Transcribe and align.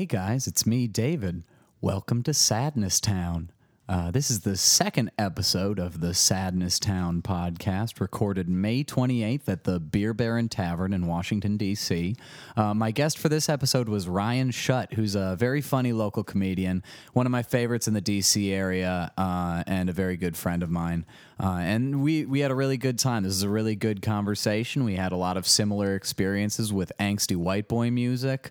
Hey 0.00 0.06
guys, 0.06 0.46
it's 0.46 0.64
me, 0.64 0.86
David. 0.86 1.42
Welcome 1.82 2.22
to 2.22 2.32
Sadness 2.32 3.00
Town. 3.00 3.50
Uh, 3.86 4.10
this 4.10 4.30
is 4.30 4.40
the 4.40 4.56
second 4.56 5.10
episode 5.18 5.78
of 5.78 6.00
the 6.00 6.14
Sadness 6.14 6.78
Town 6.78 7.20
podcast, 7.20 8.00
recorded 8.00 8.48
May 8.48 8.82
28th 8.82 9.46
at 9.46 9.64
the 9.64 9.78
Beer 9.78 10.14
Baron 10.14 10.48
Tavern 10.48 10.94
in 10.94 11.06
Washington, 11.06 11.58
D.C. 11.58 12.16
Uh, 12.56 12.72
my 12.72 12.92
guest 12.92 13.18
for 13.18 13.28
this 13.28 13.50
episode 13.50 13.90
was 13.90 14.08
Ryan 14.08 14.50
Shutt, 14.52 14.94
who's 14.94 15.14
a 15.14 15.36
very 15.38 15.60
funny 15.60 15.92
local 15.92 16.24
comedian, 16.24 16.82
one 17.12 17.26
of 17.26 17.30
my 17.30 17.42
favorites 17.42 17.86
in 17.86 17.92
the 17.92 18.00
D.C. 18.00 18.54
area, 18.54 19.12
uh, 19.18 19.64
and 19.66 19.90
a 19.90 19.92
very 19.92 20.16
good 20.16 20.34
friend 20.34 20.62
of 20.62 20.70
mine. 20.70 21.04
Uh, 21.38 21.58
and 21.60 22.02
we, 22.02 22.24
we 22.24 22.40
had 22.40 22.50
a 22.50 22.54
really 22.54 22.78
good 22.78 22.98
time. 22.98 23.24
This 23.24 23.34
is 23.34 23.42
a 23.42 23.50
really 23.50 23.76
good 23.76 24.00
conversation. 24.00 24.84
We 24.84 24.94
had 24.94 25.12
a 25.12 25.16
lot 25.16 25.36
of 25.36 25.46
similar 25.46 25.94
experiences 25.94 26.72
with 26.72 26.90
angsty 26.98 27.36
white 27.36 27.68
boy 27.68 27.90
music. 27.90 28.50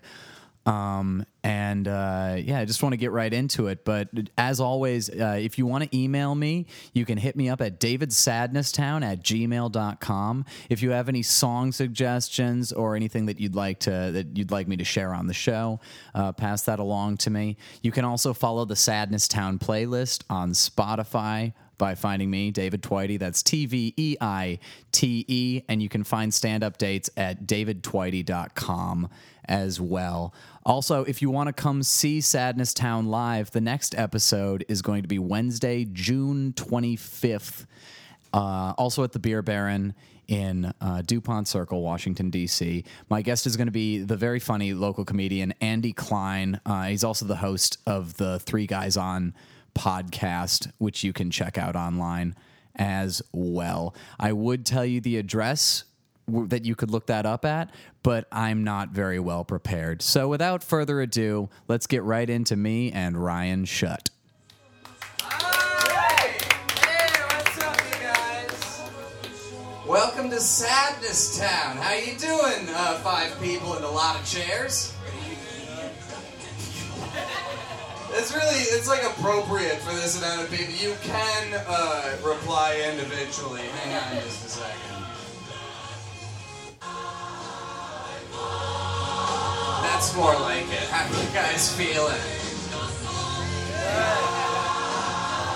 Um, 0.66 1.24
and 1.42 1.88
uh, 1.88 2.36
yeah, 2.38 2.58
I 2.60 2.64
just 2.66 2.82
want 2.82 2.92
to 2.92 2.98
get 2.98 3.12
right 3.12 3.32
into 3.32 3.68
it. 3.68 3.84
But 3.84 4.08
as 4.36 4.60
always, 4.60 5.08
uh, 5.08 5.38
if 5.40 5.58
you 5.58 5.66
want 5.66 5.84
to 5.84 5.96
email 5.96 6.34
me, 6.34 6.66
you 6.92 7.06
can 7.06 7.16
hit 7.16 7.34
me 7.34 7.48
up 7.48 7.60
at 7.60 7.80
davidsadnesstown 7.80 9.02
at 9.02 9.22
gmail.com. 9.22 10.44
If 10.68 10.82
you 10.82 10.90
have 10.90 11.08
any 11.08 11.22
song 11.22 11.72
suggestions 11.72 12.72
or 12.72 12.94
anything 12.94 13.26
that 13.26 13.40
you'd 13.40 13.54
like 13.54 13.80
to 13.80 13.90
that 13.90 14.36
you'd 14.36 14.50
like 14.50 14.68
me 14.68 14.76
to 14.76 14.84
share 14.84 15.14
on 15.14 15.26
the 15.26 15.34
show, 15.34 15.80
uh, 16.14 16.32
pass 16.32 16.62
that 16.62 16.78
along 16.78 17.18
to 17.18 17.30
me. 17.30 17.56
You 17.82 17.90
can 17.90 18.04
also 18.04 18.34
follow 18.34 18.66
the 18.66 18.76
Sadness 18.76 19.28
Town 19.28 19.58
playlist 19.58 20.24
on 20.28 20.52
Spotify 20.52 21.54
by 21.78 21.94
finding 21.94 22.30
me, 22.30 22.50
David 22.50 22.82
Tveite. 22.82 23.18
That's 23.18 23.42
T 23.42 23.64
V 23.64 23.94
E 23.96 24.16
I 24.20 24.58
T 24.92 25.24
E. 25.26 25.62
And 25.68 25.82
you 25.82 25.88
can 25.88 26.04
find 26.04 26.32
stand 26.32 26.62
up 26.62 26.76
dates 26.76 27.08
at 27.16 27.46
davidtveite.com 27.46 29.08
as 29.46 29.80
well. 29.80 30.34
Also, 30.64 31.04
if 31.04 31.22
you 31.22 31.30
want 31.30 31.46
to 31.48 31.52
come 31.52 31.82
see 31.82 32.20
Sadness 32.20 32.74
Town 32.74 33.06
live, 33.06 33.50
the 33.50 33.60
next 33.60 33.94
episode 33.96 34.64
is 34.68 34.82
going 34.82 35.02
to 35.02 35.08
be 35.08 35.18
Wednesday, 35.18 35.86
June 35.90 36.52
25th, 36.54 37.66
uh, 38.32 38.74
also 38.76 39.02
at 39.02 39.12
the 39.12 39.18
Beer 39.18 39.42
Baron 39.42 39.94
in 40.28 40.72
uh, 40.80 41.02
DuPont 41.02 41.48
Circle, 41.48 41.82
Washington, 41.82 42.30
D.C. 42.30 42.84
My 43.08 43.20
guest 43.20 43.46
is 43.46 43.56
going 43.56 43.66
to 43.66 43.72
be 43.72 43.98
the 43.98 44.16
very 44.16 44.38
funny 44.38 44.72
local 44.74 45.04
comedian 45.04 45.52
Andy 45.60 45.92
Klein. 45.92 46.60
Uh, 46.64 46.84
he's 46.84 47.02
also 47.02 47.26
the 47.26 47.36
host 47.36 47.78
of 47.86 48.16
the 48.16 48.38
Three 48.38 48.66
Guys 48.66 48.96
On 48.96 49.34
podcast, 49.74 50.70
which 50.78 51.02
you 51.02 51.12
can 51.12 51.30
check 51.30 51.58
out 51.58 51.74
online 51.74 52.36
as 52.76 53.22
well. 53.32 53.94
I 54.18 54.32
would 54.32 54.64
tell 54.64 54.84
you 54.84 55.00
the 55.00 55.16
address 55.16 55.84
that 56.48 56.64
you 56.64 56.74
could 56.74 56.90
look 56.90 57.06
that 57.06 57.26
up 57.26 57.44
at, 57.44 57.70
but 58.02 58.26
I'm 58.32 58.64
not 58.64 58.90
very 58.90 59.18
well 59.18 59.44
prepared. 59.44 60.02
So 60.02 60.28
without 60.28 60.62
further 60.62 61.00
ado, 61.00 61.48
let's 61.68 61.86
get 61.86 62.02
right 62.02 62.28
into 62.28 62.56
me 62.56 62.92
and 62.92 63.22
Ryan 63.22 63.64
Shutt. 63.64 64.10
Hey! 65.20 66.38
What's 67.28 67.62
up, 67.62 67.76
you 67.76 68.00
guys? 68.00 68.82
Welcome 69.86 70.30
to 70.30 70.40
Sadness 70.40 71.38
Town. 71.38 71.76
How 71.76 71.94
you 71.94 72.16
doing, 72.18 72.68
uh, 72.74 72.98
five 73.00 73.38
people 73.40 73.74
and 73.74 73.84
a 73.84 73.90
lot 73.90 74.18
of 74.18 74.26
chairs? 74.26 74.94
It's 78.12 78.34
really, 78.34 78.56
it's 78.56 78.88
like 78.88 79.04
appropriate 79.04 79.78
for 79.78 79.94
this 79.94 80.18
amount 80.18 80.42
of 80.42 80.50
people. 80.50 80.74
You 80.74 80.96
can 81.02 81.54
uh, 81.66 82.16
reply 82.24 82.84
individually. 82.90 83.62
Hang 83.62 84.16
on 84.18 84.22
just 84.24 84.46
a 84.46 84.48
second. 84.48 84.89
That's 89.82 90.14
more 90.16 90.34
like 90.40 90.68
it. 90.72 90.88
How 90.88 91.04
you 91.08 91.28
guys 91.32 91.74
feeling? 91.76 92.20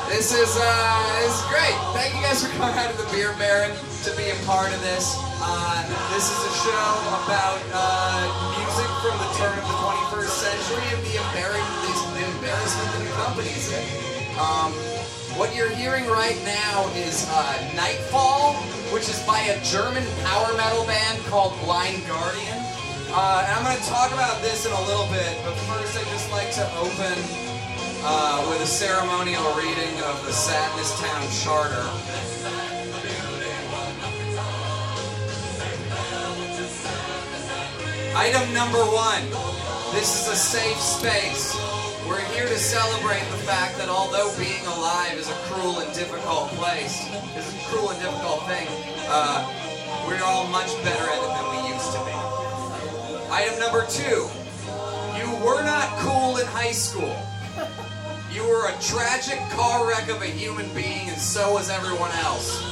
This 0.08 0.36
is 0.36 0.52
uh, 0.60 1.20
this 1.24 1.34
is 1.34 1.44
great. 1.48 1.74
Thank 1.96 2.14
you 2.14 2.22
guys 2.22 2.44
for 2.44 2.52
coming 2.56 2.76
out 2.76 2.90
to 2.92 2.96
the 2.96 3.08
Beer 3.10 3.34
Baron 3.38 3.72
to 4.04 4.10
be 4.16 4.30
a 4.30 4.38
part 4.44 4.72
of 4.72 4.80
this. 4.82 5.16
Uh, 5.40 5.80
this 6.12 6.28
is 6.28 6.40
a 6.44 6.54
show 6.60 6.88
about 7.24 7.60
uh, 7.72 8.28
music 8.60 8.90
from 9.00 9.16
the 9.18 9.30
turn 9.40 9.56
of 9.58 9.64
the 9.64 9.78
21st 9.80 10.34
century 10.44 10.86
and 10.92 11.00
the 11.08 11.16
embarrassment 11.18 12.44
that 12.44 13.02
accompanies 13.12 13.72
it. 13.72 13.84
Um, 14.38 14.72
what 15.38 15.54
you're 15.54 15.70
hearing 15.70 16.06
right 16.06 16.38
now 16.44 16.88
is 16.94 17.26
uh, 17.30 17.72
Nightfall, 17.74 18.54
which 18.92 19.08
is 19.08 19.20
by 19.26 19.40
a 19.40 19.62
German 19.64 20.04
power 20.24 20.54
metal 20.56 20.84
band 20.86 21.18
called 21.26 21.58
Blind 21.64 22.06
Guardian. 22.06 22.73
Uh, 23.16 23.46
and 23.46 23.54
I'm 23.54 23.62
going 23.62 23.78
to 23.78 23.88
talk 23.88 24.10
about 24.10 24.42
this 24.42 24.66
in 24.66 24.72
a 24.72 24.84
little 24.90 25.06
bit, 25.06 25.38
but 25.46 25.54
first 25.70 25.94
I'd 25.94 26.10
just 26.10 26.32
like 26.34 26.50
to 26.58 26.66
open 26.82 27.14
uh, 28.02 28.42
with 28.50 28.60
a 28.60 28.66
ceremonial 28.66 29.54
reading 29.54 29.94
of 30.02 30.18
the 30.26 30.32
Sadness 30.32 30.98
Town 30.98 31.22
Charter. 31.30 31.86
Item 38.18 38.52
number 38.52 38.82
one. 38.82 39.22
This 39.94 40.10
is 40.18 40.32
a 40.32 40.34
safe 40.34 40.80
space. 40.82 41.54
We're 42.08 42.18
here 42.34 42.48
to 42.48 42.58
celebrate 42.58 43.22
the 43.30 43.42
fact 43.46 43.78
that 43.78 43.88
although 43.88 44.34
being 44.36 44.66
alive 44.66 45.14
is 45.14 45.30
a 45.30 45.38
cruel 45.46 45.78
and 45.78 45.94
difficult 45.94 46.48
place, 46.58 47.06
is 47.38 47.46
a 47.46 47.58
cruel 47.70 47.90
and 47.90 48.02
difficult 48.02 48.42
thing, 48.50 48.66
uh, 49.06 49.46
we're 50.08 50.18
all 50.24 50.48
much 50.48 50.74
better 50.82 51.06
at 51.06 51.22
it 51.22 51.28
than 51.30 51.50
we. 51.50 51.53
Item 53.34 53.58
number 53.58 53.84
two. 53.86 54.30
You 55.18 55.26
were 55.44 55.60
not 55.64 55.90
cool 55.98 56.38
in 56.38 56.46
high 56.46 56.70
school. 56.70 57.18
You 58.30 58.46
were 58.46 58.68
a 58.68 58.74
tragic 58.80 59.40
car 59.50 59.88
wreck 59.88 60.08
of 60.08 60.22
a 60.22 60.26
human 60.30 60.72
being, 60.72 61.08
and 61.10 61.18
so 61.18 61.54
was 61.54 61.68
everyone 61.68 62.12
else. 62.22 62.62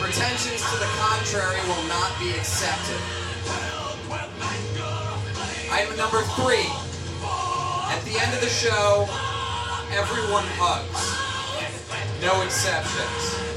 Pretensions 0.00 0.64
to 0.72 0.76
the 0.80 0.88
contrary 0.96 1.60
will 1.68 1.84
not 1.84 2.18
be 2.18 2.30
accepted. 2.30 2.96
Item 5.70 5.94
number 5.98 6.22
three. 6.32 6.64
At 7.92 8.00
the 8.08 8.16
end 8.24 8.32
of 8.32 8.40
the 8.40 8.48
show, 8.48 9.04
everyone 9.92 10.48
hugs. 10.56 10.96
No 12.24 12.40
exceptions. 12.40 13.49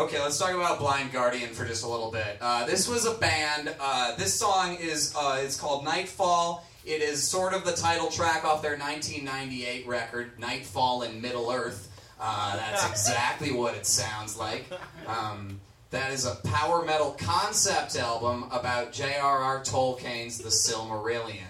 Okay, 0.00 0.18
let's 0.18 0.38
talk 0.38 0.54
about 0.54 0.78
Blind 0.78 1.12
Guardian 1.12 1.50
for 1.50 1.66
just 1.66 1.84
a 1.84 1.86
little 1.86 2.10
bit. 2.10 2.38
Uh, 2.40 2.64
this 2.64 2.88
was 2.88 3.04
a 3.04 3.12
band. 3.12 3.76
Uh, 3.78 4.16
this 4.16 4.32
song 4.32 4.78
is 4.80 5.14
uh, 5.14 5.38
it's 5.42 5.60
called 5.60 5.84
Nightfall. 5.84 6.64
It 6.86 7.02
is 7.02 7.22
sort 7.22 7.52
of 7.52 7.66
the 7.66 7.72
title 7.72 8.08
track 8.08 8.42
off 8.42 8.62
their 8.62 8.78
1998 8.78 9.86
record, 9.86 10.38
Nightfall 10.38 11.02
in 11.02 11.20
Middle 11.20 11.50
Earth. 11.50 11.90
Uh, 12.18 12.56
that's 12.56 12.88
exactly 12.90 13.52
what 13.52 13.74
it 13.74 13.84
sounds 13.84 14.38
like. 14.38 14.64
Um, 15.06 15.60
that 15.90 16.12
is 16.12 16.24
a 16.24 16.36
power 16.48 16.82
metal 16.82 17.14
concept 17.20 17.94
album 17.94 18.46
about 18.50 18.92
J.R.R. 18.92 19.60
Tolkien's 19.60 20.38
The 20.38 20.48
Silmarillion. 20.48 21.44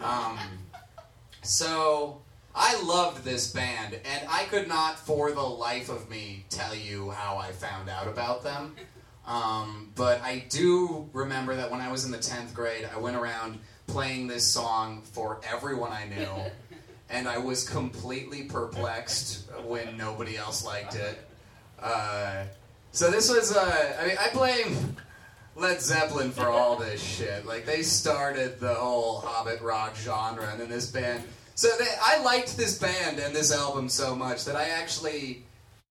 Um, 0.00 0.38
so 1.42 2.22
I 2.54 2.82
loved 2.82 3.24
this 3.24 3.52
band, 3.52 3.94
and 4.04 4.28
I 4.28 4.44
could 4.44 4.68
not, 4.68 4.98
for 4.98 5.30
the 5.30 5.40
life 5.40 5.88
of 5.88 6.10
me, 6.10 6.44
tell 6.50 6.74
you 6.74 7.10
how 7.10 7.36
I 7.38 7.52
found 7.52 7.88
out 7.88 8.08
about 8.08 8.42
them. 8.42 8.74
Um, 9.26 9.92
but 9.94 10.20
I 10.22 10.44
do 10.48 11.08
remember 11.12 11.54
that 11.54 11.70
when 11.70 11.80
I 11.80 11.90
was 11.90 12.04
in 12.04 12.10
the 12.10 12.18
10th 12.18 12.52
grade, 12.52 12.88
I 12.92 12.98
went 12.98 13.16
around 13.16 13.60
playing 13.86 14.26
this 14.26 14.44
song 14.44 15.02
for 15.02 15.40
everyone 15.48 15.92
I 15.92 16.06
knew, 16.06 16.28
and 17.10 17.28
I 17.28 17.38
was 17.38 17.68
completely 17.68 18.44
perplexed 18.44 19.48
when 19.64 19.96
nobody 19.96 20.36
else 20.36 20.64
liked 20.64 20.96
it. 20.96 21.18
Uh, 21.80 22.44
so 22.92 23.10
this 23.10 23.30
was, 23.30 23.56
uh, 23.56 23.96
I 24.00 24.06
mean, 24.08 24.16
I 24.18 24.30
blame 24.32 24.96
Led 25.54 25.80
Zeppelin 25.80 26.32
for 26.32 26.48
all 26.48 26.76
this 26.76 27.00
shit. 27.00 27.46
Like, 27.46 27.64
they 27.64 27.82
started 27.82 28.58
the 28.58 28.74
whole 28.74 29.20
Hobbit 29.20 29.60
rock 29.60 29.94
genre, 29.96 30.48
and 30.50 30.60
then 30.60 30.68
this 30.68 30.90
band. 30.90 31.22
So 31.60 31.68
they, 31.78 31.90
I 32.02 32.22
liked 32.22 32.56
this 32.56 32.78
band 32.78 33.18
and 33.18 33.36
this 33.36 33.52
album 33.52 33.90
so 33.90 34.16
much 34.16 34.46
that 34.46 34.56
I 34.56 34.70
actually 34.70 35.44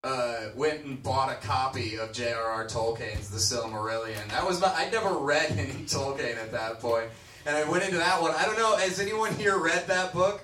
uh, 0.04 0.46
went 0.56 0.84
and 0.84 1.04
bought 1.04 1.32
a 1.32 1.36
copy 1.46 2.00
of 2.00 2.12
J.R.R. 2.12 2.66
Tolkien's 2.66 3.30
The 3.30 3.38
Silmarillion. 3.38 4.28
That 4.30 4.48
was 4.48 4.60
my, 4.60 4.74
I'd 4.74 4.92
never 4.92 5.14
read 5.14 5.52
any 5.52 5.84
Tolkien 5.86 6.38
at 6.38 6.52
that 6.54 6.80
point, 6.80 7.06
and 7.46 7.56
I 7.56 7.70
went 7.70 7.84
into 7.84 7.98
that 7.98 8.20
one. 8.20 8.32
I 8.32 8.46
don't 8.46 8.58
know. 8.58 8.78
Has 8.78 9.00
anyone 9.00 9.32
here 9.36 9.60
read 9.60 9.86
that 9.86 10.12
book? 10.12 10.42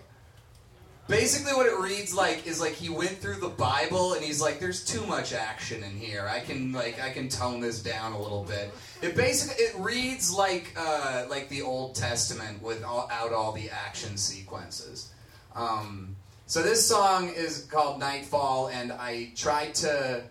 Basically, 1.07 1.54
what 1.54 1.66
it 1.66 1.80
reads 1.80 2.13
like 2.13 2.45
is 2.45 2.62
like 2.62 2.74
he 2.74 2.89
went 2.89 3.18
through 3.18 3.39
the 3.39 3.50
Bible 3.50 4.13
and 4.13 4.24
he's 4.24 4.39
like, 4.39 4.60
"There's 4.60 4.86
too 4.86 5.07
much 5.07 5.33
action 5.33 5.81
in 5.81 5.98
here. 5.98 6.28
I 6.28 6.39
can 6.39 6.71
like 6.71 7.01
I 7.01 7.10
can 7.10 7.30
tone 7.30 7.62
this 7.62 7.81
down 7.81 8.13
a 8.13 8.21
little 8.21 8.44
bit." 8.44 8.71
It 9.01 9.16
basically 9.16 9.63
it 9.63 9.75
reads 9.80 10.31
like 10.31 10.71
uh, 10.78 11.25
like 11.31 11.50
the 11.50 11.63
Old 11.63 11.95
Testament 11.95 12.62
without 12.62 13.33
all 13.33 13.54
the 13.54 13.71
action 13.71 14.18
sequences. 14.18 15.12
Um, 15.56 16.16
so 16.46 16.62
this 16.62 16.86
song 16.86 17.30
is 17.30 17.68
called 17.72 18.00
Nightfall, 18.00 18.69
and 18.69 18.92
I 18.92 19.31
tried 19.36 19.74
to 19.75 20.24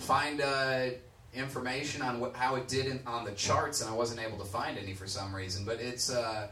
find 0.00 0.40
uh, 0.40 0.86
information 1.34 2.02
on 2.02 2.18
what, 2.18 2.34
how 2.34 2.56
it 2.56 2.66
did 2.66 2.86
in, 2.86 3.00
on 3.06 3.24
the 3.24 3.32
charts, 3.32 3.80
and 3.80 3.90
I 3.90 3.92
wasn't 3.92 4.20
able 4.20 4.38
to 4.38 4.44
find 4.44 4.78
any 4.78 4.94
for 4.94 5.06
some 5.06 5.34
reason. 5.34 5.64
But 5.64 5.80
it's 5.80 6.10
uh, 6.10 6.48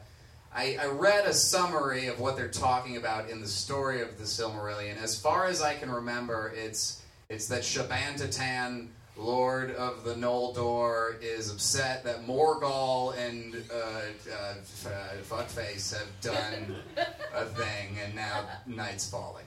I, 0.55 0.77
I 0.81 0.87
read 0.87 1.27
a 1.27 1.33
summary 1.33 2.07
of 2.07 2.21
what 2.21 2.37
they're 2.37 2.49
talking 2.49 2.97
about 2.97 3.31
in 3.31 3.41
the 3.41 3.49
story 3.49 4.03
of 4.03 4.19
the 4.19 4.25
Silmarillion. 4.25 5.03
As 5.03 5.19
far 5.19 5.47
as 5.47 5.63
I 5.63 5.75
can 5.75 5.91
remember, 5.91 6.53
it's 6.55 7.03
it's 7.29 7.49
that 7.49 7.65
Shaban 7.65 8.19
Lord 9.19 9.75
of 9.75 10.05
the 10.05 10.15
Noldor, 10.15 11.21
is 11.21 11.51
upset 11.51 12.05
that 12.05 12.25
Morgul 12.27 13.17
and 13.19 13.57
uh, 13.71 13.75
uh, 14.31 14.55
uh, 14.89 15.17
Fuckface 15.29 15.93
have 15.99 16.09
done 16.21 16.77
a 17.35 17.45
thing, 17.45 17.99
and 18.05 18.15
now 18.15 18.47
night's 18.67 19.11
falling. 19.11 19.45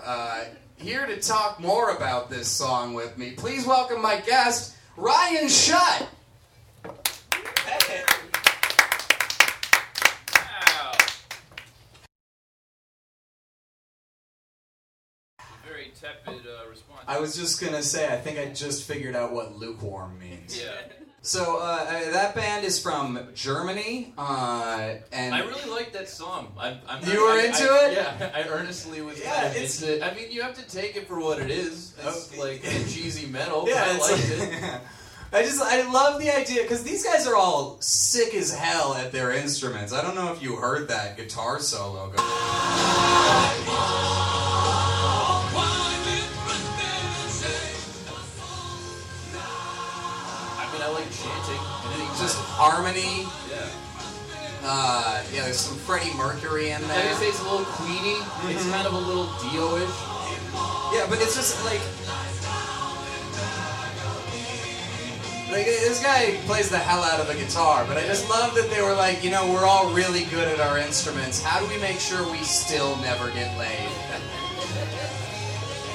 Uh, 0.00 0.44
here 0.76 1.06
to 1.06 1.20
talk 1.20 1.58
more 1.58 1.90
about 1.90 2.30
this 2.30 2.48
song 2.48 2.94
with 2.94 3.16
me, 3.16 3.30
please 3.32 3.66
welcome 3.66 4.02
my 4.02 4.20
guest, 4.20 4.76
Ryan 4.96 5.48
Shutt. 5.48 6.08
Wow. 6.84 6.92
Very 16.00 16.12
tepid 16.34 16.46
uh, 16.46 16.68
response. 16.68 17.00
I 17.06 17.18
was 17.20 17.36
just 17.36 17.60
gonna 17.60 17.82
say, 17.82 18.06
I 18.08 18.16
think 18.16 18.38
I 18.38 18.46
just 18.52 18.84
figured 18.86 19.14
out 19.16 19.32
what 19.32 19.56
lukewarm 19.56 20.18
means. 20.18 20.58
yeah. 20.60 20.70
So 21.20 21.56
uh, 21.60 21.84
uh, 21.88 22.10
that 22.12 22.34
band 22.36 22.64
is 22.64 22.80
from 22.80 23.18
Germany, 23.34 24.14
uh, 24.16 24.94
and 25.12 25.34
I 25.34 25.40
really 25.40 25.68
like 25.68 25.92
that 25.92 26.08
song. 26.08 26.52
I'm, 26.58 26.78
I'm 26.88 27.04
You 27.06 27.22
were 27.24 27.32
I- 27.32 27.42
into 27.44 27.64
I- 27.64 27.86
it? 27.88 27.92
Yeah, 27.94 28.30
I 28.34 28.48
earnestly 28.48 29.02
was. 29.02 29.18
Yeah, 29.20 29.48
it's- 29.50 29.82
it. 29.82 30.02
I 30.02 30.14
mean, 30.14 30.30
you 30.30 30.42
have 30.42 30.54
to 30.54 30.66
take 30.68 30.96
it 30.96 31.08
for 31.08 31.18
what 31.20 31.40
it 31.40 31.50
is. 31.50 31.94
It's 32.02 32.32
Okay. 32.32 32.40
like 32.40 32.62
cheesy 32.88 33.26
metal. 33.26 33.64
yeah, 33.68 33.84
I 33.86 33.98
liked 33.98 34.00
like- 34.12 34.52
it. 34.62 34.80
I 35.30 35.42
just 35.42 35.60
I 35.60 35.82
love 35.90 36.20
the 36.20 36.34
idea 36.34 36.62
because 36.62 36.82
these 36.84 37.04
guys 37.04 37.26
are 37.26 37.36
all 37.36 37.76
sick 37.82 38.32
as 38.34 38.54
hell 38.54 38.94
at 38.94 39.12
their 39.12 39.30
instruments. 39.32 39.92
I 39.92 40.00
don't 40.00 40.14
know 40.14 40.32
if 40.32 40.40
you 40.42 40.56
heard 40.56 40.88
that 40.88 41.18
guitar 41.18 41.60
solo. 41.60 42.08
Go- 42.16 42.22
harmony. 52.58 53.22
yeah. 53.50 53.70
Uh, 54.64 55.22
yeah, 55.32 55.44
there's 55.44 55.60
some 55.60 55.78
Freddie 55.78 56.12
Mercury 56.18 56.70
in 56.70 56.82
there. 56.88 56.98
I 56.98 57.14
say, 57.14 57.28
it's 57.28 57.40
a 57.40 57.44
little 57.44 57.64
Queenie. 57.78 58.18
It's 58.50 58.68
kind 58.68 58.86
of 58.86 58.92
a 58.92 58.98
little 58.98 59.30
Dio-ish. 59.38 59.96
Yeah, 60.92 61.06
but 61.08 61.22
it's 61.22 61.36
just 61.36 61.64
like. 61.64 61.80
Like 65.50 65.64
this 65.64 66.02
guy 66.02 66.36
plays 66.44 66.68
the 66.68 66.76
hell 66.76 67.02
out 67.02 67.20
of 67.20 67.26
the 67.28 67.34
guitar, 67.34 67.86
but 67.88 67.96
I 67.96 68.02
just 68.02 68.28
love 68.28 68.54
that 68.56 68.68
they 68.68 68.82
were 68.82 68.92
like, 68.92 69.24
you 69.24 69.30
know, 69.30 69.50
we're 69.50 69.64
all 69.64 69.90
really 69.94 70.24
good 70.24 70.46
at 70.46 70.60
our 70.60 70.76
instruments. 70.76 71.40
How 71.42 71.58
do 71.60 71.66
we 71.72 71.80
make 71.80 71.98
sure 72.00 72.20
we 72.30 72.42
still 72.44 72.96
never 72.98 73.30
get 73.30 73.56
laid? 73.56 73.88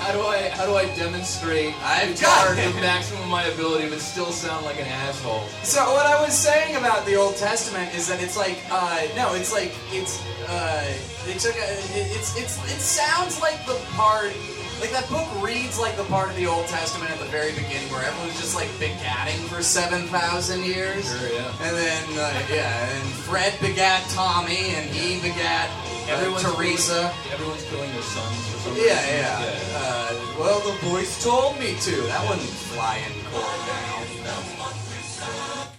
How 0.03 0.11
do 0.11 0.21
I 0.27 0.49
how 0.49 0.65
do 0.65 0.75
I 0.75 0.85
demonstrate 0.95 1.73
I've 1.81 2.09
guitar 2.09 2.49
to 2.55 2.61
the 2.61 2.81
maximum 2.81 3.23
of 3.23 3.29
my 3.29 3.45
ability 3.45 3.87
but 3.89 3.99
still 3.99 4.31
sound 4.31 4.65
like 4.65 4.77
an 4.79 4.85
asshole? 4.87 5.47
So 5.63 5.79
what 5.93 6.05
I 6.05 6.21
was 6.21 6.33
saying 6.37 6.75
about 6.75 7.05
the 7.05 7.15
Old 7.15 7.37
Testament 7.37 7.95
is 7.95 8.07
that 8.09 8.21
it's 8.21 8.35
like, 8.35 8.57
uh, 8.69 9.07
no, 9.15 9.33
it's 9.33 9.53
like 9.53 9.71
it's 9.91 10.19
uh, 10.49 10.93
they 11.25 11.35
took 11.35 11.55
a, 11.55 11.71
it- 11.95 12.11
it's 12.17 12.35
it's 12.37 12.57
it 12.65 12.81
sounds 12.81 13.39
like 13.41 13.65
the 13.65 13.75
part. 13.95 14.33
Like 14.79 14.91
that 14.91 15.07
book 15.09 15.27
reads 15.41 15.79
like 15.79 15.95
the 15.95 16.03
part 16.05 16.29
of 16.29 16.35
the 16.35 16.45
Old 16.45 16.67
Testament 16.67 17.09
at 17.11 17.19
the 17.19 17.25
very 17.25 17.51
beginning 17.51 17.89
where 17.89 18.03
everyone's 18.03 18.39
just 18.39 18.55
like 18.55 18.67
begatting 18.79 19.39
for 19.47 19.63
seven 19.63 20.07
thousand 20.07 20.63
years. 20.63 21.07
Sure, 21.07 21.29
yeah. 21.31 21.51
And 21.61 21.75
then, 21.77 22.03
uh, 22.19 22.43
yeah, 22.49 22.89
and 22.89 23.09
Fred 23.23 23.57
begat 23.61 24.03
Tommy, 24.09 24.75
and 24.75 24.89
he 24.89 25.21
begat 25.21 25.69
uh, 26.11 26.19
Teresa. 26.39 27.11
Killing, 27.23 27.33
everyone's 27.33 27.63
killing 27.69 27.91
their 27.91 28.01
sons 28.01 28.37
or 28.53 28.59
something. 28.59 28.83
Yeah, 28.83 29.01
yeah. 29.07 29.55
Uh, 29.75 30.13
well, 30.37 30.59
the 30.59 30.75
boys 30.87 31.23
told 31.23 31.57
me 31.59 31.75
to. 31.79 31.95
That 32.11 32.29
wouldn't 32.29 32.47
fly 32.47 32.97
in 33.07 33.13
court 33.31 33.57
now. 33.67 34.03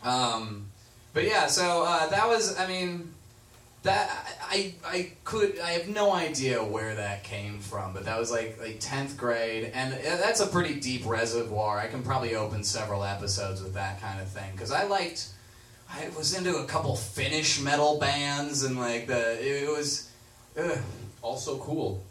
Um, 0.04 0.66
but 1.12 1.24
yeah, 1.24 1.46
so 1.46 1.84
uh, 1.86 2.08
that 2.08 2.26
was. 2.26 2.58
I 2.58 2.66
mean, 2.66 3.13
that 3.84 4.10
I 4.42 4.74
I 4.84 5.12
could 5.24 5.58
I 5.60 5.70
have 5.70 5.88
no 5.88 6.12
idea 6.12 6.62
where 6.62 6.94
that 6.96 7.22
came 7.22 7.60
from, 7.60 7.92
but 7.92 8.04
that 8.06 8.18
was 8.18 8.30
like 8.30 8.58
like 8.60 8.80
tenth 8.80 9.16
grade, 9.16 9.70
and 9.74 9.94
uh, 9.94 10.16
that's 10.16 10.40
a 10.40 10.46
pretty 10.46 10.80
deep 10.80 11.06
reservoir. 11.06 11.78
I 11.78 11.86
can 11.86 12.02
probably 12.02 12.34
open 12.34 12.64
several 12.64 13.04
episodes 13.04 13.62
with 13.62 13.74
that 13.74 14.00
kind 14.00 14.20
of 14.20 14.28
thing 14.28 14.50
because 14.52 14.72
I 14.72 14.84
liked. 14.84 15.28
I 15.88 16.08
was 16.16 16.36
into 16.36 16.56
a 16.56 16.64
couple 16.64 16.96
Finnish 16.96 17.60
metal 17.60 17.98
bands, 17.98 18.64
and 18.64 18.78
like 18.78 19.06
the 19.06 19.38
it 19.40 19.68
was. 19.68 20.10
Ugh, 20.58 20.78
Also 21.22 21.58
cool. 21.58 22.02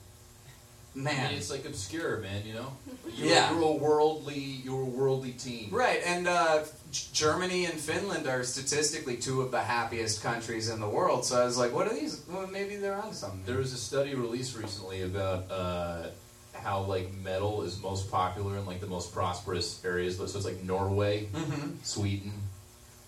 I 0.96 1.00
man, 1.00 1.28
mean, 1.30 1.38
it's 1.38 1.50
like 1.52 1.66
obscure, 1.66 2.18
man. 2.18 2.44
You 2.46 2.54
know. 2.54 2.74
You're, 3.16 3.28
Yeah. 3.30 3.52
You're 3.54 3.64
a 3.64 3.72
worldly. 3.74 4.40
You're 4.64 4.82
a 4.82 4.86
worldly 4.86 5.32
team, 5.32 5.70
Right, 5.72 6.02
and 6.06 6.28
uh, 6.28 6.64
G- 6.92 7.08
Germany 7.14 7.66
and 7.66 7.76
Finland 7.76 8.28
are 8.28 8.44
statistically 8.44 9.18
two 9.18 9.42
of 9.42 9.52
the 9.52 9.62
happiest 9.62 10.22
countries 10.24 10.70
in 10.70 10.80
the 10.80 10.90
world. 10.90 11.26
So 11.26 11.42
I 11.42 11.46
was 11.46 11.58
like, 11.58 11.74
what 11.74 11.88
are 11.88 11.94
these? 11.94 12.24
Well, 12.30 12.48
maybe 12.48 12.76
they're 12.76 12.96
on 13.02 13.14
something. 13.14 13.42
There 13.46 13.58
was 13.58 13.74
a 13.74 13.78
study 13.78 14.14
released 14.16 14.58
recently 14.58 15.02
about 15.04 15.50
uh, 15.52 16.08
how 16.54 16.82
like 16.84 17.14
metal 17.24 17.64
is 17.64 17.82
most 17.82 18.10
popular 18.12 18.58
in 18.58 18.66
like 18.66 18.80
the 18.82 18.88
most 18.88 19.14
prosperous 19.14 19.84
areas. 19.86 20.18
So 20.18 20.24
it's 20.24 20.46
like 20.46 20.64
Norway, 20.64 21.26
hmm 21.26 21.72
Sweden, 21.84 22.32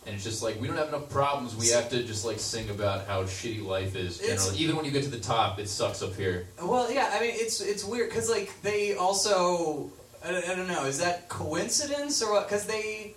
and 0.06 0.14
it's 0.16 0.24
just 0.24 0.44
like 0.44 0.60
we 0.62 0.68
don't 0.68 0.78
have 0.78 0.90
enough 0.90 1.10
problems. 1.10 1.56
We 1.56 1.70
have 1.70 1.90
to 1.90 2.04
just 2.04 2.26
like 2.26 2.40
sing 2.40 2.70
about 2.70 3.08
how 3.08 3.24
shitty 3.24 3.64
life 3.66 3.96
is. 3.96 4.20
Generally, 4.20 4.58
even 4.58 4.76
when 4.76 4.86
you 4.86 4.92
get 4.92 5.04
to 5.04 5.10
the 5.10 5.20
top, 5.20 5.60
it 5.60 5.68
sucks 5.70 6.02
up 6.02 6.16
here. 6.16 6.48
Well, 6.62 6.92
yeah, 6.92 7.10
I 7.14 7.20
mean, 7.22 7.32
it's 7.34 7.62
it's 7.62 7.84
weird 7.84 8.10
because 8.10 8.30
like 8.30 8.52
they 8.62 8.96
also, 8.96 9.90
I, 10.24 10.32
don't- 10.32 10.48
I 10.50 10.56
don't 10.56 10.68
know, 10.68 10.86
is 10.86 11.00
that 11.00 11.28
coincidence 11.30 12.22
or 12.22 12.32
what? 12.34 12.48
Because 12.48 12.66
they, 12.66 13.16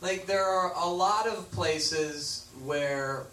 like, 0.00 0.26
there 0.26 0.44
are 0.44 0.72
a 0.74 0.88
lot 0.88 1.26
of 1.26 1.50
places 1.52 2.46
where 2.64 3.24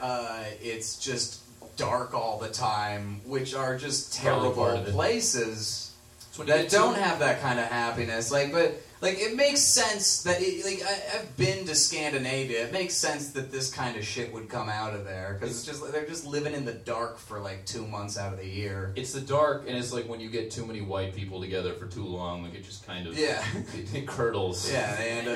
uh, 0.00 0.44
it's 0.62 0.98
just 0.98 1.40
dark 1.76 2.14
all 2.14 2.38
the 2.38 2.48
time, 2.48 3.20
which 3.24 3.54
are 3.54 3.76
just 3.76 4.14
terrible 4.14 4.52
places. 4.92 5.92
So 6.32 6.44
that 6.44 6.70
don't 6.70 6.96
have 6.96 7.18
that 7.18 7.40
kind 7.42 7.58
of 7.58 7.66
happiness. 7.66 8.30
Like, 8.30 8.52
but 8.52 8.74
like 9.00 9.18
it 9.18 9.34
makes 9.34 9.60
sense 9.62 10.22
that 10.24 10.40
it, 10.40 10.64
like 10.64 10.82
I, 10.86 11.18
I've 11.18 11.36
been 11.36 11.64
to 11.66 11.74
Scandinavia. 11.74 12.66
It 12.66 12.72
makes 12.72 12.94
sense 12.94 13.30
that 13.32 13.50
this 13.50 13.72
kind 13.72 13.96
of 13.96 14.04
shit 14.04 14.32
would 14.32 14.48
come 14.48 14.68
out 14.68 14.94
of 14.94 15.04
there 15.04 15.36
because 15.38 15.56
it's 15.56 15.64
just 15.64 15.90
they're 15.92 16.06
just 16.06 16.26
living 16.26 16.52
in 16.54 16.64
the 16.64 16.74
dark 16.74 17.18
for 17.18 17.40
like 17.40 17.64
two 17.66 17.86
months 17.86 18.18
out 18.18 18.32
of 18.32 18.38
the 18.38 18.46
year. 18.46 18.92
It's 18.96 19.12
the 19.12 19.20
dark, 19.22 19.64
and 19.66 19.76
it's 19.76 19.92
like 19.92 20.08
when 20.08 20.20
you 20.20 20.28
get 20.28 20.50
too 20.50 20.66
many 20.66 20.80
white 20.82 21.14
people 21.14 21.40
together 21.40 21.72
for 21.74 21.86
too 21.86 22.04
long, 22.04 22.42
like 22.42 22.54
it 22.54 22.64
just 22.64 22.86
kind 22.86 23.06
of 23.06 23.18
Yeah. 23.18 23.42
it, 23.74 23.94
it 23.94 24.06
curdles. 24.06 24.70
Yeah, 24.70 24.94
they 24.96 25.10
end 25.10 25.28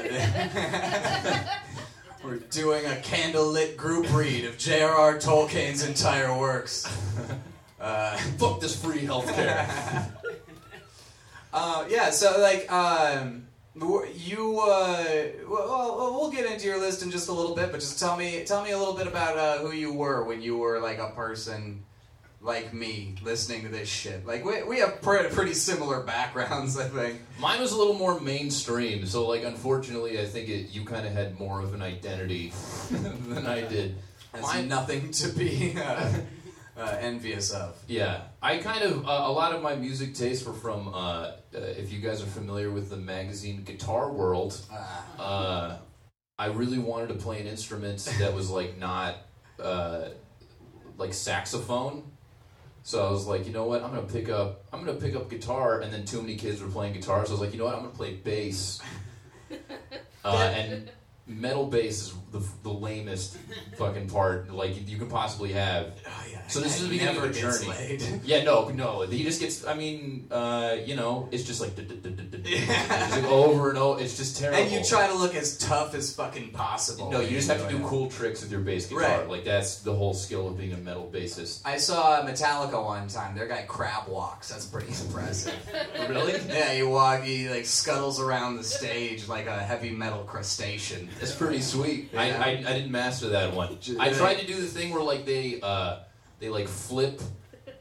up. 1.35 1.47
We're 2.25 2.37
doing 2.38 2.87
a 2.87 2.97
candlelit 3.02 3.76
group 3.76 4.11
read 4.14 4.47
of 4.47 4.56
J.R.R. 4.56 5.16
Tolkien's 5.18 5.85
entire 5.87 6.37
works. 6.38 6.87
Uh, 7.80 8.16
Fuck 8.38 8.61
this 8.61 8.83
free 8.83 9.00
healthcare. 9.00 9.68
Uh, 11.52 11.85
yeah, 11.90 12.09
so 12.09 12.40
like 12.40 12.71
um, 12.73 13.47
you, 13.75 14.61
uh, 14.61 15.04
well, 15.49 15.97
well, 15.99 16.31
get 16.31 16.50
into 16.50 16.66
your 16.66 16.78
list 16.78 17.02
in 17.02 17.11
just 17.11 17.28
a 17.28 17.33
little 17.33 17.54
bit, 17.57 17.71
but 17.73 17.81
just 17.81 17.99
tell 17.99 18.16
me, 18.16 18.45
tell 18.45 18.62
me 18.62 18.71
a 18.71 18.78
little 18.78 18.95
bit 18.95 19.07
about 19.07 19.37
uh, 19.37 19.59
who 19.59 19.73
you 19.73 19.93
were 19.93 20.25
when 20.25 20.40
you 20.40 20.57
were 20.59 20.78
like 20.81 20.99
a 20.99 21.11
person 21.11 21.85
like 22.40 22.75
me 22.75 23.14
listening 23.23 23.62
to 23.62 23.69
this 23.69 23.88
shit. 23.88 24.26
Like 24.26 24.45
we, 24.45 24.62
we 24.62 24.78
have 24.78 25.00
pre- 25.00 25.28
pretty 25.28 25.54
similar 25.54 26.00
backgrounds, 26.02 26.78
I 26.78 26.88
think. 26.88 27.21
Mine 27.40 27.61
was 27.61 27.73
a 27.73 27.76
little 27.76 27.95
more 27.95 28.21
mainstream, 28.21 29.07
so 29.07 29.26
like 29.26 29.43
unfortunately, 29.45 30.21
I 30.21 30.26
think 30.26 30.49
it 30.49 30.71
you 30.71 30.85
kind 30.85 31.07
of 31.07 31.12
had 31.12 31.38
more 31.38 31.61
of 31.61 31.75
an 31.75 31.83
identity 31.83 32.52
than 32.90 33.47
I 33.47 33.62
did. 33.62 33.97
Has 34.33 34.43
Mine- 34.43 34.69
nothing 34.69 35.11
to 35.12 35.28
be 35.28 35.75
uh, 35.83 36.12
uh, 36.76 36.97
envious 37.00 37.50
of. 37.52 37.76
Yeah, 37.87 38.23
I 38.43 38.59
kind 38.59 38.83
of 38.83 39.07
uh, 39.07 39.23
a 39.25 39.33
lot 39.33 39.52
of 39.54 39.62
my 39.62 39.75
music 39.76 40.14
tastes 40.14 40.45
were 40.45 40.52
from. 40.52 40.88
Uh, 40.88 40.93
uh, 40.93 41.33
if 41.52 41.93
you 41.93 42.00
guys 42.00 42.23
are 42.23 42.26
familiar 42.26 42.71
with 42.71 42.90
the 42.90 42.97
magazine 42.97 43.62
Guitar 43.64 44.12
World, 44.12 44.61
Uh, 44.73 45.23
uh, 45.23 45.78
I 46.38 46.47
really 46.47 46.78
wanted 46.78 47.09
to 47.09 47.14
play 47.14 47.40
an 47.40 47.47
instrument 47.47 47.99
that 48.19 48.35
was 48.35 48.50
like 48.50 48.78
not 48.78 49.16
uh, 49.62 50.09
like 50.99 51.14
saxophone. 51.14 52.11
So 52.83 53.07
I 53.07 53.11
was 53.11 53.26
like, 53.26 53.47
you 53.47 53.52
know 53.52 53.64
what? 53.64 53.83
I'm 53.83 53.90
gonna 53.90 54.02
pick 54.02 54.28
up. 54.28 54.64
I'm 54.73 54.85
gonna 54.85 54.99
pick 54.99 55.14
up 55.16 55.31
guitar, 55.31 55.81
and 55.81 55.93
then 55.93 56.04
too 56.04 56.21
many 56.21 56.37
kids 56.37 56.61
were 56.61 56.69
playing 56.69 56.93
guitar. 56.93 57.25
So 57.25 57.31
I 57.31 57.33
was 57.33 57.40
like, 57.40 57.52
you 57.52 57.59
know 57.59 57.64
what? 57.64 57.75
I'm 57.75 57.83
gonna 57.83 57.95
play 57.95 58.14
bass. 58.14 58.81
Uh, 60.25 60.50
and 60.57 60.90
metal 61.26 61.66
bass 61.66 62.02
is 62.02 62.14
the, 62.33 62.43
the 62.62 62.71
lamest 62.71 63.38
fucking 63.78 64.09
part 64.11 64.50
like 64.52 64.88
you 64.88 64.99
can 64.99 65.09
possibly 65.09 65.52
have. 65.52 65.95
Oh, 66.07 66.25
yeah. 66.31 66.47
So 66.49 66.61
this 66.61 66.76
is 66.76 66.83
the 66.85 66.88
beginning 66.90 67.16
of 67.16 67.25
a 67.25 67.33
journey. 67.33 67.66
laid. 67.66 68.02
Yeah, 68.25 68.43
no, 68.43 68.69
no. 68.69 69.02
He 69.02 69.23
just 69.23 69.40
gets. 69.40 69.66
I 69.66 69.75
mean, 69.75 70.26
uh, 70.31 70.76
you 70.85 70.97
know, 70.97 71.28
it's 71.33 71.45
just 71.45 71.61
like 71.61 71.73
over 73.28 73.71
and 73.71 73.78
over. 73.78 74.00
It's 74.02 74.16
just 74.16 74.38
terrible. 74.38 74.61
And 74.61 74.71
you 74.71 74.85
try 74.85 75.07
to 75.07 75.14
look 75.14 75.35
as 75.35 75.57
tough 75.59 75.95
as 75.95 76.14
fucking 76.14 76.50
possible. 76.50 77.11
No, 77.11 77.21
you 77.21 77.31
just 77.31 77.49
have 77.49 77.66
to 77.66 77.76
do 77.76 77.83
cool 77.85 78.11
tricks 78.11 78.43
with 78.43 78.50
your 78.50 78.61
bass 78.61 78.87
guitar. 78.87 79.21
Right. 79.21 79.28
Like 79.28 79.45
that's 79.45 79.78
the 79.81 79.95
whole 79.95 80.14
skill 80.14 80.49
of 80.49 80.59
being 80.59 80.73
a 80.73 80.78
metal 80.78 81.11
bassist. 81.12 81.62
I 81.64 81.76
saw 81.78 82.23
Metallica 82.23 82.83
one 82.85 83.09
time. 83.09 83.35
Their 83.35 83.47
guy 83.49 83.62
crab 83.62 84.09
walks. 84.09 84.49
That's 84.50 84.66
pretty 84.66 84.88
impressive. 85.07 85.54
Really? 86.09 86.35
yeah, 86.49 86.73
he 86.75 86.83
walk. 86.83 87.23
He 87.23 87.49
like 87.49 87.66
scuttles 87.66 88.21
around 88.21 88.57
the 88.57 88.64
stage 88.64 89.28
like 89.28 89.47
a 89.47 89.59
heavy 89.59 89.90
metal 89.90 90.25
crustacean. 90.25 91.09
That's 91.18 91.35
pretty 91.35 91.61
sweet. 91.61 92.11
I. 92.16 92.30
I, 92.33 92.49
I 92.50 92.73
didn't 92.73 92.90
master 92.90 93.28
that 93.30 93.54
one. 93.54 93.78
I 93.99 94.12
tried 94.12 94.38
to 94.38 94.47
do 94.47 94.54
the 94.61 94.66
thing 94.66 94.92
where 94.92 95.02
like 95.02 95.25
they 95.25 95.61
uh, 95.62 96.00
they 96.40 96.49
like 96.49 96.68
flip 96.68 97.21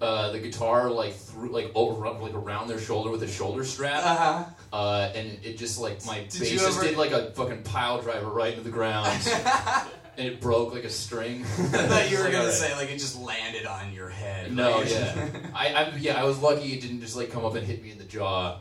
uh, 0.01 0.31
the 0.31 0.39
guitar 0.39 0.89
like 0.91 1.13
through 1.13 1.49
like 1.49 1.71
over 1.75 2.09
like 2.09 2.33
around 2.33 2.67
their 2.67 2.79
shoulder 2.79 3.09
with 3.09 3.23
a 3.23 3.27
shoulder 3.27 3.63
strap, 3.63 4.03
Uh-huh. 4.05 4.43
uh, 4.73 5.11
and 5.15 5.39
it 5.43 5.57
just 5.57 5.79
like 5.79 6.05
my 6.05 6.19
Did 6.29 6.41
bassist 6.41 6.67
ever- 6.77 6.83
did 6.83 6.97
like 6.97 7.11
a 7.11 7.31
fucking 7.31 7.63
pile 7.63 8.01
driver 8.01 8.29
right 8.29 8.51
into 8.53 8.63
the 8.63 8.69
ground, 8.69 9.07
and 10.17 10.27
it 10.27 10.41
broke 10.41 10.73
like 10.73 10.83
a 10.83 10.89
string. 10.89 11.41
I 11.43 11.45
thought 11.45 12.09
you 12.11 12.17
were 12.17 12.23
Like, 12.23 12.31
gonna 12.33 12.43
alright. 12.45 12.53
say 12.53 12.75
like 12.75 12.89
it 12.89 12.97
just 12.99 13.19
landed 13.19 13.65
on 13.65 13.93
your 13.93 14.09
head. 14.09 14.53
No, 14.53 14.77
Like- 14.79 14.89
yeah, 14.91 15.29
I, 15.55 15.67
I 15.73 15.95
yeah 15.97 16.19
I 16.21 16.23
was 16.25 16.37
lucky 16.39 16.73
it 16.73 16.81
didn't 16.81 17.01
just 17.01 17.15
like 17.15 17.31
come 17.31 17.45
up 17.45 17.55
and 17.55 17.65
hit 17.65 17.81
me 17.81 17.91
in 17.91 17.97
the 17.97 18.03
jaw. 18.05 18.59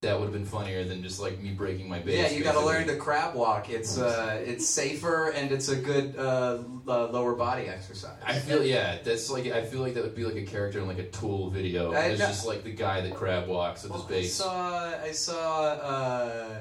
That 0.00 0.16
would 0.16 0.26
have 0.26 0.32
been 0.32 0.44
funnier 0.44 0.84
than 0.84 1.02
just 1.02 1.18
like 1.20 1.40
me 1.40 1.50
breaking 1.50 1.88
my 1.88 1.98
base. 1.98 2.30
Yeah, 2.30 2.38
you 2.38 2.44
got 2.44 2.52
to 2.52 2.64
learn 2.64 2.86
to 2.86 2.94
crab 2.94 3.34
walk. 3.34 3.68
It's 3.68 3.98
uh, 3.98 4.40
it's 4.46 4.64
safer 4.64 5.30
and 5.30 5.50
it's 5.50 5.70
a 5.70 5.74
good 5.74 6.14
uh, 6.16 6.62
uh, 6.86 7.08
lower 7.08 7.34
body 7.34 7.66
exercise. 7.66 8.16
I 8.24 8.34
feel 8.38 8.62
yeah, 8.62 8.98
that's 9.02 9.28
like 9.28 9.46
I 9.46 9.64
feel 9.64 9.80
like 9.80 9.94
that 9.94 10.04
would 10.04 10.14
be 10.14 10.24
like 10.24 10.36
a 10.36 10.44
character 10.44 10.78
in 10.78 10.86
like 10.86 11.00
a 11.00 11.08
Tool 11.08 11.50
video. 11.50 11.92
I 11.92 12.10
it's 12.10 12.20
know- 12.20 12.26
just 12.28 12.46
like 12.46 12.62
the 12.62 12.70
guy 12.70 13.00
that 13.00 13.12
crab 13.16 13.48
walks 13.48 13.82
with 13.82 13.92
his 13.92 14.02
base. 14.02 14.40
I 14.40 14.44
saw 14.44 15.02
I 15.02 15.10
saw 15.10 15.62
uh, 15.64 16.58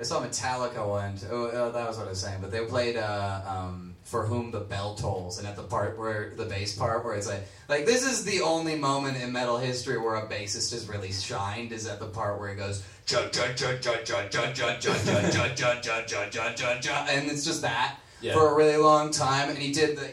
I 0.00 0.02
saw 0.02 0.20
Metallica 0.20 0.84
one. 0.84 1.16
Oh, 1.30 1.46
uh, 1.46 1.70
that 1.70 1.86
was 1.86 1.96
what 1.96 2.06
I 2.08 2.10
was 2.10 2.20
saying. 2.20 2.40
But 2.40 2.50
they 2.50 2.64
played 2.64 2.96
uh, 2.96 3.40
um, 3.46 3.87
"For 4.10 4.24
Whom 4.26 4.50
the 4.50 4.60
Bell 4.60 4.94
Tolls," 4.94 5.38
and 5.38 5.46
at 5.46 5.56
the 5.56 5.62
part 5.62 5.98
where 5.98 6.32
the 6.36 6.46
bass 6.46 6.74
part 6.74 7.04
where 7.04 7.14
it's 7.14 7.28
like 7.28 7.46
like 7.68 7.84
this 7.84 8.02
is 8.04 8.24
the 8.24 8.40
only 8.40 8.76
moment 8.76 9.22
in 9.22 9.32
metal 9.32 9.58
history 9.58 9.98
where 9.98 10.16
a 10.16 10.26
bassist 10.26 10.72
has 10.72 10.88
really 10.88 11.12
shined 11.12 11.72
is 11.72 11.86
at 11.86 11.98
the 11.98 12.06
part 12.06 12.40
where 12.40 12.48
he 12.48 12.56
goes 12.56 12.82
ja 13.06 13.20
ja 13.32 13.44
ja 13.60 13.70
ja 13.84 13.94
ja 14.08 14.20
ja 14.32 14.50
ja 14.56 14.74
ja 14.80 15.04
ja 15.04 15.46
ja 15.56 15.74
ja 15.84 16.02
ja 16.02 16.02
ja 16.10 16.24
ja 16.26 16.48
ja 16.56 16.78
ja 16.82 17.06
and 17.08 17.30
it's 17.30 17.44
just 17.44 17.62
that 17.62 17.96
Yeah. 18.20 18.34
for 18.34 18.48
a 18.50 18.54
really 18.56 18.76
long 18.76 19.12
time 19.12 19.48
and 19.48 19.56
he 19.56 19.72
did 19.72 19.96
the 19.96 20.08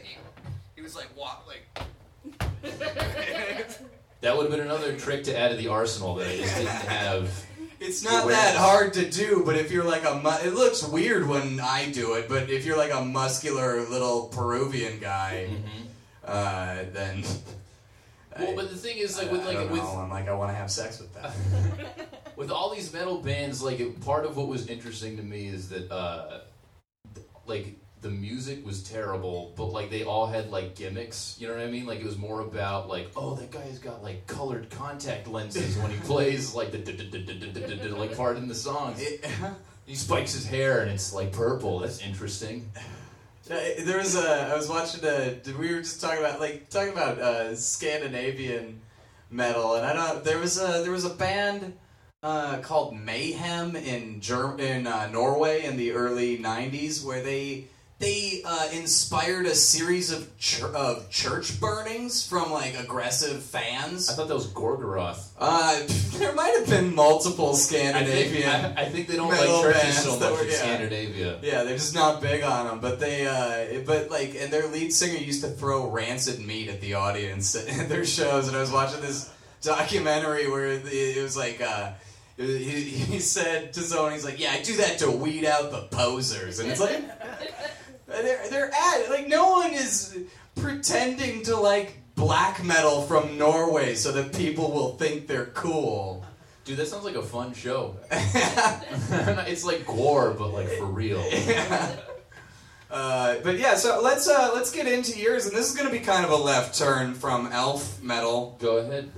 he 0.76 0.82
was 0.84 0.96
like 0.96 1.10
walk 1.18 1.48
like 1.48 1.64
That 4.22 4.36
would 4.36 4.50
have 4.50 4.52
been 4.52 4.66
another 4.66 4.98
trick 4.98 5.24
to 5.26 5.38
add 5.38 5.52
to 5.52 5.56
the 5.56 5.68
arsenal 5.68 6.16
that 6.16 6.28
I 6.28 6.38
just 6.38 6.56
didn't 6.56 6.70
have. 6.70 7.46
It's 7.88 8.04
not 8.04 8.28
that 8.28 8.56
hard 8.56 8.94
to 8.94 9.10
do, 9.10 9.44
but 9.46 9.56
if 9.56 9.72
you're 9.72 9.84
like 9.84 10.04
a, 10.06 10.16
mu- 10.24 10.48
it 10.48 10.54
looks 10.54 10.84
weird 10.84 11.28
when 11.28 11.60
I 11.60 11.92
do 11.92 12.14
it. 12.16 12.28
But 12.28 12.50
if 12.50 12.66
you're 12.66 12.78
like 12.78 12.92
a 12.94 13.04
muscular 13.04 13.82
little 13.88 14.28
Peruvian 14.30 15.00
guy, 15.00 15.50
uh, 16.24 16.84
then 16.94 17.24
Well, 18.40 18.56
but 18.56 18.70
the 18.70 18.76
thing 18.78 18.98
is, 18.98 19.18
like 19.18 19.32
with 19.32 19.46
like 19.46 19.58
don't 19.58 19.72
with 19.72 19.82
know, 19.82 19.98
I'm 20.00 20.10
like 20.10 20.28
I 20.28 20.34
want 20.34 20.52
to 20.52 20.56
have 20.56 20.70
sex 20.72 21.00
with 21.00 21.14
that. 21.14 21.34
with 22.36 22.52
all 22.52 22.74
these 22.74 22.92
metal 22.94 23.20
bands, 23.22 23.62
like 23.62 23.80
it- 23.80 24.02
part 24.02 24.26
of 24.26 24.36
what 24.38 24.48
was 24.48 24.68
interesting 24.68 25.16
to 25.18 25.24
me 25.24 25.48
is 25.48 25.70
that 25.70 25.92
uh, 25.92 26.40
like 27.46 27.76
the 28.02 28.10
music 28.10 28.66
was 28.66 28.84
terrible, 28.84 29.54
but 29.56 29.66
like 29.66 29.90
they 29.90 30.04
all 30.04 30.28
had 30.28 30.52
like 30.52 30.76
gimmicks. 30.76 31.38
You 31.40 31.48
know 31.48 31.56
what 31.56 31.64
I 31.64 31.72
mean? 31.72 31.86
Like 31.86 32.00
it 32.00 32.06
was 32.06 32.18
more 32.18 32.42
about 32.42 32.88
like, 32.88 33.10
oh, 33.16 33.36
that 33.36 33.52
guy's 33.52 33.80
got 33.80 34.04
like 34.04 34.28
colored 34.28 34.70
contact 34.70 35.28
lenses 35.28 35.78
when 35.78 35.92
he 35.92 35.98
plays 36.02 36.54
like 36.54 36.72
the 36.72 37.96
like 37.98 38.16
part 38.16 38.38
in 38.38 38.48
the 38.48 38.56
song. 38.56 38.94
Uh-huh. 38.94 39.52
He 39.86 39.96
spikes 39.96 40.34
his 40.34 40.46
hair 40.46 40.82
and 40.82 40.92
it's 40.92 41.14
like 41.14 41.32
purple. 41.32 41.80
That's 41.80 42.02
interesting. 42.02 42.70
Uh, 43.50 43.60
there 43.80 44.00
was 44.00 44.16
a. 44.16 44.50
I 44.52 44.56
was 44.56 44.68
watching 44.68 45.04
a. 45.04 45.40
We 45.60 45.74
were 45.74 45.82
just 45.82 46.02
talking 46.02 46.20
about 46.20 46.40
like 46.40 46.70
talking 46.70 46.94
about 46.94 47.20
uh, 47.20 47.56
Scandinavian 47.56 48.82
metal, 49.30 49.76
and 49.76 49.86
I 49.86 49.94
don't. 49.94 50.24
There 50.24 50.40
was 50.40 50.60
a. 50.60 50.82
There 50.82 50.92
was 50.92 51.06
a 51.06 51.14
band. 51.14 51.74
Uh, 52.24 52.58
called 52.62 52.98
Mayhem 52.98 53.76
in 53.76 54.20
Germ- 54.20 54.60
in 54.60 54.88
uh, 54.88 55.08
Norway 55.10 55.64
in 55.64 55.78
the 55.78 55.92
early 55.92 56.40
'90s, 56.40 57.06
where 57.06 57.22
they 57.22 57.66
they 57.98 58.42
uh, 58.44 58.68
inspired 58.74 59.46
a 59.46 59.56
series 59.56 60.12
of 60.12 60.38
chur- 60.38 60.74
of 60.76 61.10
church 61.10 61.62
burnings 61.62 62.28
from 62.28 62.52
like 62.52 62.78
aggressive 62.78 63.42
fans. 63.42 64.10
I 64.10 64.14
thought 64.16 64.28
that 64.28 64.34
was 64.34 64.48
Gorgoroth. 64.48 65.30
Uh, 65.40 65.82
there 66.18 66.34
might 66.34 66.56
have 66.60 66.68
been 66.68 66.94
multiple 66.94 67.52
I 67.52 67.54
think, 67.54 67.62
Scandinavian. 67.62 68.50
I, 68.50 68.82
I 68.82 68.86
think 68.90 69.08
they 69.08 69.16
don't 69.16 69.30
like 69.30 69.40
churches 69.62 70.04
so 70.04 70.20
much 70.20 70.32
were- 70.32 70.42
in 70.44 70.50
yeah. 70.50 70.56
Scandinavia. 70.56 71.40
Yeah, 71.42 71.64
they're 71.64 71.78
just 71.78 71.96
not 71.96 72.22
big 72.22 72.44
on 72.44 72.68
them. 72.68 72.80
But 72.82 73.00
they, 73.00 73.28
uh, 73.28 73.80
but 73.86 74.12
like, 74.12 74.36
and 74.36 74.52
their 74.52 74.68
lead 74.68 74.92
singer 74.92 75.18
used 75.18 75.42
to 75.44 75.50
throw 75.50 75.90
rancid 75.90 76.46
meat 76.46 76.68
at 76.68 76.82
the 76.82 76.96
audience 76.96 77.56
at 77.80 77.88
their 77.88 78.06
shows. 78.06 78.50
And 78.50 78.58
I 78.58 78.60
was 78.60 78.72
watching 78.72 79.00
this 79.00 79.32
documentary 79.62 80.50
where 80.50 80.66
it 80.68 81.22
was 81.24 81.38
like, 81.38 81.62
uh, 81.62 81.92
he, 82.38 82.82
he 82.82 83.20
said 83.20 83.72
to 83.74 83.80
someone, 83.80 84.12
he's 84.12 84.26
like, 84.26 84.40
"Yeah, 84.42 84.52
I 84.52 84.62
do 84.62 84.76
that 84.76 85.00
to 85.00 85.10
weed 85.10 85.46
out 85.46 85.72
the 85.72 85.84
posers," 85.84 86.60
and 86.60 86.70
it's 86.70 86.82
like, 86.82 87.02
they're 88.22 88.50
they're 88.50 88.72
at 88.74 89.10
like 89.10 89.28
no 89.28 89.52
one 89.52 89.74
is 89.74 90.18
pretending 90.56 91.44
to 91.44 91.56
like 91.56 91.98
black 92.16 92.64
metal 92.64 93.02
from 93.04 93.38
Norway 93.38 93.96
so 93.96 94.12
that 94.14 94.34
people 94.34 94.72
will 94.72 94.96
think 94.96 95.28
they're 95.28 95.48
cool. 95.48 96.26
Dude, 96.64 96.78
that 96.78 96.88
sounds 96.88 97.06
like 97.06 97.16
a 97.16 97.22
fun 97.22 97.54
show. 97.54 97.98
it's 98.12 99.64
like 99.64 99.86
gore, 99.86 100.32
but 100.32 100.50
like 100.50 100.68
for 100.70 100.86
real. 100.86 101.24
Uh, 102.96 103.40
but 103.44 103.58
yeah, 103.58 103.76
so 103.76 104.00
let's 104.02 104.28
uh, 104.28 104.52
let's 104.54 104.72
get 104.72 104.88
into 104.88 105.20
yours, 105.20 105.48
and 105.48 105.56
this 105.56 105.70
is 105.70 105.76
going 105.76 105.88
to 105.88 105.92
be 105.92 106.00
kind 106.00 106.24
of 106.24 106.32
a 106.32 106.36
left 106.36 106.78
turn 106.78 107.14
from 107.14 107.48
elf 107.52 108.02
metal. 108.02 108.56
Go 108.62 108.78
ahead. 108.78 109.12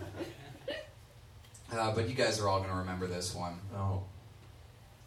Uh, 1.72 1.94
but 1.94 2.10
you 2.10 2.16
guys 2.16 2.40
are 2.40 2.48
all 2.48 2.60
going 2.60 2.72
to 2.72 2.78
remember 2.78 3.06
this 3.06 3.36
one. 3.36 3.60
Oh, 3.76 4.04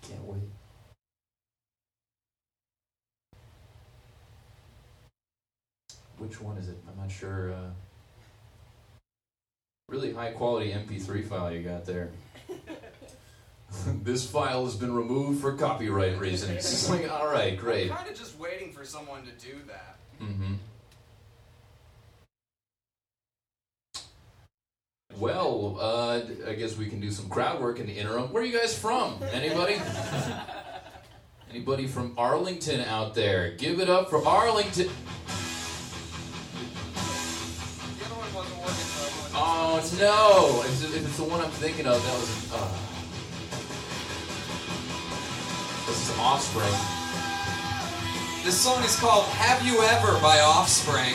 can't 0.03 0.23
wait. 0.25 0.43
Which 6.21 6.39
one 6.39 6.59
is 6.59 6.69
it? 6.69 6.77
I'm 6.87 7.01
not 7.01 7.11
sure. 7.11 7.51
Uh, 7.51 7.71
really 9.89 10.13
high 10.13 10.33
quality 10.33 10.71
MP3 10.71 11.27
file 11.27 11.51
you 11.51 11.63
got 11.63 11.87
there. 11.87 12.11
this 14.03 14.31
file 14.31 14.67
has 14.67 14.77
been 14.77 14.95
removed 14.95 15.41
for 15.41 15.55
copyright 15.55 16.19
reasons. 16.19 16.59
It's 16.59 16.91
like, 16.91 17.11
all 17.11 17.27
right, 17.27 17.57
great. 17.57 17.91
kind 17.91 18.07
of 18.07 18.15
just 18.15 18.39
waiting 18.39 18.71
for 18.71 18.85
someone 18.85 19.23
to 19.25 19.33
do 19.33 19.55
that. 19.67 19.97
Mm-hmm. 20.21 20.55
Well, 25.17 25.79
uh, 25.81 26.21
I 26.47 26.53
guess 26.53 26.77
we 26.77 26.89
can 26.89 27.01
do 27.01 27.11
some 27.11 27.31
crowd 27.31 27.63
work 27.63 27.79
in 27.79 27.87
the 27.87 27.95
interim. 27.95 28.31
Where 28.31 28.43
are 28.43 28.47
you 28.47 28.59
guys 28.59 28.79
from? 28.79 29.19
Anybody? 29.33 29.81
Anybody 31.51 31.87
from 31.87 32.13
Arlington 32.19 32.83
out 32.83 33.15
there? 33.15 33.53
Give 33.53 33.81
it 33.81 33.89
up 33.89 34.11
for 34.11 34.25
Arlington. 34.27 34.91
Oh 39.73 39.79
no! 40.03 40.67
If 40.67 40.83
it's, 40.83 40.83
if 40.83 41.07
it's 41.07 41.17
the 41.17 41.23
one 41.23 41.39
I'm 41.39 41.55
thinking 41.63 41.87
of, 41.87 42.03
that 42.03 42.17
was. 42.19 42.51
Uh, 42.51 42.59
this 45.87 46.11
is 46.11 46.19
Offspring. 46.19 46.75
This 48.43 48.59
song 48.59 48.83
is 48.83 48.99
called 48.99 49.31
"Have 49.39 49.63
You 49.63 49.79
Ever" 49.95 50.19
by 50.19 50.43
Offspring. 50.43 51.15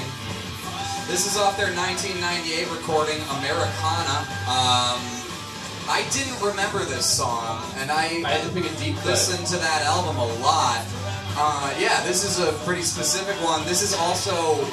This 1.12 1.28
is 1.28 1.36
off 1.36 1.60
their 1.60 1.76
1998 1.76 2.72
recording 2.72 3.20
Americana. 3.44 4.24
Um, 4.48 5.04
I 5.92 6.08
didn't 6.16 6.40
remember 6.40 6.88
this 6.88 7.04
song, 7.04 7.60
and 7.84 7.92
I, 7.92 8.24
I 8.24 8.40
had 8.40 8.48
to 8.48 8.56
pick 8.56 8.72
a 8.72 8.76
deep 8.80 8.96
listened 9.04 9.44
to 9.52 9.60
that 9.60 9.84
album 9.84 10.16
a 10.16 10.32
lot. 10.40 10.80
Uh, 11.36 11.76
yeah, 11.76 12.00
this 12.08 12.24
is 12.24 12.40
a 12.40 12.56
pretty 12.64 12.88
specific 12.88 13.36
one. 13.44 13.68
This 13.68 13.84
is 13.84 13.92
also 14.00 14.64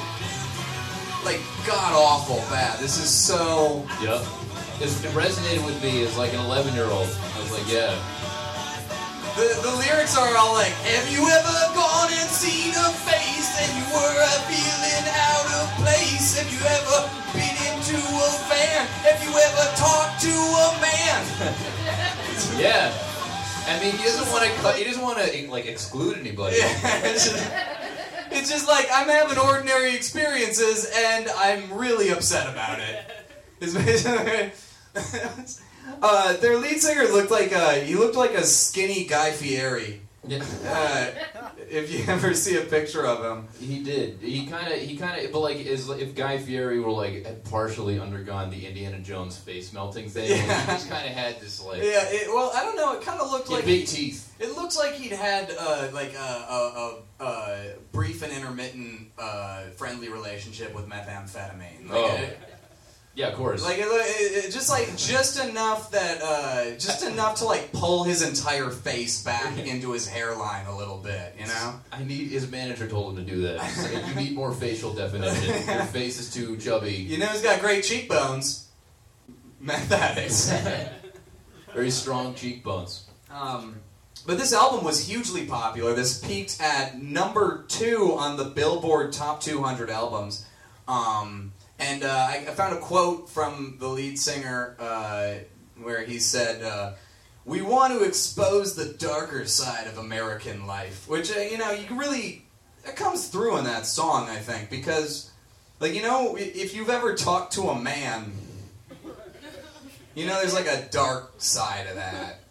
like 1.25 1.41
god 1.65 1.93
awful 1.95 2.37
bad. 2.49 2.79
This 2.79 2.97
is 2.99 3.09
so. 3.09 3.85
Yep. 4.01 4.21
It's, 4.81 5.03
it 5.03 5.11
resonated 5.11 5.65
with 5.65 5.81
me 5.83 6.03
as 6.03 6.17
like 6.17 6.33
an 6.33 6.39
11 6.39 6.73
year 6.73 6.85
old. 6.85 7.07
I 7.07 7.39
was 7.39 7.51
like, 7.51 7.67
yeah. 7.71 7.93
The, 9.37 9.49
the 9.65 9.73
lyrics 9.81 10.15
are 10.17 10.29
all 10.37 10.53
like, 10.53 10.73
Have 10.93 11.09
you 11.09 11.25
ever 11.25 11.57
gone 11.73 12.11
and 12.11 12.29
seen 12.29 12.69
a 12.69 12.89
face 13.01 13.49
and 13.57 13.71
you 13.79 13.85
were 13.89 14.29
feeling 14.45 15.05
out 15.09 15.47
of 15.57 15.65
place? 15.81 16.37
Have 16.37 16.49
you 16.53 16.61
ever 16.61 16.97
been 17.33 17.57
into 17.73 17.97
a 17.97 18.29
van? 18.49 18.85
Have 19.07 19.21
you 19.25 19.33
ever 19.33 19.65
talked 19.77 20.21
to 20.21 20.33
a 20.33 20.69
man? 20.81 21.21
Yeah. 22.59 22.91
I 23.65 23.79
mean, 23.79 23.95
he 23.95 24.03
doesn't 24.03 24.29
want 24.31 24.43
to. 24.43 24.71
He 24.73 24.83
doesn't 24.83 25.01
want 25.01 25.17
to 25.19 25.49
like 25.49 25.65
exclude 25.65 26.17
anybody. 26.17 26.57
Yeah, 26.57 26.67
it's, 28.33 28.49
just, 28.49 28.67
like 28.67 28.87
I'm 28.93 29.07
having 29.07 29.37
ordinary 29.37 29.95
experiences 29.95 30.91
and 30.95 31.27
I'm 31.29 31.73
really 31.73 32.09
upset 32.09 32.49
about 32.49 32.79
it. 32.79 34.53
Uh, 36.01 36.35
their 36.37 36.57
lead 36.57 36.81
singer 36.81 37.03
looked 37.11 37.31
like 37.31 37.51
a, 37.51 37.75
he 37.81 37.95
looked 37.95 38.15
like 38.15 38.31
a 38.31 38.43
skinny 38.43 39.05
Guy 39.05 39.31
Fieri. 39.31 40.01
Yeah. 40.25 40.43
Uh, 40.65 41.49
if 41.69 41.91
you 41.91 42.03
ever 42.07 42.33
see 42.33 42.55
a 42.57 42.61
picture 42.61 43.05
of 43.05 43.23
him, 43.25 43.47
He 43.59 43.83
did. 43.83 44.19
He 44.21 44.45
kind 44.47 44.71
of. 44.71 44.79
He 44.79 44.95
kind 44.95 45.23
of. 45.25 45.31
But 45.31 45.39
like, 45.39 45.57
is 45.57 45.89
if 45.89 46.15
Guy 46.15 46.37
Fieri 46.37 46.79
were 46.79 46.91
like 46.91 47.25
had 47.25 47.43
partially 47.45 47.99
undergone 47.99 48.49
the 48.49 48.65
Indiana 48.65 48.99
Jones 48.99 49.37
face 49.37 49.73
melting 49.73 50.09
thing, 50.09 50.29
like, 50.29 50.39
Yeah. 50.39 50.61
he 50.61 50.71
just 50.71 50.89
kind 50.89 51.05
of 51.05 51.11
had 51.13 51.39
this 51.41 51.61
like 51.61 51.81
yeah. 51.83 52.03
It, 52.07 52.27
well, 52.29 52.51
I 52.55 52.63
don't 52.63 52.75
know. 52.77 52.93
It 52.93 53.01
kind 53.03 53.19
of 53.19 53.31
looked 53.31 53.49
he 53.49 53.55
like 53.55 53.65
big 53.65 53.85
teeth. 53.87 54.33
It 54.39 54.55
looks 54.55 54.77
like 54.77 54.93
he'd 54.93 55.11
had 55.11 55.53
uh, 55.59 55.89
like 55.93 56.13
a, 56.13 56.17
a, 56.17 56.97
a, 57.19 57.25
a 57.25 57.73
brief 57.91 58.23
and 58.23 58.31
intermittent 58.33 59.09
uh, 59.19 59.63
friendly 59.77 60.09
relationship 60.09 60.73
with 60.73 60.87
methamphetamine. 60.87 61.89
Like, 61.89 61.91
Oh. 61.91 62.15
it- 62.15 62.39
Yeah, 63.15 63.27
of 63.27 63.35
course. 63.35 63.63
Like 63.63 63.77
it, 63.77 63.83
it, 63.87 64.45
it- 64.45 64.51
just 64.51 64.69
like 64.69 64.95
just 64.97 65.39
enough 65.43 65.91
that 65.91 66.21
uh, 66.23 66.71
just 66.79 67.03
enough 67.05 67.35
to 67.39 67.45
like 67.45 67.71
pull 67.71 68.03
his 68.03 68.21
entire 68.27 68.69
face 68.71 69.23
back 69.23 69.57
into 69.67 69.91
his 69.91 70.07
hairline 70.07 70.65
a 70.65 70.75
little 70.75 70.97
bit, 70.97 71.35
you 71.39 71.45
know. 71.45 71.75
I 71.91 72.03
need 72.03 72.29
his 72.29 72.49
manager 72.49 72.87
told 72.87 73.17
him 73.17 73.23
to 73.25 73.31
do 73.31 73.41
that. 73.43 73.57
Like, 73.57 74.07
you 74.07 74.15
need 74.15 74.33
more 74.35 74.51
facial 74.51 74.93
definition. 74.95 75.49
Your 75.75 75.83
face 75.99 76.19
is 76.19 76.33
too 76.33 76.57
chubby. 76.57 76.93
You 76.93 77.17
know 77.19 77.27
he's 77.27 77.43
got 77.43 77.59
great 77.61 77.83
cheekbones? 77.83 78.67
Addicts. 79.67 80.51
Very 81.73 81.91
strong 81.91 82.33
cheekbones. 82.35 83.07
Um, 83.31 83.77
but 84.25 84.37
this 84.37 84.53
album 84.53 84.83
was 84.83 85.07
hugely 85.07 85.45
popular. 85.45 85.93
This 85.93 86.19
peaked 86.25 86.57
at 86.61 87.01
number 87.01 87.63
two 87.67 88.15
on 88.17 88.37
the 88.37 88.45
Billboard 88.45 89.13
Top 89.13 89.41
200 89.41 89.89
albums. 89.89 90.45
Um, 90.87 91.53
and 91.83 92.03
uh, 92.03 92.27
I, 92.29 92.45
I 92.47 92.53
found 92.53 92.75
a 92.75 92.79
quote 92.79 93.29
from 93.29 93.77
the 93.79 93.87
lead 93.87 94.17
singer 94.17 94.75
uh, 94.79 95.33
where 95.81 96.03
he 96.03 96.19
said, 96.19 96.63
uh, 96.63 96.93
"We 97.45 97.61
want 97.61 97.93
to 97.93 98.03
expose 98.03 98.75
the 98.75 98.85
darker 98.85 99.45
side 99.45 99.87
of 99.87 99.97
American 99.97 100.65
life," 100.65 101.07
which 101.07 101.35
uh, 101.35 101.39
you 101.39 101.57
know 101.57 101.71
you 101.71 101.95
really 101.95 102.45
it 102.85 102.95
comes 102.95 103.27
through 103.27 103.57
in 103.57 103.65
that 103.65 103.85
song. 103.85 104.29
I 104.29 104.37
think 104.37 104.69
because, 104.69 105.31
like 105.79 105.93
you 105.93 106.01
know, 106.01 106.35
if 106.37 106.73
you've 106.75 106.89
ever 106.89 107.15
talked 107.15 107.53
to 107.53 107.63
a 107.69 107.79
man. 107.79 108.31
You 110.15 110.27
know, 110.27 110.39
there's 110.39 110.53
like 110.53 110.67
a 110.67 110.87
dark 110.91 111.33
side 111.39 111.87
of 111.87 111.95
that. 111.95 112.41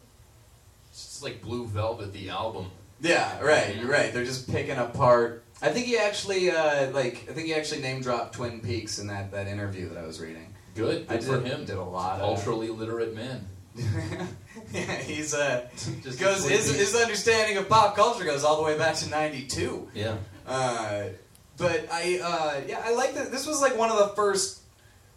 It's 0.91 1.23
like 1.23 1.41
Blue 1.41 1.65
Velvet, 1.69 2.13
the 2.13 2.31
album. 2.31 2.73
Yeah, 3.01 3.41
right, 3.41 3.77
you're 3.77 3.87
right. 3.89 4.13
They're 4.13 4.25
just 4.25 4.51
picking 4.51 4.79
apart. 4.79 5.45
I 5.63 5.69
think 5.71 5.87
he 5.87 5.97
actually, 5.97 6.51
uh, 6.51 6.91
like, 6.91 7.27
I 7.31 7.33
think 7.33 7.47
he 7.47 7.55
actually 7.55 7.81
name 7.83 8.01
dropped 8.03 8.35
Twin 8.35 8.61
Peaks 8.61 8.99
in 8.99 9.07
that, 9.07 9.31
that 9.31 9.47
interview 9.47 9.89
that 9.91 9.99
I 9.99 10.07
was 10.07 10.21
reading. 10.21 10.53
Good. 10.75 11.07
I 11.09 11.17
Good 11.17 11.25
for 11.25 11.39
did, 11.41 11.47
him. 11.47 11.65
did 11.65 11.77
a 11.77 11.83
lot 11.85 12.21
of. 12.21 12.35
Culturally 12.37 12.69
literate 12.69 13.15
man. 13.15 13.47
yeah, 14.73 14.97
he's 14.97 15.33
uh, 15.35 15.67
Just 16.03 16.19
goes 16.21 16.47
his, 16.49 16.75
his 16.75 16.95
understanding 16.95 17.57
of 17.57 17.69
pop 17.69 17.95
culture 17.97 18.25
goes 18.25 18.45
all 18.45 18.57
the 18.57 18.63
way 18.63 18.77
back 18.77 18.97
to 18.97 19.09
'92. 19.09 19.89
Yeah. 19.95 20.17
Uh, 20.47 21.05
but 21.57 21.87
I, 21.91 22.19
uh, 22.23 22.61
yeah, 22.67 22.83
I 22.85 22.93
like 22.95 23.15
that. 23.15 23.31
This 23.31 23.47
was 23.47 23.61
like 23.63 23.77
one 23.79 23.91
of 23.91 23.97
the 23.99 24.09
first 24.09 24.61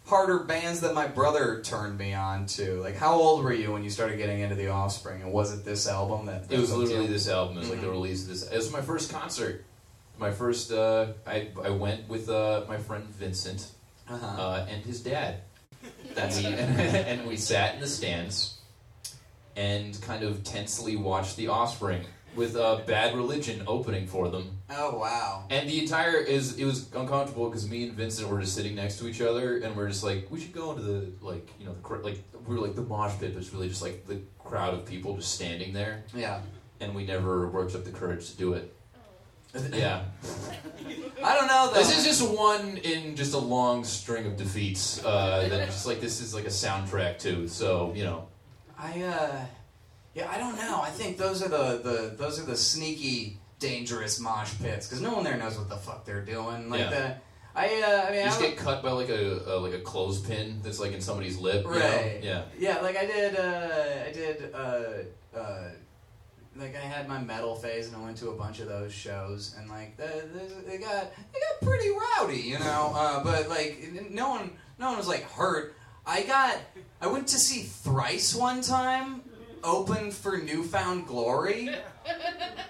harder 0.06 0.38
bands 0.40 0.80
that 0.80 0.94
my 0.94 1.06
brother 1.06 1.60
turned 1.62 1.98
me 1.98 2.14
on 2.14 2.46
to. 2.46 2.80
Like, 2.80 2.96
how 2.96 3.14
old 3.14 3.42
were 3.44 3.52
you 3.52 3.72
when 3.72 3.82
you 3.82 3.90
started 3.90 4.16
getting 4.18 4.40
into 4.40 4.54
the 4.54 4.68
Offspring? 4.68 5.20
And 5.22 5.32
was 5.32 5.52
it 5.52 5.64
this 5.64 5.88
album 5.88 6.26
that? 6.26 6.44
It 6.50 6.58
was 6.58 6.72
literally 6.72 7.06
you? 7.06 7.12
this 7.12 7.28
album. 7.28 7.56
It 7.56 7.60
was 7.60 7.70
like 7.70 7.80
the 7.80 7.88
Mhm. 7.88 7.92
release 7.92 8.22
of 8.22 8.28
this. 8.28 8.42
It 8.46 8.56
was 8.56 8.70
my 8.72 8.80
first 8.82 9.12
concert. 9.12 9.64
My 10.18 10.30
first. 10.30 10.72
Uh, 10.72 11.08
I 11.26 11.48
I 11.62 11.70
went 11.70 12.08
with 12.08 12.28
uh, 12.28 12.64
my 12.68 12.76
friend 12.78 13.04
Vincent 13.04 13.72
Uh-huh. 14.08 14.26
uh, 14.42 14.66
and 14.68 14.84
his 14.84 15.00
dad. 15.02 15.40
And 16.16 16.34
we 16.34 16.44
and 17.10 17.26
we 17.26 17.36
sat 17.36 17.74
in 17.74 17.80
the 17.80 17.86
stands 17.88 18.58
and 19.56 20.00
kind 20.02 20.22
of 20.22 20.44
tensely 20.44 20.96
watched 20.96 21.36
The 21.36 21.48
Offspring 21.48 22.02
with 22.34 22.54
uh, 22.56 22.80
Bad 22.86 23.14
Religion 23.16 23.62
opening 23.66 24.06
for 24.06 24.28
them. 24.28 24.58
oh 24.70 24.98
wow. 24.98 25.44
And 25.50 25.68
the 25.68 25.80
entire 25.80 26.16
is 26.18 26.58
it 26.58 26.64
was 26.64 26.92
uncomfortable 26.94 27.48
because 27.48 27.68
me 27.68 27.84
and 27.88 27.92
Vincent 27.94 28.28
were 28.28 28.40
just 28.40 28.54
sitting 28.54 28.74
next 28.74 28.98
to 28.98 29.08
each 29.08 29.20
other, 29.22 29.58
and 29.58 29.74
we're 29.76 29.88
just 29.88 30.04
like, 30.04 30.28
we 30.30 30.38
should 30.40 30.52
go 30.52 30.70
into 30.72 30.82
the 30.82 31.12
like 31.20 31.48
you 31.58 31.66
know 31.66 31.74
the 31.74 31.96
like 32.04 32.18
we 32.46 32.54
were 32.54 32.60
like 32.66 32.74
the 32.76 32.82
mosh 32.82 33.12
pit, 33.18 33.32
but 33.34 33.42
it's 33.42 33.52
really 33.52 33.68
just 33.68 33.82
like 33.82 34.06
the 34.06 34.20
crowd 34.38 34.74
of 34.74 34.84
people 34.84 35.16
just 35.16 35.34
standing 35.34 35.72
there, 35.72 36.04
Yeah. 36.14 36.40
and 36.80 36.94
we 36.94 37.04
never 37.06 37.48
worked 37.48 37.74
up 37.74 37.84
the 37.84 37.90
courage 37.90 38.30
to 38.30 38.36
do 38.36 38.52
it. 38.52 38.72
Yeah, 39.72 40.02
I 41.24 41.34
don't 41.34 41.46
know 41.46 41.70
though. 41.72 41.78
this 41.80 41.96
is 41.98 42.04
just 42.04 42.30
one 42.36 42.76
in 42.78 43.16
just 43.16 43.34
a 43.34 43.38
long 43.38 43.84
string 43.84 44.26
of 44.26 44.36
defeats. 44.36 45.04
Uh, 45.04 45.46
that 45.48 45.66
just 45.66 45.86
like 45.86 46.00
this 46.00 46.20
is 46.20 46.34
like 46.34 46.44
a 46.44 46.48
soundtrack 46.48 47.18
too. 47.18 47.48
So 47.48 47.92
you 47.94 48.04
know, 48.04 48.28
I 48.78 49.02
uh, 49.02 49.44
yeah, 50.14 50.30
I 50.30 50.38
don't 50.38 50.56
know. 50.56 50.80
I 50.82 50.90
think 50.90 51.16
those 51.18 51.42
are 51.42 51.48
the, 51.48 51.78
the 51.82 52.14
those 52.16 52.38
are 52.40 52.44
the 52.44 52.56
sneaky, 52.56 53.38
dangerous 53.58 54.20
mosh 54.20 54.52
pits 54.60 54.86
because 54.86 55.00
no 55.02 55.14
one 55.14 55.24
there 55.24 55.36
knows 55.36 55.58
what 55.58 55.68
the 55.68 55.76
fuck 55.76 56.04
they're 56.04 56.24
doing. 56.24 56.70
Like 56.70 56.80
Yeah. 56.80 56.90
the, 56.90 57.14
I 57.58 57.82
uh, 57.82 58.06
I 58.08 58.10
mean, 58.10 58.20
you 58.20 58.24
just 58.26 58.40
I 58.40 58.48
get 58.48 58.56
cut 58.58 58.82
by 58.82 58.90
like 58.90 59.08
a, 59.08 59.40
a 59.46 59.56
like 59.58 59.72
a 59.72 59.80
clothespin 59.80 60.60
that's 60.62 60.78
like 60.78 60.92
in 60.92 61.00
somebody's 61.00 61.38
lip. 61.38 61.64
you 61.64 61.70
know? 61.70 61.78
right. 61.78 62.20
Yeah. 62.22 62.42
yeah. 62.58 62.80
Like 62.80 62.96
I 62.98 63.06
did. 63.06 63.36
Uh, 63.36 64.08
I 64.08 64.12
did. 64.12 64.54
Uh, 64.54 65.38
uh, 65.38 65.68
like 66.58 66.76
I 66.76 66.80
had 66.80 67.08
my 67.08 67.20
metal 67.20 67.54
phase 67.54 67.88
and 67.88 67.96
I 67.96 68.00
went 68.04 68.16
to 68.18 68.30
a 68.30 68.34
bunch 68.34 68.60
of 68.60 68.68
those 68.68 68.92
shows 68.92 69.54
and 69.58 69.68
like 69.68 69.96
the, 69.96 70.24
the, 70.32 70.70
they 70.70 70.78
got 70.78 71.12
they 71.32 71.40
got 71.40 71.60
pretty 71.62 71.88
rowdy, 71.90 72.40
you 72.40 72.58
know. 72.58 72.92
Uh, 72.94 73.22
but 73.22 73.48
like 73.48 73.82
no 74.10 74.30
one 74.30 74.50
no 74.78 74.88
one 74.88 74.96
was 74.96 75.08
like 75.08 75.22
hurt. 75.30 75.76
I 76.06 76.22
got 76.22 76.58
I 77.00 77.06
went 77.08 77.28
to 77.28 77.38
see 77.38 77.62
Thrice 77.62 78.34
one 78.34 78.62
time 78.62 79.22
open 79.62 80.10
for 80.12 80.38
New 80.38 80.62
Found 80.64 81.06
Glory. 81.06 81.70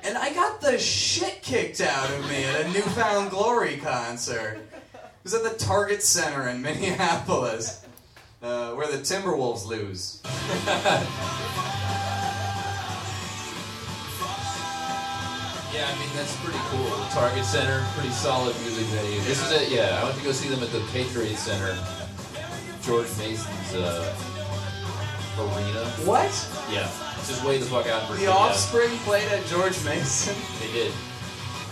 And 0.03 0.16
I 0.16 0.33
got 0.33 0.61
the 0.61 0.79
shit 0.79 1.42
kicked 1.42 1.81
out 1.81 2.09
of 2.11 2.29
me 2.31 2.44
at 2.44 2.61
a 2.64 2.68
New 2.68 2.81
Found 2.81 3.31
Glory 3.31 3.77
concert. 3.77 4.61
It 4.94 5.01
was 5.25 5.35
at 5.35 5.42
the 5.42 5.59
Target 5.59 6.03
Center 6.03 6.49
in 6.49 6.62
Minneapolis, 6.62 7.85
uh, 8.40 8.70
where 8.75 8.87
the 8.87 8.99
Timberwolves 8.99 9.66
lose. 9.66 10.22
Yeah, 15.76 15.92
I 15.92 15.98
mean 16.00 16.08
that's 16.16 16.34
pretty 16.40 16.58
cool. 16.72 16.88
The 16.88 17.04
Target 17.12 17.44
Center, 17.44 17.84
pretty 17.92 18.08
solid 18.08 18.56
music 18.62 18.86
venue. 18.96 19.20
This 19.28 19.44
is 19.44 19.52
it. 19.52 19.68
Yeah, 19.70 20.00
I 20.00 20.04
went 20.04 20.16
to 20.16 20.24
go 20.24 20.32
see 20.32 20.48
them 20.48 20.62
at 20.62 20.70
the 20.70 20.80
Patriot 20.90 21.36
Center, 21.36 21.76
George 22.80 23.08
Mason's 23.18 23.74
uh, 23.74 24.16
arena. 25.36 25.84
What? 26.08 26.32
Yeah, 26.72 26.88
it's 27.18 27.28
just 27.28 27.44
way 27.44 27.58
the 27.58 27.66
fuck 27.66 27.86
out 27.88 28.02
in 28.02 28.08
The 28.08 28.14
Virginia. 28.14 28.30
Offspring 28.30 28.88
played 29.04 29.28
at 29.28 29.44
George 29.46 29.76
Mason? 29.84 30.34
They 30.60 30.72
did. 30.72 30.92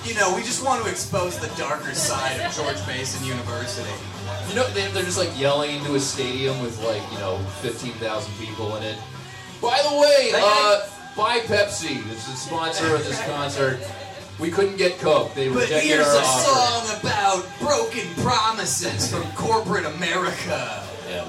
You 0.04 0.14
know, 0.16 0.36
we 0.36 0.42
just 0.42 0.62
want 0.62 0.84
to 0.84 0.90
expose 0.90 1.38
the 1.38 1.48
darker 1.56 1.94
side 1.94 2.38
of 2.44 2.52
George 2.52 2.86
Mason 2.86 3.24
University. 3.24 3.88
You 4.50 4.54
know, 4.54 4.68
they, 4.76 4.86
they're 4.92 5.02
just 5.02 5.16
like 5.16 5.32
yelling 5.38 5.76
into 5.76 5.94
a 5.94 6.00
stadium 6.00 6.60
with 6.60 6.78
like 6.84 7.00
you 7.10 7.18
know 7.20 7.38
fifteen 7.62 7.94
thousand 7.94 8.34
people 8.36 8.76
in 8.76 8.82
it. 8.82 8.98
By 9.62 9.80
the 9.80 9.96
way, 9.96 10.32
uh, 10.34 10.90
buy 11.16 11.40
Pepsi. 11.40 12.03
This 12.09 12.27
is 12.29 12.35
the 12.35 12.37
sponsor 12.37 12.94
of 12.94 13.05
this 13.05 13.20
concert. 13.27 13.81
We 14.40 14.50
couldn't 14.50 14.77
get 14.77 14.98
Coke. 14.98 15.33
They 15.35 15.48
But 15.48 15.62
rejected 15.62 15.87
here's 15.88 16.07
our 16.09 16.14
a 16.14 16.18
offer. 16.18 16.90
song 16.90 17.00
about 17.00 17.46
broken 17.61 18.07
promises 18.24 19.11
from 19.12 19.22
corporate 19.33 19.85
America. 19.87 20.83
Yeah. 21.09 21.29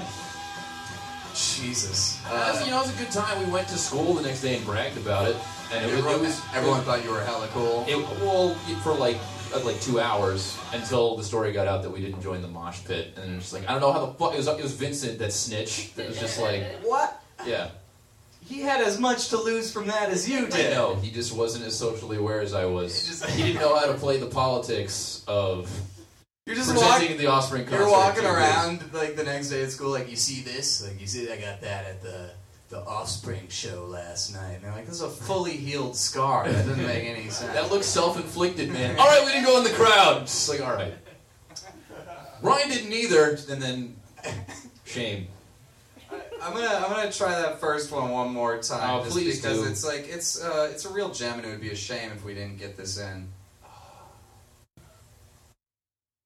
Jesus. 1.34 2.20
Uh, 2.26 2.30
Uh, 2.58 2.64
you 2.64 2.70
know, 2.70 2.78
it 2.78 2.86
was 2.86 2.94
a 2.94 2.98
good 2.98 3.10
time. 3.12 3.44
We 3.44 3.50
went 3.52 3.68
to 3.68 3.78
school 3.78 4.14
the 4.14 4.22
next 4.22 4.40
day 4.40 4.56
and 4.56 4.64
bragged 4.64 4.96
about 4.96 5.28
it, 5.28 5.36
and 5.72 5.84
it 5.84 5.86
was, 5.90 5.98
everyone, 5.98 6.14
it 6.14 6.20
was 6.20 6.40
everyone 6.54 6.80
thought 6.82 7.04
you 7.04 7.10
were 7.10 7.20
hella 7.22 7.46
cool. 7.48 7.84
It, 7.86 7.96
well, 8.22 8.54
for 8.82 8.94
like 8.94 9.18
uh, 9.54 9.60
like 9.60 9.80
two 9.80 10.00
hours 10.00 10.58
until 10.72 11.16
the 11.16 11.22
story 11.22 11.52
got 11.52 11.68
out 11.68 11.82
that 11.82 11.90
we 11.90 12.00
didn't 12.00 12.22
join 12.22 12.40
the 12.42 12.48
mosh 12.48 12.82
pit, 12.84 13.16
and 13.22 13.36
it's 13.36 13.52
like 13.52 13.68
I 13.68 13.72
don't 13.72 13.82
know 13.82 13.92
how 13.92 14.06
the 14.06 14.14
fuck 14.14 14.32
it 14.34 14.38
was. 14.38 14.48
It 14.48 14.62
was 14.62 14.72
Vincent 14.72 15.18
that 15.18 15.32
snitched. 15.32 15.94
That 15.96 16.08
was 16.08 16.18
just 16.18 16.40
like, 16.40 16.64
what? 16.82 17.20
yeah, 17.46 17.68
He 18.46 18.60
had 18.60 18.80
as 18.80 18.98
much 18.98 19.28
to 19.30 19.36
lose 19.38 19.72
from 19.72 19.88
that 19.88 20.08
as 20.10 20.28
you 20.28 20.46
I 20.46 20.50
did. 20.50 20.70
know 20.72 20.94
he 20.96 21.10
just 21.10 21.32
wasn't 21.34 21.64
as 21.64 21.76
socially 21.78 22.16
aware 22.16 22.40
as 22.40 22.54
I 22.54 22.64
was. 22.64 23.06
Just- 23.06 23.24
he 23.30 23.42
didn't 23.42 23.60
know 23.60 23.76
how 23.76 23.86
to 23.86 23.94
play 23.94 24.18
the 24.18 24.26
politics 24.26 25.22
of 25.26 25.68
You're 26.46 26.54
just 26.56 26.70
presenting 26.70 27.02
walking. 27.08 27.16
the 27.18 27.26
Offspring 27.26 27.62
concert. 27.64 27.78
You're 27.80 27.90
walking 27.90 28.22
to 28.22 28.28
his- 28.28 28.36
around 28.38 28.92
like 28.92 29.16
the 29.16 29.24
next 29.24 29.48
day 29.48 29.62
at 29.64 29.70
school, 29.72 29.90
like 29.90 30.08
you 30.08 30.16
see 30.16 30.42
this, 30.42 30.82
like 30.84 31.00
you 31.00 31.06
see 31.06 31.30
I 31.30 31.36
got 31.36 31.60
that 31.62 31.84
at 31.86 32.02
the 32.02 32.30
the 32.68 32.80
Offspring 32.84 33.46
show 33.48 33.84
last 33.88 34.34
night. 34.34 34.54
And 34.54 34.64
they're 34.64 34.72
like, 34.72 34.86
this 34.86 34.96
is 34.96 35.00
a 35.02 35.08
fully 35.08 35.56
healed 35.56 35.96
scar. 35.96 36.48
That 36.48 36.66
doesn't 36.66 36.84
make 36.84 37.04
any 37.04 37.30
sense. 37.30 37.52
That 37.52 37.70
looks 37.70 37.86
self-inflicted, 37.86 38.70
man. 38.72 38.98
All 38.98 39.06
right, 39.06 39.24
we 39.24 39.30
didn't 39.30 39.44
go 39.46 39.56
in 39.58 39.62
the 39.64 39.70
crowd. 39.70 40.22
Just 40.26 40.48
like, 40.48 40.60
all 40.60 40.72
right. 40.74 40.92
Ryan 42.42 42.68
didn't 42.68 42.92
either, 42.92 43.38
and 43.48 43.62
then 43.62 43.96
shame. 44.84 45.28
I'm 46.46 46.52
gonna 46.52 46.66
I'm 46.68 46.90
gonna 46.90 47.10
try 47.10 47.30
that 47.40 47.58
first 47.60 47.90
one 47.90 48.10
one 48.10 48.32
more 48.32 48.58
time, 48.58 48.88
Oh, 49.00 49.02
just 49.02 49.16
please 49.16 49.40
because 49.40 49.62
do. 49.62 49.68
it's 49.68 49.84
like 49.84 50.06
it's 50.08 50.40
uh 50.40 50.68
it's 50.70 50.84
a 50.84 50.90
real 50.90 51.10
gem, 51.10 51.38
and 51.40 51.46
it 51.46 51.50
would 51.50 51.60
be 51.60 51.70
a 51.70 51.76
shame 51.76 52.12
if 52.12 52.24
we 52.24 52.34
didn't 52.34 52.58
get 52.58 52.76
this 52.76 52.98
in. 52.98 53.26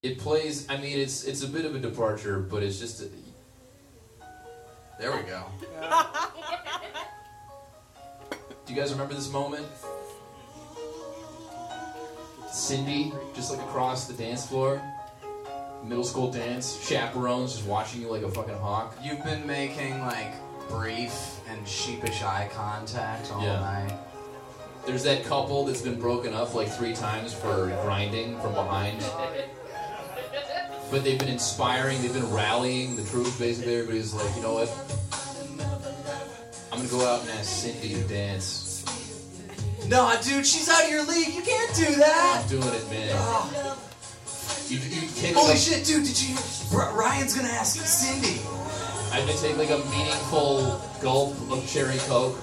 It 0.02 0.18
plays. 0.18 0.68
I 0.68 0.76
mean, 0.76 0.98
it's 0.98 1.24
it's 1.24 1.42
a 1.42 1.48
bit 1.48 1.64
of 1.64 1.74
a 1.74 1.78
departure, 1.78 2.38
but 2.38 2.62
it's 2.62 2.78
just. 2.78 3.02
There 4.98 5.12
we 5.12 5.22
go. 5.22 5.42
Do 8.66 8.74
you 8.74 8.78
guys 8.78 8.92
remember 8.92 9.14
this 9.14 9.32
moment? 9.32 9.66
Cindy, 12.52 13.12
just 13.34 13.50
like 13.50 13.60
across 13.60 14.06
the 14.06 14.12
dance 14.12 14.44
floor, 14.46 14.82
middle 15.84 16.04
school 16.04 16.30
dance, 16.30 16.78
chaperones 16.86 17.54
just 17.54 17.66
watching 17.66 18.00
you 18.02 18.08
like 18.08 18.22
a 18.22 18.30
fucking 18.30 18.54
hawk. 18.56 18.96
You've 19.02 19.22
been 19.24 19.46
making 19.46 20.00
like 20.00 20.32
brief 20.68 21.12
and 21.48 21.66
sheepish 21.66 22.22
eye 22.22 22.48
contact 22.54 23.32
all 23.32 23.42
Yeah. 23.42 23.60
night. 23.60 23.92
There's 24.86 25.02
that 25.04 25.24
couple 25.24 25.64
that's 25.66 25.82
been 25.82 26.00
broken 26.00 26.32
up 26.34 26.54
like 26.54 26.70
three 26.70 26.94
times 26.94 27.32
for 27.34 27.68
grinding 27.82 28.38
from 28.40 28.54
behind. 28.54 29.04
But 30.90 31.04
they've 31.04 31.18
been 31.18 31.28
inspiring, 31.28 32.00
they've 32.02 32.12
been 32.12 32.32
rallying 32.32 32.96
the 32.96 33.04
troops. 33.04 33.36
Basically, 33.38 33.74
everybody's 33.76 34.12
like, 34.12 34.34
you 34.36 34.42
know 34.42 34.54
what? 34.54 34.70
I'm 36.72 36.78
gonna 36.78 36.88
go 36.88 37.06
out 37.06 37.20
and 37.22 37.30
ask 37.30 37.48
Cindy 37.62 37.94
to 37.94 38.02
dance. 38.04 38.84
No, 39.86 40.12
dude, 40.22 40.46
she's 40.46 40.68
out 40.68 40.84
of 40.84 40.90
your 40.90 41.04
league. 41.04 41.34
You 41.34 41.42
can't 41.42 41.74
do 41.76 41.94
that. 41.96 42.42
I'm 42.42 42.48
doing 42.48 42.62
it, 42.74 42.90
man. 42.90 43.10
Oh, 43.14 43.69
You, 44.70 44.78
you 44.78 45.08
take 45.16 45.34
holy 45.34 45.48
like, 45.48 45.58
shit, 45.58 45.84
dude! 45.84 46.04
Did 46.04 46.22
you? 46.22 46.36
R- 46.72 46.94
Ryan's 46.94 47.34
gonna 47.34 47.48
ask 47.48 47.76
Cindy. 47.76 48.40
I'm 49.10 49.26
gonna 49.26 49.36
take 49.36 49.56
like 49.56 49.70
a 49.70 49.82
meaningful 49.90 50.80
gulp 51.02 51.34
of 51.50 51.68
cherry 51.68 51.98
coke. 52.06 52.36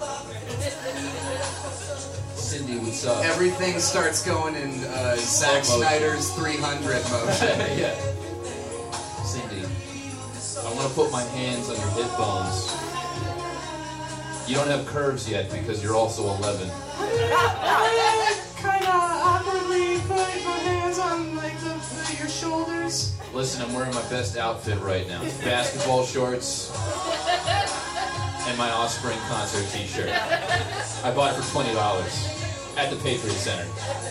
Cindy, 2.35 2.79
what's 2.79 3.05
up? 3.05 3.23
Everything 3.23 3.79
starts 3.79 4.25
going 4.25 4.55
in 4.55 4.71
uh, 4.83 5.15
Zack 5.15 5.63
motion. 5.69 5.79
Snyder's 5.79 6.29
300 6.33 7.01
motion. 7.09 7.47
yeah. 7.79 7.95
Cindy, 9.23 9.63
I 9.63 10.73
want 10.75 10.89
to 10.89 10.93
put 10.95 11.09
my 11.13 11.23
hands 11.23 11.69
on 11.69 11.77
your 11.77 11.89
hip 11.91 12.11
bones. 12.17 12.75
You 14.49 14.55
don't 14.55 14.67
have 14.67 14.85
curves 14.85 15.29
yet 15.29 15.49
because 15.49 15.81
you're 15.81 15.95
also 15.95 16.23
11. 16.23 16.69
kind 18.57 18.83
of 18.83 19.26
shoulders. 22.57 23.15
Listen, 23.33 23.61
I'm 23.63 23.73
wearing 23.73 23.93
my 23.93 24.07
best 24.09 24.37
outfit 24.37 24.79
right 24.79 25.07
now. 25.07 25.21
Basketball 25.43 26.05
shorts 26.05 26.71
and 28.47 28.57
my 28.57 28.69
Offspring 28.71 29.17
concert 29.27 29.67
t-shirt. 29.71 30.09
I 31.03 31.11
bought 31.13 31.37
it 31.37 31.43
for 31.43 31.59
$20 31.59 32.77
at 32.77 32.89
the 32.89 32.95
Patriot 32.97 33.33
Center. 33.33 33.65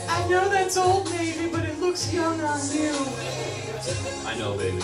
I 0.09 0.29
know 0.29 0.49
that's 0.49 0.77
old 0.77 1.11
Navy, 1.11 1.49
but 1.51 1.65
it 1.65 1.79
looks 1.81 2.13
young 2.13 2.41
on 2.41 2.61
you. 2.73 2.95
I 4.25 4.37
know, 4.39 4.57
baby. 4.57 4.83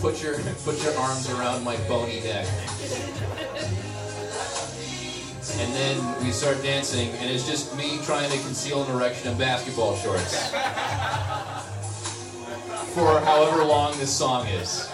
Put 0.00 0.22
your 0.22 0.38
put 0.64 0.82
your 0.84 0.96
arms 0.96 1.28
around 1.30 1.64
my 1.64 1.76
bony 1.88 2.20
neck. 2.20 2.46
And 5.60 5.74
then 5.74 6.24
we 6.24 6.30
start 6.30 6.62
dancing, 6.62 7.08
and 7.08 7.28
it's 7.28 7.44
just 7.46 7.76
me 7.76 7.98
trying 8.04 8.30
to 8.30 8.38
conceal 8.38 8.84
an 8.84 8.94
erection 8.94 9.32
in 9.32 9.38
basketball 9.38 9.96
shorts. 9.96 10.52
For 12.94 13.20
however 13.20 13.64
long 13.64 13.96
this 13.98 14.14
song 14.16 14.46
is. 14.48 14.88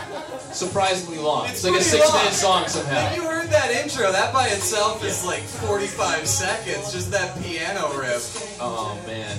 Surprisingly 0.52 1.18
long. 1.18 1.48
It's, 1.48 1.64
like 1.64 1.80
a 1.80 1.82
six 1.82 2.06
long. 2.08 2.18
minute 2.18 2.34
song 2.34 2.60
When 2.62 2.70
somehow. 2.70 3.14
you 3.14 3.22
heard 3.22 3.48
that 3.50 3.70
intro, 3.70 4.12
that 4.12 4.32
by 4.32 4.48
itself 4.48 5.04
is 5.04 5.24
like 5.24 5.40
45 5.42 6.26
seconds, 6.26 6.92
just 6.92 7.10
that 7.10 7.36
piano 7.42 7.92
riff. 7.98 8.56
Oh 8.60 9.00
man. 9.06 9.38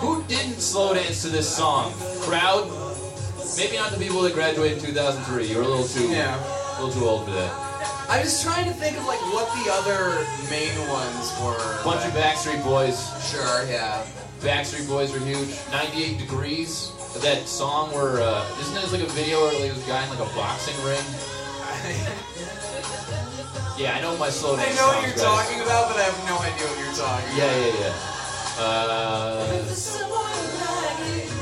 Who 0.00 0.22
didn't 0.24 0.60
slow 0.60 0.94
dance 0.94 1.22
to 1.22 1.28
this 1.28 1.48
song? 1.54 1.92
Crowd? 2.22 2.68
Maybe 3.56 3.76
not 3.76 3.92
the 3.92 3.98
people 3.98 4.22
that 4.22 4.34
graduated 4.34 4.78
in 4.78 4.84
2003. 4.86 5.46
You 5.46 5.56
were 5.58 5.62
a 5.62 5.68
little 5.68 5.86
too 5.86 6.08
Yeah. 6.08 6.36
a 6.78 6.82
little 6.84 7.00
too 7.00 7.06
old 7.08 7.24
for 7.26 7.32
that. 7.32 7.52
I 8.08 8.20
was 8.22 8.42
trying 8.42 8.64
to 8.66 8.72
think 8.72 8.96
of 8.96 9.04
like 9.06 9.20
what 9.32 9.46
the 9.62 9.70
other 9.72 10.26
main 10.50 10.76
ones 10.88 11.32
were. 11.42 11.82
Bunch 11.84 12.04
of 12.06 12.12
Backstreet 12.12 12.62
Boys. 12.64 12.98
Sure, 13.30 13.64
yeah. 13.68 14.04
Backstreet 14.40 14.88
Boys 14.88 15.12
were 15.12 15.18
huge. 15.20 15.48
98 15.70 16.18
Degrees. 16.18 16.92
That 17.22 17.48
song 17.48 17.92
where, 17.92 18.20
uh, 18.20 18.46
isn't 18.60 18.76
it 18.76 18.92
like 18.92 19.02
a 19.02 19.12
video 19.12 19.40
where 19.40 19.52
like, 19.52 19.72
there's 19.72 19.82
a 19.82 19.88
guy 19.88 20.04
in 20.04 20.10
like 20.10 20.20
a 20.20 20.34
boxing 20.34 20.76
ring? 20.84 21.02
Yeah, 23.76 23.94
I 23.94 24.00
know 24.00 24.16
my 24.16 24.30
slow 24.30 24.56
I 24.56 24.72
know 24.72 24.88
what 24.88 25.06
you're 25.06 25.14
talking 25.16 25.60
about, 25.60 25.88
but 25.92 25.98
I 26.00 26.04
have 26.04 26.16
no 26.24 26.38
idea 26.40 26.64
what 26.64 26.78
you're 26.80 26.96
talking 26.96 27.28
about. 27.28 27.36
Yeah, 27.36 27.52
yeah, 27.60 27.76
yeah. 27.76 28.16
Uh, 28.58 29.44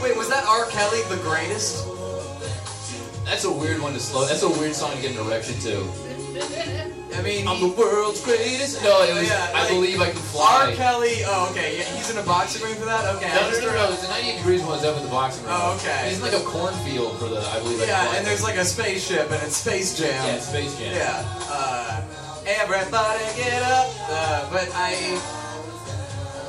Wait, 0.02 0.16
was 0.16 0.28
that 0.30 0.44
R. 0.44 0.66
Kelly 0.66 1.02
the 1.08 1.22
greatest? 1.22 1.86
that's 3.24 3.44
a 3.44 3.52
weird 3.52 3.80
one 3.80 3.92
to 3.92 4.00
slow. 4.00 4.26
That's 4.26 4.42
a 4.42 4.48
weird 4.48 4.74
song 4.74 4.96
to 4.96 5.00
get 5.00 5.12
an 5.12 5.24
erection 5.24 5.58
to. 5.60 5.86
I 6.36 7.22
mean, 7.22 7.46
I'm 7.46 7.60
the 7.60 7.68
world's 7.78 8.22
greatest. 8.24 8.82
No, 8.82 9.02
it 9.02 9.14
was. 9.14 9.28
Yeah, 9.28 9.50
I 9.54 9.60
like, 9.62 9.68
believe 9.70 10.00
I 10.00 10.10
can 10.10 10.18
fly. 10.34 10.66
R. 10.70 10.72
Kelly. 10.74 11.22
Oh, 11.24 11.48
okay. 11.52 11.78
Yeah, 11.78 11.84
he's 11.94 12.10
in 12.10 12.18
a 12.18 12.22
boxing 12.26 12.62
ring 12.62 12.74
for 12.74 12.86
that. 12.86 13.06
Okay. 13.16 13.30
I 13.30 13.34
No, 13.38 13.50
no, 13.50 13.60
no, 13.60 13.66
no, 13.66 13.72
no. 13.86 13.92
It's 13.92 14.02
the 14.02 14.08
98 14.08 14.36
degrees 14.38 14.62
one 14.62 14.78
up 14.84 14.96
in 14.96 15.02
the 15.04 15.08
boxing 15.10 15.44
ring. 15.44 15.54
Oh, 15.56 15.76
okay. 15.78 16.08
He's 16.08 16.18
in 16.18 16.24
like 16.24 16.34
a 16.34 16.44
cornfield 16.44 17.18
for 17.18 17.28
the. 17.28 17.38
I 17.38 17.60
believe. 17.60 17.78
I 17.78 17.86
can 17.86 17.88
Yeah, 17.88 18.04
fly. 18.06 18.16
and 18.18 18.26
there's 18.26 18.42
like 18.42 18.56
a 18.56 18.64
spaceship, 18.64 19.30
and 19.30 19.40
it's 19.46 19.56
Space 19.56 19.96
Jam. 19.96 20.10
Yeah, 20.26 20.40
Space 20.40 20.76
Jam. 20.78 20.94
Yeah. 20.94 21.22
Uh, 21.48 22.02
everybody 22.46 23.24
get 23.38 23.62
up. 23.62 23.88
Uh, 24.10 24.50
but 24.50 24.68
I, 24.74 24.98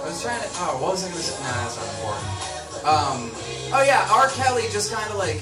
I 0.02 0.06
was 0.10 0.22
trying 0.22 0.42
to. 0.42 0.50
Oh, 0.66 0.82
what 0.82 0.92
was 0.98 1.06
I 1.06 1.10
gonna 1.10 1.22
say? 1.22 1.38
Nah, 1.44 1.62
that's 1.62 1.78
not 1.78 1.88
important. 1.94 2.26
Um. 2.90 3.20
Oh 3.74 3.84
yeah, 3.86 4.08
R. 4.12 4.30
Kelly 4.30 4.64
just 4.72 4.92
kind 4.92 5.10
of 5.12 5.18
like 5.18 5.42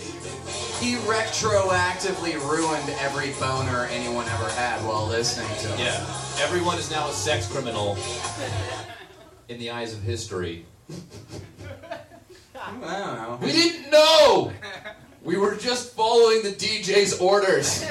he 0.84 0.96
retroactively 0.96 2.34
ruined 2.52 2.90
every 3.00 3.32
boner 3.40 3.86
anyone 3.86 4.26
ever 4.28 4.50
had 4.50 4.86
while 4.86 5.08
listening 5.08 5.48
to 5.60 5.68
him. 5.70 5.80
Yeah. 5.80 6.44
Everyone 6.44 6.78
is 6.78 6.92
now 6.92 7.08
a 7.08 7.14
sex 7.14 7.48
criminal 7.50 7.98
in 9.48 9.60
the 9.60 9.72
eyes 9.72 9.94
of 9.94 10.02
history. 10.02 10.66
I 12.60 12.72
don't 12.72 12.82
know. 12.82 13.40
We 13.42 13.54
didn't 13.54 13.92
know! 13.92 14.52
We 15.22 15.38
were 15.38 15.56
just 15.56 15.94
following 15.96 16.44
the 16.44 16.50
DJ's 16.50 17.18
orders. 17.18 17.86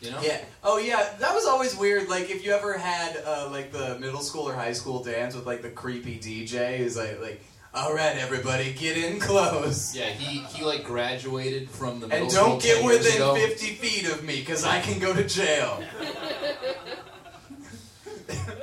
You 0.00 0.10
know? 0.10 0.20
Yeah. 0.22 0.44
Oh 0.62 0.78
yeah, 0.78 1.14
that 1.18 1.34
was 1.34 1.46
always 1.46 1.76
weird. 1.76 2.08
Like 2.08 2.30
if 2.30 2.44
you 2.44 2.52
ever 2.52 2.76
had 2.76 3.16
uh, 3.24 3.48
like 3.50 3.72
the 3.72 3.98
middle 3.98 4.20
school 4.20 4.48
or 4.48 4.54
high 4.54 4.72
school 4.72 5.02
dance 5.02 5.34
with 5.34 5.46
like 5.46 5.62
the 5.62 5.70
creepy 5.70 6.18
DJ 6.18 6.76
who's 6.76 6.96
like 6.96 7.20
like, 7.20 7.42
all 7.78 7.94
right, 7.94 8.16
everybody, 8.16 8.72
get 8.72 8.96
in 8.96 9.20
close. 9.20 9.94
Yeah, 9.94 10.06
he, 10.06 10.40
he 10.40 10.64
like 10.64 10.82
graduated 10.84 11.70
from 11.70 12.00
the 12.00 12.08
middle 12.08 12.24
And 12.24 12.34
don't 12.34 12.60
get 12.62 12.84
within 12.84 13.14
ago. 13.14 13.34
50 13.36 13.66
feet 13.74 14.08
of 14.10 14.24
me, 14.24 14.40
because 14.40 14.64
I 14.64 14.80
can 14.80 14.98
go 14.98 15.14
to 15.14 15.24
jail. 15.24 15.82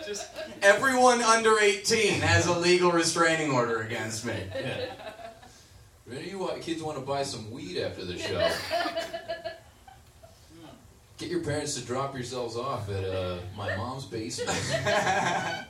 Just 0.06 0.28
everyone 0.62 1.22
under 1.22 1.58
18 1.60 2.20
has 2.22 2.46
a 2.48 2.60
legal 2.60 2.92
restraining 2.92 3.52
order 3.52 3.82
against 3.82 4.26
me. 4.26 4.36
Yeah. 4.54 4.92
Maybe 6.06 6.30
you 6.30 6.40
wa- 6.40 6.58
kids 6.62 6.84
want 6.84 6.98
to 7.00 7.04
buy 7.04 7.24
some 7.24 7.50
weed 7.50 7.80
after 7.82 8.06
the 8.06 8.18
show. 8.18 8.48
Get 11.18 11.30
your 11.30 11.40
parents 11.42 11.76
to 11.76 11.86
drop 11.86 12.14
yourselves 12.14 12.58
off 12.58 12.90
at 12.90 13.06
uh, 13.06 13.38
my 13.56 13.76
mom's 13.78 14.06
basement. 14.06 14.60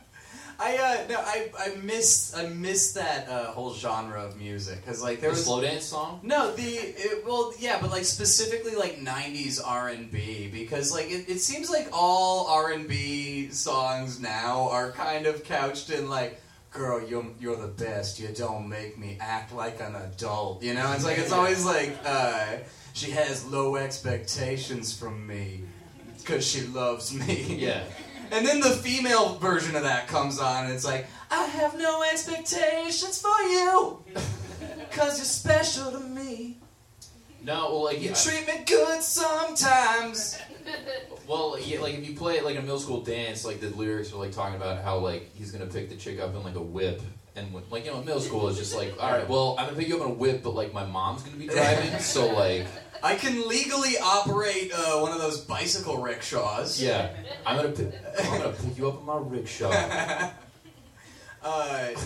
I 0.59 0.77
uh 0.77 1.07
no 1.09 1.17
I 1.19 1.49
I 1.59 1.75
miss 1.83 2.33
I 2.35 2.47
miss 2.47 2.93
that 2.93 3.27
uh, 3.27 3.45
whole 3.51 3.73
genre 3.73 4.23
of 4.23 4.37
music 4.37 4.83
because 4.83 5.01
like 5.01 5.19
there 5.19 5.31
The 5.31 5.35
was 5.35 5.45
slow 5.45 5.61
dance 5.61 5.85
song? 5.85 6.19
No, 6.23 6.53
the 6.55 6.63
it, 6.63 7.25
well, 7.25 7.53
yeah, 7.59 7.77
but 7.81 7.91
like 7.91 8.05
specifically 8.05 8.75
like 8.75 8.99
'90s 8.99 9.59
R 9.63 9.89
and 9.89 10.09
B 10.09 10.49
because 10.51 10.93
like 10.93 11.07
it, 11.09 11.29
it 11.29 11.39
seems 11.39 11.69
like 11.69 11.89
all 11.91 12.47
R 12.47 12.71
and 12.71 12.87
B 12.87 13.49
songs 13.49 14.19
now 14.19 14.69
are 14.69 14.91
kind 14.91 15.25
of 15.27 15.43
couched 15.43 15.89
in 15.89 16.09
like, 16.09 16.41
"Girl, 16.71 17.05
you're 17.05 17.25
you're 17.39 17.57
the 17.57 17.67
best. 17.67 18.19
You 18.19 18.29
don't 18.29 18.69
make 18.69 18.97
me 18.97 19.17
act 19.19 19.53
like 19.53 19.81
an 19.81 19.95
adult." 19.95 20.63
You 20.63 20.73
know, 20.73 20.91
it's 20.93 21.03
like 21.03 21.17
it's 21.17 21.33
always 21.33 21.65
like 21.65 21.97
uh, 22.05 22.57
she 22.93 23.11
has 23.11 23.45
low 23.45 23.75
expectations 23.75 24.97
from 24.97 25.27
me 25.27 25.63
because 26.19 26.47
she 26.47 26.61
loves 26.67 27.13
me. 27.13 27.57
Yeah. 27.59 27.83
And 28.31 28.45
then 28.45 28.59
the 28.59 28.69
female 28.71 29.35
version 29.35 29.75
of 29.75 29.83
that 29.83 30.07
comes 30.07 30.39
on, 30.39 30.65
and 30.65 30.73
it's 30.73 30.85
like, 30.85 31.07
I 31.31 31.45
have 31.45 31.77
no 31.77 32.03
expectations 32.03 33.21
for 33.21 33.41
you, 33.43 34.03
cause 34.91 35.17
you're 35.17 35.25
special 35.25 35.91
to 35.91 35.99
me. 35.99 36.57
No, 37.43 37.69
well, 37.71 37.83
like, 37.85 38.01
You 38.01 38.09
yeah, 38.09 38.13
treat 38.15 38.47
me 38.47 38.63
good 38.65 39.01
sometimes. 39.03 40.37
well, 41.27 41.57
yeah, 41.59 41.79
like 41.79 41.93
if 41.95 42.07
you 42.09 42.15
play 42.15 42.37
it 42.37 42.43
like 42.43 42.57
a 42.57 42.61
middle 42.61 42.79
school 42.79 43.01
dance, 43.01 43.45
like 43.45 43.59
the 43.61 43.69
lyrics 43.69 44.11
are 44.13 44.17
like 44.17 44.31
talking 44.31 44.55
about 44.55 44.83
how 44.83 44.97
like 44.97 45.29
he's 45.35 45.51
gonna 45.51 45.67
pick 45.67 45.89
the 45.89 45.95
chick 45.95 46.19
up 46.19 46.33
in 46.35 46.43
like 46.43 46.55
a 46.55 46.61
whip, 46.61 47.01
and 47.35 47.53
like 47.69 47.85
you 47.85 47.91
know, 47.91 48.01
middle 48.01 48.19
school 48.21 48.47
is 48.47 48.57
just 48.57 48.75
like, 48.75 48.95
all 49.01 49.11
right, 49.11 49.29
well, 49.29 49.55
I'm 49.59 49.65
gonna 49.67 49.77
pick 49.77 49.87
you 49.87 49.95
up 49.97 50.05
in 50.05 50.11
a 50.11 50.15
whip, 50.15 50.41
but 50.41 50.55
like 50.55 50.73
my 50.73 50.85
mom's 50.85 51.21
gonna 51.21 51.37
be 51.37 51.47
driving, 51.47 51.99
so 51.99 52.33
like, 52.33 52.65
I 53.03 53.15
can 53.15 53.47
legally 53.47 53.97
operate 54.01 54.71
uh, 54.73 54.99
one 54.99 55.11
of 55.11 55.19
those 55.19 55.41
bicycle 55.41 56.01
rickshaws. 56.01 56.81
Yeah, 56.81 57.09
I'm 57.45 57.55
gonna 57.57 57.69
pick, 57.69 57.93
I'm 58.23 58.37
gonna 58.41 58.53
pick 58.53 58.77
you 58.77 58.87
up 58.89 58.99
in 58.99 59.05
my 59.05 59.17
rickshaw. 59.17 60.31
Uh, 61.43 61.89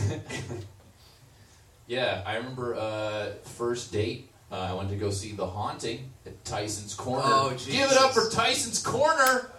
Yeah, 1.87 2.21
I 2.25 2.35
remember 2.35 2.75
uh, 2.75 3.31
first 3.43 3.91
date. 3.91 4.29
Uh, 4.51 4.55
I 4.57 4.73
went 4.73 4.89
to 4.89 4.95
go 4.95 5.09
see 5.09 5.31
The 5.31 5.47
Haunting 5.47 6.11
at 6.25 6.43
Tyson's 6.45 6.93
Corner. 6.93 7.23
Oh, 7.25 7.49
Give 7.65 7.89
it 7.91 7.97
up 7.97 8.11
for 8.13 8.29
Tyson's 8.29 8.79
Corner. 8.81 9.49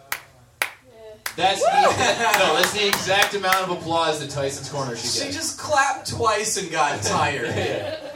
That's 1.34 1.60
the, 1.60 1.70
no, 2.38 2.56
that's 2.56 2.72
the 2.72 2.86
exact 2.86 3.34
amount 3.34 3.56
of 3.68 3.70
applause 3.70 4.20
that 4.20 4.30
Tyson's 4.30 4.68
Corner 4.68 4.94
should 4.96 5.12
get. 5.20 5.26
she 5.28 5.32
just 5.32 5.58
clapped 5.58 6.08
twice 6.10 6.56
and 6.56 6.70
got 6.70 7.02
tired. 7.02 7.46
Yeah. 7.48 8.09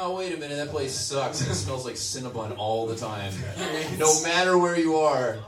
Oh 0.00 0.16
wait 0.16 0.32
a 0.32 0.36
minute, 0.36 0.56
that 0.58 0.68
place 0.68 0.94
sucks. 0.94 1.40
It 1.40 1.52
smells 1.54 1.84
like 1.84 1.96
Cinnabon 1.96 2.56
all 2.56 2.86
the 2.86 2.94
time. 2.94 3.32
No 3.98 4.22
matter 4.22 4.56
where 4.56 4.78
you 4.78 4.96
are. 4.96 5.38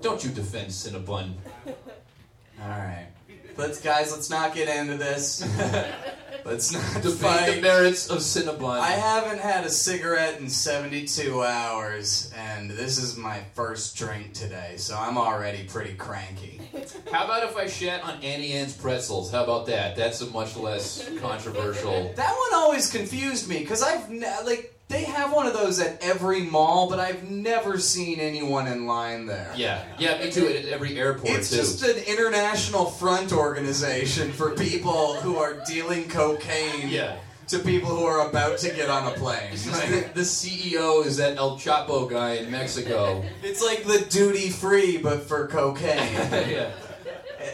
Don't 0.00 0.22
you 0.22 0.30
defend 0.30 0.68
Cinnabon. 0.68 1.32
All 1.66 2.68
right, 2.68 3.08
let's 3.56 3.80
guys, 3.80 4.12
let's 4.12 4.30
not 4.30 4.54
get 4.54 4.68
into 4.68 4.96
this. 4.96 5.42
let's 6.44 6.72
not 6.94 7.02
Defend 7.02 7.56
the 7.56 7.62
merits 7.62 8.08
of 8.08 8.18
Cinnabon. 8.18 8.80
I 8.80 8.92
haven't 8.92 9.40
had 9.40 9.64
a 9.64 9.70
cigarette 9.70 10.40
in 10.40 10.48
72 10.48 11.42
hours, 11.42 12.32
and 12.36 12.70
this 12.70 12.98
is 12.98 13.16
my 13.16 13.40
first 13.54 13.96
drink 13.96 14.32
today, 14.34 14.74
so 14.76 14.96
I'm 14.98 15.18
already 15.18 15.64
pretty 15.64 15.94
cranky. 15.94 16.60
How 17.12 17.24
about 17.24 17.44
if 17.44 17.56
I 17.56 17.66
shat 17.66 18.02
on 18.04 18.22
Auntie 18.22 18.52
Anne's 18.52 18.74
pretzels? 18.74 19.30
How 19.30 19.44
about 19.44 19.66
that? 19.66 19.96
That's 19.96 20.20
a 20.20 20.26
much 20.26 20.56
less 20.56 21.08
controversial. 21.20 22.12
That 22.20 22.34
one 22.36 22.54
always 22.60 22.90
confused 22.90 23.48
me 23.48 23.60
because 23.60 23.82
I've 23.82 24.10
ne- 24.10 24.42
like 24.44 24.74
they 24.90 25.04
have 25.04 25.32
one 25.32 25.46
of 25.46 25.52
those 25.52 25.78
at 25.78 26.02
every 26.02 26.42
mall, 26.42 26.90
but 26.90 26.98
I've 26.98 27.30
never 27.30 27.78
seen 27.78 28.18
anyone 28.18 28.66
in 28.66 28.86
line 28.86 29.26
there. 29.26 29.52
Yeah, 29.56 29.84
yeah, 29.98 30.22
me 30.22 30.32
too. 30.32 30.48
At 30.48 30.64
every 30.66 30.98
airport 30.98 31.38
It's 31.38 31.50
too. 31.50 31.56
just 31.56 31.82
an 31.84 31.96
international 32.08 32.86
front 32.86 33.32
organization 33.32 34.32
for 34.32 34.50
people 34.50 35.14
who 35.20 35.36
are 35.36 35.62
dealing 35.64 36.08
cocaine 36.08 36.88
yeah. 36.88 37.16
to 37.48 37.60
people 37.60 37.90
who 37.90 38.04
are 38.04 38.28
about 38.28 38.58
to 38.58 38.74
get 38.74 38.90
on 38.90 39.06
a 39.06 39.16
plane. 39.16 39.52
Like, 39.70 40.12
the 40.12 40.22
CEO 40.22 41.06
is 41.06 41.18
that 41.18 41.36
El 41.36 41.56
Chapo 41.56 42.10
guy 42.10 42.34
in 42.34 42.50
Mexico. 42.50 43.24
it's 43.44 43.62
like 43.62 43.84
the 43.84 44.04
duty 44.10 44.50
free, 44.50 44.98
but 44.98 45.22
for 45.22 45.46
cocaine. 45.46 45.96
yeah, 46.50 46.72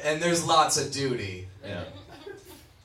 and 0.05 0.22
there's 0.22 0.42
lots 0.42 0.79
of 0.79 0.90
duty. 0.90 1.49
yeah. 1.62 1.85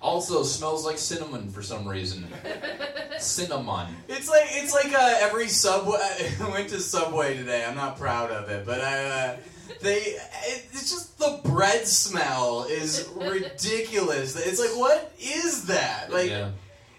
Also 0.01 0.41
smells 0.43 0.83
like 0.83 0.97
cinnamon 0.97 1.49
for 1.49 1.61
some 1.61 1.87
reason. 1.87 2.27
Cinnamon. 3.19 3.87
It's 4.09 4.27
like 4.27 4.47
it's 4.49 4.73
like 4.73 4.93
uh, 4.93 5.17
every 5.19 5.47
subway. 5.47 5.99
I 6.41 6.49
went 6.49 6.69
to 6.69 6.79
Subway 6.79 7.37
today. 7.37 7.63
I'm 7.63 7.75
not 7.75 7.97
proud 7.99 8.31
of 8.31 8.49
it, 8.49 8.65
but 8.65 8.81
I. 8.81 9.05
Uh, 9.05 9.37
they, 9.79 9.97
it, 9.97 10.65
it's 10.71 10.91
just 10.91 11.17
the 11.17 11.39
bread 11.43 11.87
smell 11.87 12.65
is 12.69 13.09
ridiculous. 13.15 14.35
It's 14.35 14.59
like, 14.59 14.77
what 14.77 15.13
is 15.19 15.65
that? 15.65 16.11
Like, 16.11 16.29
yeah. 16.29 16.51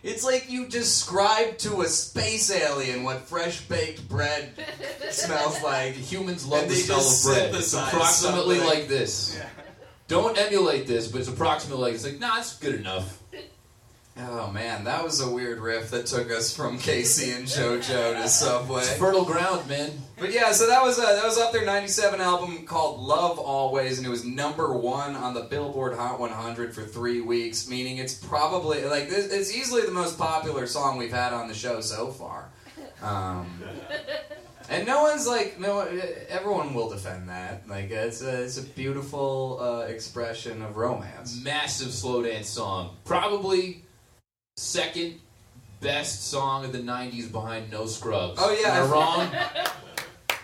it's 0.03 0.25
like 0.25 0.51
you 0.51 0.67
described 0.67 1.61
to 1.61 1.83
a 1.83 1.87
space 1.87 2.51
alien 2.51 3.05
what 3.05 3.21
fresh 3.21 3.61
baked 3.63 4.09
bread 4.09 4.53
smells 5.11 5.63
like. 5.63 5.95
Humans 5.95 6.47
love 6.47 6.63
And 6.63 6.71
the 6.71 6.77
smell 6.77 7.01
of 7.01 7.25
bread. 7.25 7.55
It's 7.55 7.75
approximately 7.75 8.59
something. 8.59 8.79
like 8.79 8.89
this. 8.89 9.41
Don't 10.09 10.39
emulate 10.39 10.87
this, 10.87 11.09
but 11.09 11.21
it's 11.21 11.29
approximately 11.29 11.85
like 11.85 11.95
it's 11.95 12.05
like, 12.05 12.21
nah, 12.21 12.39
it's 12.39 12.59
good 12.59 12.75
enough. 12.75 13.23
Oh 14.15 14.51
man, 14.53 14.85
that 14.85 15.03
was 15.03 15.23
a 15.23 15.31
weird 15.31 15.59
riff 15.59 15.91
that 15.91 16.05
took 16.05 16.31
us 16.31 16.55
from 16.55 16.79
K-Ci 16.79 17.31
and 17.31 17.47
JoJo 17.47 18.21
to 18.21 18.29
Subway. 18.29 18.81
It's 18.81 18.99
fertile 18.99 19.25
ground, 19.25 19.67
man. 19.67 19.91
But 20.19 20.33
yeah, 20.35 20.53
so 20.53 20.67
that 20.67 20.83
was 20.83 20.99
uh, 20.99 21.15
that 21.15 21.25
was 21.25 21.39
up 21.39 21.51
their 21.51 21.65
'97 21.65 22.21
album 22.21 22.67
called 22.67 23.01
"Love 23.01 23.39
Always," 23.39 23.97
and 23.97 24.07
it 24.07 24.11
was 24.11 24.23
number 24.23 24.77
one 24.77 25.17
on 25.17 25.33
the 25.33 25.45
Billboard 25.45 25.97
Hot 25.97 26.21
100 26.21 26.75
for 26.75 26.83
three 26.83 27.23
weeks. 27.23 27.69
Meaning, 27.71 27.97
it's 27.97 28.13
probably 28.13 28.85
like 28.85 29.09
this, 29.09 29.33
it's 29.33 29.57
easily 29.57 29.87
the 29.87 29.93
most 29.93 30.19
popular 30.19 30.67
song 30.67 30.99
we've 30.99 31.11
had 31.11 31.33
on 31.33 31.49
the 31.49 31.55
show 31.55 31.81
so 31.81 32.09
far. 32.09 32.51
Um, 33.01 33.47
and 34.73 34.87
no 34.87 35.03
one's 35.03 35.27
like 35.27 35.59
no, 35.61 35.81
everyone 36.29 36.75
will 36.75 36.89
defend 36.89 37.29
that. 37.29 37.69
Like 37.69 37.91
it's 37.91 38.23
a 38.23 38.43
it's 38.43 38.59
a 38.59 38.63
beautiful 38.63 39.59
uh, 39.61 39.87
expression 39.87 40.63
of 40.63 40.77
romance. 40.77 41.43
Massive 41.43 41.93
slow 41.93 42.23
dance 42.23 42.49
song. 42.49 42.97
Probably 43.05 43.85
second 44.57 45.21
best 45.81 46.29
song 46.29 46.65
of 46.65 46.73
the 46.73 46.79
90s 46.79 47.31
behind 47.31 47.71
No 47.71 47.87
Scrubs. 47.87 48.39
Oh, 48.41 48.57
yeah, 48.59 48.77
Am 48.77 48.85
I 48.85 48.93
wrong? 48.93 49.31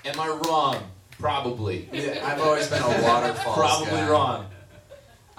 Am 0.05 0.21
I 0.21 0.29
wrong? 0.29 0.91
Probably. 1.19 1.89
Yeah, 1.93 2.21
I've 2.25 2.41
always 2.41 2.69
been 2.69 2.83
a 2.83 3.03
waterfall. 3.03 3.55
Probably 3.55 4.03
wrong. 4.03 4.47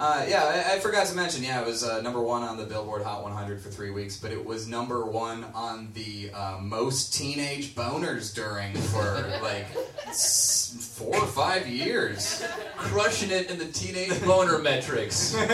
Uh, 0.00 0.24
yeah, 0.26 0.64
I, 0.70 0.76
I 0.76 0.80
forgot 0.80 1.06
to 1.08 1.14
mention. 1.14 1.42
Yeah, 1.44 1.60
it 1.60 1.66
was 1.66 1.84
uh, 1.84 2.00
number 2.00 2.22
one 2.22 2.42
on 2.42 2.56
the 2.56 2.64
Billboard 2.64 3.02
Hot 3.02 3.22
100 3.22 3.60
for 3.60 3.68
three 3.68 3.90
weeks, 3.90 4.16
but 4.18 4.32
it 4.32 4.42
was 4.42 4.66
number 4.66 5.04
one 5.04 5.44
on 5.54 5.90
the 5.92 6.30
uh, 6.32 6.56
most 6.58 7.12
teenage 7.12 7.74
boners 7.74 8.34
during 8.34 8.74
for 8.74 9.30
like 9.42 9.66
s- 10.06 10.94
four 10.98 11.14
or 11.16 11.26
five 11.26 11.68
years. 11.68 12.42
Crushing 12.78 13.30
it 13.30 13.50
in 13.50 13.58
the 13.58 13.66
teenage 13.66 14.18
boner 14.24 14.58
metrics. 14.58 15.32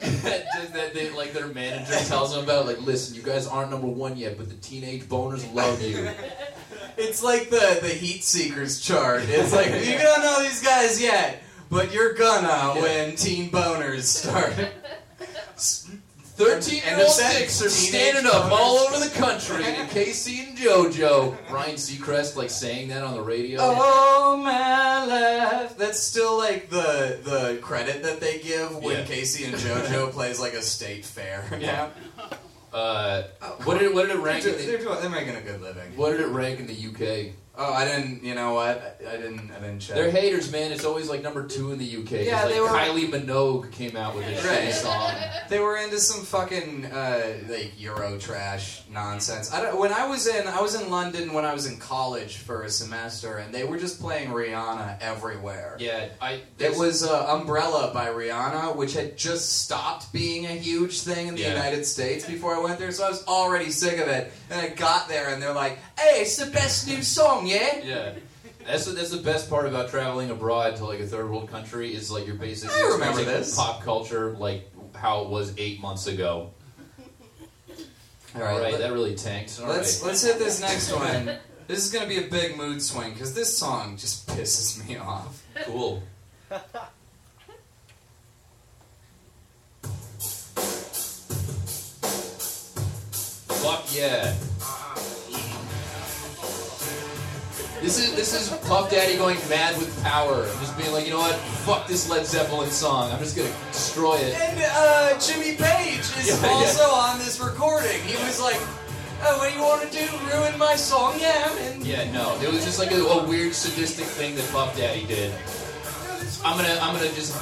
Just 0.00 0.72
that 0.72 0.94
they, 0.94 1.10
like 1.10 1.32
their 1.32 1.48
manager 1.48 1.92
tells 2.06 2.32
them 2.34 2.44
about, 2.44 2.66
like, 2.66 2.80
listen, 2.80 3.16
you 3.16 3.22
guys 3.22 3.46
aren't 3.48 3.70
number 3.72 3.88
one 3.88 4.16
yet, 4.16 4.38
but 4.38 4.48
the 4.48 4.54
teenage 4.56 5.02
boners 5.08 5.52
love 5.52 5.82
you. 5.82 6.08
It's 6.96 7.22
like 7.22 7.50
the 7.50 7.78
the 7.82 7.88
Heat 7.88 8.22
Seekers 8.24 8.80
chart. 8.80 9.22
It's 9.26 9.52
like 9.52 9.66
you 9.66 9.98
don't 9.98 10.22
know 10.22 10.40
these 10.42 10.62
guys 10.62 11.02
yet, 11.02 11.42
but 11.70 11.92
you're 11.92 12.14
gonna 12.14 12.48
Yeah. 12.48 12.82
when 12.82 13.16
teen 13.16 13.50
boners 13.50 14.02
start. 14.04 14.54
13 15.56 16.74
year 16.76 16.82
End 16.86 17.00
of 17.02 17.06
old 17.06 17.14
sentence. 17.14 17.38
dicks 17.38 17.62
are 17.62 17.68
standing 17.68 18.24
up 18.26 18.44
boners. 18.44 18.50
all 18.52 18.78
over 18.78 18.98
the 18.98 19.10
country. 19.10 19.62
And 19.62 19.90
K-Ci 19.90 20.40
and 20.48 20.56
JoJo. 20.56 21.36
Ryan 21.50 21.74
Seacrest, 21.74 22.34
like, 22.34 22.48
saying 22.48 22.88
that 22.88 23.02
on 23.02 23.12
the 23.14 23.20
radio. 23.20 23.58
Oh 23.62 24.36
my 24.42 25.04
life. 25.04 25.76
That's 25.76 26.00
still 26.00 26.38
like 26.38 26.70
the 26.70 27.18
the 27.22 27.58
credit 27.60 28.02
that 28.04 28.20
they 28.20 28.38
give 28.38 28.74
when 28.76 28.98
Yeah. 29.00 29.04
K-Ci 29.04 29.44
and 29.44 29.54
JoJo 29.54 30.10
plays 30.12 30.40
like 30.40 30.54
a 30.54 30.62
state 30.62 31.04
fair. 31.04 31.44
Yeah. 31.60 31.90
Uh, 32.72 33.24
what 33.64 33.78
did 33.78 33.90
it, 33.90 33.94
what 33.94 34.06
did 34.06 34.16
it 34.16 34.20
rank 34.20 34.44
They're, 34.44 34.54
in 34.54 34.60
the, 34.60 34.76
they're, 34.84 34.94
they're 35.00 35.10
making 35.10 35.34
a 35.34 35.40
good 35.42 35.60
living. 35.60 35.94
what 35.96 36.12
did 36.12 36.20
it 36.20 36.28
rank 36.28 36.60
in 36.60 36.66
the 36.68 36.72
UK? 36.72 37.34
Oh, 37.62 37.74
I 37.74 37.84
didn't. 37.84 38.24
You 38.24 38.34
know 38.34 38.54
what? 38.54 38.98
I, 39.06 39.12
I 39.12 39.16
didn't. 39.18 39.50
I 39.50 39.60
didn't 39.60 39.80
check. 39.80 39.94
They're 39.94 40.10
haters, 40.10 40.50
man. 40.50 40.72
It's 40.72 40.86
always 40.86 41.10
like 41.10 41.22
number 41.22 41.46
two 41.46 41.72
in 41.72 41.78
the 41.78 41.96
UK. 41.98 42.24
Yeah, 42.24 42.44
like 42.44 42.54
they 42.54 42.60
were- 42.60 42.68
Kylie 42.68 43.10
Minogue 43.10 43.70
came 43.70 43.96
out 43.96 44.16
with 44.16 44.24
a 44.26 44.48
Right. 44.48 44.72
song. 44.72 45.12
They 45.50 45.58
were 45.58 45.78
into 45.78 45.98
some 45.98 46.24
fucking 46.24 46.86
uh, 46.86 47.22
like 47.48 47.72
Euro 47.80 48.16
trash 48.18 48.82
nonsense. 48.88 49.52
I 49.52 49.60
don't, 49.60 49.80
when 49.80 49.92
I 49.92 50.06
was 50.06 50.28
in 50.28 50.46
I 50.46 50.60
was 50.60 50.80
in 50.80 50.90
London 50.90 51.32
when 51.32 51.44
I 51.44 51.52
was 51.52 51.66
in 51.66 51.76
college 51.78 52.36
for 52.36 52.62
a 52.62 52.70
semester, 52.70 53.38
and 53.38 53.52
they 53.52 53.64
were 53.64 53.76
just 53.76 54.00
playing 54.00 54.28
Rihanna 54.30 54.98
everywhere. 55.00 55.76
Yeah, 55.80 56.10
I. 56.20 56.42
It 56.60 56.78
was 56.78 57.02
uh, 57.02 57.26
Umbrella 57.36 57.90
by 57.92 58.10
Rihanna, 58.10 58.76
which 58.76 58.94
had 58.94 59.16
just 59.18 59.62
stopped 59.62 60.12
being 60.12 60.46
a 60.46 60.50
huge 60.54 61.00
thing 61.00 61.26
in 61.26 61.34
the 61.34 61.40
Yeah. 61.40 61.48
United 61.54 61.84
States 61.84 62.24
before 62.24 62.54
I 62.54 62.60
went 62.60 62.78
there, 62.78 62.92
so 62.92 63.04
I 63.04 63.10
was 63.10 63.26
already 63.26 63.72
sick 63.72 63.98
of 63.98 64.06
it. 64.06 64.32
And 64.50 64.60
I 64.60 64.68
got 64.68 65.08
there, 65.08 65.30
and 65.30 65.42
they're 65.42 65.52
like, 65.52 65.78
"Hey, 65.98 66.20
it's 66.22 66.36
the 66.36 66.46
best 66.52 66.86
new 66.86 67.02
song, 67.02 67.48
yeah." 67.50 67.80
Yeah. 67.84 68.12
That's 68.66 68.84
the, 68.84 68.92
that's 68.92 69.10
the 69.10 69.22
best 69.22 69.48
part 69.48 69.66
about 69.66 69.88
traveling 69.88 70.30
abroad 70.30 70.76
to 70.76 70.84
like 70.84 71.00
a 71.00 71.06
third 71.06 71.28
world 71.30 71.50
country 71.50 71.94
is 71.94 72.10
like 72.10 72.26
you're 72.26 72.36
basically 72.36 72.76
I 72.80 72.88
remember 72.92 73.24
this. 73.24 73.56
pop 73.56 73.82
culture 73.82 74.32
like 74.32 74.70
how 74.94 75.22
it 75.22 75.28
was 75.30 75.54
eight 75.58 75.80
months 75.80 76.06
ago. 76.06 76.52
All 78.34 78.42
All 78.42 78.42
right, 78.42 78.60
right, 78.60 78.72
let- 78.72 78.80
that 78.80 78.92
really 78.92 79.14
tanked. 79.16 79.58
All 79.62 79.68
let's 79.68 80.00
right. 80.00 80.08
let's 80.08 80.22
hit 80.22 80.38
this 80.38 80.60
next 80.60 80.92
one. 80.92 81.36
This 81.66 81.84
is 81.84 81.92
gonna 81.92 82.06
be 82.08 82.18
a 82.18 82.28
big 82.28 82.56
mood 82.56 82.82
swing 82.82 83.12
because 83.12 83.34
this 83.34 83.56
song 83.56 83.96
just 83.96 84.26
pisses 84.28 84.86
me 84.86 84.96
off. 84.96 85.42
cool. 85.64 86.02
Fuck 93.62 93.84
yeah. 93.94 94.34
This 97.80 97.98
is 97.98 98.14
this 98.14 98.34
is 98.34 98.48
Puff 98.68 98.90
Daddy 98.90 99.16
going 99.16 99.38
mad 99.48 99.76
with 99.78 99.88
power, 100.04 100.44
just 100.60 100.76
being 100.76 100.92
like, 100.92 101.06
you 101.06 101.12
know 101.12 101.18
what? 101.20 101.34
Fuck 101.64 101.86
this 101.88 102.10
Led 102.10 102.26
Zeppelin 102.26 102.70
song. 102.70 103.10
I'm 103.10 103.18
just 103.20 103.36
gonna 103.36 103.48
destroy 103.72 104.16
it. 104.16 104.34
And 104.38 104.60
uh, 104.70 105.18
Jimmy 105.18 105.56
Page 105.56 106.00
is 106.00 106.28
Yeah, 106.28 106.40
yeah. 106.42 106.48
also 106.52 106.84
on 106.84 107.18
this 107.18 107.40
recording. 107.40 108.00
He 108.02 108.16
was 108.22 108.38
like, 108.40 108.60
"Oh, 109.22 109.38
what 109.38 109.48
do 109.50 109.56
you 109.56 109.62
want 109.62 109.90
to 109.90 109.98
do? 109.98 110.06
Ruin 110.36 110.58
my 110.58 110.76
song, 110.76 111.14
yeah?" 111.18 111.50
And 111.70 111.82
Yeah, 111.84 112.10
no, 112.12 112.38
it 112.42 112.52
was 112.52 112.64
just 112.66 112.78
like 112.78 112.90
a, 112.92 112.96
a 113.00 113.26
weird 113.26 113.54
sadistic 113.54 114.04
thing 114.04 114.34
that 114.36 114.46
Puff 114.52 114.76
Daddy 114.76 115.06
did. 115.06 115.32
I'm 116.44 116.56
gonna, 116.58 116.78
I'm 116.82 116.94
gonna 116.94 117.12
just. 117.12 117.34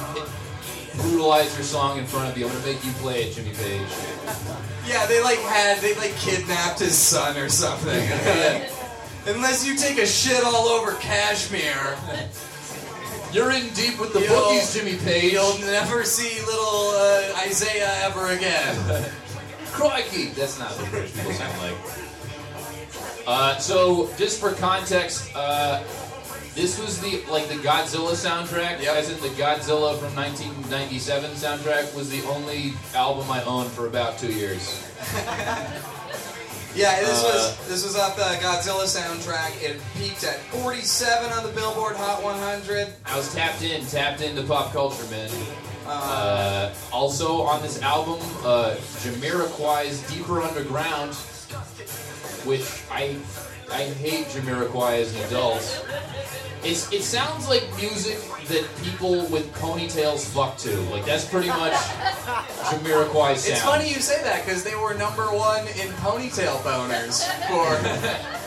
brutalize 0.95 1.53
your 1.55 1.63
song 1.63 1.97
in 1.97 2.05
front 2.05 2.29
of 2.29 2.37
you. 2.37 2.45
I'm 2.45 2.51
gonna 2.53 2.65
make 2.65 2.83
you 2.85 2.91
play 2.93 3.23
it, 3.23 3.33
Jimmy 3.35 3.51
Page. 3.55 3.87
Yeah, 4.87 5.05
they 5.05 5.21
like 5.21 5.39
had 5.39 5.79
they 5.79 5.95
like 5.95 6.15
kidnapped 6.15 6.79
his 6.79 6.97
son 6.97 7.35
or 7.37 7.49
something. 7.49 8.07
Unless 9.27 9.65
you 9.67 9.75
take 9.75 9.97
a 9.99 10.05
shit 10.07 10.43
all 10.43 10.67
over 10.67 10.93
Kashmir, 10.95 11.97
You're 13.31 13.51
in 13.51 13.69
deep 13.75 13.99
with 13.99 14.11
the 14.13 14.21
You'll- 14.21 14.29
bookies, 14.45 14.73
Jimmy 14.73 14.97
Page. 14.97 15.33
you'll 15.33 15.59
never 15.59 16.03
see 16.03 16.43
little 16.47 16.89
uh, 16.95 17.45
Isaiah 17.45 17.93
ever 18.01 18.27
again. 18.31 18.75
Crikey! 19.67 20.29
That's 20.29 20.57
not 20.57 20.71
what 20.71 20.89
British 20.89 21.13
people 21.13 21.33
sound 21.33 21.55
like. 21.61 21.75
Uh, 23.27 23.55
so, 23.59 24.09
just 24.17 24.39
for 24.39 24.53
context, 24.53 25.29
uh, 25.35 25.83
this 26.55 26.79
was 26.79 26.99
the 27.01 27.21
like 27.31 27.47
the 27.49 27.55
Godzilla 27.55 28.13
soundtrack, 28.13 28.81
Yep. 28.81 28.95
as 28.95 29.11
in 29.11 29.21
the 29.21 29.29
Godzilla 29.39 29.95
from 29.99 30.15
1997 30.15 31.29
soundtrack 31.33 31.95
was 31.95 32.09
the 32.09 32.23
only 32.29 32.73
album 32.95 33.29
I 33.29 33.43
owned 33.43 33.69
for 33.69 33.85
about 33.85 34.17
two 34.17 34.33
years. 34.33 34.83
Yeah, 36.75 36.99
this 36.99 37.23
Uh, 37.23 37.23
was 37.57 37.67
this 37.67 37.83
was 37.83 37.95
off 37.97 38.15
the 38.15 38.21
Godzilla 38.45 38.85
soundtrack. 38.85 39.61
It 39.61 39.79
peaked 39.97 40.23
at 40.23 40.39
47 40.51 41.31
on 41.31 41.43
the 41.43 41.49
Billboard 41.49 41.95
Hot 41.95 42.21
100. 42.23 42.93
I 43.05 43.17
was 43.17 43.33
tapped 43.33 43.61
in, 43.63 43.85
tapped 43.87 44.21
into 44.21 44.43
pop 44.43 44.71
culture, 44.71 45.03
man. 45.09 45.29
Uh, 45.87 45.89
Uh, 45.91 46.73
also 46.93 47.41
on 47.41 47.61
this 47.63 47.81
album, 47.81 48.19
uh, 48.45 48.75
Jamiroquai's 49.01 50.01
"Deeper 50.11 50.41
Underground," 50.43 51.15
which 52.45 52.65
I 52.91 53.15
I 53.71 53.83
hate 53.85 54.27
Jamiroquai 54.27 55.01
as 55.01 55.15
an 55.15 55.21
adult. 55.25 55.85
It's, 56.61 56.91
it 56.91 57.03
sounds 57.03 57.47
like 57.47 57.63
music 57.77 58.17
that 58.49 58.67
people 58.83 59.25
with 59.27 59.51
ponytails 59.55 60.25
fuck 60.25 60.57
to. 60.59 60.77
Like 60.91 61.05
that's 61.05 61.25
pretty 61.25 61.47
much 61.47 61.71
Jamiroquai's 61.73 63.43
sound. 63.43 63.53
it's 63.53 63.61
funny 63.61 63.87
you 63.87 63.99
say 64.01 64.21
that 64.23 64.43
because 64.45 64.63
they 64.63 64.75
were 64.75 64.93
number 64.95 65.25
one 65.27 65.61
in 65.67 65.87
ponytail 66.03 66.57
boners 66.61 67.23
for. 67.47 68.45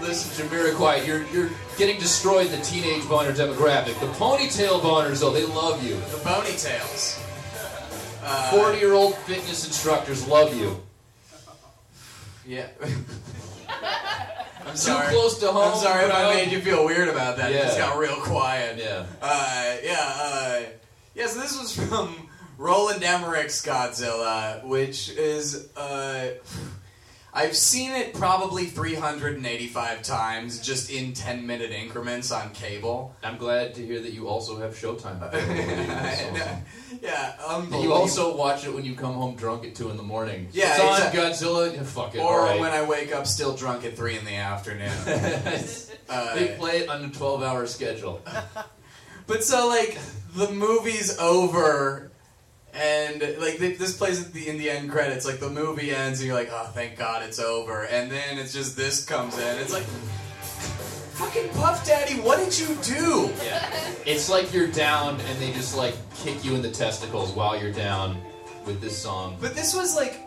Listen, 0.04 0.46
Jamiroquai, 0.46 1.06
you're 1.06 1.24
you're 1.28 1.50
getting 1.76 1.98
destroyed 1.98 2.46
in 2.46 2.52
the 2.52 2.64
teenage 2.64 3.06
boner 3.08 3.32
demographic. 3.32 3.98
The 4.00 4.06
ponytail 4.18 4.80
boners, 4.80 5.20
though, 5.20 5.32
they 5.32 5.44
love 5.44 5.82
you. 5.84 5.94
the 5.94 6.18
ponytails. 6.24 7.20
Uh, 8.22 8.50
Forty-year-old 8.50 9.16
fitness 9.18 9.66
instructors 9.66 10.26
love 10.28 10.56
you. 10.56 10.80
Yeah. 12.46 12.68
I'm 14.68 14.74
Too 14.74 14.80
sorry. 14.80 15.08
close 15.14 15.38
to 15.38 15.50
home. 15.50 15.72
I'm 15.72 15.78
sorry 15.78 16.04
if 16.04 16.12
I 16.14 16.34
made 16.34 16.52
you 16.52 16.60
feel 16.60 16.84
weird 16.84 17.08
about 17.08 17.38
that. 17.38 17.50
It 17.52 17.62
just 17.62 17.78
got 17.78 17.96
real 17.98 18.16
quiet. 18.16 18.76
Yeah. 18.78 19.06
Uh, 19.22 19.76
yeah, 19.82 19.96
uh, 19.98 20.60
yeah, 21.14 21.26
so 21.26 21.40
this 21.40 21.58
was 21.58 21.74
from 21.88 22.28
Roland 22.58 23.02
Emmerich's 23.02 23.64
Godzilla, 23.64 24.62
which 24.64 25.08
is, 25.10 25.68
uh, 25.74 26.32
I've 27.32 27.56
seen 27.56 27.92
it 27.92 28.14
probably 28.14 28.64
385 28.64 30.02
times 30.02 30.60
just 30.60 30.90
in 30.90 31.12
10 31.12 31.46
minute 31.46 31.70
increments 31.70 32.32
on 32.32 32.50
cable. 32.50 33.14
I'm 33.22 33.36
glad 33.36 33.74
to 33.74 33.84
hear 33.84 34.00
that 34.00 34.12
you 34.12 34.28
also 34.28 34.58
have 34.58 34.72
Showtime. 34.74 35.20
available. 35.22 36.62
yeah, 37.02 37.80
you 37.80 37.92
also 37.92 38.34
watch 38.36 38.66
it 38.66 38.74
when 38.74 38.84
you 38.84 38.94
come 38.94 39.14
home 39.14 39.36
drunk 39.36 39.64
at 39.64 39.74
two 39.74 39.90
in 39.90 39.96
the 39.96 40.02
morning. 40.02 40.48
Yeah, 40.52 40.70
it's 40.70 40.80
on 40.80 40.96
exactly. 40.96 41.20
Godzilla. 41.20 41.74
Yeah, 41.74 41.82
Fuck 41.82 42.14
it. 42.14 42.18
Or 42.20 42.40
right. 42.40 42.58
when 42.60 42.70
I 42.70 42.82
wake 42.84 43.14
up 43.14 43.26
still 43.26 43.54
drunk 43.54 43.84
at 43.84 43.96
3 43.96 44.18
in 44.18 44.24
the 44.24 44.36
afternoon. 44.36 44.92
Uh, 46.10 46.34
they 46.34 46.56
play 46.56 46.78
it 46.78 46.88
on 46.88 47.04
a 47.04 47.08
12-hour 47.08 47.66
schedule. 47.66 48.22
But 49.28 49.44
so 49.44 49.68
like 49.68 49.98
the 50.34 50.50
movie's 50.50 51.18
over, 51.18 52.10
and 52.74 53.20
like 53.40 53.58
th- 53.58 53.78
this 53.78 53.96
plays 53.96 54.24
at 54.24 54.32
the 54.32 54.48
in 54.48 54.58
the 54.58 54.70
end 54.70 54.90
credits. 54.90 55.26
Like 55.26 55.40
the 55.40 55.50
movie 55.50 55.94
ends, 55.94 56.20
and 56.20 56.28
you're 56.28 56.36
like, 56.36 56.50
oh, 56.52 56.70
thank 56.74 56.96
God 56.96 57.22
it's 57.22 57.38
over. 57.38 57.84
And 57.86 58.10
then 58.10 58.38
it's 58.38 58.52
just 58.52 58.76
this 58.76 59.04
comes 59.04 59.36
in. 59.38 59.58
It's 59.58 59.72
like, 59.72 59.84
fucking 61.18 61.48
Puff 61.50 61.84
Daddy, 61.86 62.20
what 62.20 62.38
did 62.38 62.58
you 62.58 62.76
do? 62.82 63.30
Yeah. 63.44 63.68
It's 64.06 64.30
like 64.30 64.52
you're 64.52 64.68
down 64.68 65.20
and 65.20 65.38
they 65.38 65.52
just 65.52 65.76
like 65.76 65.94
kick 66.14 66.44
you 66.44 66.54
in 66.54 66.62
the 66.62 66.70
testicles 66.70 67.32
while 67.32 67.60
you're 67.60 67.72
down 67.72 68.20
with 68.64 68.80
this 68.80 68.96
song. 68.96 69.36
But 69.40 69.54
this 69.54 69.74
was 69.74 69.96
like, 69.96 70.20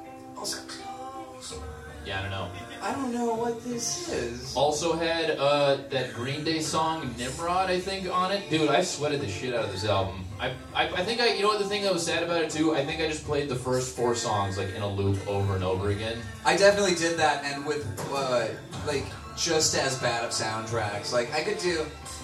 Yeah, 2.06 2.20
I 2.20 2.22
don't 2.24 2.32
know. 2.32 2.52
I 2.82 2.92
don't 2.94 3.14
know 3.14 3.36
what 3.36 3.64
this 3.64 4.10
is. 4.10 4.56
Also 4.56 4.94
had 4.94 5.32
uh, 5.38 5.78
that 5.92 6.14
Green 6.14 6.44
Day 6.44 6.60
song 6.60 7.14
Nimrod, 7.18 7.70
I 7.70 7.80
think, 7.80 8.12
on 8.12 8.32
it. 8.32 8.50
Dude, 8.50 8.70
I 8.70 8.82
sweated 8.82 9.22
the 9.22 9.30
shit 9.30 9.54
out 9.54 9.66
of 9.66 9.72
this 9.72 9.86
album. 9.86 10.26
I, 10.42 10.48
I, 10.74 10.88
I 10.88 11.04
think 11.04 11.22
I, 11.22 11.34
you 11.34 11.44
know 11.44 11.50
what 11.50 11.60
the 11.60 11.66
thing 11.66 11.84
that 11.84 11.94
was 11.94 12.04
sad 12.04 12.24
about 12.24 12.42
it 12.44 12.50
too? 12.50 12.74
I 12.76 12.84
think 12.84 13.00
I 13.00 13.08
just 13.08 13.26
played 13.26 13.48
the 13.48 13.56
first 13.56 13.96
four 13.96 14.16
songs 14.16 14.58
like 14.58 14.74
in 14.76 14.82
a 14.82 14.88
loop 14.88 15.26
over 15.28 15.54
and 15.54 15.64
over 15.64 15.92
again. 15.92 16.18
I 16.44 16.58
definitely 16.58 16.96
did 16.96 17.18
that, 17.20 17.44
and 17.46 17.64
with 17.66 17.86
uh, 18.12 18.48
like 18.88 19.06
just 19.38 19.76
as 19.76 20.00
bad 20.00 20.26
of 20.26 20.32
soundtracks. 20.32 21.14
Like 21.14 21.32
I 21.32 21.44
could 21.44 21.60
do, 21.60 21.82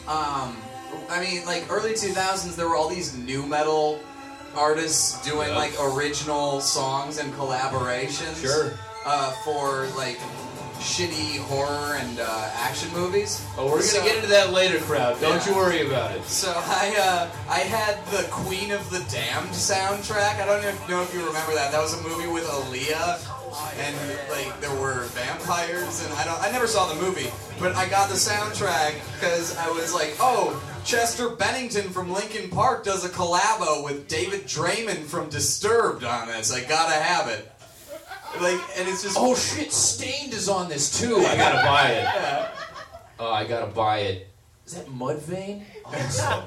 um, 0.08 0.58
I 1.10 1.22
mean, 1.22 1.46
like 1.46 1.72
early 1.72 1.94
two 1.94 2.10
thousands, 2.10 2.56
there 2.56 2.68
were 2.68 2.76
all 2.76 2.90
these 2.90 3.16
new 3.16 3.46
metal 3.46 4.00
artists 4.56 5.24
doing 5.24 5.50
Yeah. 5.50 5.56
like 5.58 5.74
original 5.80 6.60
songs 6.60 7.20
and 7.20 7.32
collaborations. 7.34 8.42
Sure. 8.42 8.74
Uh, 9.06 9.32
for 9.46 9.86
like 9.96 10.18
shitty 10.80 11.40
horror 11.40 11.96
and 11.96 12.20
uh, 12.20 12.50
action 12.56 12.92
movies. 12.94 13.46
Oh, 13.58 13.66
we're 13.66 13.80
gonna 13.82 14.06
get 14.06 14.16
into 14.18 14.28
that 14.30 14.52
later, 14.54 14.80
crowd. 14.80 15.20
Don't 15.22 15.36
Yeah. 15.46 15.50
you 15.50 15.56
worry 15.56 15.88
about 15.88 16.12
it. 16.16 16.24
So 16.26 16.52
I 16.56 16.96
uh, 17.00 17.30
I 17.50 17.60
had 17.60 18.04
the 18.08 18.28
Queen 18.30 18.72
of 18.72 18.90
the 18.90 19.00
Damned 19.12 19.50
soundtrack. 19.50 20.42
I 20.42 20.46
don't 20.46 20.90
know 20.90 21.02
if 21.02 21.14
you 21.14 21.26
remember 21.26 21.54
that. 21.54 21.72
That 21.72 21.82
was 21.82 21.94
a 21.94 22.02
movie 22.08 22.28
with 22.28 22.46
Aaliyah, 22.46 23.20
and 23.80 23.96
like 24.30 24.60
there 24.62 24.76
were 24.80 25.04
vampires, 25.14 26.04
and 26.06 26.14
I 26.16 26.24
don't. 26.26 26.42
I 26.42 26.52
never 26.52 26.68
saw 26.68 26.92
the 26.94 27.02
movie, 27.02 27.30
but 27.60 27.76
I 27.76 27.88
got 27.90 28.10
the 28.10 28.16
soundtrack 28.16 28.96
because 29.16 29.56
I 29.58 29.70
was 29.70 29.94
like, 29.94 30.16
oh. 30.20 30.62
Chester 30.86 31.28
Bennington 31.28 31.90
from 31.90 32.14
Linkin 32.14 32.50
Park 32.50 32.86
does 32.86 33.04
a 33.04 33.10
collabo 33.10 33.84
with 33.84 34.08
David 34.08 34.44
Draiman 34.46 35.04
from 35.04 35.28
Disturbed 35.28 36.06
on 36.06 36.30
this. 36.30 36.50
I 36.54 36.62
gotta 36.64 36.94
have 36.96 37.28
it. 37.28 37.52
Like, 38.42 38.60
and 38.78 38.88
it's 38.88 39.04
just 39.04 39.18
Oh 39.20 39.36
shit, 39.36 39.72
Staind 39.72 40.34
is 40.34 40.48
on 40.50 40.70
this 40.70 41.00
too. 41.00 41.18
I 41.18 41.36
gotta 41.38 41.68
buy 41.68 41.90
it. 41.92 42.04
Yeah. 42.04 42.50
Oh, 43.20 43.32
I 43.32 43.46
gotta 43.46 43.68
buy 43.72 44.00
it. 44.00 44.28
Is 44.66 44.74
that 44.76 44.88
Mudvayne? 44.88 45.64
Awesome. 45.86 46.44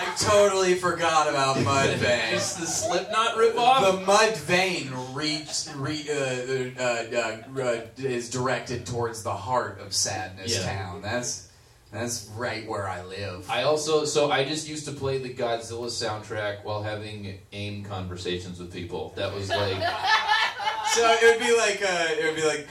I 0.00 0.14
totally 0.18 0.74
forgot 0.74 1.28
about 1.28 1.56
Mudvayne. 1.56 2.32
It's 2.34 2.54
the 2.54 2.66
Slipknot 2.66 3.34
ripoff. 3.36 3.80
The 3.82 4.04
Mudvayne 4.12 5.14
reach, 5.14 5.66
re, 5.76 6.04
uh, 6.08 6.82
uh, 6.82 7.56
uh, 7.56 7.60
uh, 7.60 7.80
is 7.96 8.30
directed 8.30 8.86
towards 8.86 9.22
the 9.22 9.32
heart 9.32 9.80
of 9.80 9.92
Sadness 9.92 10.56
Yeah. 10.56 10.72
Town. 10.72 11.02
That's 11.02 11.47
that's 11.92 12.28
right 12.36 12.66
where 12.68 12.88
I 12.88 13.02
live. 13.04 13.48
I 13.50 13.62
also 13.62 14.04
so 14.04 14.30
I 14.30 14.44
just 14.44 14.68
used 14.68 14.84
to 14.86 14.92
play 14.92 15.18
the 15.18 15.32
Godzilla 15.32 15.86
soundtrack 15.88 16.64
while 16.64 16.82
having 16.82 17.38
AIM 17.52 17.84
conversations 17.84 18.58
with 18.60 18.72
people. 18.72 19.12
That 19.16 19.34
was 19.34 19.48
like 19.48 19.76
So 20.92 21.08
it 21.10 21.38
would 21.38 21.46
be 21.46 21.56
like 21.56 21.82
uh, 21.82 22.06
it 22.10 22.24
would 22.24 22.36
be 22.36 22.46
like. 22.46 22.68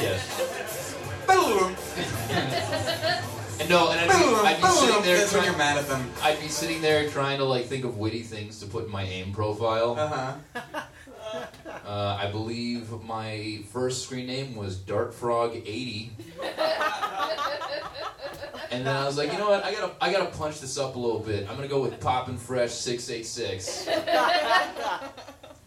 yes. 0.00 0.94
Boom, 1.26 1.74
And 3.60 3.70
no, 3.70 3.90
and 3.90 4.00
I'd 4.00 4.08
be, 4.08 4.24
I'd 4.46 4.60
be 4.60 4.68
sitting 4.68 5.02
there 5.02 5.16
That's 5.16 5.32
when 5.32 5.42
trying, 5.42 5.44
you're 5.52 5.58
mad 5.58 5.78
at 5.78 5.88
them. 5.88 6.10
I'd 6.22 6.40
be 6.40 6.48
sitting 6.48 6.82
there 6.82 7.08
trying 7.08 7.38
to 7.38 7.44
like 7.44 7.64
think 7.66 7.84
of 7.84 7.96
witty 7.96 8.22
things 8.22 8.60
to 8.60 8.66
put 8.66 8.84
in 8.86 8.90
my 8.90 9.04
AIM 9.04 9.32
profile. 9.32 9.96
Uh 9.98 10.08
huh. 10.08 10.82
Uh, 11.86 12.16
I 12.20 12.30
believe 12.30 12.90
my 13.04 13.60
first 13.72 14.04
screen 14.04 14.26
name 14.26 14.56
was 14.56 14.76
Dartfrog80. 14.78 16.10
and 18.70 18.86
then 18.86 18.96
I 18.96 19.04
was 19.04 19.16
like, 19.18 19.32
you 19.32 19.38
know 19.38 19.50
what? 19.50 19.64
I 19.64 19.72
gotta, 19.72 19.92
I 20.00 20.10
gotta 20.12 20.30
punch 20.36 20.60
this 20.60 20.78
up 20.78 20.96
a 20.96 20.98
little 20.98 21.20
bit. 21.20 21.48
I'm 21.48 21.56
gonna 21.56 21.68
go 21.68 21.80
with 21.82 22.00
Poppin' 22.00 22.36
Fresh 22.38 22.72
686. 22.72 23.88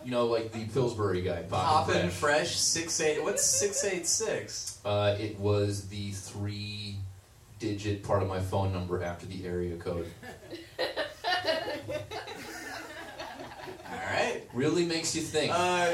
you 0.03 0.12
know, 0.12 0.25
like 0.25 0.51
the 0.51 0.65
Pillsbury 0.65 1.21
guy, 1.21 1.43
Poppin' 1.43 1.93
Poppin' 1.95 2.10
Fresh. 2.10 2.38
fresh 2.47 2.56
six 2.58 2.99
eight. 3.01 3.21
What's 3.23 3.43
six 3.45 3.84
eight 3.84 4.08
six? 4.08 4.80
Uh, 4.86 5.15
it 5.19 5.38
was 5.39 5.88
the 5.89 6.12
three-digit 6.12 8.03
part 8.03 8.23
of 8.23 8.30
my 8.30 8.39
phone 8.39 8.71
number 8.73 9.03
after 9.03 9.25
the 9.25 9.45
area 9.45 9.75
code. 9.77 10.08
All 13.89 13.95
right. 13.97 14.41
Really 14.54 14.86
makes 14.86 15.15
you 15.15 15.21
think. 15.21 15.52
Uh, 15.54 15.91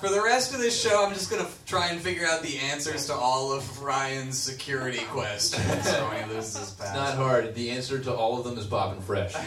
for 0.00 0.08
the 0.08 0.22
rest 0.22 0.54
of 0.54 0.60
this 0.60 0.80
show, 0.80 1.04
I'm 1.04 1.12
just 1.12 1.30
gonna 1.30 1.42
f- 1.42 1.62
try 1.66 1.88
and 1.88 2.00
figure 2.00 2.26
out 2.26 2.42
the 2.42 2.58
answers 2.58 3.06
to 3.06 3.14
all 3.14 3.52
of 3.52 3.82
Ryan's 3.82 4.38
security 4.38 5.00
questions 5.10 5.88
so 5.88 6.08
when 6.08 6.26
he 6.28 6.34
loses 6.34 6.56
his 6.58 6.70
It's 6.70 6.94
not 6.94 7.14
hard. 7.16 7.54
The 7.54 7.70
answer 7.70 7.98
to 7.98 8.14
all 8.14 8.38
of 8.38 8.44
them 8.44 8.56
is 8.58 8.66
Bob 8.66 8.94
and 8.94 9.04
Fresh. 9.04 9.34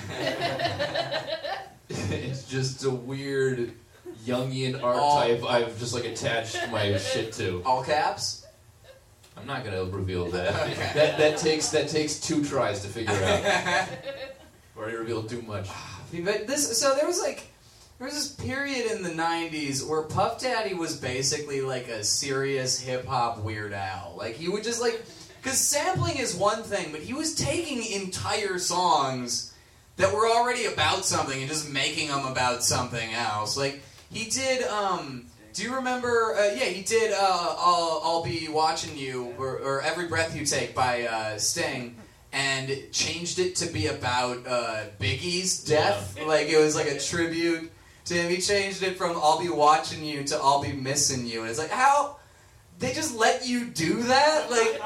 it's 1.89 2.48
just 2.48 2.84
a 2.84 2.89
weird 2.89 3.72
Jungian 4.26 4.82
archetype 4.82 5.44
I've 5.50 5.78
just 5.80 5.94
like 5.94 6.06
attached 6.06 6.58
my 6.72 6.98
shit 6.98 7.34
to. 7.34 7.62
All 7.66 7.84
caps. 7.84 8.46
I'm 9.38 9.46
not 9.46 9.64
gonna 9.64 9.84
reveal 9.86 10.30
that. 10.32 10.54
That 10.96 11.18
that 11.18 11.38
takes 11.38 11.70
that 11.70 11.89
takes 11.89 12.20
two 12.20 12.44
tries 12.44 12.82
to 12.82 12.88
figure 12.88 13.14
out. 13.14 13.88
Already 14.78 14.98
revealed 14.98 15.30
too 15.30 15.42
much. 15.42 15.70
But 16.24 16.48
this, 16.48 16.78
so 16.80 16.96
there 16.96 17.06
was 17.06 17.20
like, 17.20 17.44
there 17.98 18.06
was 18.06 18.14
this 18.16 18.32
period 18.46 18.91
in 18.91 19.04
the 19.04 19.10
'90s 19.10 19.88
where 19.88 20.04
Puff 20.04 20.41
Daddy 20.41 20.74
was 20.74 20.98
basically 20.98 21.62
like 21.62 21.88
a 21.88 22.04
serious 22.04 22.80
hip 22.80 23.06
hop 23.06 23.39
Weird 23.39 23.74
Al. 23.74 24.16
Like 24.18 24.36
he 24.36 24.50
would 24.50 24.64
just 24.64 24.82
like, 24.82 25.04
because 25.41 25.60
sampling 25.60 26.18
is 26.18 26.36
one 26.36 26.64
thing, 26.64 26.91
but 26.91 27.02
he 27.02 27.14
was 27.14 27.36
taking 27.36 27.84
entire 27.91 28.60
songs 28.60 29.54
that 29.98 30.14
were 30.14 30.28
already 30.28 30.66
about 30.66 31.06
something 31.06 31.39
and 31.39 31.50
just 31.50 31.72
making 31.72 32.10
them 32.10 32.26
about 32.26 32.64
something 32.64 33.14
else. 33.14 33.58
Like 33.58 33.82
he 34.12 34.30
did. 34.30 34.64
um 34.68 35.26
do 35.56 35.64
you 35.64 35.76
remember? 35.76 36.36
Uh, 36.36 36.54
yeah, 36.54 36.66
he 36.66 36.84
did. 36.84 37.14
Uh, 37.14 37.18
I'll, 37.18 38.02
I'll 38.04 38.24
be 38.24 38.50
watching 38.50 38.98
you, 38.98 39.34
or, 39.39 39.58
or 39.58 39.82
every 39.82 40.08
breath 40.08 40.36
you 40.36 40.46
take 40.46 40.76
by 40.76 41.04
uh, 41.04 41.38
Sting, 41.38 41.96
and 42.34 42.70
changed 42.91 43.39
it 43.39 43.56
to 43.58 43.72
be 43.72 43.88
about 43.88 44.46
uh, 44.46 44.84
Biggie's 45.00 45.64
death. 45.64 46.20
Like 46.28 46.50
it 46.50 46.58
was 46.58 46.76
like 46.76 46.88
a 46.88 47.00
tribute 47.00 47.72
to 48.06 48.14
him. 48.14 48.30
He 48.30 48.38
changed 48.38 48.84
it 48.84 48.97
from 48.97 49.12
"I'll 49.18 49.39
be 49.39 49.49
watching 49.49 50.03
you" 50.03 50.24
to 50.26 50.36
"I'll 50.38 50.62
be 50.62 50.72
missing 50.74 51.26
you." 51.26 51.41
And 51.41 51.49
it's 51.49 51.60
like 51.60 51.70
how 51.72 52.18
they 52.80 52.93
just 52.93 53.16
let 53.16 53.47
you 53.47 53.66
do 53.66 54.03
that. 54.03 54.49
Like 54.51 54.82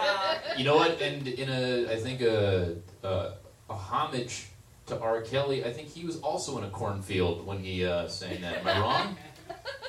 You 0.58 0.64
know 0.66 0.76
what? 0.76 1.02
And 1.02 1.28
in 1.28 1.50
a, 1.50 1.92
I 1.92 1.96
think 1.98 2.22
a, 2.22 2.76
a, 3.04 3.34
a 3.70 3.74
homage 3.74 4.48
to 4.88 5.00
R. 5.00 5.22
Kelly. 5.22 5.64
I 5.66 5.72
think 5.74 5.88
he 5.90 6.06
was 6.06 6.20
also 6.22 6.58
in 6.58 6.64
a 6.64 6.70
cornfield 6.70 7.46
when 7.46 7.60
he 7.60 7.86
uh, 7.86 8.08
sang 8.08 8.42
that. 8.42 8.58
Am 8.60 8.68
I 8.68 8.80
wrong? 8.80 9.18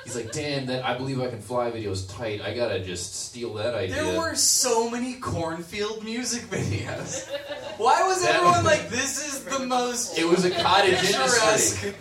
He's 0.04 0.16
like, 0.16 0.32
damn, 0.32 0.64
that 0.66 0.82
I 0.84 0.96
believe 0.96 1.20
I 1.20 1.28
can 1.28 1.42
fly 1.42 1.70
video's 1.70 2.06
tight. 2.06 2.40
I 2.40 2.54
gotta 2.54 2.80
just 2.82 3.14
steal 3.26 3.52
that 3.54 3.74
idea. 3.74 3.96
there 3.96 4.18
were 4.18 4.34
so 4.34 4.88
many 4.90 5.14
cornfield 5.14 6.02
music 6.02 6.42
videos. 6.44 7.28
Why 7.76 8.02
was 8.08 8.22
That- 8.22 8.36
everyone 8.36 8.64
like, 8.64 8.88
"This 8.88 9.26
is 9.26 9.44
the 9.44 9.58
most"? 9.66 10.18
it 10.18 10.24
was 10.24 10.44
a 10.46 10.50
cottage 10.50 11.02
industry. 11.04 11.92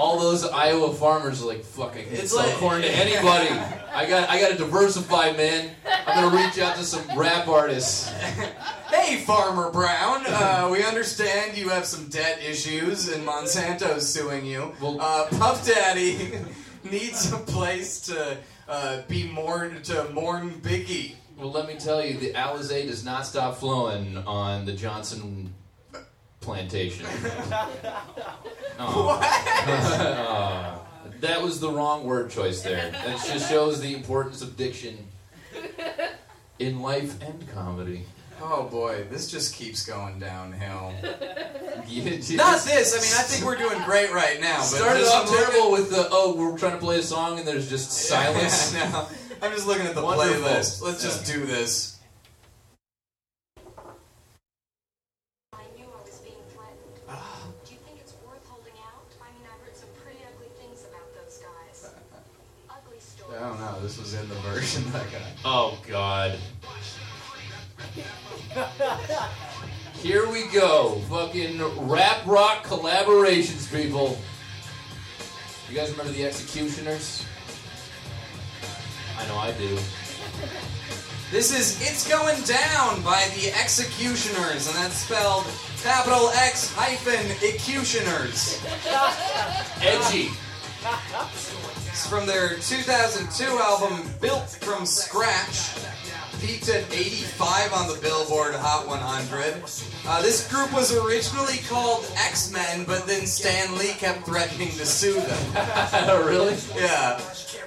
All 0.00 0.18
those 0.18 0.44
Iowa 0.48 0.94
farmers 0.94 1.42
are 1.42 1.46
like, 1.46 1.62
fuck, 1.62 1.90
I 1.94 2.04
can 2.04 2.12
It's 2.14 2.32
sell 2.32 2.46
like- 2.46 2.56
corn 2.56 2.80
to 2.80 2.88
anybody. 3.04 3.50
I 3.92 4.06
got, 4.08 4.30
I 4.30 4.40
got 4.40 4.50
to 4.52 4.56
diversify, 4.56 5.32
man. 5.32 5.72
I'm 6.06 6.24
gonna 6.30 6.36
reach 6.42 6.58
out 6.58 6.76
to 6.76 6.84
some 6.84 7.02
rap 7.18 7.48
artists. 7.48 8.08
Hey, 8.90 9.18
Farmer 9.18 9.70
Brown, 9.70 10.24
uh, 10.26 10.68
we 10.72 10.82
understand 10.84 11.56
you 11.56 11.68
have 11.68 11.84
some 11.84 12.06
debt 12.08 12.40
issues 12.42 13.08
and 13.08 13.26
Monsanto's 13.26 14.08
suing 14.08 14.46
you. 14.46 14.72
Well- 14.80 15.00
uh, 15.00 15.26
Puff 15.38 15.66
Daddy 15.66 16.30
needs 16.90 17.30
a 17.32 17.36
place 17.36 18.00
to 18.02 18.38
uh, 18.68 19.02
be 19.06 19.24
mourn 19.28 19.82
to 19.82 20.08
mourn 20.14 20.52
Biggie. 20.62 21.16
Well, 21.36 21.50
let 21.52 21.66
me 21.68 21.74
tell 21.74 22.02
you, 22.04 22.16
the 22.18 22.32
Alizé 22.32 22.86
does 22.86 23.04
not 23.04 23.26
stop 23.26 23.56
flowing 23.58 24.16
on 24.18 24.64
the 24.66 24.72
Johnson 24.72 25.52
plantation. 26.40 27.06
Aw. 28.78 30.80
that 31.20 31.42
was 31.42 31.60
the 31.60 31.70
wrong 31.70 32.04
word 32.04 32.30
choice 32.30 32.62
there. 32.62 32.90
That 32.90 33.24
just 33.26 33.48
shows 33.50 33.80
the 33.80 33.94
importance 33.94 34.42
of 34.42 34.56
diction 34.56 34.96
in 36.58 36.80
life 36.80 37.20
and 37.22 37.48
comedy. 37.50 38.04
Oh 38.42 38.62
boy, 38.64 39.04
this 39.10 39.30
just 39.30 39.54
keeps 39.54 39.84
going 39.84 40.18
downhill. 40.18 40.94
Not 41.02 42.64
this. 42.64 42.92
I 42.94 43.00
mean, 43.00 43.10
I 43.18 43.22
think 43.22 43.44
we're 43.44 43.56
doing 43.56 43.82
great 43.84 44.10
right 44.12 44.40
now. 44.40 44.56
But 44.58 44.64
started 44.64 45.04
off 45.04 45.28
terrible 45.28 45.72
with 45.72 45.90
the 45.90 46.08
oh, 46.10 46.34
we're 46.36 46.56
trying 46.56 46.72
to 46.72 46.78
play 46.78 47.00
a 47.00 47.02
song 47.02 47.38
and 47.38 47.46
there's 47.46 47.68
just 47.68 47.92
silence. 47.92 48.72
Yeah, 48.74 48.90
no, 48.90 49.06
I'm 49.42 49.52
just 49.52 49.66
looking 49.66 49.86
at 49.86 49.94
the 49.94 50.02
Wonderful. 50.02 50.42
playlist. 50.42 50.80
Let's 50.82 51.02
just 51.02 51.26
do 51.26 51.44
this. 51.44 51.98
I 55.52 55.62
knew 55.76 55.84
I 55.84 56.02
was 56.02 56.18
being 56.24 56.40
threatened. 56.48 56.96
Do 57.66 57.72
you 57.72 57.78
think 57.84 58.00
it's 58.00 58.14
worth 58.24 58.46
holding 58.48 58.72
out? 58.80 59.04
I 59.20 59.28
mean, 59.36 59.44
I've 59.52 59.60
heard 59.66 59.76
some 59.76 59.90
pretty 60.02 60.20
ugly 60.24 60.48
things 60.58 60.80
about 60.88 61.12
those 61.12 61.42
guys. 61.44 61.90
Ugly 62.70 63.00
stories. 63.00 63.29
I 63.40 63.48
don't 63.48 63.58
know. 63.58 63.80
This 63.80 63.98
was 63.98 64.12
in 64.12 64.28
the 64.28 64.34
version 64.36 64.84
that 64.92 65.06
I 65.06 65.10
got. 65.10 65.22
Oh 65.46 65.78
God. 65.88 66.38
Here 69.94 70.30
we 70.30 70.46
go. 70.48 71.00
Fucking 71.08 71.88
rap 71.88 72.26
rock 72.26 72.64
collaborations, 72.64 73.72
people. 73.72 74.18
You 75.70 75.76
guys 75.76 75.90
remember 75.90 76.12
the 76.12 76.26
Executioners? 76.26 77.24
I 79.18 79.26
know 79.26 79.36
I 79.36 79.52
do. 79.52 79.78
This 81.30 81.58
is 81.58 81.80
It's 81.80 82.06
Going 82.06 82.42
Down 82.42 83.00
by 83.02 83.26
the 83.36 83.52
Executioners, 83.58 84.66
and 84.66 84.76
that's 84.76 84.96
spelled 84.96 85.46
capital 85.82 86.28
X 86.34 86.74
hyphen 86.74 87.30
Executioners. 87.42 88.60
Edgy. 89.80 90.28
It's 90.82 92.06
from 92.08 92.26
their 92.26 92.54
2002 92.56 93.44
album 93.58 94.08
Built 94.20 94.48
from 94.48 94.86
Scratch. 94.86 95.76
Peaked 96.40 96.70
at 96.70 96.90
85 96.90 97.72
on 97.74 97.88
the 97.88 98.00
Billboard 98.00 98.54
Hot 98.54 98.86
100. 98.86 99.62
Uh, 100.06 100.22
this 100.22 100.50
group 100.50 100.72
was 100.72 100.96
originally 100.96 101.58
called 101.68 102.10
X 102.16 102.50
Men, 102.50 102.84
but 102.86 103.06
then 103.06 103.26
Stan 103.26 103.76
Lee 103.76 103.92
kept 103.92 104.24
threatening 104.24 104.70
to 104.70 104.86
sue 104.86 105.20
them. 105.20 106.24
really? 106.26 106.56
Yeah. 106.74 107.20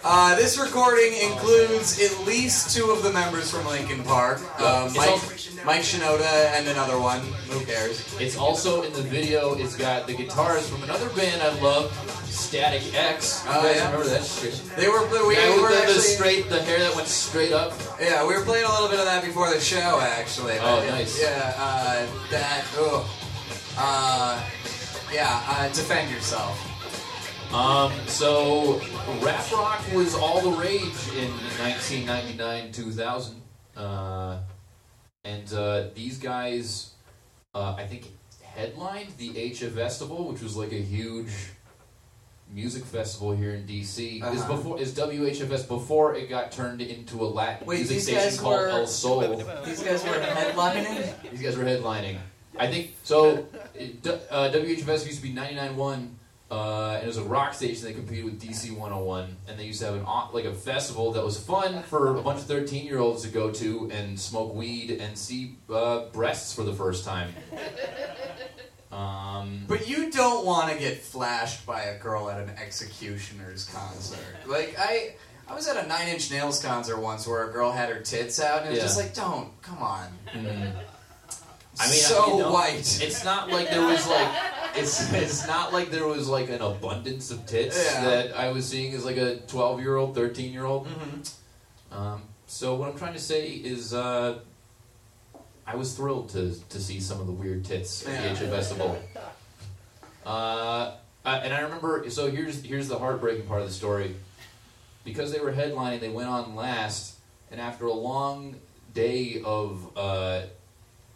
Uh, 0.06 0.36
this 0.36 0.60
recording 0.60 1.14
includes 1.32 1.98
at 2.02 2.28
least 2.28 2.76
two 2.76 2.92
of 2.92 3.04
the 3.04 3.12
members 3.14 3.50
from 3.50 3.66
Linkin 3.66 4.04
Park. 4.04 4.42
Uh, 4.60 4.92
Mike, 4.98 5.08
al- 5.10 5.66
Mike 5.66 5.82
Shinoda 5.82 6.52
and 6.58 6.68
another 6.68 7.00
one. 7.00 7.22
Who 7.50 7.64
cares? 7.66 8.14
It's 8.20 8.36
also 8.36 8.82
in 8.84 8.92
the 8.92 9.02
video. 9.02 9.54
It's 9.54 9.78
got 9.78 10.06
the 10.06 10.14
guitars 10.14 10.68
from 10.68 10.84
another 10.84 11.08
band 11.12 11.42
I 11.42 11.58
love, 11.62 11.90
Static 12.26 12.94
X. 12.94 13.44
You 13.46 13.52
Oh, 13.54 13.64
guys 13.64 13.78
yeah? 13.78 13.86
remember 13.92 14.10
that 14.10 14.26
shit? 14.26 14.62
They 14.76 14.90
were 14.90 15.08
we 15.08 15.18
were 15.62 15.70
the, 15.70 15.94
the 15.94 16.00
straight, 16.02 16.50
the 16.50 16.62
hair 16.64 16.80
that 16.80 16.94
went 16.96 17.08
straight 17.08 17.54
up. 17.54 17.72
yeah 18.02 18.28
we 18.28 18.34
were 18.36 18.44
playing 18.44 18.66
a 18.66 18.70
little 18.74 18.90
bit 18.90 19.00
of 19.00 19.06
that 19.06 19.24
before 19.24 19.50
the 19.54 19.60
show 19.62 20.02
actually. 20.02 20.58
Oh, 20.60 20.82
But, 20.82 20.90
nice. 20.90 21.22
Yeah, 21.22 21.54
uh, 21.58 22.06
that. 22.30 22.66
Ugh. 22.78 23.06
Uh, 23.78 24.44
yeah, 25.14 25.42
uh, 25.48 25.68
defend 25.70 26.12
yourself. 26.12 26.60
Um, 27.54 27.92
so 28.08 28.82
rap 29.22 29.52
rock 29.52 29.82
was 29.94 30.16
all 30.16 30.42
the 30.42 30.50
rage 30.58 30.82
in 31.16 31.30
1999, 31.62 32.72
2000, 32.72 33.42
uh, 33.78 34.40
and 35.24 35.54
uh, 35.54 35.84
these 35.94 36.18
guys, 36.18 36.94
uh, 37.54 37.76
I 37.78 37.86
think, 37.86 38.12
headlined 38.42 39.10
the 39.20 39.30
HF 39.30 39.72
Festival, 39.76 40.28
which 40.32 40.42
was 40.42 40.58
like 40.58 40.72
a 40.72 40.82
huge 40.82 41.30
music 42.52 42.84
festival 42.86 43.32
here 43.34 43.54
in 43.54 43.68
DC. 43.68 44.18
Is 44.18 44.24
Uh-huh. 44.24 44.56
before 44.56 44.80
is 44.80 44.94
WHFS 44.96 45.68
before 45.68 46.16
it 46.16 46.30
got 46.30 46.52
turned 46.52 46.82
into 46.82 47.24
a 47.24 47.26
Latin 47.28 47.68
Wait, 47.68 47.78
music 47.80 47.96
these 47.98 48.04
station 48.08 48.38
called 48.40 48.60
were- 48.62 48.68
El 48.70 48.88
Sol. 48.88 49.38
These 49.64 49.84
guys 49.84 50.04
were 50.04 50.10
headlining. 50.14 51.14
These 51.32 51.42
guys 51.42 51.56
were 51.58 51.66
headlining. 51.66 52.18
I 52.58 52.68
think 52.68 52.94
so. 53.04 53.48
It, 53.76 54.06
uh, 54.08 54.50
WHFS 54.52 55.06
used 55.08 55.18
to 55.18 55.24
be 55.24 55.34
99.1, 55.34 56.10
uh, 56.54 56.94
and 56.96 57.04
it 57.04 57.08
was 57.08 57.18
a 57.18 57.24
rock 57.24 57.54
station 57.56 57.86
that 57.88 57.96
competed 57.96 58.26
with 58.26 58.42
DC 58.42 58.70
101, 58.72 59.36
and 59.48 59.60
they 59.60 59.66
used 59.66 59.80
to 59.80 59.86
have 59.88 59.96
an 59.96 60.06
like 60.34 60.46
a 60.46 60.54
festival 60.54 61.12
that 61.14 61.24
was 61.24 61.40
fun 61.40 61.82
for 61.84 62.16
a 62.16 62.22
bunch 62.22 62.40
of 62.40 62.46
13 62.46 62.86
year 62.86 63.00
olds 63.00 63.24
to 63.24 63.30
go 63.30 63.50
to 63.52 63.90
and 63.92 64.20
smoke 64.20 64.54
weed 64.54 64.92
and 64.92 65.18
see 65.18 65.56
uh, 65.74 66.06
breasts 66.12 66.54
for 66.54 66.64
the 66.64 66.74
first 66.74 67.06
time. 67.06 67.34
Um, 68.92 69.66
But 69.68 69.88
you 69.90 70.12
don't 70.12 70.46
want 70.46 70.72
to 70.72 70.78
get 70.78 71.00
flashed 71.02 71.66
by 71.66 71.82
a 71.82 71.98
girl 71.98 72.30
at 72.30 72.40
an 72.40 72.52
Executioners 72.64 73.66
concert. 73.74 74.20
Like 74.46 74.76
I, 74.78 75.16
I 75.48 75.56
was 75.56 75.68
at 75.68 75.84
a 75.84 75.88
Nine 75.88 76.10
Inch 76.10 76.30
Nails 76.30 76.62
concert 76.64 76.98
once 77.00 77.26
where 77.28 77.50
a 77.50 77.52
girl 77.52 77.72
had 77.72 77.90
her 77.90 78.02
tits 78.02 78.40
out, 78.40 78.60
and 78.60 78.68
it 78.68 78.70
was 78.70 78.78
Yeah. 78.78 78.84
just 78.84 78.98
like, 78.98 79.16
don't, 79.16 79.50
come 79.64 79.80
on. 79.80 80.10
mm. 80.36 80.72
I 81.80 81.86
mean, 81.88 81.96
so 81.96 82.28
you 82.38 82.38
know, 82.44 82.52
white. 82.52 83.00
It's 83.02 83.24
not 83.26 83.50
like 83.50 83.70
there 83.70 83.86
was 83.86 84.08
like 84.08 84.30
it's 84.76 85.12
it's 85.14 85.48
not 85.48 85.74
like 85.74 85.90
there 85.92 86.08
was 86.08 86.28
like 86.28 86.50
an 86.50 86.62
abundance 86.62 87.32
of 87.32 87.46
tits 87.46 87.78
Yeah. 87.94 88.04
that 88.06 88.38
I 88.38 88.52
was 88.52 88.68
seeing 88.68 88.94
as 88.94 89.04
like 89.06 89.18
a 89.18 89.38
12 89.48 89.80
year 89.82 89.96
old, 89.96 90.14
13 90.16 90.54
year 90.54 90.66
old. 90.66 90.88
Mhm. 90.88 91.32
Um, 91.92 92.22
so 92.48 92.76
what 92.76 92.90
I'm 92.90 92.98
trying 92.98 93.14
to 93.14 93.20
say 93.20 93.48
is, 93.48 93.94
uh, 93.94 94.40
I 95.66 95.76
was 95.76 95.94
thrilled 95.96 96.30
to 96.30 96.54
to 96.70 96.80
see 96.82 97.00
some 97.00 97.20
of 97.20 97.26
the 97.28 97.34
weird 97.34 97.66
tits 97.66 98.06
at 98.06 98.22
the 98.38 98.46
HF 98.46 98.50
Festival. 98.50 98.98
Uh, 100.26 100.92
and 101.26 101.54
I 101.54 101.62
remember. 101.62 102.10
So 102.10 102.30
here's 102.30 102.62
here's 102.64 102.88
the 102.88 103.00
heartbreaking 103.00 103.48
part 103.48 103.62
of 103.62 103.68
the 103.68 103.74
story. 103.74 104.16
Because 105.04 105.32
they 105.34 105.40
were 105.40 105.52
headlining, 105.52 106.00
they 106.00 106.10
went 106.10 106.30
on 106.30 106.56
last, 106.56 107.16
and 107.52 107.60
after 107.60 107.86
a 107.88 107.94
long 107.94 108.56
day 108.94 109.42
of 109.44 109.86
uh, 109.98 110.44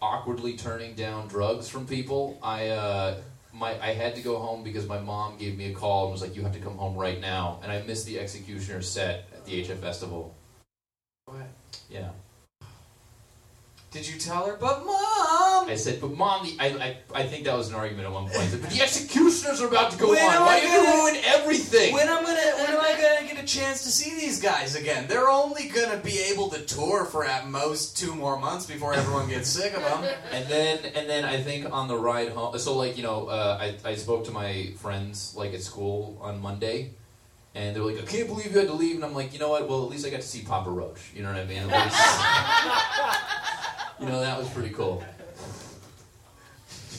awkwardly 0.02 0.58
turning 0.58 0.95
down 0.95 1.28
drugs 1.28 1.70
from 1.70 1.86
people, 1.86 2.39
I. 2.41 2.70
Uh, 2.70 3.22
my, 3.54 3.72
I 3.82 3.93
had 3.93 4.14
to 4.16 4.22
go 4.22 4.38
home 4.38 4.64
because 4.64 4.88
my 4.88 5.00
mom 5.00 5.38
gave 5.38 5.58
me 5.58 5.72
a 5.72 5.74
call 5.74 6.04
and 6.04 6.12
was 6.12 6.22
like, 6.22 6.36
"You 6.36 6.43
have 6.43 6.54
to 6.54 6.60
come 6.60 6.78
home 6.78 6.95
right 6.95 7.20
now." 7.20 7.60
And 7.64 7.72
I 7.72 7.82
missed 7.82 8.06
the 8.06 8.20
Executioner 8.20 8.82
set 8.82 9.28
at 9.34 9.45
the 9.45 9.64
HF 9.64 9.80
Festival. 9.80 10.36
What? 11.26 11.48
Yeah. 11.89 12.10
Did 13.90 14.06
you 14.08 14.20
tell 14.20 14.46
her? 14.46 14.58
But 14.60 14.86
mom. 14.86 15.70
I 15.70 15.76
said, 15.78 16.02
but 16.02 16.12
mom, 16.16 16.44
the, 16.46 16.56
I, 16.60 16.68
I, 16.68 16.98
I 17.22 17.24
think 17.26 17.46
that 17.46 17.56
was 17.56 17.70
an 17.70 17.76
argument 17.76 18.06
at 18.06 18.12
one 18.14 18.26
point. 18.28 18.50
Said, 18.50 18.62
but 18.62 18.70
the 18.70 18.82
executioners 18.88 19.62
are 19.62 19.68
about 19.68 19.92
to 19.92 19.98
go 19.98 20.10
When 20.10 20.20
on. 20.24 20.36
am 20.36 20.42
Why 20.42 20.60
are 20.60 20.62
you 20.64 20.68
gonna- 20.68 20.98
ruin 20.98 21.16
everything? 21.26 21.94
When 21.94 22.08
I'm 22.10 22.22
gonna 22.24 22.36
when 22.58 22.70
am 22.72 22.82
I 22.82 22.92
gonna 23.02 23.34
get 23.34 23.42
a 23.42 23.48
chance 23.48 23.84
to 23.84 23.90
see 23.90 24.12
these 24.20 24.42
guys 24.42 24.76
again? 24.76 25.08
They're 25.08 25.30
only 25.30 25.70
gonna 25.70 25.98
be 25.98 26.20
able 26.32 26.50
to 26.50 26.60
tour 26.66 27.06
for 27.06 27.24
at 27.26 27.48
most 27.50 27.98
two 27.98 28.14
more 28.14 28.38
months 28.38 28.66
before 28.66 28.94
everyone 28.94 29.30
gets 29.30 29.48
sick 29.50 29.74
of 29.76 29.82
them. 29.82 30.04
And 30.34 30.46
then, 30.50 30.80
and 30.94 31.10
then 31.10 31.24
I 31.26 31.42
think 31.42 31.72
on 31.72 31.88
the 31.88 31.98
ride 31.98 32.30
home, 32.34 32.58
so 32.60 32.76
like 32.78 32.98
you 32.98 33.04
know, 33.04 33.28
uh, 33.28 33.58
I 33.60 33.76
I 33.90 33.96
spoke 33.96 34.26
to 34.26 34.32
my 34.32 34.74
friends 34.78 35.34
like 35.36 35.54
at 35.54 35.62
school 35.62 36.18
on 36.22 36.42
Monday, 36.42 36.92
and 37.56 37.74
they 37.76 37.80
were 37.80 37.92
like, 37.92 38.02
I 38.04 38.06
can't 38.06 38.28
believe 38.28 38.52
you 38.52 38.60
had 38.60 38.68
to 38.68 38.74
leave, 38.74 38.96
and 38.96 39.06
I'm 39.06 39.16
like, 39.16 39.32
you 39.34 39.40
know 39.40 39.50
what? 39.50 39.68
Well, 39.68 39.84
at 39.86 39.90
least 39.90 40.06
I 40.06 40.10
got 40.10 40.22
to 40.22 40.28
see 40.28 40.42
Papa 40.44 40.70
Roach. 40.70 41.12
You 41.16 41.24
know 41.24 41.32
what 41.32 41.40
I 41.40 41.46
mean? 41.46 41.64
You 44.00 44.06
know, 44.06 44.20
that 44.20 44.38
was 44.38 44.50
pretty 44.50 44.70
cool. 44.70 45.04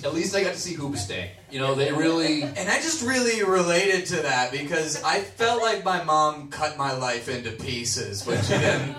At 0.05 0.15
least 0.15 0.35
I 0.35 0.45
got 0.45 0.55
to 0.55 0.61
see 0.61 0.75
Hoobastank. 0.75 1.31
You 1.51 1.59
know, 1.59 1.75
they 1.75 1.93
really. 1.93 2.43
And 2.43 2.69
I 2.69 2.77
just 2.77 3.05
really 3.05 3.43
related 3.43 4.07
to 4.07 4.17
that 4.23 4.53
because 4.53 5.03
I 5.03 5.21
felt 5.21 5.61
like 5.61 5.85
my 5.85 6.05
mom 6.05 6.51
cut 6.51 6.77
my 6.77 6.93
life 6.93 7.29
into 7.29 7.51
pieces 7.51 8.25
when 8.27 8.41
she 8.43 8.53
didn't 8.53 8.97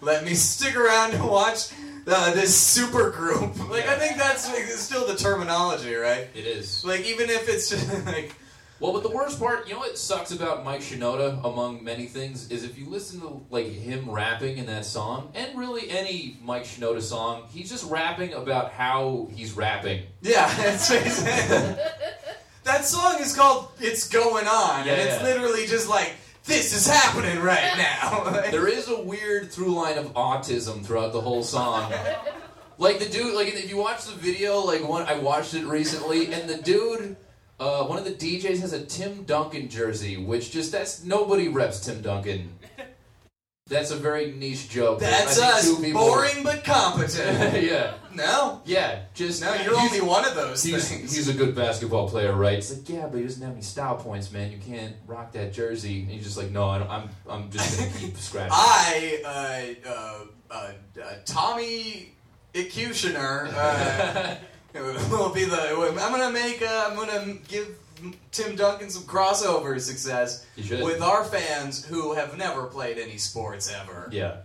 let 0.00 0.24
me 0.24 0.34
stick 0.34 0.76
around 0.76 1.12
to 1.12 1.24
watch 1.24 1.70
uh, 2.06 2.32
this 2.34 2.54
super 2.56 3.10
group. 3.10 3.68
Like 3.68 3.86
I 3.88 3.98
think 3.98 4.16
that's 4.16 4.48
like, 4.52 4.64
still 4.66 5.06
the 5.06 5.16
terminology, 5.16 5.94
right? 5.94 6.28
It 6.34 6.46
is. 6.46 6.84
Like 6.84 7.06
even 7.06 7.28
if 7.30 7.48
it's 7.48 7.68
just 7.70 8.06
like 8.06 8.34
Well, 8.78 8.92
but 8.92 9.02
the 9.02 9.08
worst 9.10 9.40
part, 9.40 9.66
you 9.66 9.72
know 9.72 9.78
what 9.80 9.96
sucks 9.96 10.32
about 10.32 10.62
Mike 10.62 10.82
Shinoda, 10.82 11.42
among 11.44 11.82
many 11.82 12.06
things, 12.06 12.50
is 12.50 12.62
if 12.62 12.76
you 12.78 12.86
listen 12.90 13.20
to 13.20 13.40
like 13.48 13.66
him 13.68 14.10
rapping 14.10 14.58
in 14.58 14.66
that 14.66 14.84
song, 14.84 15.30
and 15.34 15.58
really 15.58 15.88
any 15.90 16.38
Mike 16.42 16.64
Shinoda 16.64 17.00
song, 17.00 17.44
he's 17.50 17.70
just 17.70 17.90
rapping 17.90 18.34
about 18.34 18.72
how 18.72 19.28
he's 19.32 19.52
rapping. 19.54 20.02
yeah, 20.20 20.52
it's 20.58 20.88
that 22.64 22.84
song 22.84 23.16
is 23.20 23.34
called 23.34 23.68
"It's 23.80 24.08
Going 24.08 24.46
On," 24.46 24.86
Yeah, 24.86 24.92
and 24.92 25.00
it's 25.08 25.16
yeah. 25.20 25.22
literally 25.22 25.66
just 25.66 25.88
like 25.88 26.14
this 26.44 26.74
is 26.74 26.86
happening 26.86 27.40
right 27.40 27.76
now. 27.78 28.24
There 28.50 28.68
is 28.68 28.88
a 28.88 29.00
weird 29.00 29.50
through 29.50 29.74
line 29.74 29.96
of 29.98 30.12
autism 30.14 30.84
throughout 30.84 31.12
the 31.12 31.20
whole 31.20 31.42
song. 31.42 31.92
Like 32.78 32.98
the 32.98 33.08
dude, 33.08 33.34
like 33.34 33.48
if 33.48 33.70
you 33.70 33.78
watch 33.78 34.04
the 34.04 34.14
video, 34.14 34.58
like 34.60 34.86
one 34.86 35.06
I 35.06 35.18
watched 35.18 35.54
it 35.54 35.64
recently, 35.64 36.32
and 36.32 36.48
the 36.48 36.58
dude, 36.58 37.16
uh, 37.58 37.84
one 37.84 37.98
of 37.98 38.04
the 38.04 38.12
DJs 38.12 38.60
has 38.60 38.72
a 38.72 38.84
Tim 38.84 39.24
Duncan 39.24 39.68
jersey, 39.68 40.16
which 40.16 40.50
just 40.50 40.72
that's 40.72 41.04
nobody 41.04 41.48
reps 41.48 41.80
Tim 41.80 42.02
Duncan. 42.02 42.52
That's 43.68 43.90
a 43.90 43.96
very 43.96 44.30
niche 44.30 44.68
joke. 44.68 45.00
That's 45.00 45.40
us, 45.40 45.68
boring 45.92 46.44
but 46.44 46.62
competent. 46.62 47.64
yeah, 47.64 47.94
no, 48.14 48.62
yeah. 48.64 49.00
Just 49.12 49.42
no, 49.42 49.52
you're 49.54 49.74
only 49.74 50.00
one 50.00 50.24
of 50.24 50.36
those 50.36 50.62
He's, 50.62 50.88
things. 50.88 51.12
he's 51.12 51.26
a 51.26 51.34
good 51.34 51.56
basketball 51.56 52.08
player, 52.08 52.32
right? 52.32 52.58
It's 52.58 52.72
like, 52.72 52.88
yeah, 52.88 53.08
but 53.08 53.16
he 53.16 53.24
doesn't 53.24 53.42
have 53.42 53.54
any 53.54 53.62
style 53.62 53.96
points, 53.96 54.30
man. 54.30 54.52
You 54.52 54.58
can't 54.58 54.94
rock 55.08 55.32
that 55.32 55.52
jersey. 55.52 56.02
And 56.02 56.10
he's 56.12 56.22
just 56.22 56.36
like, 56.36 56.52
no, 56.52 56.68
I 56.68 56.78
don't, 56.78 56.88
I'm, 56.88 57.08
I'm 57.28 57.50
just 57.50 57.76
gonna 57.76 57.90
keep 57.98 58.16
scratching. 58.18 58.52
I, 58.52 59.74
uh, 59.84 59.90
uh, 59.90 60.24
uh, 60.48 60.72
uh, 61.02 61.12
Tommy 61.24 62.12
Executioner, 62.54 63.48
will 65.10 65.30
be 65.34 65.44
the. 65.44 65.76
I'm 66.00 66.12
gonna 66.12 66.30
make. 66.32 66.62
Uh, 66.62 66.88
I'm 66.90 66.96
gonna 66.96 67.34
give 67.48 67.76
Tim 68.30 68.56
Duncan 68.56 68.90
some 68.90 69.04
crossover 69.04 69.80
success 69.80 70.46
with 70.56 71.00
our 71.00 71.24
fans 71.24 71.84
who 71.84 72.14
have 72.14 72.36
never 72.36 72.64
played 72.64 72.98
any 72.98 73.16
sports 73.16 73.72
ever. 73.72 74.08
Yeah. 74.12 74.38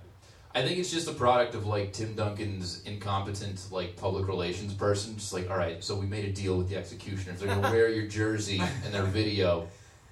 I 0.53 0.63
think 0.63 0.79
it's 0.79 0.91
just 0.91 1.07
a 1.07 1.13
product 1.13 1.55
of 1.55 1.65
like 1.65 1.93
Tim 1.93 2.13
Duncan's 2.13 2.81
incompetent 2.83 3.65
like 3.71 3.95
public 3.95 4.27
relations 4.27 4.73
person. 4.73 5.15
Just 5.15 5.31
like, 5.31 5.49
all 5.49 5.57
right, 5.57 5.81
so 5.83 5.95
we 5.95 6.05
made 6.05 6.25
a 6.25 6.31
deal 6.31 6.57
with 6.57 6.69
the 6.69 6.75
executioners. 6.75 7.39
They're 7.39 7.47
gonna 7.47 7.71
wear 7.71 7.89
your 7.89 8.07
jersey 8.07 8.61
in 8.85 8.91
their 8.91 9.03
video. 9.03 9.67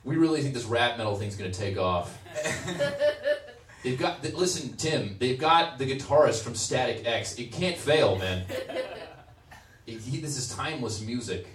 We 0.06 0.16
really 0.16 0.42
think 0.42 0.54
this 0.54 0.64
rap 0.66 0.98
metal 0.98 1.16
thing's 1.16 1.36
gonna 1.36 1.52
take 1.52 1.78
off. 1.78 2.18
They've 3.84 4.00
got 4.00 4.24
listen, 4.34 4.76
Tim. 4.76 5.16
They've 5.20 5.40
got 5.40 5.78
the 5.78 5.86
guitarist 5.86 6.42
from 6.42 6.56
Static 6.56 7.06
X. 7.06 7.38
It 7.38 7.52
can't 7.52 7.78
fail, 7.78 8.18
man. 8.18 8.46
He- 9.98 10.20
this 10.22 10.38
is 10.38 10.50
timeless 10.54 11.02
music. 11.02 11.48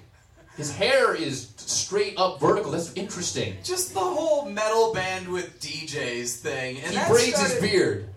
His 0.56 0.70
hair 0.72 1.14
is 1.14 1.48
straight 1.56 2.14
up 2.16 2.38
vertical. 2.40 2.70
That's 2.70 2.92
interesting. 2.94 3.56
Just 3.64 3.92
the 3.92 4.00
whole 4.00 4.48
metal 4.48 4.92
band 4.94 5.28
with 5.28 5.60
DJs 5.60 6.36
thing. 6.36 6.78
And 6.78 6.94
he 6.96 7.12
braids 7.12 7.34
started- 7.36 7.54
his 7.54 7.70
beard. 7.70 8.08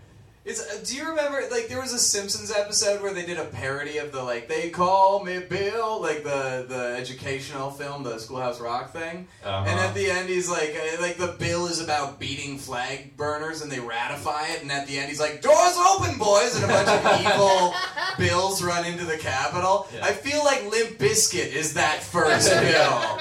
Is, 0.47 0.61
uh, 0.61 0.79
do 0.85 0.95
you 0.95 1.05
remember 1.09 1.41
like 1.51 1.67
there 1.67 1.81
was 1.81 1.91
a 1.91 1.99
Simpsons 1.99 2.51
episode 2.51 3.01
where 3.01 3.13
they 3.13 3.25
did 3.25 3.37
a 3.37 3.43
parody 3.43 3.97
of 3.97 4.13
the 4.13 4.23
like 4.23 4.47
they 4.47 4.69
call 4.69 5.21
me 5.23 5.39
Bill 5.39 6.01
like 6.01 6.23
the 6.23 6.65
the 6.69 6.95
educational 6.97 7.69
film 7.69 8.03
the 8.03 8.17
Schoolhouse 8.17 8.61
Rock 8.61 8.93
thing 8.93 9.27
Uh-huh. 9.43 9.65
and 9.67 9.77
at 9.77 9.93
the 9.93 10.09
end 10.09 10.29
he's 10.29 10.49
like 10.49 10.73
uh, 10.73 11.01
like 11.01 11.17
the 11.17 11.35
bill 11.37 11.67
is 11.67 11.81
about 11.81 12.17
beating 12.17 12.57
flag 12.57 13.17
burners 13.17 13.61
and 13.61 13.69
they 13.69 13.81
ratify 13.81 14.47
it 14.47 14.61
and 14.61 14.71
at 14.71 14.87
the 14.87 14.97
end 14.97 15.09
he's 15.09 15.19
like 15.19 15.41
doors 15.41 15.75
open 15.91 16.17
boys 16.17 16.55
and 16.55 16.63
a 16.63 16.67
bunch 16.69 16.87
of 16.87 17.21
evil 17.33 17.73
bills 18.17 18.63
run 18.63 18.85
into 18.85 19.03
the 19.03 19.17
Capitol. 19.17 19.87
Yeah. 19.93 20.05
I 20.05 20.13
feel 20.13 20.43
like 20.45 20.63
Limp 20.71 20.97
Bizkit 20.97 21.51
is 21.53 21.73
that 21.73 22.01
first 22.03 22.49
bill. 22.61 23.19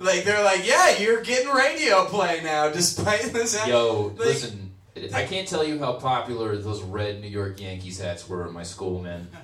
Like 0.00 0.24
they're 0.24 0.42
like, 0.44 0.66
yeah, 0.66 0.98
you're 0.98 1.22
getting 1.22 1.50
radio 1.52 2.04
play 2.06 2.40
now, 2.42 2.68
despite 2.68 3.32
this. 3.32 3.54
Yo, 3.66 4.12
like, 4.16 4.26
listen, 4.26 4.67
I 5.14 5.24
can't 5.26 5.46
tell 5.48 5.64
you 5.64 5.78
how 5.78 5.94
popular 5.94 6.56
those 6.56 6.82
red 6.82 7.20
New 7.20 7.28
York 7.28 7.60
Yankees 7.60 7.98
hats 8.00 8.28
were 8.28 8.46
in 8.46 8.52
my 8.52 8.62
school, 8.62 9.02
man. 9.02 9.28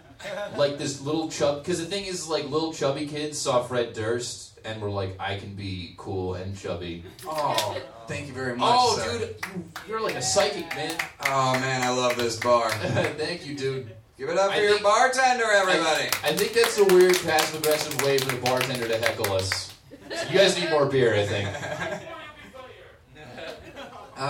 Like 0.56 0.78
this 0.78 1.02
little 1.02 1.28
chub, 1.28 1.58
because 1.62 1.78
the 1.80 1.84
thing 1.84 2.06
is, 2.06 2.26
like 2.28 2.48
little 2.48 2.72
chubby 2.72 3.06
kids 3.06 3.38
saw 3.38 3.62
Fred 3.62 3.92
Durst 3.92 4.58
and 4.64 4.80
were 4.80 4.88
like, 4.88 5.16
I 5.20 5.36
can 5.36 5.54
be 5.54 5.94
cool 5.98 6.32
and 6.34 6.56
chubby. 6.56 7.04
Oh, 7.26 7.76
thank 8.08 8.28
you 8.28 8.32
very 8.32 8.56
much. 8.56 8.74
Oh, 8.74 8.96
sir. 8.98 9.18
dude, 9.18 9.36
you, 9.54 9.64
you're 9.86 10.00
like 10.00 10.14
a 10.14 10.22
psychic, 10.22 10.66
man. 10.74 10.94
Oh 11.26 11.52
man, 11.60 11.82
I 11.82 11.90
love 11.90 12.16
this 12.16 12.36
bar. 12.40 12.70
Thank 13.18 13.44
you, 13.46 13.54
dude. 13.54 13.94
Give 14.16 14.30
it 14.30 14.38
up 14.38 14.52
for 14.52 14.56
I 14.56 14.62
your 14.62 14.70
think- 14.72 14.82
bartender, 14.84 15.44
everybody. 15.44 16.04
I, 16.22 16.28
I 16.28 16.32
think 16.36 16.54
that's 16.54 16.78
a 16.78 16.84
weird 16.86 17.18
passive 17.22 17.60
aggressive 17.60 18.00
way 18.02 18.16
for 18.16 18.34
the 18.34 18.40
bartender 18.40 18.88
to 18.88 18.96
heckle 18.96 19.30
us. 19.34 19.74
You 20.30 20.38
guys 20.38 20.58
need 20.58 20.70
more 20.70 20.86
beer, 20.86 21.14
I 21.14 21.26
think. 21.26 21.48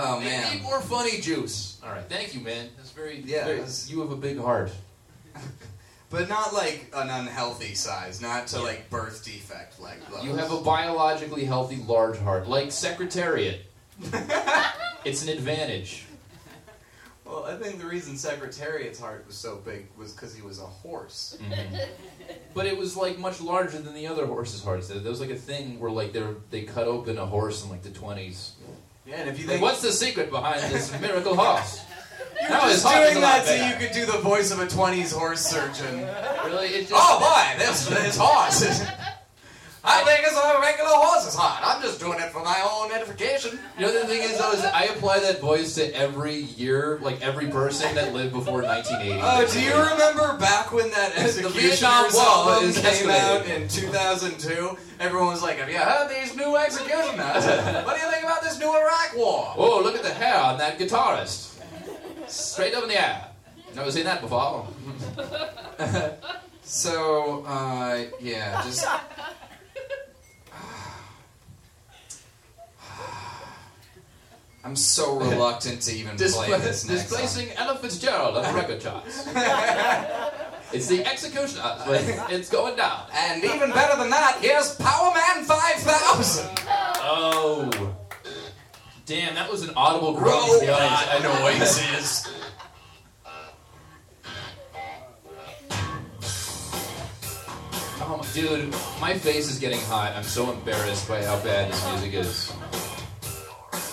Oh 0.03 0.19
They 0.19 0.25
man. 0.25 0.53
need 0.53 0.63
more 0.63 0.81
funny 0.81 1.19
juice. 1.21 1.79
All 1.83 1.91
right, 1.91 2.03
thank 2.09 2.33
you, 2.35 2.41
man. 2.41 2.69
That's 2.77 2.91
very. 2.91 3.21
Yeah, 3.21 3.45
very- 3.45 3.57
that's- 3.57 3.89
you 3.89 4.01
have 4.01 4.11
a 4.11 4.15
big 4.17 4.39
heart. 4.39 4.71
But 6.11 6.29
not 6.29 6.53
like 6.53 6.93
an 6.95 7.09
unhealthy 7.09 7.73
size, 7.73 8.21
not 8.21 8.47
to 8.47 8.61
like 8.61 8.89
birth 8.91 9.25
defect 9.25 9.81
like 9.81 10.07
those. 10.09 10.23
You 10.23 10.35
have 10.35 10.51
a 10.51 10.61
biologically 10.61 11.43
healthy 11.43 11.77
large 11.77 12.17
heart, 12.19 12.47
like 12.47 12.71
Secretariat. 12.71 13.61
It's 15.03 15.21
an 15.23 15.29
advantage. 15.29 16.05
Well, 17.25 17.43
I 17.45 17.55
think 17.57 17.79
the 17.79 17.85
reason 17.85 18.17
Secretariat's 18.17 18.99
heart 18.99 19.25
was 19.27 19.35
so 19.35 19.57
big 19.57 19.87
was 19.97 20.13
because 20.13 20.33
he 20.33 20.41
was 20.41 20.59
a 20.59 20.65
horse. 20.65 21.37
Mm-hmm. 21.41 21.75
But 22.53 22.65
it 22.67 22.77
was 22.77 22.95
like 22.95 23.17
much 23.19 23.41
larger 23.41 23.79
than 23.79 23.93
the 23.93 24.07
other 24.07 24.25
horses' 24.25 24.63
hearts. 24.63 24.87
There 24.87 24.99
was 25.01 25.19
like 25.19 25.29
a 25.31 25.35
thing 25.35 25.79
where 25.79 25.91
like 25.91 26.13
they 26.13 26.23
they 26.49 26.61
cut 26.63 26.87
open 26.87 27.17
a 27.17 27.25
horse 27.25 27.63
in 27.63 27.69
like 27.71 27.81
the 27.83 27.89
twenties. 27.91 28.53
Yeah, 29.05 29.17
and 29.17 29.29
if 29.29 29.39
you 29.39 29.45
think 29.45 29.61
what's 29.61 29.81
the 29.81 29.91
secret 29.91 30.31
behind 30.31 30.61
this 30.73 30.99
miracle 30.99 31.35
horse? 31.35 31.85
you're 32.41 32.49
No, 32.49 32.61
just 32.61 32.83
doing 32.87 33.21
that 33.21 33.45
so 33.45 33.53
you 33.53 33.75
could 33.75 33.93
do 33.93 34.05
the 34.05 34.17
voice 34.19 34.51
of 34.51 34.59
a 34.59 34.65
'20s 34.65 35.13
horse 35.13 35.41
surgeon. 35.41 36.07
Really? 36.45 36.67
It 36.69 36.87
oh, 36.87 36.89
just, 36.89 36.93
Oh 36.93 37.19
boy, 37.19 37.59
this 37.59 37.85
this 37.87 38.17
horse. 38.17 38.83
I 39.87 40.03
think 40.03 40.25
it's 40.25 40.35
a 40.35 40.59
regular 40.59 40.89
horse's 40.89 41.35
heart. 41.35 41.61
I'm 41.63 41.81
just 41.81 41.99
doing 41.99 42.19
it 42.19 42.31
for 42.31 42.43
my 42.43 42.59
own 42.67 42.91
edification. 42.91 43.59
You 43.77 43.85
know 43.85 43.93
the 43.93 44.07
thing 44.07 44.23
is 44.23 44.37
though 44.37 44.51
is 44.51 44.63
I 44.65 44.85
apply 44.85 45.19
that 45.19 45.39
voice 45.39 45.75
to 45.75 45.95
every 45.95 46.41
year, 46.57 46.97
like 47.03 47.21
every 47.21 47.47
person 47.47 47.93
that 47.93 48.11
lived 48.13 48.33
before 48.33 48.63
1980. 48.63 49.21
Oh, 49.23 49.45
do 49.45 49.61
you 49.61 49.75
remember 49.75 50.37
back 50.39 50.73
when 50.73 50.89
that 50.91 51.13
Executioner's 51.17 52.15
album 52.17 52.73
came 52.73 53.09
out 53.11 53.45
in 53.45 53.67
2002? 53.67 54.77
Everyone 54.99 55.27
was 55.27 55.43
like, 55.43 55.57
"Have 55.57 55.69
you 55.69 55.77
heard 55.77 56.09
these 56.09 56.35
new 56.35 56.57
Executioners? 56.57 57.45
what 57.85 57.95
do 57.95 58.01
you 58.03 58.11
think 58.11 58.23
about 58.23 58.41
this 58.41 58.57
new 58.59 58.69
Iraq 58.69 59.15
War?" 59.15 59.53
Oh, 59.55 59.81
look 59.83 59.95
at 59.95 60.03
the 60.03 60.13
hair 60.13 60.39
on 60.39 60.57
that 60.57 60.79
guitarist. 60.79 61.61
Straight 62.27 62.73
up 62.73 62.83
in 62.83 62.89
the 62.89 62.99
air. 62.99 63.27
Never 63.75 63.91
seen 63.91 64.05
that 64.05 64.21
before. 64.21 64.67
So, 66.67 67.43
uh, 67.45 68.05
yeah, 68.19 68.59
just. 68.63 68.87
I'm 74.65 74.75
so 74.75 75.19
reluctant 75.19 75.81
to 75.83 75.93
even 75.93 76.17
Displa- 76.17 76.47
play 76.47 76.59
this 76.59 76.89
next 76.89 77.03
Displacing 77.03 77.49
song. 77.49 77.57
Ella 77.57 77.77
Fitzgerald 77.77 78.35
on 78.35 78.43
the 78.43 78.59
record 78.59 78.81
charts. 78.81 79.27
it's 80.73 80.87
the 80.87 81.05
execution. 81.05 81.59
Uh, 81.61 81.85
uh, 81.85 82.27
it's 82.31 82.49
going 82.49 82.75
down. 82.75 83.03
And 83.13 83.43
even 83.43 83.71
better 83.71 83.95
than 83.95 84.09
that, 84.09 84.39
here's 84.41 84.73
Power 84.77 85.13
Man 85.13 85.43
5000. 85.43 86.49
Oh. 86.67 87.95
Damn, 89.05 89.35
that 89.35 89.51
was 89.51 89.61
an 89.61 89.69
audible 89.77 90.15
groan. 90.15 90.33
I 90.33 91.19
know 91.21 91.29
what 91.43 91.59
this 91.59 91.79
is. 91.99 92.27
Oh, 98.01 98.27
dude, 98.33 98.73
my 98.99 99.13
face 99.13 99.51
is 99.51 99.59
getting 99.59 99.79
hot. 99.81 100.13
I'm 100.15 100.23
so 100.23 100.51
embarrassed 100.51 101.07
by 101.07 101.23
how 101.23 101.39
bad 101.43 101.71
this 101.71 101.87
music 101.91 102.13
is. 102.15 102.51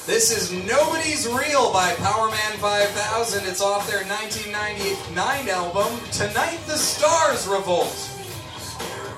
This 0.05 0.33
is 0.37 0.51
Nobody's 0.67 1.29
Real 1.29 1.73
by 1.73 1.93
Powerman 1.95 2.59
5000. 2.59 3.47
It's 3.47 3.63
off 3.63 3.89
their 3.89 4.03
1999 4.05 5.49
album, 5.49 5.87
Tonight 6.11 6.59
the 6.67 6.77
Stars 6.77 7.47
Revolt. 7.47 7.95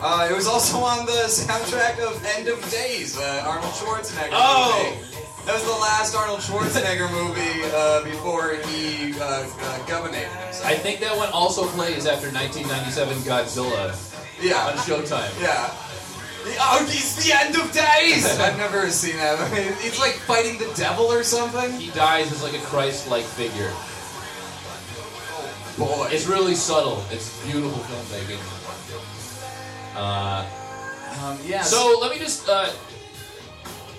Uh, 0.03 0.29
it 0.31 0.35
was 0.35 0.47
also 0.47 0.79
on 0.79 1.07
the 1.07 1.25
soundtrack 1.25 1.99
of 2.01 2.23
End 2.37 2.49
of 2.49 2.61
Days, 2.71 3.17
uh, 3.19 3.45
Arnold 3.47 3.73
Schwarzenegger 3.73 4.29
Oh! 4.33 4.95
movie. 5.01 5.17
That 5.47 5.55
was 5.55 5.65
the 5.65 5.71
last 5.73 6.15
Arnold 6.15 6.41
Schwarzenegger 6.41 7.11
movie 7.11 7.65
uh, 7.75 8.05
before 8.05 8.57
he 8.69 9.19
uh, 9.19 9.25
uh, 9.49 9.87
governated 9.87 10.29
himself. 10.29 10.67
I 10.67 10.75
think 10.75 11.01
that 11.01 11.17
one 11.17 11.31
also 11.33 11.65
plays 11.69 12.07
after 12.07 12.31
1997 12.31 13.17
Godzilla 13.25 13.97
yeah. 14.41 14.67
on 14.67 14.75
Showtime. 14.75 15.33
Yeah. 15.41 15.73
Oh, 16.47 16.87
it's 16.89 17.25
the 17.25 17.33
end 17.33 17.57
of 17.57 17.73
days! 17.73 18.27
I've 18.41 18.59
never 18.59 18.91
seen 18.91 19.17
that. 19.17 19.39
It's 19.83 19.99
like 19.99 20.13
fighting 20.13 20.59
the 20.59 20.73
devil 20.77 21.07
or 21.07 21.23
something. 21.23 21.73
He 21.81 21.91
dies 21.91 22.31
as 22.33 22.43
like 22.43 22.55
a 22.55 22.65
Christ-like 22.67 23.25
figure. 23.25 23.73
Boy. 25.79 26.09
It's 26.13 26.27
really 26.27 26.55
subtle. 26.55 27.03
It's 27.11 27.43
beautiful 27.45 27.79
filmmaking. 27.85 28.39
Uh, 29.97 30.47
um, 31.23 31.39
yeah. 31.47 31.63
so 31.63 31.99
let 32.01 32.13
me 32.13 32.19
just. 32.19 32.49
Uh, 32.49 32.71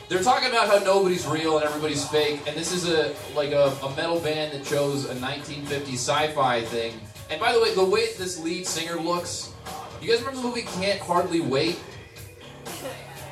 they're 0.08 0.24
talking 0.24 0.50
about 0.50 0.68
how 0.68 0.78
nobody's 0.86 1.26
real 1.26 1.58
and 1.58 1.66
everybody's 1.66 2.08
fake, 2.08 2.42
and 2.48 2.56
this 2.56 2.72
is 2.72 2.88
a 2.88 3.16
like 3.36 3.52
a, 3.52 3.76
a 3.84 3.96
metal 3.96 4.20
band 4.20 4.54
that 4.54 4.64
chose 4.64 5.10
a 5.10 5.16
1950s 5.16 5.94
sci-fi 5.94 6.62
thing. 6.62 6.94
And 7.30 7.42
by 7.42 7.54
the 7.54 7.60
way, 7.60 7.74
the 7.74 7.84
way 7.84 8.14
this 8.18 8.40
lead 8.40 8.68
singer 8.68 9.02
looks, 9.02 9.52
you 10.00 10.10
guys 10.10 10.20
remember 10.20 10.42
the 10.42 10.48
movie 10.48 10.62
Can't 10.62 11.00
Hardly 11.00 11.42
Wait? 11.42 11.80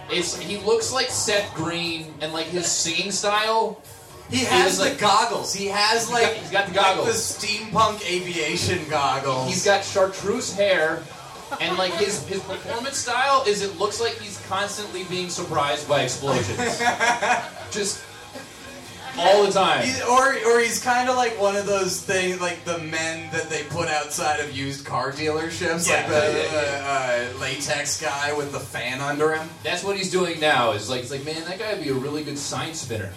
It's 0.09 0.38
he 0.38 0.57
looks 0.57 0.91
like 0.93 1.09
Seth 1.09 1.53
Green, 1.55 2.13
and 2.21 2.34
like 2.34 2.47
his 2.47 2.67
singing 2.67 3.11
style. 3.11 3.81
He 4.29 4.45
has 4.45 4.77
the 4.77 4.86
like- 4.86 4.99
goggles. 4.99 5.53
He 5.53 5.67
has 5.67 6.09
like 6.11 6.23
got- 6.23 6.34
he's 6.36 6.49
got 6.51 6.67
the 6.67 6.73
like 6.73 6.95
goggles. 6.97 7.38
the 7.38 7.47
steampunk 7.47 8.05
aviation 8.09 8.88
goggles. 8.89 9.47
He's 9.47 9.65
got 9.65 9.84
chartreuse 9.84 10.53
hair, 10.55 11.03
and 11.61 11.77
like 11.77 11.93
his 11.93 12.25
his 12.27 12.41
performance 12.41 12.97
style 12.97 13.43
is 13.47 13.61
it 13.61 13.77
looks 13.79 13.99
like 14.01 14.13
he's 14.19 14.43
constantly 14.47 15.03
being 15.05 15.29
surprised 15.29 15.88
by 15.88 16.01
explosions, 16.01 16.57
just 17.71 18.01
all 19.18 19.43
the 19.45 19.51
time. 19.51 19.86
He- 19.86 20.01
or 20.03 20.34
or 20.47 20.59
he's 20.59 20.82
kind 20.82 21.09
of 21.09 21.16
like 21.16 21.39
one 21.39 21.55
of 21.55 21.66
those 21.66 22.01
things, 22.01 22.41
like 22.41 22.64
the 22.66 22.80
men 22.80 23.30
that 23.32 23.49
they 23.49 23.64
put 23.64 23.88
outside 23.89 24.39
of 24.39 24.51
used 24.55 24.86
car 24.86 25.11
dealerships, 25.11 25.88
Yeah, 25.88 25.95
like 25.97 26.07
the 26.07 26.14
yeah, 26.14 26.51
yeah, 26.53 27.30
Uh, 27.32 27.36
uh, 27.38 27.39
latex 27.39 28.01
guy 28.01 28.34
with 28.34 28.51
the 28.51 28.59
fan 28.59 29.01
under 29.01 29.34
him. 29.36 29.49
That's 29.64 29.84
what 29.84 29.97
he's 29.97 30.11
doing 30.11 30.39
now. 30.39 30.72
Is 30.72 30.89
like 30.89 31.01
it's 31.01 31.11
like 31.11 31.26
man, 31.26 31.43
that 31.45 31.59
guy 31.59 31.74
would 31.74 31.84
be 31.84 31.89
a 31.89 31.93
really 31.93 32.24
good 32.24 32.38
sign 32.38 32.74
spinner. 32.74 33.11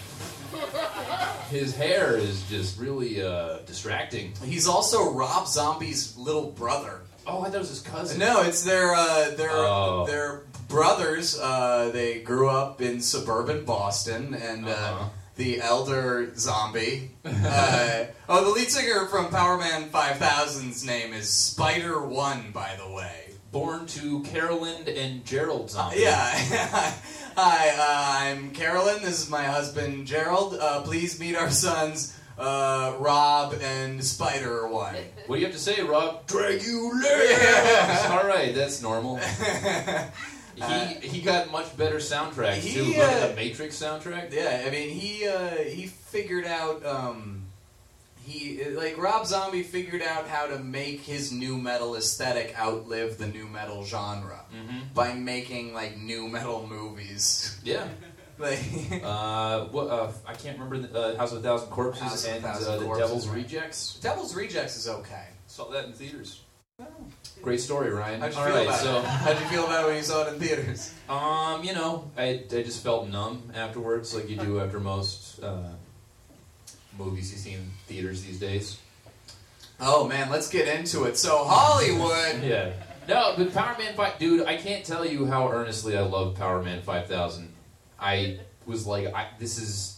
His 1.51 1.75
hair 1.77 2.17
is 2.17 2.43
just 2.49 2.79
really 2.79 3.23
uh, 3.23 3.59
distracting. 3.67 4.33
He's 4.45 4.67
also 4.67 5.13
Rob 5.13 5.47
Zombie's 5.47 6.17
little 6.17 6.51
brother. 6.51 7.03
Oh, 7.27 7.41
I 7.41 7.47
thought 7.47 7.57
it 7.57 7.59
was 7.59 7.69
his 7.71 7.81
cousin. 7.81 8.19
No, 8.19 8.43
it's 8.43 8.63
their 8.63 8.95
uh, 8.95 9.31
their 9.31 9.51
Oh. 9.51 10.07
their 10.07 10.43
brothers. 10.69 11.39
Uh, 11.39 11.91
they 11.93 12.21
grew 12.21 12.49
up 12.49 12.81
in 12.81 13.01
suburban 13.01 13.65
Boston, 13.65 14.35
and 14.35 14.67
uh, 14.67 14.71
Uh-huh. 14.71 15.05
The 15.37 15.61
elder 15.61 16.35
zombie. 16.37 17.11
Uh, 17.25 18.07
oh, 18.29 18.45
the 18.45 18.51
lead 18.51 18.71
singer 18.71 19.07
from 19.07 19.27
Powerman 19.27 19.91
5000's 19.91 20.85
name 20.85 21.13
is 21.13 21.29
Spider 21.29 22.05
One, 22.07 22.51
by 22.53 22.77
the 22.83 22.91
way. 22.91 23.35
Born 23.53 23.87
to 23.87 24.23
Carolyn 24.23 24.89
and 24.89 25.25
Gerald 25.25 25.71
Zombie. 25.71 26.01
Yeah. 26.01 26.31
Hi, 27.37 27.69
uh, 27.71 28.27
I'm 28.27 28.51
Carolyn. 28.51 29.03
This 29.03 29.23
is 29.23 29.31
my 29.31 29.45
husband 29.45 30.07
Gerald. 30.07 30.55
Uh, 30.55 30.83
please 30.83 31.21
meet 31.21 31.37
our 31.37 31.51
sons 31.51 32.19
uh, 32.39 32.95
Rob 32.99 33.55
and 33.61 34.03
Spider 34.05 34.69
One. 34.69 34.97
What 35.27 35.37
do 35.37 35.41
you 35.41 35.47
have 35.47 35.55
to 35.55 35.61
say, 35.61 35.83
Rob? 35.83 36.27
Dragula. 36.27 37.31
Yeah. 37.31 38.09
All 38.21 38.27
right, 38.27 38.55
that's 38.55 38.83
normal. 38.83 39.21
He 40.57 41.09
he 41.09 41.21
got 41.21 41.51
much 41.53 41.77
better 41.77 41.97
soundtracks 41.97 42.57
he, 42.57 42.75
too. 42.75 43.01
At 43.01 43.23
uh, 43.23 43.27
the 43.29 43.35
Matrix 43.35 43.81
soundtrack. 43.81 44.33
Yeah, 44.33 44.65
I 44.67 44.71
mean 44.71 44.91
he 44.91 45.27
uh, 45.27 45.51
he 45.51 45.87
figured 45.87 46.47
out 46.47 46.85
um, 46.85 47.45
he 48.25 48.65
like 48.71 48.97
Rob 48.99 49.27
Zombie 49.27 49.63
figured 49.63 50.03
out 50.03 50.27
how 50.29 50.47
to 50.47 50.59
make 50.59 51.01
his 51.01 51.31
new 51.31 51.59
metal 51.59 51.95
aesthetic 51.95 52.59
outlive 52.59 53.19
the 53.19 53.27
new 53.27 53.47
metal 53.47 53.85
genre 53.85 54.41
hmm 54.51 54.81
by 54.95 55.13
making 55.13 55.75
like 55.75 55.97
new 55.99 56.29
metal 56.29 56.67
movies. 56.67 57.59
Yeah. 57.65 57.89
like 58.39 58.59
Uh, 59.03 59.67
what? 59.67 59.89
Uh, 59.89 60.13
I 60.27 60.35
can't 60.35 60.59
remember 60.59 60.87
the 60.87 60.99
uh, 60.99 61.17
House 61.17 61.33
of 61.33 61.39
a 61.39 61.43
Thousand 61.43 61.71
Corpses 61.71 62.03
House 62.03 62.25
and 62.27 62.43
Thousand 62.43 62.75
uh, 62.75 62.79
the 62.79 62.99
Devil's 62.99 63.29
right. 63.29 63.37
Rejects. 63.37 63.99
Devil's 64.01 64.35
Rejects 64.35 64.77
is 64.77 64.89
okay. 64.89 65.27
Saw 65.47 65.71
that 65.71 65.87
in 65.87 65.93
theaters. 65.93 66.43
Great 67.47 67.61
story, 67.61 67.91
Ryan. 67.91 68.21
How'd 68.21 68.33
you 68.33 68.39
All 68.41 68.45
feel 68.47 68.55
right, 68.57 68.67
about 68.67 68.81
so 68.81 68.99
it? 68.99 69.05
How'd 69.05 69.39
you 69.39 69.47
feel 69.47 69.65
about 69.67 69.85
it 69.85 69.87
when 69.87 69.97
you 69.99 70.03
saw 70.03 70.27
it 70.27 70.35
in 70.35 70.41
theaters? 70.41 70.93
um, 71.09 71.63
you 71.63 71.75
know, 71.75 72.11
I, 72.19 72.43
I 72.51 72.63
just 72.65 72.83
felt 72.83 73.09
numb 73.09 73.53
afterwards, 73.55 74.13
like 74.17 74.29
you 74.29 74.37
do 74.37 74.59
after 74.59 74.81
most 74.81 75.41
uh, 75.45 75.69
movies 76.99 77.31
you 77.31 77.39
see 77.39 77.53
in 77.53 77.71
theaters 77.87 78.25
these 78.25 78.41
days. 78.41 78.81
Oh 79.79 80.09
man, 80.09 80.29
let's 80.29 80.49
get 80.49 80.67
into 80.67 81.05
it. 81.05 81.17
So 81.17 81.45
Hollywood. 81.45 82.43
Yeah. 82.43 82.73
No, 83.09 83.35
but 83.37 83.51
Powerman 83.53 83.95
Five, 83.95 84.19
dude, 84.19 84.45
I 84.45 84.57
can't 84.57 84.85
tell 84.85 85.07
you 85.07 85.27
how 85.27 85.49
earnestly 85.49 85.97
I 85.97 86.01
love 86.01 86.37
Powerman 86.37 86.83
Five 86.83 87.07
Thousand. 87.07 87.53
I 87.97 88.41
was 88.67 88.89
like, 88.89 89.15
I, 89.15 89.29
this 89.39 89.59
is 89.59 89.96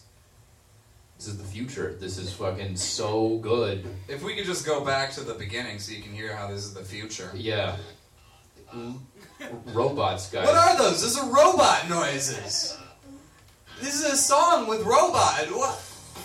this 1.19 1.27
is 1.27 1.37
the 1.37 1.45
future. 1.45 1.97
This 1.99 2.17
is 2.17 2.33
fucking 2.33 2.77
so 2.77 3.39
good. 3.39 3.85
If 4.09 4.23
we 4.23 4.35
could 4.37 4.45
just 4.47 4.65
go 4.65 4.85
back 4.85 5.13
to 5.13 5.21
the 5.23 5.35
beginning 5.35 5.79
so 5.81 5.93
you 5.93 6.01
can 6.03 6.13
hear 6.13 6.35
how 6.35 6.47
this 6.49 6.65
is 6.65 6.75
the 6.75 6.85
future. 6.85 7.31
Yeah. 7.35 7.77
Robots, 9.67 10.31
guys. 10.31 10.47
What 10.47 10.57
are 10.57 10.77
those? 10.79 11.03
Those 11.03 11.19
are 11.19 11.27
robot 11.33 11.89
noises. 11.89 12.77
This 13.81 13.95
is 13.95 14.05
a 14.05 14.17
song 14.17 14.67
with 14.69 14.83
robot. 14.85 15.47
What? 15.51 15.75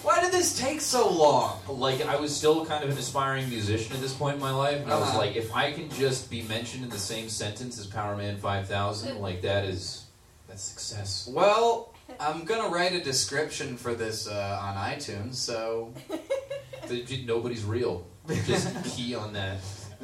Why 0.02 0.20
did 0.22 0.34
this 0.34 0.60
take 0.60 0.82
so 0.82 1.10
long? 1.10 1.60
like 1.70 2.06
I 2.06 2.18
was 2.18 2.36
still 2.36 2.66
kind 2.66 2.84
of 2.84 2.90
an 2.90 2.98
aspiring 2.98 3.48
musician 3.50 3.94
at 3.96 4.02
this 4.02 4.14
point 4.14 4.36
in 4.36 4.42
my 4.42 4.52
life, 4.52 4.82
and 4.82 4.92
I 4.92 5.00
was 5.00 5.10
Uh-huh. 5.10 5.18
like, 5.20 5.36
if 5.38 5.56
I 5.56 5.72
can 5.72 5.90
just 5.92 6.30
be 6.30 6.42
mentioned 6.42 6.84
in 6.84 6.90
the 6.90 7.00
same 7.00 7.30
sentence 7.30 7.80
as 7.80 7.88
Powerman 7.88 8.38
Five 8.40 8.68
Thousand, 8.68 9.20
like 9.22 9.42
that 9.44 9.64
is 9.64 10.06
that's 10.48 10.64
success. 10.64 11.30
Well, 11.32 11.93
I'm 12.20 12.44
gonna 12.46 12.70
write 12.70 12.94
a 12.94 13.02
description 13.02 13.78
for 13.78 13.94
this 13.94 14.28
uh, 14.28 14.60
on 14.62 14.76
iTunes, 14.76 15.36
so 15.36 15.94
Nobody's 17.26 17.64
real. 17.64 18.06
Just 18.46 18.84
key 18.86 19.16
on 19.16 19.34
that. 19.34 19.58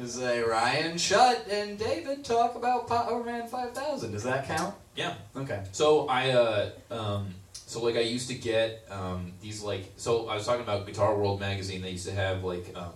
say 0.06 0.40
Ryan 0.40 0.98
Shutt 0.98 1.46
and 1.50 1.78
David 1.78 2.24
talk 2.24 2.54
about 2.54 2.88
Powerman 2.88 3.48
5000. 3.48 4.12
Does 4.12 4.22
that 4.24 4.46
count? 4.46 4.74
Yeah. 4.96 5.14
Okay. 5.36 5.62
So 5.72 6.08
I, 6.08 6.30
uh, 6.30 6.70
um, 6.90 7.34
so 7.52 7.82
like 7.82 7.96
I 7.96 8.00
used 8.00 8.28
to 8.28 8.34
get 8.34 8.86
um, 8.90 9.32
these 9.40 9.62
like, 9.62 9.92
so 9.96 10.28
I 10.28 10.34
was 10.34 10.46
talking 10.46 10.62
about 10.62 10.86
Guitar 10.86 11.16
World 11.16 11.38
magazine. 11.40 11.82
They 11.82 11.90
used 11.90 12.06
to 12.06 12.14
have 12.14 12.42
like, 12.44 12.72
um, 12.74 12.92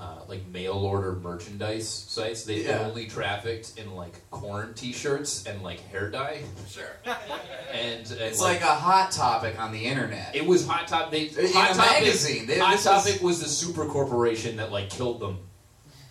uh, 0.00 0.20
like 0.28 0.46
mail 0.48 0.72
order 0.72 1.12
merchandise 1.16 1.86
sites. 1.88 2.44
They 2.44 2.64
Yeah. 2.64 2.80
only 2.86 3.06
trafficked 3.06 3.78
in 3.78 3.94
like 3.94 4.14
Korn 4.30 4.72
T-shirts 4.74 5.46
and 5.46 5.62
like 5.62 5.80
hair 5.88 6.10
dye, 6.10 6.40
Sure. 6.68 6.84
and, 7.04 8.10
and 8.10 8.10
It's 8.20 8.40
like 8.40 8.62
a 8.62 8.64
hot 8.74 9.10
topic 9.12 9.60
on 9.60 9.72
the 9.72 9.84
internet. 9.84 10.34
It 10.34 10.46
was 10.46 10.66
Hot 10.66 10.88
Topic. 10.88 11.32
They, 11.34 11.44
In 11.46 11.52
Hot 11.52 11.72
a 11.72 11.74
Topic, 11.74 11.92
magazine. 12.02 12.46
They- 12.46 12.58
Hot 12.58 12.72
this 12.72 12.80
is- 12.80 12.86
Topic 12.86 13.22
was 13.22 13.40
the 13.42 13.48
super 13.48 13.84
corporation 13.84 14.56
that 14.56 14.72
like 14.72 14.88
killed 14.88 15.20
them. 15.20 15.38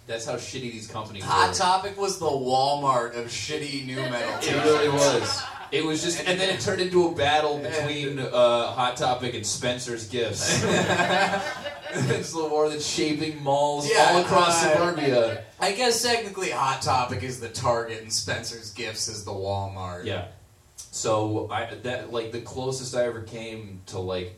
That's 0.06 0.26
how 0.26 0.36
shitty 0.36 0.72
these 0.72 0.88
companies 0.88 1.24
Hot 1.24 1.50
were. 1.50 1.54
Topic 1.56 1.98
was 1.98 2.20
the 2.20 2.26
Walmart 2.26 3.16
of 3.16 3.28
shitty 3.28 3.86
new 3.86 3.96
metal. 3.98 4.40
It 4.42 4.64
really 4.64 4.90
was. 4.90 5.42
It 5.72 5.86
was 5.86 6.02
just, 6.02 6.20
and 6.26 6.40
then 6.40 6.50
it 6.54 6.62
turned 6.62 6.82
into 6.82 7.08
a 7.08 7.12
battle 7.14 7.60
between 7.60 8.20
uh, 8.20 8.68
Hot 8.72 8.98
Topic 8.98 9.36
and 9.36 9.46
Spencer's 9.46 10.08
Gifts. 10.08 10.64
it's 11.94 12.34
the 12.34 12.48
war 12.48 12.70
that's 12.70 12.88
shaping 12.88 13.42
malls 13.44 13.90
Yeah, 13.90 14.12
all 14.12 14.22
across 14.22 14.64
uh, 14.64 14.74
suburbia. 14.74 15.44
I 15.60 15.74
guess 15.74 16.02
technically 16.02 16.50
Hot 16.50 16.82
Topic 16.82 17.24
is 17.24 17.40
the 17.40 17.50
Target 17.50 18.02
and 18.02 18.12
Spencer's 18.12 18.72
Gifts 18.72 19.08
is 19.08 19.24
the 19.24 19.32
Walmart. 19.32 20.06
Yeah. 20.06 20.28
So 20.92 21.50
I 21.52 21.76
that 21.84 22.12
like 22.12 22.32
the 22.32 22.42
closest 22.42 22.96
I 22.96 23.06
ever 23.06 23.22
came 23.22 23.82
to 23.88 24.00
like 24.00 24.36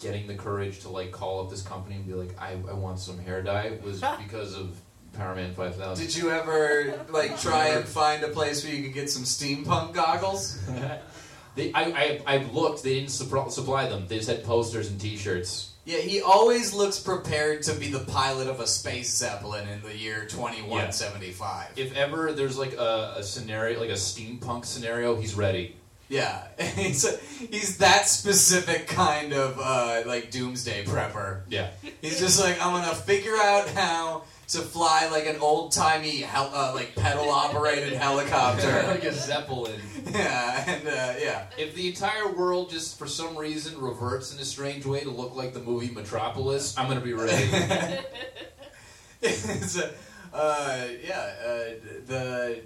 getting 0.00 0.26
the 0.26 0.34
courage 0.34 0.80
to 0.80 0.88
like 0.88 1.12
call 1.12 1.40
up 1.40 1.50
this 1.50 1.62
company 1.62 1.96
and 1.96 2.06
be 2.06 2.14
like, 2.14 2.38
I, 2.38 2.52
I 2.52 2.74
want 2.74 2.98
some 2.98 3.18
hair 3.18 3.42
dye 3.42 3.78
was 3.82 4.02
because 4.18 4.54
of 4.56 4.78
Powerman 5.14 5.54
Five 5.54 5.76
Thousand. 5.76 6.04
Did 6.04 6.16
you 6.16 6.30
ever 6.30 7.04
like 7.10 7.40
try 7.40 7.68
and 7.68 7.84
find 7.84 8.22
a 8.24 8.28
place 8.28 8.64
where 8.64 8.74
you 8.74 8.82
could 8.82 8.94
get 8.94 9.10
some 9.10 9.24
steampunk 9.24 9.94
goggles? 9.94 10.60
They, 11.56 11.72
I, 11.72 11.82
I, 11.82 12.20
I 12.26 12.36
looked. 12.52 12.82
They 12.82 12.94
didn't 12.94 13.10
supply, 13.10 13.48
supply 13.48 13.88
them. 13.88 14.06
They 14.08 14.16
just 14.16 14.28
had 14.28 14.42
posters 14.42 14.90
and 14.90 15.00
T-shirts. 15.00 15.70
Yeah, 15.84 15.98
he 15.98 16.22
always 16.22 16.72
looks 16.72 16.98
prepared 16.98 17.62
to 17.64 17.74
be 17.74 17.90
the 17.90 18.00
pilot 18.00 18.48
of 18.48 18.58
a 18.58 18.66
space 18.66 19.14
zeppelin 19.14 19.68
in 19.68 19.82
the 19.82 19.96
year 19.96 20.24
2175. 20.24 21.72
If 21.76 21.94
ever 21.94 22.32
there's 22.32 22.56
like 22.56 22.72
a, 22.72 23.14
a 23.18 23.22
scenario, 23.22 23.78
like 23.78 23.90
a 23.90 23.92
steampunk 23.92 24.64
scenario, 24.64 25.14
he's 25.16 25.34
ready. 25.34 25.76
Yeah, 26.08 26.46
he's 26.58 27.04
a, 27.04 27.16
he's 27.50 27.78
that 27.78 28.08
specific 28.08 28.88
kind 28.88 29.32
of 29.34 29.58
uh, 29.60 30.02
like 30.06 30.30
doomsday 30.30 30.84
prepper. 30.84 31.40
Yeah. 31.48 31.70
He's 32.00 32.18
just 32.18 32.40
like 32.42 32.60
I'm 32.64 32.72
gonna 32.72 32.94
figure 32.94 33.36
out 33.36 33.68
how 33.68 34.24
to 34.54 34.60
fly 34.62 35.08
like 35.10 35.26
an 35.26 35.36
old 35.40 35.72
timey 35.72 36.20
hel- 36.20 36.50
uh, 36.54 36.72
like 36.74 36.94
pedal 36.94 37.28
operated 37.30 37.92
helicopter. 38.06 38.82
like 38.88 39.04
a 39.04 39.12
zeppelin. 39.12 39.80
yeah, 40.10 40.70
and 40.70 40.88
uh, 40.88 41.14
yeah. 41.20 41.46
If 41.58 41.74
the 41.74 41.88
entire 41.88 42.32
world 42.32 42.70
just 42.70 42.98
for 42.98 43.06
some 43.06 43.36
reason 43.36 43.80
reverts 43.80 44.34
in 44.34 44.40
a 44.40 44.44
strange 44.44 44.86
way 44.86 45.00
to 45.00 45.10
look 45.10 45.34
like 45.36 45.54
the 45.54 45.60
movie 45.60 45.92
Metropolis, 45.92 46.76
I'm 46.78 46.88
gonna 46.88 47.00
be 47.00 47.12
ready. 47.12 47.32
it's 49.22 49.78
a, 49.78 49.92
uh, 50.32 50.86
yeah, 51.06 51.34
uh, 51.44 51.64
the 52.06 52.60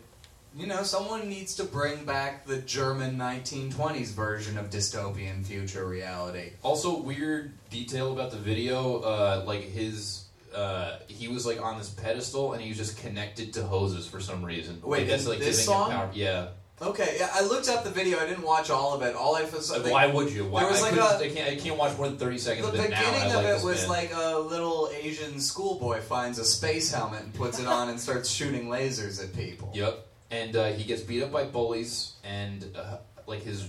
you 0.57 0.67
know 0.67 0.83
someone 0.83 1.29
needs 1.29 1.55
to 1.57 1.65
bring 1.65 2.05
back 2.05 2.47
the 2.47 2.59
German 2.59 3.17
1920s 3.17 4.13
version 4.13 4.59
of 4.59 4.71
dystopian 4.71 5.45
future 5.45 5.87
reality. 5.87 6.53
also, 6.63 7.01
weird 7.01 7.53
detail 7.71 8.13
about 8.13 8.31
the 8.31 8.39
video, 8.39 9.01
uh, 9.01 9.45
like 9.47 9.63
his. 9.63 10.25
Uh, 10.55 10.99
he 11.09 11.29
was 11.29 11.45
like 11.47 11.61
on 11.61 11.79
this 11.79 11.91
pedestal 11.91 12.53
and 12.55 12.63
he 12.63 12.69
was 12.71 12.79
just 12.79 12.99
connected 12.99 13.53
to 13.55 13.63
hoses 13.65 14.07
for 14.07 14.21
some 14.21 14.45
reason. 14.45 14.81
Wait, 14.83 15.01
like, 15.01 15.09
that's 15.09 15.27
like 15.27 15.39
this 15.39 15.65
song? 15.65 15.91
power. 15.91 16.11
Yeah. 16.15 16.49
Okay, 16.81 17.17
yeah, 17.19 17.29
I 17.35 17.43
looked 17.45 17.69
up 17.69 17.83
the 17.83 17.91
video. 17.91 18.19
I 18.21 18.27
didn't 18.27 18.45
watch 18.45 18.71
all 18.71 18.95
of 18.95 19.03
it. 19.03 19.17
All 19.17 19.35
I 19.35 19.43
was 19.43 19.69
Like, 19.71 19.91
why 19.93 20.07
would 20.07 20.31
you? 20.31 20.47
Why? 20.47 20.61
there 20.63 20.71
was 20.71 20.81
I, 20.81 20.91
like 20.91 21.01
a- 21.01 21.25
I 21.25 21.29
can't. 21.29 21.51
I 21.51 21.57
can't 21.57 21.77
watch 21.77 21.97
more 21.99 22.09
than 22.09 22.19
thirty 22.19 22.39
seconds 22.39 22.71
The 22.71 22.77
now. 22.77 22.83
beginning 22.85 23.05
I 23.23 23.27
of 23.27 23.35
like 23.35 23.47
it 23.47 23.65
was 23.65 23.79
band. 23.81 23.89
like 23.91 24.11
a 24.15 24.39
little 24.39 24.89
Asian 24.97 25.41
schoolboy 25.41 26.01
finds 26.01 26.39
a 26.39 26.45
space 26.45 26.93
helmet 26.93 27.23
and 27.25 27.35
puts 27.35 27.59
it 27.59 27.67
on 27.67 27.89
and 27.89 27.99
starts 27.99 28.31
shooting 28.31 28.69
lasers 28.69 29.21
at 29.23 29.35
people. 29.35 29.73
Yep. 29.75 30.07
And 30.31 30.55
uh, 30.55 30.69
he 30.69 30.85
gets 30.85 31.03
beat 31.03 31.23
up 31.25 31.33
by 31.33 31.45
bullies, 31.47 32.13
and 32.23 32.65
uh, 32.77 32.99
like 33.27 33.43
his 33.43 33.67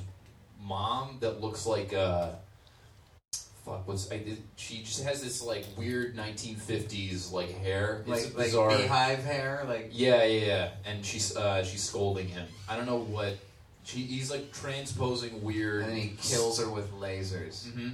mom 0.61 1.17
that 1.21 1.41
looks 1.41 1.65
like 1.65 1.93
uh, 1.93 2.29
fuck. 3.69 3.87
What's 3.87 4.11
I 4.11 4.17
did, 4.17 4.41
she 4.55 4.83
just 4.83 5.03
has 5.03 5.21
this 5.21 5.41
like 5.41 5.65
weird 5.77 6.15
1950s 6.15 7.31
like 7.31 7.55
hair. 7.57 7.99
It's 8.01 8.09
Like, 8.09 8.23
like 8.37 8.45
bizarre. 8.47 8.77
beehive 8.77 9.23
hair, 9.23 9.63
like 9.67 9.89
Yeah, 9.91 10.23
yeah, 10.23 10.45
yeah. 10.45 10.69
And 10.85 11.05
she's 11.05 11.35
uh, 11.35 11.63
she's 11.63 11.83
scolding 11.83 12.27
him. 12.27 12.47
I 12.67 12.75
don't 12.75 12.85
know 12.85 12.99
what. 12.99 13.37
She, 13.83 13.99
he's 14.01 14.29
like 14.29 14.51
transposing 14.51 15.41
weird. 15.43 15.81
and 15.83 15.91
then 15.91 15.97
he 15.97 16.13
kills 16.21 16.59
her 16.59 16.69
with 16.69 16.91
lasers. 16.93 17.65
mm-hmm. 17.67 17.89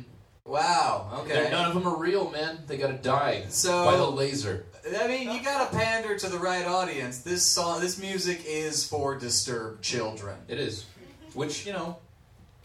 Wow. 0.45 1.21
Okay. 1.23 1.49
None 1.51 1.65
of 1.69 1.73
them 1.73 1.87
are 1.87 1.97
real, 1.97 2.29
man. 2.29 2.59
They 2.67 2.77
gotta 2.77 2.93
die 2.93 3.45
So- 3.49 3.85
by 3.85 3.95
the 3.97 4.05
laser. 4.09 4.65
I 4.99 5.07
mean, 5.07 5.31
you 5.31 5.41
gotta 5.41 5.75
pander 5.75 6.15
to 6.15 6.29
the 6.29 6.37
right 6.37 6.63
audience. 6.65 7.19
This 7.19 7.43
song, 7.43 7.81
this 7.81 7.97
music 7.97 8.43
is 8.45 8.87
for 8.87 9.17
disturbed 9.17 9.83
children. 9.83 10.37
It 10.47 10.59
is, 10.59 10.85
which 11.33 11.65
you 11.65 11.73
know, 11.73 11.97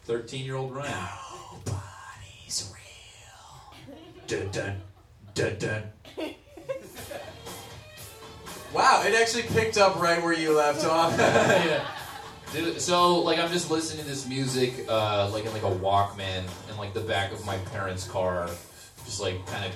thirteen-year-old 0.05 0.75
Ryan. 0.75 1.09
Dun 4.31 4.49
dun 4.53 4.77
dun 5.35 5.59
dun. 5.59 5.83
Wow, 8.73 9.03
it 9.05 9.21
actually 9.21 9.43
picked 9.43 9.77
up 9.79 10.01
right 10.01 10.23
where 10.23 10.33
you 10.33 10.57
left 10.57 10.85
off. 10.85 11.13
yeah. 11.19 11.85
Dude, 12.53 12.81
so 12.81 13.19
like 13.19 13.41
I'm 13.41 13.51
just 13.51 13.69
listening 13.69 14.05
to 14.05 14.09
this 14.09 14.29
music, 14.29 14.87
uh, 14.89 15.29
like 15.33 15.45
in 15.45 15.53
like 15.53 15.65
a 15.65 15.71
Walkman 15.71 16.45
in 16.71 16.77
like 16.79 16.95
the 16.95 17.01
back 17.01 17.33
of 17.33 17.45
my 17.45 17.57
parents' 17.73 18.07
car, 18.07 18.49
just 19.05 19.21
like 19.21 19.45
kind 19.47 19.65
of 19.65 19.73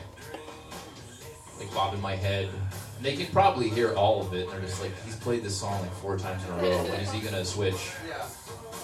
like 1.59 1.75
bobbing 1.75 2.01
my 2.01 2.15
head. 2.15 2.49
And 2.97 3.05
they 3.05 3.17
can 3.17 3.27
probably 3.33 3.69
hear 3.69 3.93
all 3.95 4.21
of 4.21 4.33
it. 4.35 4.45
And 4.45 4.53
they're 4.53 4.61
just 4.61 4.81
like, 4.81 4.93
he's 5.05 5.17
played 5.17 5.43
this 5.43 5.57
song 5.57 5.83
like 5.83 5.95
four 5.95 6.17
times 6.17 6.45
in 6.45 6.51
a 6.53 6.57
row. 6.59 6.85
When 6.85 7.01
is 7.01 7.11
he 7.11 7.19
gonna 7.19 7.45
switch? 7.45 7.91
yeah. 8.09 8.23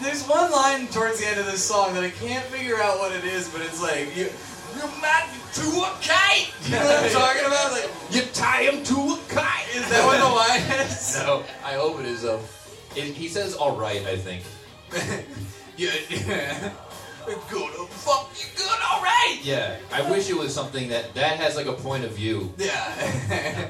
There's 0.01 0.27
one 0.27 0.51
line 0.51 0.87
towards 0.87 1.19
the 1.19 1.27
end 1.27 1.39
of 1.39 1.45
this 1.45 1.63
song 1.63 1.93
that 1.93 2.03
I 2.03 2.09
can't 2.09 2.43
figure 2.45 2.77
out 2.81 2.97
what 2.99 3.11
it 3.11 3.23
is, 3.23 3.47
but 3.49 3.61
it's 3.61 3.81
like 3.81 4.15
you, 4.15 4.29
you're 4.75 5.01
mad 5.01 5.29
to 5.53 5.61
a 5.61 5.95
kite. 6.01 6.51
You 6.65 6.71
know 6.71 6.85
what 6.85 7.03
I'm 7.03 7.11
talking 7.11 7.45
about? 7.45 7.71
Like, 7.71 7.89
You 8.09 8.21
tie 8.33 8.63
him 8.63 8.83
to 8.83 8.95
a 8.95 9.19
kite. 9.29 9.67
is 9.75 9.87
that 9.89 10.05
what 10.05 10.17
the 10.17 10.25
line 10.25 10.85
is? 10.87 11.21
No, 11.25 11.43
I 11.63 11.73
hope 11.73 11.99
it 11.99 12.05
is 12.07 12.23
though. 12.23 12.39
It, 12.95 13.13
he 13.13 13.27
says 13.27 13.53
all 13.55 13.75
right, 13.75 14.03
I 14.05 14.17
think. 14.17 14.43
yeah, 15.77 15.91
yeah. 16.09 16.71
Good, 17.49 17.71
fuck 17.89 18.31
you, 18.35 18.45
good, 18.57 18.79
all 18.91 19.01
right. 19.03 19.39
Yeah, 19.43 19.77
I 19.91 20.09
wish 20.09 20.29
it 20.29 20.35
was 20.35 20.53
something 20.53 20.89
that 20.89 21.13
that 21.13 21.37
has 21.37 21.55
like 21.55 21.67
a 21.67 21.73
point 21.73 22.03
of 22.05 22.13
view. 22.13 22.51
Yeah. 22.57 23.69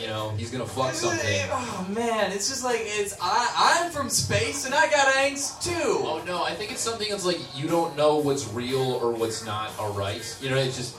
You 0.00 0.06
know, 0.06 0.30
he's 0.36 0.50
gonna 0.50 0.64
fuck 0.66 0.94
something. 0.94 1.48
Oh 1.50 1.86
man, 1.90 2.30
it's 2.30 2.48
just 2.48 2.62
like 2.62 2.80
it's 2.82 3.16
I 3.20 3.82
I'm 3.84 3.90
from 3.90 4.08
space 4.08 4.64
and 4.64 4.74
I 4.74 4.88
got 4.90 5.12
angst 5.14 5.62
too. 5.64 5.72
Oh 6.04 6.22
no, 6.26 6.44
I 6.44 6.54
think 6.54 6.70
it's 6.70 6.80
something 6.80 7.08
that's 7.10 7.24
like 7.24 7.38
you 7.56 7.66
don't 7.68 7.96
know 7.96 8.16
what's 8.18 8.46
real 8.52 8.80
or 8.80 9.10
what's 9.12 9.44
not 9.44 9.76
alright. 9.78 10.38
You 10.40 10.50
know, 10.50 10.56
it's 10.56 10.76
just 10.76 10.96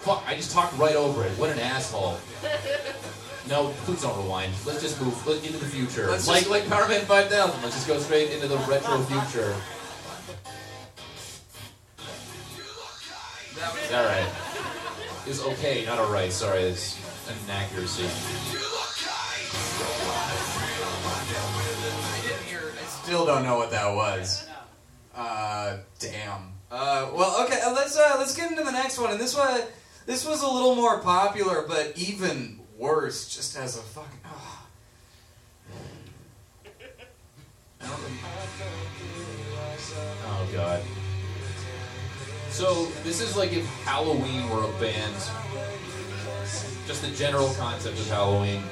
fuck. 0.00 0.24
I 0.26 0.34
just 0.34 0.50
talked 0.50 0.76
right 0.78 0.96
over 0.96 1.24
it. 1.24 1.30
What 1.32 1.50
an 1.50 1.58
asshole. 1.58 2.18
No, 3.48 3.74
please 3.84 4.00
don't 4.02 4.16
rewind. 4.22 4.52
Let's 4.64 4.80
just 4.80 5.02
move. 5.02 5.26
Let's 5.26 5.40
get 5.40 5.52
into 5.52 5.64
the 5.64 5.68
future. 5.70 6.06
Let's 6.08 6.28
like 6.28 6.46
just- 6.46 6.50
like 6.50 6.62
Powerman 6.62 7.00
5000. 7.00 7.60
Let's 7.60 7.74
just 7.74 7.88
go 7.88 7.98
straight 7.98 8.30
into 8.30 8.46
the 8.46 8.56
retro 8.58 8.98
future. 9.02 9.52
All 13.92 14.04
right. 14.04 14.28
Is 15.26 15.42
okay, 15.42 15.84
not 15.86 15.98
alright. 15.98 16.30
Sorry, 16.32 16.62
it's 16.62 16.96
an 17.28 17.34
inaccuracy. 17.44 18.04
I 20.84 22.20
didn't 22.26 22.42
hear. 22.46 22.72
I 22.80 22.84
still 22.86 23.24
don't 23.26 23.42
know 23.44 23.56
what 23.56 23.70
that 23.70 23.94
was. 23.94 24.48
Uh, 25.14 25.78
damn. 25.98 26.52
Uh, 26.70 27.10
well, 27.14 27.44
okay. 27.44 27.60
uh, 27.60 27.72
Let's 27.72 27.96
uh, 27.96 28.16
let's 28.18 28.34
get 28.34 28.50
into 28.50 28.64
the 28.64 28.72
next 28.72 28.98
one. 28.98 29.10
And 29.10 29.20
this 29.20 29.36
one, 29.36 29.60
this 30.06 30.26
was 30.26 30.42
a 30.42 30.48
little 30.48 30.74
more 30.74 31.00
popular, 31.00 31.64
but 31.68 31.92
even 31.96 32.60
worse, 32.78 33.28
just 33.34 33.56
as 33.56 33.76
a 33.76 33.82
fucking. 33.82 34.20
Oh. 34.26 34.66
Oh 40.24 40.48
god. 40.52 40.80
So 42.50 42.86
this 43.02 43.20
is 43.20 43.36
like 43.36 43.52
if 43.52 43.66
Halloween 43.84 44.48
were 44.50 44.64
a 44.64 44.72
band. 44.80 45.14
Just 46.86 47.02
the 47.02 47.10
general 47.16 47.52
concept 47.54 47.98
of 47.98 48.08
Halloween. 48.08 48.62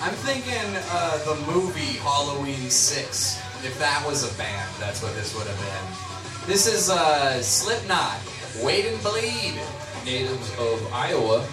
I'm 0.00 0.14
thinking 0.14 0.52
uh, 0.90 1.18
the 1.24 1.34
movie 1.52 1.98
Halloween 1.98 2.70
Six. 2.70 3.38
If 3.64 3.78
that 3.78 4.04
was 4.06 4.22
a 4.30 4.38
band, 4.38 4.70
that's 4.78 5.02
what 5.02 5.14
this 5.14 5.34
would 5.34 5.46
have 5.46 5.58
been. 5.58 6.46
This 6.46 6.66
is 6.72 6.90
uh, 6.90 7.40
Slipknot. 7.42 8.18
Wait 8.62 8.84
and 8.86 9.02
bleed. 9.02 9.58
Natives 10.04 10.52
of 10.60 10.92
Iowa, 10.92 11.44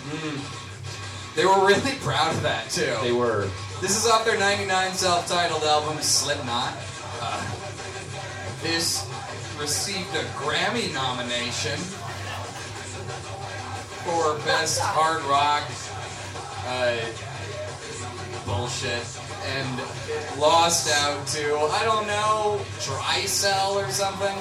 They 1.35 1.43
were 1.45 1.65
really 1.65 1.95
proud 2.01 2.35
of 2.35 2.43
that 2.43 2.69
too. 2.69 2.93
they 3.01 3.11
were 3.11 3.49
This 3.81 3.97
is 3.97 4.05
off 4.11 4.25
their 4.25 4.37
99 4.37 4.93
self-titled 4.93 5.63
album, 5.63 5.97
Slipknot. 5.99 6.73
Uh, 7.19 7.41
this 8.61 9.09
received 9.59 10.13
a 10.13 10.21
Grammy 10.37 10.93
nomination 10.93 11.79
for 14.03 14.35
Best 14.45 14.81
Hard 14.81 15.23
Rock 15.23 15.63
uh, 16.67 16.99
Bullshit. 18.45 19.03
And 19.45 20.39
lost 20.39 20.91
out 20.91 21.25
to, 21.27 21.57
I 21.57 21.83
don't 21.83 22.07
know, 22.07 22.61
Dry 22.81 23.21
Cell 23.25 23.77
or 23.77 23.89
something. 23.89 24.35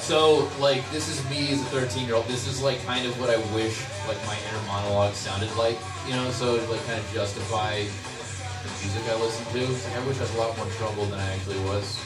so 0.00 0.50
like 0.60 0.88
this 0.90 1.08
is 1.08 1.28
me 1.30 1.50
as 1.52 1.60
a 1.62 1.64
13 1.66 2.06
year 2.06 2.14
old. 2.14 2.26
This 2.26 2.46
is 2.46 2.62
like 2.62 2.84
kind 2.84 3.06
of 3.06 3.18
what 3.20 3.30
I 3.30 3.36
wish 3.54 3.84
like 4.06 4.18
my 4.26 4.36
inner 4.48 4.66
monologue 4.66 5.14
sounded 5.14 5.54
like, 5.56 5.78
you 6.06 6.14
know. 6.14 6.30
So 6.30 6.58
to 6.58 6.70
like 6.70 6.84
kind 6.86 6.98
of 6.98 7.10
justify 7.12 7.84
the 8.62 8.68
music 8.82 9.02
I 9.08 9.14
listen 9.20 9.44
to. 9.52 9.60
Like, 9.60 9.96
I 9.96 10.06
wish 10.06 10.18
I 10.18 10.22
was 10.22 10.34
a 10.34 10.38
lot 10.38 10.56
more 10.56 10.66
trouble 10.76 11.04
than 11.06 11.18
I 11.18 11.30
actually 11.32 11.60
was. 11.60 12.00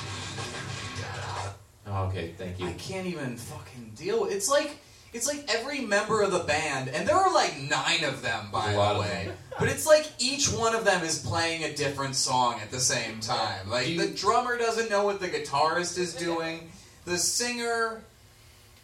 Oh, 1.87 2.07
okay, 2.07 2.35
thank 2.39 2.59
you. 2.59 2.67
I 2.67 2.73
can't 2.75 3.07
even 3.07 3.37
fucking 3.37 3.93
deal 3.97 4.23
with 4.23 4.33
It's 4.33 4.49
like 4.49 4.79
it's 5.13 5.27
like 5.27 5.45
every 5.49 5.81
member 5.81 6.23
of 6.23 6.33
the 6.33 6.41
band, 6.41 6.89
and 6.89 7.07
there 7.07 7.17
are 7.17 7.33
like 7.33 7.59
nine 7.61 8.05
of 8.05 8.23
them, 8.23 8.47
by 8.53 8.65
There's 8.67 8.77
a 8.77 8.79
lot 8.79 8.95
the 8.95 9.01
way. 9.01 9.33
But 9.59 9.69
it's 9.69 9.87
like 9.87 10.11
each 10.19 10.49
one 10.49 10.75
of 10.75 10.85
them 10.85 11.05
is 11.05 11.19
playing 11.19 11.65
a 11.65 11.75
different 11.75 12.15
song 12.17 12.61
at 12.61 12.71
the 12.71 12.81
same 12.81 13.21
time. 13.21 13.69
Like 13.69 13.89
you- 13.89 14.01
the 14.01 14.09
drummer 14.09 14.57
doesn't 14.59 14.91
know 14.91 15.05
what 15.05 15.21
the 15.21 15.29
guitarist 15.29 15.99
is 15.99 16.15
doing. 16.15 16.71
The 17.05 17.19
singer 17.19 18.03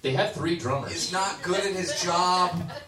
They 0.02 0.12
have 0.12 0.34
three 0.34 0.56
drummers. 0.58 0.92
is 0.92 1.12
not 1.12 1.42
good 1.42 1.60
at 1.60 1.72
his 1.74 2.00
job. 2.02 2.70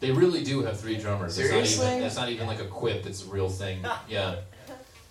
They 0.00 0.12
really 0.12 0.44
do 0.44 0.62
have 0.62 0.78
three 0.78 0.96
drummers. 0.96 1.36
It's 1.38 1.48
not 1.48 1.54
Seriously? 1.54 1.86
even, 1.88 2.00
that's 2.02 2.14
not 2.14 2.28
even 2.28 2.46
like 2.46 2.60
a 2.60 2.66
quip. 2.66 3.04
It's 3.04 3.24
a 3.24 3.28
real 3.30 3.48
thing. 3.48 3.84
Yeah. 4.08 4.36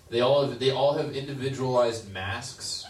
They 0.08 0.22
all 0.22 0.46
have, 0.48 0.58
they 0.58 0.70
all 0.70 0.94
have 0.94 1.14
individualized 1.14 2.10
masks. 2.10 2.86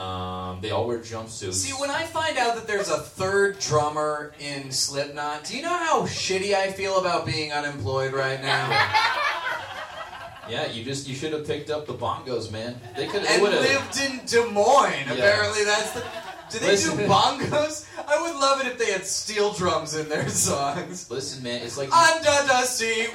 Um, 0.00 0.60
they 0.62 0.70
all 0.70 0.86
wear 0.86 0.98
jumpsuits. 0.98 1.54
See, 1.54 1.72
when 1.74 1.90
I 1.90 2.04
find 2.04 2.38
out 2.38 2.54
that 2.54 2.66
there's 2.66 2.88
a 2.88 2.98
third 2.98 3.58
drummer 3.58 4.32
in 4.40 4.70
Slipknot, 4.70 5.44
do 5.44 5.56
you 5.56 5.62
know 5.62 5.76
how 5.76 6.02
shitty 6.04 6.54
I 6.54 6.70
feel 6.70 6.98
about 6.98 7.26
being 7.26 7.52
unemployed 7.52 8.14
right 8.14 8.40
now? 8.40 8.68
yeah, 10.48 10.66
you 10.70 10.84
just 10.84 11.06
you 11.06 11.14
should 11.14 11.34
have 11.34 11.46
picked 11.46 11.68
up 11.68 11.86
the 11.86 11.92
bongos, 11.92 12.50
man. 12.50 12.80
They 12.96 13.06
could. 13.08 13.24
And 13.24 13.42
have. 13.42 13.42
lived 13.42 14.00
in 14.00 14.20
Des 14.24 14.50
Moines. 14.50 15.10
Apparently, 15.10 15.64
that's 15.64 15.90
the. 15.92 16.02
Do 16.50 16.58
they 16.58 16.68
Listen. 16.68 16.96
do 16.96 17.04
bongos? 17.04 17.86
I 18.08 18.20
would 18.22 18.34
love 18.40 18.60
it 18.60 18.66
if 18.66 18.78
they 18.78 18.90
had 18.92 19.06
steel 19.06 19.52
drums 19.52 19.94
in 19.94 20.08
their 20.08 20.28
songs. 20.28 21.10
Listen, 21.10 21.42
man, 21.44 21.62
it's 21.62 21.76
like 21.76 21.94
Under 21.94 22.48
the 22.48 22.62
sea. 22.62 23.06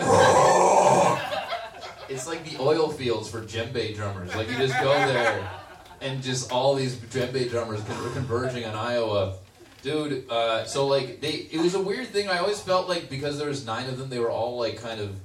it's 2.07 2.27
like 2.27 2.49
the 2.49 2.61
oil 2.61 2.89
fields 2.89 3.29
for 3.29 3.41
djembe 3.41 3.95
drummers. 3.95 4.33
Like 4.35 4.49
you 4.49 4.57
just 4.57 4.79
go 4.79 4.93
there, 4.93 5.49
and 6.01 6.21
just 6.23 6.51
all 6.51 6.75
these 6.75 6.95
djembe 6.95 7.49
drummers 7.49 7.81
converging 8.13 8.65
on 8.65 8.75
Iowa. 8.75 9.35
Dude, 9.81 10.29
uh, 10.31 10.65
so 10.65 10.87
like 10.87 11.21
they, 11.21 11.47
it 11.51 11.59
was 11.61 11.75
a 11.75 11.81
weird 11.81 12.07
thing. 12.07 12.27
I 12.27 12.39
always 12.39 12.59
felt 12.59 12.89
like 12.89 13.09
because 13.09 13.37
there 13.37 13.47
was 13.47 13.65
nine 13.65 13.87
of 13.87 13.97
them, 13.99 14.09
they 14.09 14.19
were 14.19 14.31
all 14.31 14.57
like 14.57 14.81
kind 14.81 14.99
of 14.99 15.15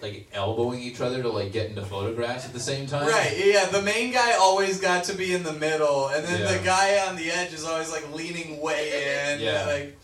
like 0.00 0.28
elbowing 0.32 0.80
each 0.80 1.00
other 1.00 1.22
to 1.22 1.28
like 1.28 1.52
get 1.52 1.68
into 1.68 1.82
photographs 1.82 2.46
at 2.46 2.52
the 2.54 2.60
same 2.60 2.86
time. 2.86 3.06
Right, 3.06 3.34
yeah, 3.44 3.66
the 3.66 3.82
main 3.82 4.10
guy 4.12 4.32
always 4.32 4.80
got 4.80 5.04
to 5.04 5.14
be 5.14 5.34
in 5.34 5.42
the 5.42 5.52
middle, 5.52 6.08
and 6.08 6.24
then 6.24 6.40
Yeah. 6.40 6.56
the 6.58 6.64
guy 6.64 7.06
on 7.06 7.16
the 7.16 7.30
edge 7.30 7.52
is 7.52 7.64
always 7.64 7.92
like 7.92 8.12
leaning 8.14 8.60
way 8.62 9.34
in. 9.34 9.40
Yeah. 9.40 9.66
Like, 9.66 9.98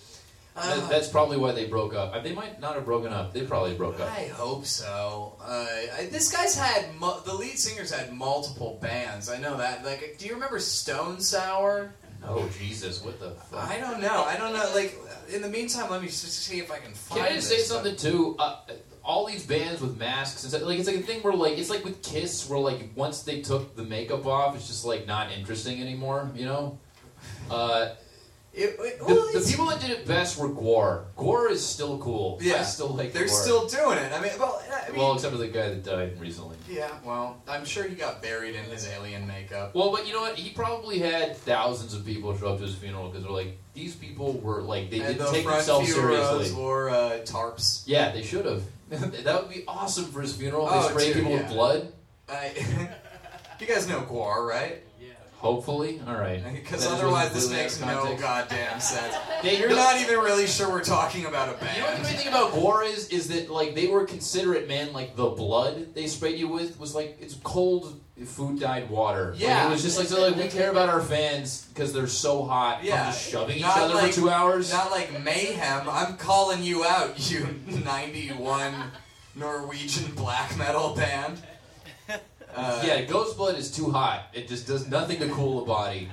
That- 0.62 0.78
uh, 0.84 0.86
that's 0.88 1.08
probably 1.08 1.36
why 1.36 1.52
they 1.52 1.66
broke 1.66 1.94
up. 1.94 2.14
Uh, 2.14 2.20
They 2.20 2.32
might 2.34 2.60
not 2.60 2.74
have 2.74 2.84
broken 2.84 3.12
up. 3.12 3.32
They 3.32 3.42
probably 3.42 3.74
broke 3.74 4.00
up. 4.00 4.10
I 4.10 4.26
hope 4.28 4.66
so. 4.66 5.36
Uh, 5.40 5.66
I, 5.98 6.08
this 6.10 6.30
guy's 6.30 6.56
had 6.56 6.94
mu- 7.00 7.20
the 7.24 7.34
lead 7.34 7.58
singer's 7.58 7.90
had 7.92 8.12
multiple 8.12 8.78
bands. 8.80 9.28
I 9.30 9.38
know 9.38 9.56
that. 9.58 9.84
Like, 9.84 10.16
do 10.18 10.26
you 10.26 10.34
remember 10.34 10.58
Stone 10.58 11.20
Sour? 11.20 11.92
Oh 12.26 12.48
Jesus, 12.58 13.02
what 13.04 13.20
the 13.20 13.30
fuck? 13.30 13.68
I 13.70 13.78
don't 13.78 14.00
know. 14.00 14.24
I 14.24 14.36
don't 14.36 14.52
know. 14.52 14.70
Like, 14.74 14.98
in 15.32 15.40
the 15.40 15.48
meantime, 15.48 15.88
let 15.90 16.00
me 16.02 16.08
just 16.08 16.24
see 16.32 16.58
if 16.58 16.70
I 16.72 16.78
can 16.78 16.92
find. 16.92 17.20
Can 17.22 17.30
I 17.32 17.36
just 17.36 17.48
say 17.48 17.58
something 17.58 17.94
too? 17.94 18.34
Uh, 18.38 18.56
all 19.04 19.24
these 19.24 19.46
bands 19.46 19.80
with 19.80 19.96
masks 19.98 20.42
and 20.42 20.50
stuff, 20.52 20.64
like 20.64 20.78
it's 20.80 20.88
like 20.88 20.96
a 20.98 21.02
thing 21.02 21.20
where 21.22 21.32
like 21.32 21.56
it's 21.56 21.70
like 21.70 21.84
with 21.84 22.02
Kiss, 22.02 22.48
where 22.50 22.58
like 22.58 22.90
once 22.96 23.22
they 23.22 23.40
took 23.40 23.76
the 23.76 23.84
makeup 23.84 24.26
off, 24.26 24.56
it's 24.56 24.66
just 24.66 24.84
like 24.84 25.06
not 25.06 25.30
interesting 25.30 25.80
anymore. 25.80 26.30
You 26.34 26.46
know. 26.46 26.78
Uh, 27.50 27.90
It, 28.58 28.76
it, 28.80 28.98
the, 28.98 29.04
well, 29.04 29.32
the 29.32 29.46
people 29.48 29.66
that 29.66 29.80
did 29.80 29.90
it 29.90 30.04
best 30.06 30.36
were 30.36 30.48
GWAR. 30.48 31.04
GWAR 31.16 31.50
is 31.50 31.64
still 31.64 31.96
cool. 31.98 32.40
I 32.42 32.62
still 32.62 32.88
like. 32.88 33.12
they're 33.12 33.26
GWAR. 33.26 33.42
still 33.42 33.66
doing 33.68 33.98
it. 33.98 34.12
I 34.12 34.20
mean, 34.20 34.32
well, 34.38 34.60
I 34.86 34.90
mean, 34.90 34.98
Well, 35.00 35.14
except 35.14 35.32
for 35.32 35.38
the 35.38 35.46
guy 35.48 35.68
that 35.68 35.84
died 35.84 36.20
recently. 36.20 36.56
yeah. 36.68 36.90
Well, 37.04 37.40
I'm 37.48 37.64
sure 37.64 37.84
he 37.84 37.94
got 37.94 38.20
buried 38.20 38.56
in 38.56 38.64
his 38.64 38.86
alien 38.88 39.26
makeup. 39.26 39.74
Well, 39.74 39.92
but 39.92 40.06
you 40.06 40.12
know 40.12 40.22
what? 40.22 40.34
He 40.36 40.50
probably 40.50 40.98
had 40.98 41.36
thousands 41.36 41.94
of 41.94 42.04
people 42.04 42.36
show 42.36 42.48
up 42.48 42.58
to 42.58 42.64
his 42.64 42.74
funeral 42.74 43.08
because 43.08 43.22
they're 43.22 43.32
like, 43.32 43.56
these 43.74 43.94
people 43.94 44.32
were 44.40 44.60
like, 44.62 44.90
they 44.90 44.98
didn't 44.98 45.18
the 45.18 45.30
take 45.30 45.46
themselves 45.46 45.92
seriously. 45.94 46.52
wore 46.52 46.90
uh, 46.90 47.18
tarps. 47.24 47.84
Yeah, 47.86 48.10
they 48.10 48.22
should 48.22 48.44
have. 48.44 48.62
that 48.90 49.40
would 49.42 49.54
be 49.54 49.62
awesome 49.68 50.06
for 50.06 50.20
his 50.20 50.34
funeral. 50.34 50.66
They 50.66 50.72
Oh, 50.74 50.88
spray 50.88 51.12
people 51.12 51.30
yeah. 51.30 51.38
with 51.42 51.48
blood. 51.48 51.92
I, 52.28 52.52
you 53.60 53.66
guys 53.66 53.86
know 53.88 54.00
GWAR, 54.00 54.46
right? 54.48 54.82
Hopefully, 55.38 56.00
all 56.06 56.14
right. 56.16 56.42
Because 56.54 56.84
otherwise, 56.84 57.32
this 57.32 57.44
really 57.48 57.62
makes 57.62 57.80
no 57.80 58.16
goddamn 58.20 58.80
sense. 58.80 59.14
They- 59.42 59.58
You're 59.60 59.70
not 59.70 60.00
even 60.00 60.18
really 60.18 60.48
sure 60.48 60.68
we're 60.68 60.82
talking 60.82 61.26
about 61.26 61.48
a 61.48 61.58
band. 61.60 61.76
You 61.76 61.82
know 61.82 61.88
what 61.90 61.96
the 61.98 62.02
band. 62.02 62.18
thing 62.18 62.28
about 62.28 62.50
GWAR 62.52 62.84
is? 62.92 63.08
Is 63.10 63.28
that 63.28 63.48
like 63.48 63.74
they 63.76 63.86
were 63.86 64.04
considerate, 64.04 64.66
man. 64.66 64.92
Like 64.92 65.14
the 65.14 65.28
blood 65.28 65.94
they 65.94 66.08
sprayed 66.08 66.38
you 66.38 66.48
with 66.48 66.80
was 66.80 66.92
like 66.94 67.18
it's 67.20 67.34
cold 67.44 68.00
food 68.26 68.58
dyed 68.58 68.90
water. 68.90 69.30
Like, 69.30 69.40
Yeah. 69.40 69.68
it 69.68 69.70
was 69.70 69.80
just 69.82 69.96
like 69.96 70.08
so 70.08 70.20
like 70.20 70.34
we 70.34 70.48
care 70.48 70.72
about 70.72 70.88
our 70.88 71.00
fans 71.00 71.66
because 71.72 71.92
they're 71.92 72.08
so 72.08 72.42
hot 72.42 72.82
Yeah, 72.82 73.04
from 73.04 73.12
just 73.12 73.30
shoving 73.30 73.56
each 73.58 73.64
other 73.64 73.94
like- 73.94 74.12
for 74.12 74.20
two 74.22 74.30
hours. 74.30 74.72
Not 74.72 74.90
like 74.90 75.22
mayhem. 75.22 75.88
I'm 75.88 76.16
calling 76.16 76.64
you 76.64 76.84
out, 76.84 77.30
you 77.30 77.46
91 77.84 78.74
Norwegian 79.36 80.12
black 80.16 80.56
metal 80.58 80.94
band. 80.96 81.40
Uh, 82.54 82.82
yeah, 82.84 83.02
ghost 83.02 83.36
blood 83.36 83.56
is 83.56 83.70
too 83.70 83.90
hot. 83.90 84.28
It 84.32 84.48
just 84.48 84.66
does 84.66 84.88
nothing 84.88 85.20
to 85.20 85.28
cool 85.28 85.60
the 85.60 85.66
body. 85.66 86.08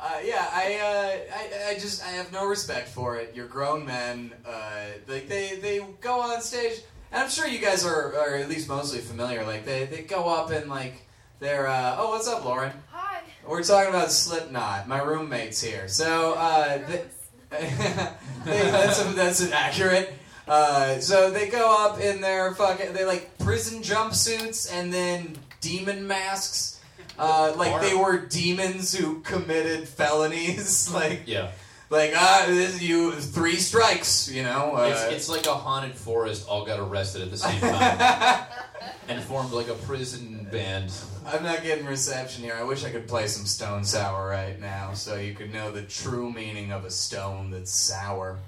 Uh, 0.00 0.18
yeah, 0.24 0.48
I, 0.52 0.78
uh, 0.80 1.36
I, 1.36 1.70
I 1.70 1.74
just, 1.74 2.04
I 2.04 2.10
have 2.10 2.32
no 2.32 2.46
respect 2.46 2.88
for 2.88 3.16
it. 3.16 3.32
You're 3.36 3.46
grown 3.46 3.86
men. 3.86 4.32
Uh, 4.44 4.86
like 5.06 5.28
they, 5.28 5.56
they 5.56 5.80
go 6.00 6.20
on 6.20 6.40
stage, 6.40 6.80
and 7.12 7.22
I'm 7.22 7.30
sure 7.30 7.46
you 7.46 7.60
guys 7.60 7.84
are, 7.84 8.16
are 8.16 8.34
at 8.34 8.48
least 8.48 8.68
mostly 8.68 9.00
familiar. 9.00 9.44
Like 9.44 9.64
they, 9.64 9.84
they 9.86 10.02
go 10.02 10.28
up 10.28 10.50
and 10.50 10.68
like 10.68 11.06
they're, 11.38 11.68
uh, 11.68 11.96
oh, 11.98 12.10
what's 12.10 12.26
up, 12.26 12.44
Lauren? 12.44 12.72
Hi. 12.90 13.20
We're 13.46 13.62
talking 13.62 13.90
about 13.90 14.10
Slipknot. 14.10 14.88
My 14.88 15.00
roommate's 15.02 15.60
here, 15.62 15.86
so 15.88 16.34
uh, 16.36 16.78
they, 16.88 17.04
they, 17.50 18.70
that's 18.70 19.02
that's 19.14 19.52
accurate. 19.52 20.14
Uh, 20.48 20.98
so 20.98 21.30
they 21.30 21.48
go 21.48 21.86
up 21.86 22.00
in 22.00 22.20
their 22.20 22.54
fucking, 22.54 22.92
they 22.92 23.04
like 23.04 23.38
prison 23.38 23.82
jumpsuits 23.82 24.72
and 24.72 24.92
then 24.92 25.36
demon 25.62 26.06
masks. 26.06 26.80
Uh, 27.18 27.54
like 27.56 27.80
they 27.80 27.94
were 27.94 28.18
demons 28.18 28.94
who 28.94 29.20
committed 29.20 29.88
felonies. 29.88 30.92
like, 30.94 31.22
Yeah, 31.26 31.50
like 31.88 32.12
ah, 32.14 32.44
this 32.46 32.82
you 32.82 33.12
three 33.12 33.56
strikes. 33.56 34.30
You 34.30 34.42
know. 34.42 34.76
Uh, 34.76 34.90
it's, 34.90 35.02
it's 35.14 35.28
like 35.28 35.46
a 35.46 35.54
haunted 35.54 35.94
forest 35.94 36.46
all 36.46 36.66
got 36.66 36.78
arrested 36.78 37.22
at 37.22 37.30
the 37.30 37.38
same 37.38 37.60
time 37.60 38.44
and 39.08 39.22
formed 39.22 39.52
like 39.52 39.68
a 39.68 39.74
prison 39.74 40.46
band. 40.50 40.92
I'm 41.26 41.42
not 41.42 41.62
getting 41.62 41.86
reception 41.86 42.42
here. 42.42 42.54
I 42.54 42.64
wish 42.64 42.84
I 42.84 42.90
could 42.90 43.06
play 43.06 43.26
some 43.26 43.46
Stone 43.46 43.84
Sour 43.84 44.28
right 44.28 44.60
now, 44.60 44.92
so 44.94 45.16
you 45.16 45.34
could 45.34 45.52
know 45.52 45.70
the 45.70 45.82
true 45.82 46.32
meaning 46.32 46.72
of 46.72 46.84
a 46.84 46.90
stone 46.90 47.50
that's 47.50 47.70
sour. 47.70 48.38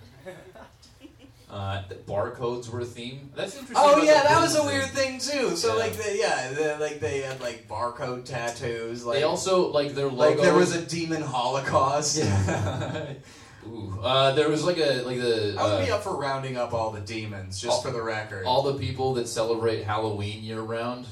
Uh, 1.54 1.82
the 1.88 1.94
barcodes 1.94 2.68
were 2.68 2.80
a 2.80 2.84
theme. 2.84 3.30
That's 3.36 3.54
interesting. 3.56 3.76
Oh 3.78 4.02
yeah, 4.02 4.24
that 4.24 4.40
was 4.40 4.56
a 4.56 4.64
weird 4.64 4.90
thing. 4.90 5.20
too. 5.20 5.54
So 5.54 5.68
Yeah. 5.68 5.74
like, 5.84 5.92
they, 5.92 6.18
yeah, 6.18 6.50
they, 6.50 6.76
like 6.78 6.98
they 6.98 7.20
had 7.20 7.40
like 7.40 7.68
barcode 7.68 8.24
tattoos. 8.24 9.04
Like, 9.04 9.18
They 9.18 9.22
also 9.22 9.68
like 9.70 9.94
their 9.94 10.06
logo. 10.08 10.16
like 10.16 10.40
there 10.40 10.54
was 10.54 10.74
a 10.74 10.84
demon 10.84 11.22
holocaust. 11.22 12.18
Yeah. 12.18 13.12
Ooh, 13.68 13.96
uh, 14.02 14.32
there 14.32 14.48
was 14.50 14.64
like 14.64 14.78
a 14.78 15.02
like 15.02 15.18
the 15.20 15.54
I 15.56 15.62
would 15.76 15.84
be 15.86 15.92
uh, 15.92 15.96
up 15.96 16.02
for 16.02 16.16
rounding 16.16 16.56
up 16.56 16.74
all 16.74 16.90
the 16.90 17.00
demons, 17.00 17.60
just 17.60 17.72
all- 17.76 17.82
for 17.82 17.92
the 17.92 18.02
record. 18.02 18.46
all 18.46 18.62
the 18.62 18.74
people 18.74 19.14
that 19.14 19.28
celebrate 19.28 19.84
Halloween 19.84 20.42
year 20.42 20.60
round. 20.60 21.06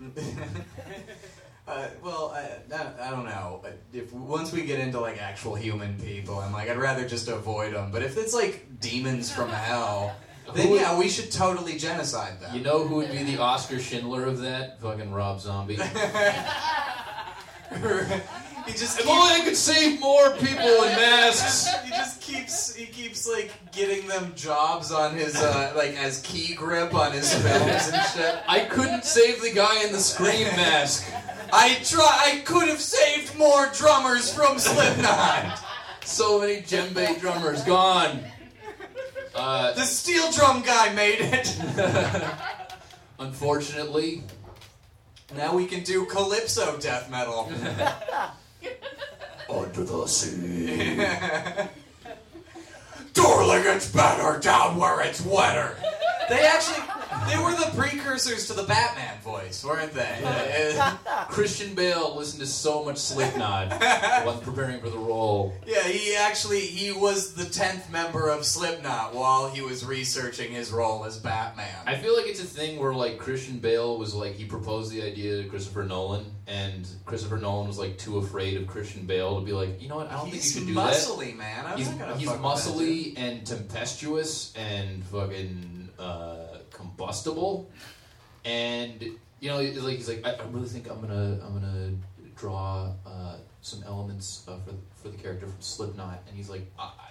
uh, 1.68 1.88
well, 2.02 2.32
I, 2.34 2.74
I, 2.74 3.08
I 3.08 3.10
don't 3.10 3.26
know. 3.26 3.62
If 3.92 4.12
once 4.12 4.52
we 4.52 4.62
get 4.62 4.80
into 4.80 4.98
like 5.00 5.20
actual 5.20 5.54
human 5.54 5.98
people, 6.00 6.38
I'm 6.38 6.52
like, 6.52 6.68
I'd 6.68 6.78
rather 6.78 7.06
just 7.06 7.28
avoid 7.28 7.74
them. 7.74 7.90
But 7.92 8.02
if 8.02 8.16
it's 8.16 8.34
like 8.34 8.80
demons 8.80 9.30
from 9.30 9.50
hell, 9.50 10.16
then 10.54 10.68
Who- 10.68 10.76
yeah, 10.76 10.98
we 10.98 11.08
should 11.08 11.30
totally 11.30 11.76
genocide 11.78 12.40
them. 12.40 12.56
You 12.56 12.62
know 12.62 12.86
who 12.86 12.96
would 12.96 13.12
be 13.12 13.22
the 13.22 13.38
Oskar 13.38 13.78
Schindler 13.78 14.24
of 14.24 14.38
that? 14.40 14.80
Fucking 14.80 15.12
Rob 15.12 15.40
Zombie. 15.40 15.78
he 17.70 18.72
just 18.72 18.98
if 18.98 19.04
keeps, 19.04 19.08
only 19.10 19.34
I 19.34 19.40
could 19.44 19.56
save 19.56 20.00
more 20.00 20.30
people 20.36 20.64
in 20.84 20.96
masks. 20.96 21.68
he 21.84 21.90
just 21.90 22.20
keeps 22.22 22.74
he 22.74 22.86
keeps 22.86 23.28
like 23.28 23.52
getting 23.72 24.06
them 24.08 24.32
jobs 24.34 24.90
on 24.90 25.14
his 25.14 25.36
uh, 25.36 25.74
like 25.76 25.94
as 25.96 26.22
key 26.22 26.54
grip 26.54 26.94
on 26.94 27.12
his 27.12 27.32
films 27.34 27.90
and 27.92 28.02
shit. 28.14 28.38
I 28.48 28.60
couldn't 28.60 29.04
save 29.04 29.42
the 29.42 29.52
guy 29.52 29.84
in 29.84 29.92
the 29.92 29.98
Scream 29.98 30.46
mask. 30.56 31.04
I 31.52 31.78
try. 31.84 32.32
I 32.34 32.42
could 32.44 32.68
have 32.68 32.80
saved 32.80 33.36
more 33.36 33.70
drummers 33.74 34.32
from 34.32 34.58
Slipknot. 34.58 35.60
So 36.04 36.40
many 36.40 36.62
djembe 36.62 37.20
drummers 37.20 37.62
gone. 37.64 38.20
Uh, 39.34 39.72
the 39.74 39.84
steel 39.84 40.30
drum 40.32 40.62
guy 40.62 40.92
made 40.94 41.18
it. 41.20 41.56
unfortunately, 43.18 44.22
Now 45.36 45.54
we 45.54 45.66
can 45.66 45.82
do 45.82 46.06
calypso 46.06 46.78
death 46.78 47.10
metal. 47.10 47.52
under 49.50 49.84
the 49.84 50.06
sea. 50.06 50.96
Darling, 53.14 53.62
it's 53.66 53.90
better 53.90 54.38
down 54.38 54.76
where 54.76 55.00
it's 55.00 55.20
wetter. 55.24 55.76
They 56.28 56.46
actually, 56.46 56.84
they 57.28 57.38
were 57.38 57.52
the 57.52 57.70
precursors 57.76 58.46
to 58.48 58.54
the 58.54 58.64
Batman 58.64 59.18
voice, 59.20 59.64
weren't 59.64 59.92
they? 59.92 60.78
Christian 61.28 61.74
Bale 61.74 62.14
listened 62.16 62.40
to 62.40 62.46
so 62.46 62.84
much 62.84 62.98
Slipknot 62.98 63.70
while 64.24 64.38
preparing 64.38 64.80
for 64.80 64.90
the 64.90 64.98
role. 64.98 65.54
Yeah, 65.66 65.82
he 65.84 66.14
actually 66.16 66.60
he 66.60 66.92
was 66.92 67.34
the 67.34 67.44
tenth 67.44 67.90
member 67.90 68.28
of 68.28 68.44
Slipknot 68.44 69.14
while 69.14 69.48
he 69.50 69.60
was 69.60 69.84
researching 69.84 70.52
his 70.52 70.70
role 70.72 71.04
as 71.04 71.18
Batman. 71.18 71.66
I 71.86 71.96
feel 71.96 72.16
like 72.16 72.26
it's 72.26 72.40
a 72.40 72.46
thing 72.46 72.78
where 72.78 72.92
like 72.94 73.18
Christian 73.18 73.58
Bale 73.58 73.98
was 73.98 74.14
like 74.14 74.34
he 74.34 74.44
proposed 74.44 74.90
the 74.92 75.02
idea 75.02 75.42
to 75.42 75.48
Christopher 75.48 75.84
Nolan, 75.84 76.24
and 76.46 76.88
Christopher 77.04 77.36
Nolan 77.38 77.68
was 77.68 77.78
like 77.78 77.98
too 77.98 78.18
afraid 78.18 78.56
of 78.56 78.66
Christian 78.66 79.06
Bale 79.06 79.38
to 79.38 79.44
be 79.44 79.52
like, 79.52 79.80
you 79.82 79.88
know 79.88 79.96
what, 79.96 80.10
I 80.10 80.16
don't 80.16 80.28
he's 80.28 80.54
think 80.54 80.54
you 80.54 80.60
should 80.60 80.68
do 80.68 80.74
that. 80.74 80.94
He's 80.94 81.06
muscly, 81.06 81.36
man. 81.36 81.66
I'm 81.66 81.78
He's, 81.78 81.88
not 81.90 81.98
gonna 81.98 82.16
he's 82.16 82.28
fuck 82.28 82.42
with 82.42 82.64
that 82.64 82.78
dude. 82.78 83.14
muscly 83.16 83.18
and 83.18 83.46
tempestuous 83.46 84.52
and 84.56 85.04
fucking 85.04 85.88
uh, 85.98 86.36
combustible, 86.98 87.70
and 88.44 89.02
you 89.40 89.48
know, 89.48 89.58
he's 89.58 89.78
like 89.78 89.96
he's 89.96 90.08
like 90.08 90.26
I, 90.26 90.32
I 90.32 90.46
really 90.50 90.68
think 90.68 90.90
I'm 90.90 91.00
gonna 91.00 91.38
I'm 91.44 91.54
gonna 91.54 91.92
draw 92.36 92.92
uh, 93.06 93.36
some 93.62 93.82
elements 93.86 94.44
uh, 94.48 94.58
for 94.64 94.74
for 95.02 95.08
the 95.08 95.16
character 95.16 95.46
from 95.46 95.60
Slipknot, 95.60 96.22
and 96.26 96.36
he's 96.36 96.50
like, 96.50 96.70
I, 96.78 96.82
I, 96.84 97.10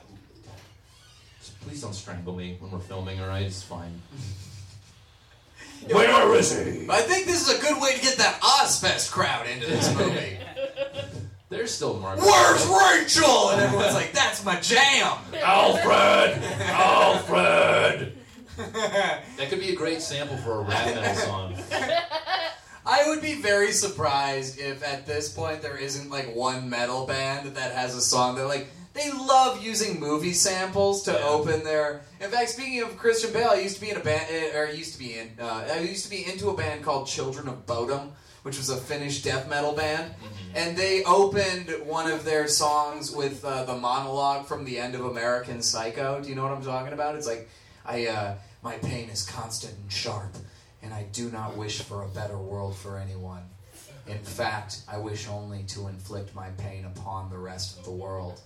just 1.40 1.60
please 1.62 1.82
don't 1.82 1.94
strangle 1.94 2.36
me 2.36 2.58
when 2.60 2.72
we're 2.72 2.80
filming, 2.80 3.22
all 3.22 3.28
right? 3.28 3.46
It's 3.46 3.64
fine. 3.64 4.02
Where 5.90 6.36
is 6.36 6.52
he? 6.52 6.88
I 6.90 7.02
think 7.02 7.28
this 7.28 7.48
is 7.48 7.58
a 7.58 7.62
good 7.62 7.80
way 7.82 7.94
to 7.94 8.02
get 8.02 8.18
that 8.18 8.42
Ozzfest 8.42 9.12
crowd 9.12 9.48
into 9.48 9.68
this 9.68 9.94
movie. 9.98 10.38
There's 11.50 11.72
still 11.72 11.98
Mark. 12.00 12.20
Where's 12.20 12.66
Rachel? 12.66 13.52
And 13.52 13.62
everyone's 13.62 13.94
like, 13.94 14.12
"That's 14.14 14.44
my 14.44 14.60
jam." 14.60 15.18
Alfred? 15.34 16.44
Alfred! 16.64 18.17
that 19.38 19.50
could 19.50 19.60
be 19.60 19.70
a 19.70 19.76
great 19.76 20.02
sample 20.02 20.38
for 20.38 20.60
a 20.60 20.62
rap 20.62 20.86
metal 20.96 21.16
song. 21.16 21.56
I 22.86 23.08
would 23.10 23.22
be 23.22 23.36
very 23.36 23.72
surprised 23.74 24.60
if 24.60 24.84
at 24.84 25.06
this 25.06 25.30
point 25.32 25.62
there 25.62 25.76
isn't 25.78 26.10
like 26.10 26.34
one 26.34 26.70
metal 26.70 27.06
band 27.06 27.56
that 27.56 27.74
has 27.74 27.96
a 27.96 28.02
song 28.02 28.36
that 28.38 28.48
like 28.48 28.68
they 28.94 29.12
love 29.12 29.62
using 29.64 30.00
movie 30.00 30.34
samples 30.34 31.04
to 31.04 31.12
Yeah. 31.12 31.28
open 31.28 31.64
their. 31.64 32.02
In 32.20 32.32
fact, 32.32 32.50
speaking 32.50 32.82
of 32.82 32.98
Christian 32.98 33.32
Bale, 33.34 33.50
I 33.50 33.60
used 33.60 33.76
to 33.76 33.82
be 33.82 33.92
in 33.92 33.98
a 33.98 34.00
band, 34.00 34.26
eh, 34.32 34.58
or 34.58 34.68
I 34.68 34.72
used 34.72 34.94
to 34.94 35.00
be 35.00 35.20
in, 35.20 35.32
uh, 35.40 35.68
I 35.72 35.80
used 35.80 36.06
to 36.06 36.10
be 36.10 36.26
into 36.26 36.50
a 36.50 36.56
band 36.56 36.84
called 36.84 37.06
Children 37.08 37.48
of 37.48 37.66
Bodom, 37.68 38.14
which 38.42 38.58
was 38.58 38.70
a 38.70 38.78
Finnish 38.78 39.22
death 39.22 39.48
metal 39.50 39.74
band, 39.74 40.14
and 40.56 40.76
they 40.76 41.04
opened 41.04 41.70
one 41.86 42.10
of 42.10 42.24
their 42.26 42.48
songs 42.48 43.12
with 43.12 43.46
uh, 43.46 43.66
the 43.66 43.76
monologue 43.76 44.48
from 44.48 44.66
the 44.66 44.80
end 44.80 44.96
of 44.96 45.06
American 45.06 45.62
Psycho. 45.62 46.20
Do 46.22 46.30
you 46.30 46.34
know 46.36 46.44
what 46.44 46.54
I'm 46.54 46.64
talking 46.64 46.94
about? 46.94 47.16
It's 47.16 47.28
like, 47.28 47.48
I, 47.86 48.08
uh, 48.08 48.36
my 48.62 48.76
pain 48.78 49.10
is 49.10 49.26
constant 49.26 49.76
and 49.82 49.92
sharp, 49.92 50.36
and 50.82 50.94
I 50.94 51.04
do 51.12 51.30
not 51.30 51.56
wish 51.56 51.82
for 51.82 52.04
a 52.04 52.08
better 52.08 52.38
world 52.38 52.76
for 52.76 52.98
anyone. 52.98 53.44
In 54.08 54.20
fact, 54.20 54.82
I 54.88 54.98
wish 54.98 55.28
only 55.28 55.64
to 55.64 55.88
inflict 55.88 56.34
my 56.34 56.50
pain 56.52 56.86
upon 56.86 57.30
the 57.30 57.38
rest 57.38 57.78
of 57.78 57.84
the 57.84 57.92
world. 57.92 58.40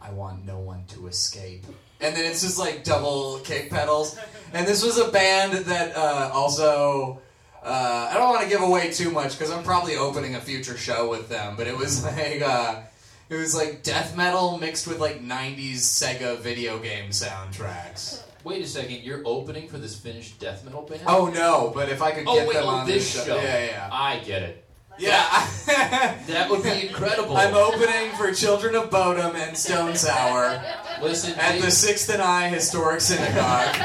I 0.00 0.10
want 0.10 0.46
no 0.46 0.58
one 0.58 0.84
to 0.88 1.08
escape. 1.08 1.64
And 2.00 2.16
then 2.16 2.24
it's 2.24 2.42
just 2.42 2.58
like 2.58 2.84
double 2.84 3.40
kick 3.40 3.70
pedals. 3.70 4.18
And 4.54 4.66
this 4.66 4.84
was 4.84 4.98
a 4.98 5.10
band 5.10 5.52
that 5.66 5.96
uh, 5.96 6.30
also. 6.32 7.20
Uh, 7.62 8.08
I 8.10 8.14
don't 8.14 8.30
want 8.30 8.42
to 8.42 8.48
give 8.48 8.62
away 8.62 8.90
too 8.90 9.10
much 9.10 9.38
because 9.38 9.50
I'm 9.52 9.62
probably 9.62 9.96
opening 9.96 10.34
a 10.34 10.40
future 10.40 10.78
show 10.78 11.10
with 11.10 11.28
them, 11.28 11.56
but 11.56 11.66
it 11.66 11.76
was 11.76 12.04
like. 12.18 12.40
Uh, 12.40 12.82
it 13.28 13.36
was 13.36 13.54
like 13.54 13.84
death 13.84 14.16
metal 14.16 14.58
mixed 14.58 14.88
with 14.88 14.98
like 14.98 15.22
90s 15.22 15.76
Sega 15.76 16.38
video 16.38 16.80
game 16.80 17.10
soundtracks. 17.10 18.24
Wait 18.44 18.62
a 18.62 18.66
second, 18.66 19.02
you're 19.02 19.22
opening 19.26 19.68
for 19.68 19.76
this 19.78 19.98
Finnish 19.98 20.32
death 20.32 20.64
metal 20.64 20.82
band? 20.82 21.02
Oh 21.06 21.26
no, 21.28 21.72
but 21.74 21.88
if 21.88 22.00
I 22.02 22.10
could 22.12 22.24
Oh, 22.26 22.34
get 22.36 22.48
wait, 22.48 22.54
them 22.54 22.64
oh, 22.64 22.68
on 22.68 22.86
this 22.86 23.12
this 23.14 23.24
show. 23.26 23.36
Yeah, 23.36 23.64
yeah. 23.66 23.88
I 23.92 24.18
get 24.20 24.42
it. 24.42 24.64
Yeah. 24.98 25.46
That 26.26 26.48
would 26.50 26.62
be 26.62 26.88
incredible. 26.88 27.36
I'm 27.36 27.54
opening 27.54 28.10
for 28.16 28.32
Children 28.32 28.74
of 28.76 28.90
Bodom 28.90 29.34
and 29.34 29.56
Stone 29.56 29.96
Sour 29.96 30.62
Listen, 31.02 31.34
at 31.38 31.52
Dave- 31.52 31.62
the 31.62 31.70
Sixth 31.70 32.08
and 32.10 32.20
I 32.22 32.48
Historic 32.48 33.00
Synagogue. 33.00 33.76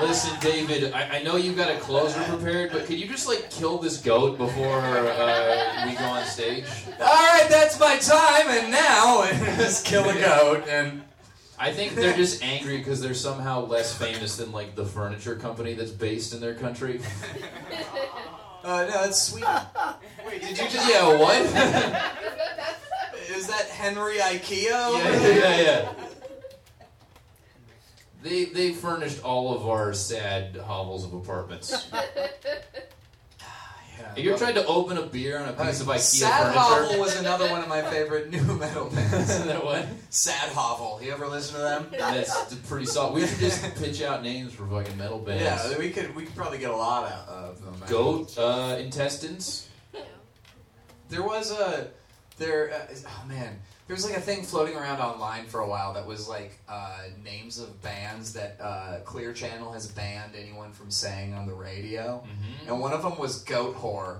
listen, 0.00 0.32
David. 0.40 0.92
I, 0.92 1.18
I 1.18 1.22
know 1.22 1.36
you've 1.36 1.56
got 1.56 1.70
a 1.70 1.78
closer 1.78 2.20
prepared, 2.24 2.72
but 2.72 2.84
could 2.86 2.98
you 2.98 3.06
just 3.06 3.26
like 3.28 3.48
kill 3.50 3.78
this 3.78 3.96
goat 3.98 4.36
before 4.38 4.78
uh, 4.80 5.86
we 5.86 5.94
go 5.94 6.04
on 6.04 6.24
stage? 6.26 6.64
All 7.00 7.06
right, 7.06 7.46
that's 7.48 7.78
my 7.80 7.96
time, 7.96 8.48
and 8.48 8.70
now 8.72 9.24
just 9.56 9.84
kill 9.86 10.08
a 10.08 10.14
goat 10.14 10.64
and. 10.68 11.02
I 11.64 11.72
think 11.72 11.94
they're 11.94 12.14
just 12.14 12.44
angry 12.44 12.76
because 12.76 13.00
they're 13.00 13.14
somehow 13.14 13.64
less 13.64 13.96
famous 13.96 14.36
than 14.36 14.52
like 14.52 14.74
the 14.74 14.84
furniture 14.84 15.34
company 15.34 15.72
that's 15.72 15.90
based 15.90 16.34
in 16.34 16.40
their 16.40 16.54
country. 16.54 17.00
Uh, 18.64 18.86
no, 18.90 19.04
it's 19.04 19.20
Sweden. 19.20 19.60
Wait, 20.26 20.40
did 20.40 20.56
you 20.58 20.64
just? 20.70 20.88
Yeah, 20.88 21.18
what? 21.18 21.36
Is 23.28 23.46
that 23.46 23.66
Henry 23.68 24.16
IKEA? 24.16 24.64
yeah, 24.70 25.36
yeah, 25.36 25.60
yeah. 25.60 25.92
They 28.22 28.46
they 28.46 28.72
furnished 28.72 29.22
all 29.22 29.54
of 29.54 29.68
our 29.68 29.92
sad 29.92 30.56
hovels 30.56 31.04
of 31.04 31.12
apartments. 31.12 31.90
Yeah. 33.98 34.08
Have 34.08 34.18
you 34.18 34.30
ever 34.30 34.38
tried 34.38 34.54
to 34.56 34.66
open 34.66 34.96
a 34.96 35.02
beer 35.02 35.38
on 35.38 35.48
a 35.48 35.52
piece 35.52 35.80
of 35.80 35.86
IKEA 35.86 35.98
Sad 35.98 36.42
furniture? 36.42 36.58
Hovel 36.58 37.00
was 37.00 37.16
another 37.18 37.48
one 37.50 37.62
of 37.62 37.68
my 37.68 37.82
favorite 37.82 38.30
new 38.30 38.42
metal 38.42 38.90
bands. 38.90 39.44
that 39.44 39.64
what? 39.64 39.86
Sad 40.10 40.52
Hovel. 40.52 41.00
You 41.02 41.12
ever 41.12 41.26
listen 41.28 41.56
to 41.56 41.60
them? 41.60 41.86
That's 41.90 42.54
pretty 42.68 42.86
solid. 42.86 43.14
We 43.14 43.26
should 43.26 43.38
just 43.38 43.74
pitch 43.76 44.02
out 44.02 44.22
names 44.22 44.52
for 44.52 44.66
fucking 44.66 44.96
metal 44.96 45.18
bands. 45.18 45.42
Yeah, 45.42 45.78
we 45.78 45.90
could 45.90 46.14
we 46.14 46.24
could 46.24 46.34
probably 46.34 46.58
get 46.58 46.70
a 46.70 46.76
lot 46.76 47.10
out 47.10 47.28
of 47.28 47.64
them. 47.64 47.74
Goat 47.88 48.36
uh, 48.38 48.76
intestines. 48.78 49.68
There 51.08 51.22
was 51.22 51.52
a 51.52 51.88
there. 52.38 52.72
Uh, 52.72 52.94
oh 53.06 53.28
man, 53.28 53.60
there 53.86 53.94
was 53.94 54.04
like 54.04 54.16
a 54.16 54.20
thing 54.20 54.42
floating 54.42 54.74
around 54.76 55.00
online 55.00 55.44
for 55.46 55.60
a 55.60 55.68
while 55.68 55.92
that 55.94 56.06
was 56.06 56.28
like 56.28 56.58
uh, 56.68 57.00
names 57.22 57.58
of 57.58 57.82
bands 57.82 58.32
that 58.32 58.56
uh, 58.60 59.00
Clear 59.04 59.32
Channel 59.32 59.72
has 59.72 59.86
banned 59.86 60.32
anyone 60.34 60.72
from 60.72 60.90
saying 60.90 61.34
on 61.34 61.46
the 61.46 61.52
radio, 61.54 62.24
Mm-hmm. 62.24 62.68
and 62.70 62.80
one 62.80 62.92
of 62.92 63.02
them 63.02 63.18
was 63.18 63.42
Goat 63.42 63.76
Whore. 63.76 64.18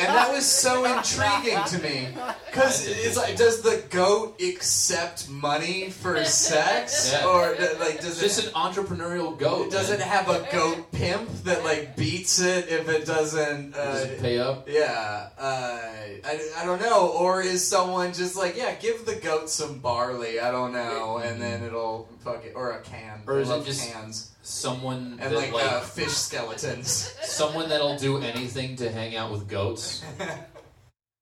And 0.00 0.08
that 0.16 0.32
was 0.32 0.44
so 0.46 0.84
intriguing 0.84 1.62
to 1.68 1.78
me 1.78 2.08
because 2.46 2.88
it's 2.88 3.16
like, 3.16 3.36
does 3.36 3.62
the 3.62 3.84
goat 3.88 4.40
accept 4.42 5.28
money 5.28 5.90
for 5.90 6.24
sex, 6.24 7.12
Yeah. 7.12 7.26
or 7.26 7.50
like 7.78 7.94
It's 7.96 8.04
does 8.06 8.20
just 8.20 8.38
it? 8.40 8.46
an 8.48 8.52
entrepreneurial 8.54 9.38
goat. 9.38 9.70
Does 9.70 9.90
man. 9.90 10.00
it 10.00 10.04
have 10.04 10.28
a 10.28 10.44
goat 10.50 10.90
pimp 10.90 11.30
that 11.44 11.62
like 11.62 11.94
beats 11.96 12.40
it 12.40 12.68
if 12.68 12.88
it 12.88 13.06
doesn't? 13.06 13.74
Uh, 13.76 13.92
Does 13.92 14.02
it 14.06 14.20
pay 14.20 14.38
up? 14.38 14.68
yeah, 14.68 15.28
uh, 15.38 15.78
I, 16.24 16.50
I 16.58 16.64
don't 16.64 16.80
know. 16.80 17.08
Or 17.08 17.40
is 17.40 17.64
someone 17.66 18.12
just 18.12 18.34
like, 18.36 18.56
yeah, 18.56 18.74
give 18.74 19.06
the 19.06 19.14
goat 19.14 19.50
some 19.50 19.78
barley, 19.78 20.40
I 20.40 20.50
don't 20.50 20.72
know, 20.72 21.18
and 21.18 21.40
then 21.40 21.62
it'll 21.62 22.08
fuck 22.24 22.44
it, 22.44 22.54
or 22.56 22.72
a 22.72 22.80
can. 22.80 23.22
Or 23.28 23.38
is 23.38 23.50
it 23.50 23.64
just- 23.64 23.92
cans. 23.92 24.31
Someone 24.42 25.18
And 25.20 25.32
that 25.32 25.32
like, 25.32 25.52
like 25.52 25.64
uh, 25.64 25.80
fish 25.80 26.12
skeletons. 26.12 27.14
someone 27.22 27.68
that'll 27.68 27.96
do 27.96 28.18
anything 28.18 28.76
to 28.76 28.90
hang 28.90 29.16
out 29.16 29.30
with 29.30 29.48
goats. 29.48 30.04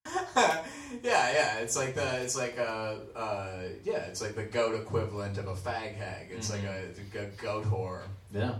yeah, 0.06 0.64
yeah, 1.02 1.58
it's 1.58 1.76
like 1.76 1.94
the, 1.94 2.22
it's 2.22 2.36
like 2.36 2.56
a, 2.56 2.98
uh, 3.14 3.62
yeah, 3.84 4.04
it's 4.06 4.22
like 4.22 4.34
the 4.34 4.44
goat 4.44 4.74
equivalent 4.74 5.36
of 5.36 5.48
a 5.48 5.54
fag 5.54 5.96
hag. 5.96 6.28
It's 6.30 6.50
like 6.50 6.62
a, 6.62 6.84
a 7.18 7.24
goat 7.42 7.64
whore. 7.64 8.02
Yeah. 8.32 8.54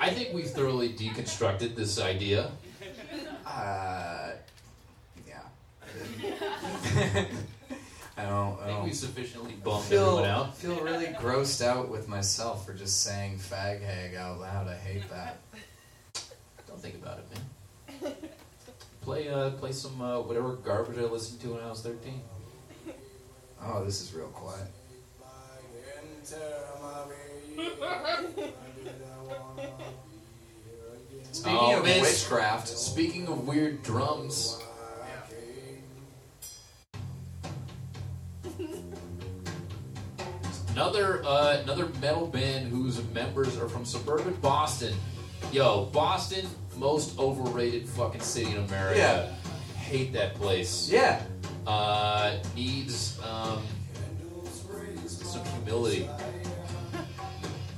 I 0.00 0.10
think 0.10 0.34
we've 0.34 0.50
thoroughly 0.50 0.88
deconstructed 0.88 1.76
this 1.76 2.00
idea. 2.00 2.50
Uh, 3.46 4.30
yeah. 5.28 7.24
I 8.22 8.28
don't. 8.28 8.58
I 8.60 8.62
I 8.62 8.64
think 8.66 8.68
don't 8.76 8.84
we've 8.84 8.94
sufficiently 8.94 9.52
bummed 9.64 9.84
feel, 9.84 10.02
everyone 10.18 10.24
out. 10.30 10.56
feel 10.56 10.80
really 10.80 11.06
grossed 11.06 11.64
out 11.64 11.88
with 11.88 12.08
myself 12.08 12.64
for 12.66 12.72
just 12.74 13.02
saying 13.02 13.38
fag 13.38 13.82
hag 13.82 14.14
out 14.14 14.38
loud. 14.40 14.68
I 14.68 14.76
hate 14.76 15.08
that. 15.10 15.38
Don't 16.66 16.80
think 16.80 16.94
about 16.96 17.18
it, 17.18 17.26
man. 18.02 18.14
Play 19.02 19.28
uh, 19.28 19.50
play 19.50 19.72
some 19.72 20.00
uh, 20.00 20.20
whatever 20.20 20.54
garbage 20.54 20.98
I 20.98 21.02
listened 21.02 21.40
to 21.40 21.48
when 21.54 21.62
I 21.64 21.68
was 21.70 21.82
thirteen. 21.82 22.20
Oh, 23.64 23.84
this 23.84 24.00
is 24.00 24.12
real 24.14 24.28
quiet. 24.28 24.68
Speaking 31.32 31.58
Oh, 31.58 31.78
of 31.78 31.84
man. 31.84 32.00
witchcraft, 32.02 32.68
Speaking 32.68 33.26
of 33.28 33.46
weird 33.46 33.82
drums, 33.82 34.60
another 40.72 41.22
uh, 41.24 41.58
another 41.62 41.88
metal 42.00 42.26
band 42.26 42.68
whose 42.68 43.02
members 43.12 43.56
are 43.58 43.68
from 43.68 43.84
suburban 43.84 44.34
Boston. 44.34 44.94
Yo, 45.52 45.86
Boston, 45.92 46.46
most 46.76 47.18
overrated 47.18 47.88
fucking 47.88 48.20
city 48.20 48.50
in 48.52 48.58
America. 48.58 48.98
Yeah. 48.98 49.78
Hate 49.78 50.12
that 50.14 50.34
place. 50.36 50.88
yeah, 50.88 51.22
Uh, 51.66 52.36
needs 52.56 53.18
um, 53.22 53.62
some 55.06 55.44
humility. 55.46 56.08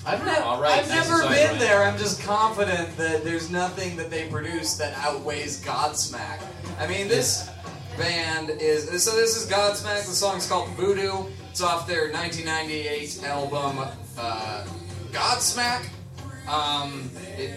I've, 0.06 0.22
ne- 0.24 0.36
All 0.36 0.60
right, 0.60 0.80
I've 0.82 0.88
never 0.88 1.22
been 1.22 1.30
Ryan. 1.32 1.58
there. 1.58 1.82
I'm 1.82 1.96
just 1.96 2.20
confident 2.22 2.94
that 2.98 3.24
there's 3.24 3.50
nothing 3.50 3.96
that 3.96 4.10
they 4.10 4.28
produce 4.28 4.76
that 4.76 4.92
outweighs 4.98 5.64
Godsmack. 5.64 6.42
I 6.78 6.86
mean, 6.86 7.08
this 7.08 7.48
band 7.96 8.50
is 8.50 9.02
so. 9.02 9.16
This 9.16 9.34
is 9.34 9.50
Godsmack. 9.50 10.04
The 10.06 10.12
song's 10.12 10.46
called 10.46 10.68
Voodoo. 10.76 11.24
It's 11.54 11.62
off 11.62 11.86
their 11.86 12.10
1998 12.10 13.22
album 13.22 13.86
uh, 14.18 14.66
Godsmack. 15.12 15.86
Um, 16.48 17.08
it 17.38 17.54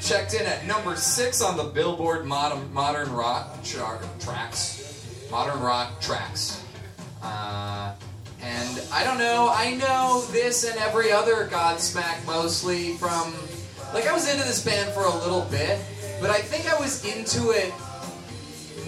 checked 0.00 0.34
in 0.34 0.46
at 0.46 0.64
number 0.64 0.94
six 0.94 1.42
on 1.42 1.56
the 1.56 1.64
Billboard 1.64 2.24
Modern, 2.24 2.72
modern 2.72 3.12
Rock 3.12 3.64
chart 3.64 4.00
tracks. 4.20 5.26
Modern 5.28 5.58
Rock 5.58 6.00
tracks. 6.00 6.64
Uh, 7.20 7.96
and 8.40 8.80
I 8.92 9.02
don't 9.02 9.18
know, 9.18 9.50
I 9.52 9.74
know 9.74 10.24
this 10.30 10.62
and 10.62 10.78
every 10.78 11.10
other 11.10 11.48
Godsmack 11.48 12.24
mostly 12.24 12.92
from. 12.92 13.34
Like, 13.92 14.06
I 14.06 14.12
was 14.12 14.32
into 14.32 14.44
this 14.44 14.64
band 14.64 14.92
for 14.92 15.02
a 15.02 15.18
little 15.18 15.46
bit, 15.50 15.80
but 16.20 16.30
I 16.30 16.38
think 16.38 16.72
I 16.72 16.78
was 16.78 17.04
into 17.04 17.50
it 17.50 17.72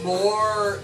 more 0.05 0.79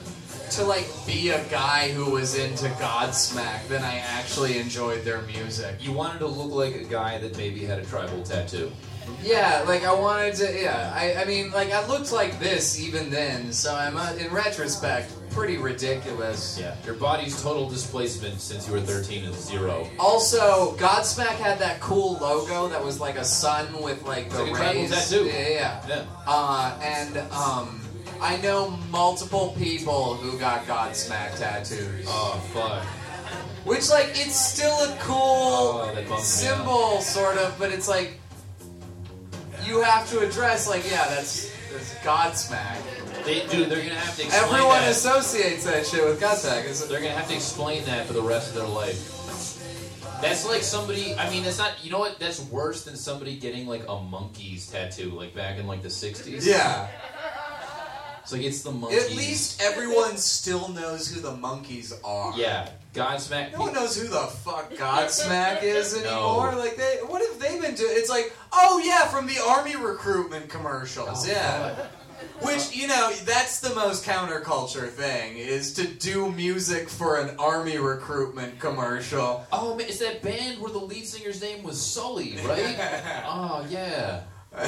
to, 0.56 0.64
like, 0.64 0.88
be 1.06 1.30
a 1.30 1.44
guy 1.48 1.90
who 1.90 2.10
was 2.10 2.36
into 2.36 2.66
Godsmack 2.70 3.68
than 3.68 3.82
I 3.82 3.98
actually 3.98 4.58
enjoyed 4.58 5.04
their 5.04 5.22
music. 5.22 5.76
You 5.80 5.92
wanted 5.92 6.18
to 6.20 6.26
look 6.26 6.52
like 6.52 6.74
a 6.80 6.84
guy 6.84 7.18
that 7.18 7.36
maybe 7.36 7.64
had 7.64 7.78
a 7.78 7.84
tribal 7.84 8.22
tattoo. 8.22 8.70
Yeah, 9.22 9.64
like 9.66 9.84
I 9.84 9.92
wanted 9.92 10.34
to. 10.36 10.60
Yeah, 10.60 10.92
I, 10.94 11.14
I 11.22 11.24
mean, 11.24 11.50
like 11.50 11.72
I 11.72 11.84
looked 11.88 12.12
like 12.12 12.38
this 12.38 12.80
even 12.80 13.10
then. 13.10 13.52
So 13.52 13.74
I'm, 13.74 13.96
uh, 13.96 14.14
in 14.14 14.32
retrospect, 14.32 15.12
pretty 15.30 15.56
ridiculous. 15.56 16.58
Yeah. 16.60 16.74
Your 16.84 16.94
body's 16.94 17.40
total 17.42 17.68
displacement 17.68 18.40
since 18.40 18.66
you 18.66 18.74
were 18.74 18.80
13 18.80 19.24
is 19.24 19.36
zero. 19.36 19.88
Also, 19.98 20.76
Godsmack 20.76 21.36
had 21.36 21.58
that 21.58 21.80
cool 21.80 22.14
logo 22.20 22.68
that 22.68 22.82
was 22.82 23.00
like 23.00 23.16
a 23.16 23.24
sun 23.24 23.82
with 23.82 24.04
like 24.04 24.30
the 24.30 24.44
like 24.44 24.58
rays. 24.58 24.90
tattoo. 24.90 25.24
Yeah, 25.24 25.48
yeah. 25.48 25.86
Yeah. 25.88 26.04
Uh, 26.26 26.78
and 26.82 27.16
um, 27.32 27.80
I 28.22 28.36
know 28.40 28.70
multiple 28.90 29.54
people 29.58 30.14
who 30.14 30.38
got 30.38 30.64
Godsmack 30.66 31.36
tattoos. 31.38 32.06
Oh, 32.08 32.40
fuck. 32.54 32.84
Which, 33.66 33.90
like, 33.90 34.10
it's 34.10 34.36
still 34.36 34.74
a 34.84 34.96
cool 35.00 35.16
Oh, 35.18 35.92
that 35.94 36.08
bums 36.08 36.10
me 36.42 36.48
out. 36.48 36.56
symbol, 36.56 37.00
sort 37.00 37.36
of, 37.38 37.56
but 37.58 37.72
it's 37.72 37.88
like 37.88 38.18
you 39.64 39.80
have 39.82 40.08
to 40.10 40.20
address, 40.20 40.68
like, 40.68 40.88
yeah, 40.90 41.08
that's 41.08 41.50
that's 41.72 41.94
Godsmack. 42.04 42.76
They, 43.24 43.46
dude, 43.46 43.68
they're 43.68 43.82
gonna 43.82 43.94
have 43.94 44.16
to 44.16 44.24
explain 44.24 44.44
Everyone 44.52 44.80
that. 44.80 44.90
associates 44.90 45.64
that 45.64 45.86
shit 45.86 46.04
with 46.04 46.20
Godsmack. 46.20 46.64
It's, 46.64 46.86
They're 46.86 47.00
gonna 47.00 47.12
have 47.14 47.28
to 47.28 47.34
explain 47.34 47.84
that 47.86 48.06
for 48.06 48.12
the 48.14 48.22
rest 48.22 48.48
of 48.50 48.54
their 48.56 48.66
life. 48.66 49.18
That's 50.20 50.46
like 50.46 50.62
somebody. 50.62 51.14
I 51.14 51.30
mean, 51.30 51.42
that's 51.44 51.58
not. 51.58 51.72
You 51.84 51.90
know 51.92 51.98
what? 51.98 52.18
That's 52.20 52.40
worse 52.46 52.84
than 52.84 52.96
somebody 52.96 53.36
getting 53.36 53.66
like 53.66 53.82
a 53.84 53.96
Monkees' 53.96 54.70
tattoo, 54.70 55.10
like 55.10 55.34
back 55.34 55.58
in 55.58 55.66
like 55.66 55.82
the 55.82 55.88
'60s. 55.88 56.44
yeah. 56.46 56.88
Like 58.30 58.42
it's 58.42 58.62
the 58.62 58.70
Monkees. 58.70 59.10
At 59.10 59.16
least 59.16 59.60
everyone 59.62 60.16
still 60.16 60.68
knows 60.68 61.08
who 61.08 61.20
the 61.20 61.32
Monkees 61.32 61.92
are. 62.04 62.32
Yeah. 62.38 62.68
Godsmack. 62.94 63.52
No 63.52 63.60
one 63.60 63.72
knows 63.74 63.96
who 64.00 64.06
the 64.06 64.20
fuck 64.20 64.72
Godsmack 64.74 65.62
is 65.62 65.94
No. 66.04 66.42
anymore. 66.44 66.54
Like 66.56 66.76
they, 66.76 66.98
what 67.06 67.20
have 67.26 67.40
they 67.40 67.58
been 67.58 67.74
doing? 67.74 67.92
It's 67.94 68.10
like, 68.10 68.32
oh 68.52 68.80
yeah, 68.84 69.06
from 69.08 69.26
the 69.26 69.38
army 69.48 69.76
recruitment 69.76 70.48
commercials. 70.48 71.26
Oh, 71.26 71.30
yeah. 71.30 71.74
fuck. 71.74 71.86
Which, 72.42 72.74
you 72.74 72.86
know, 72.86 73.12
that's 73.24 73.60
the 73.60 73.74
most 73.74 74.04
counterculture 74.04 74.88
thing, 74.88 75.36
is 75.36 75.72
to 75.74 75.86
do 75.86 76.30
music 76.30 76.88
for 76.88 77.18
an 77.20 77.36
army 77.38 77.78
recruitment 77.78 78.58
commercial. 78.60 79.44
Oh 79.52 79.74
man, 79.76 79.88
it's 79.88 79.98
that 79.98 80.22
band 80.22 80.60
where 80.60 80.72
the 80.72 80.78
lead 80.78 81.06
singer's 81.06 81.40
name 81.42 81.62
was 81.64 81.80
Sully, 81.80 82.36
right? 82.44 82.76
oh 83.26 83.66
yeah. 83.68 84.22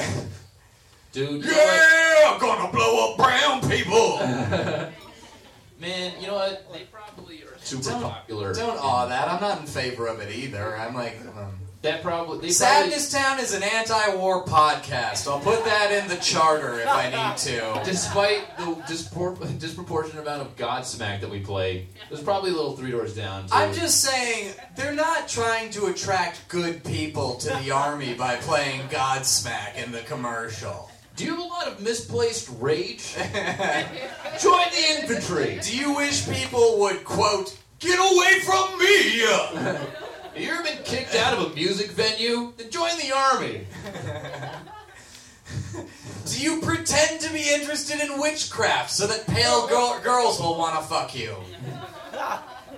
Dude, 1.15 1.29
you 1.29 1.49
know 1.49 1.55
what? 1.55 1.55
yeah, 1.55 2.33
I'm 2.33 2.39
gonna 2.41 2.71
blow 2.73 3.11
up 3.11 3.17
brown 3.17 3.61
people! 3.69 4.17
man, 5.79 6.11
you 6.19 6.27
know 6.27 6.33
what? 6.33 6.69
They 6.73 6.81
probably 6.91 7.37
are 7.43 7.57
super 7.59 7.91
Don't- 7.91 8.01
popular. 8.01 8.53
Don't 8.53 8.77
awe 8.77 9.05
that. 9.05 9.29
I'm 9.29 9.39
not 9.39 9.61
in 9.61 9.65
favor 9.65 10.07
of 10.07 10.19
it 10.19 10.35
either. 10.35 10.75
I'm 10.75 10.93
like, 10.93 11.17
um, 11.37 11.53
That 11.83 12.01
probably 12.03 12.39
they 12.39 12.49
Sadness 12.49 13.13
Town 13.13 13.39
is 13.39 13.53
an 13.53 13.63
anti-war 13.63 14.43
podcast. 14.43 15.25
I'll 15.31 15.39
put 15.39 15.63
that 15.63 15.93
in 15.93 16.09
the 16.09 16.17
charter 16.17 16.81
if 16.81 16.87
I 16.89 17.09
need 17.09 17.37
to. 17.37 17.81
Despite 17.85 18.57
the 18.57 18.65
dispor- 18.85 19.57
disproportionate 19.57 20.21
amount 20.27 20.41
of 20.41 20.57
Godsmack 20.57 21.21
that 21.21 21.29
we 21.29 21.39
play, 21.39 21.87
there's 22.09 22.23
probably 22.23 22.49
a 22.51 22.53
little 22.55 22.75
three 22.75 22.91
doors 22.91 23.15
down. 23.15 23.43
Too. 23.43 23.53
I'm 23.53 23.73
just 23.73 24.01
saying, 24.01 24.53
they're 24.75 24.93
not 24.93 25.29
trying 25.29 25.69
to 25.71 25.85
attract 25.85 26.45
good 26.49 26.83
people 26.83 27.35
to 27.35 27.57
the 27.63 27.71
army 27.85 28.15
by 28.15 28.35
playing 28.35 28.81
Godsmack 28.89 29.75
in 29.81 29.93
the 29.93 30.01
commercial. 30.01 30.91
Do 31.15 31.23
you 31.23 31.31
have 31.31 31.39
a 31.39 31.43
lot 31.43 31.67
of 31.67 31.79
misplaced 31.81 32.49
rage? 32.59 33.15
Join 33.15 34.65
the 34.71 34.85
infantry. 34.99 35.59
Do 35.61 35.77
you 35.77 35.95
wish 35.95 36.27
people 36.27 36.77
would, 36.79 37.05
quote, 37.05 37.57
get 37.79 37.97
away 37.97 38.39
from 38.41 38.77
me? 38.77 39.19
Have 39.21 39.87
you 40.35 40.51
ever 40.51 40.63
been 40.63 40.83
kicked 40.83 41.15
out 41.15 41.37
of 41.37 41.51
a 41.51 41.55
music 41.55 41.91
venue? 41.91 42.51
Then 42.57 42.69
join 42.69 42.97
the 42.97 43.13
army. 43.15 43.65
Do 46.25 46.41
you 46.41 46.59
pretend 46.59 47.21
to 47.21 47.31
be 47.31 47.49
interested 47.53 48.01
in 48.01 48.19
witchcraft 48.19 48.91
so 48.91 49.07
that 49.07 49.25
pale 49.27 49.67
girl- 49.67 50.01
girls 50.03 50.41
will 50.41 50.57
want 50.57 50.75
to 50.75 50.81
fuck 50.85 51.15
you? 51.15 51.37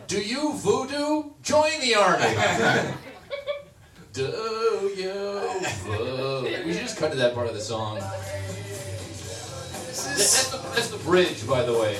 Do 0.05 0.21
you 0.21 0.53
voodoo? 0.53 1.31
Join 1.41 1.79
the 1.81 1.95
army. 1.95 2.93
Do 4.17 4.31
voodoo? 4.31 6.65
We 6.65 6.73
should 6.73 6.81
just 6.81 6.97
cut 6.97 7.11
to 7.11 7.17
that 7.17 7.35
part 7.35 7.45
of 7.45 7.53
the 7.53 7.61
song. 7.61 7.99
That's 9.89 10.49
the, 10.49 10.57
that's 10.73 10.89
the 10.89 10.97
bridge, 10.97 11.47
by 11.47 11.61
the 11.61 11.73
way. 11.73 11.99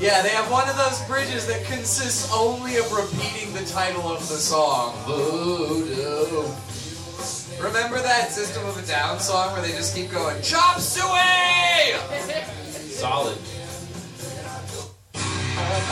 Yeah, 0.00 0.20
they 0.22 0.30
have 0.30 0.50
one 0.50 0.68
of 0.68 0.76
those 0.76 1.00
bridges 1.06 1.46
that 1.46 1.64
consists 1.64 2.28
only 2.34 2.78
of 2.78 2.90
repeating 2.90 3.54
the 3.54 3.64
title 3.66 4.10
of 4.10 4.28
the 4.28 4.34
song. 4.34 4.96
Voodoo. 5.06 6.42
Remember 7.62 8.02
that 8.02 8.32
System 8.32 8.66
of 8.66 8.76
a 8.82 8.86
Down 8.88 9.20
song 9.20 9.52
where 9.52 9.62
they 9.62 9.70
just 9.70 9.94
keep 9.94 10.10
going, 10.10 10.42
Chop 10.42 10.80
Suey! 10.80 11.94
Solid. 12.90 13.38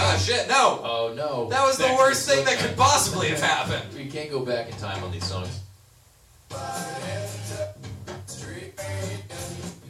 Oh 0.02 0.18
shit, 0.22 0.48
no! 0.48 0.80
Oh 0.82 1.12
no. 1.16 1.48
That 1.50 1.64
was 1.64 1.76
the 1.76 1.84
Back 1.84 1.96
to 1.96 1.98
worst 2.02 2.28
thing 2.28 2.44
that 2.44 2.58
could 2.58 2.76
possibly 2.76 3.28
have 3.28 3.40
happened. 3.40 3.94
We 3.96 4.06
can't 4.06 4.30
go 4.30 4.44
back 4.44 4.68
in 4.68 4.76
time 4.76 5.02
on 5.04 5.12
these 5.12 5.24
songs. 5.24 5.60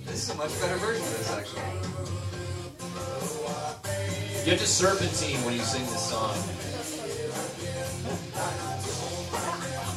This 0.07 0.29
is 0.29 0.31
a 0.31 0.35
much 0.37 0.61
better 0.61 0.77
version 0.77 1.03
of 1.03 1.19
this, 1.19 1.31
actually. 1.33 1.63
You 4.45 4.51
have 4.53 4.61
to 4.61 4.67
serpentine 4.67 5.45
when 5.45 5.55
you 5.55 5.61
sing 5.61 5.83
this 5.87 6.11
song. 6.11 6.35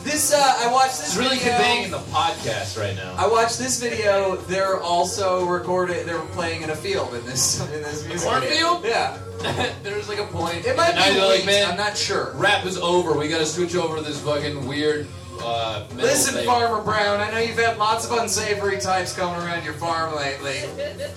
This, 0.03 0.33
uh, 0.33 0.37
I 0.59 0.71
watched 0.71 0.97
this 0.99 1.07
It's 1.09 1.17
really 1.17 1.37
video. 1.37 1.53
conveying 1.53 1.83
in 1.85 1.91
the 1.91 1.99
podcast 1.99 2.79
right 2.79 2.95
now. 2.95 3.15
I 3.17 3.27
watched 3.27 3.57
this 3.57 3.79
video. 3.81 4.35
They're 4.35 4.79
also 4.81 5.45
recorded. 5.45 6.05
They're 6.05 6.19
playing 6.33 6.61
in 6.61 6.69
a 6.71 6.75
field 6.75 7.13
in 7.13 7.25
this 7.25 7.61
in 7.73 7.81
this 7.81 8.05
music. 8.05 8.27
Cornfield? 8.29 8.83
Yeah, 8.83 9.17
There's 9.83 10.09
like 10.09 10.19
a 10.19 10.25
point. 10.25 10.65
it 10.65 10.75
might 10.75 10.93
be 10.93 11.19
like, 11.21 11.45
man, 11.45 11.71
I'm 11.71 11.77
not 11.77 11.97
sure. 11.97 12.31
rap 12.35 12.65
is 12.65 12.77
over. 12.77 13.17
We 13.17 13.27
gotta 13.29 13.45
switch 13.45 13.75
over 13.75 13.95
to 13.97 14.01
this 14.01 14.19
fucking 14.21 14.67
weird 14.67 15.07
uh, 15.41 15.87
Listen, 15.95 16.35
thing. 16.35 16.45
Farmer 16.45 16.83
Brown. 16.83 17.19
I 17.21 17.31
know 17.31 17.39
you've 17.39 17.57
had 17.57 17.77
lots 17.77 18.05
of 18.05 18.11
unsavory 18.17 18.79
types 18.79 19.13
coming 19.15 19.39
around 19.41 19.63
your 19.63 19.73
farm 19.73 20.15
lately 20.15 20.59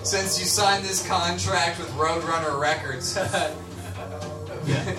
since 0.05 0.39
you 0.39 0.45
signed 0.47 0.85
this 0.85 1.07
contract 1.07 1.79
with 1.81 1.89
Roadrunner 1.91 2.59
Records. 2.61 3.19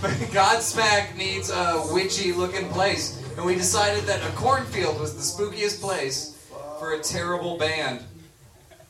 But 0.00 0.12
Godsmack 0.30 1.16
needs 1.16 1.50
a 1.50 1.82
witchy-looking 1.90 2.68
place, 2.68 3.20
and 3.38 3.46
we 3.46 3.54
decided 3.54 4.02
that 4.02 4.20
a 4.28 4.32
cornfield 4.32 5.00
was 5.00 5.14
the 5.14 5.22
spookiest 5.22 5.80
place 5.80 6.36
for 6.80 6.94
a 6.94 6.98
terrible 6.98 7.56
band. 7.56 8.02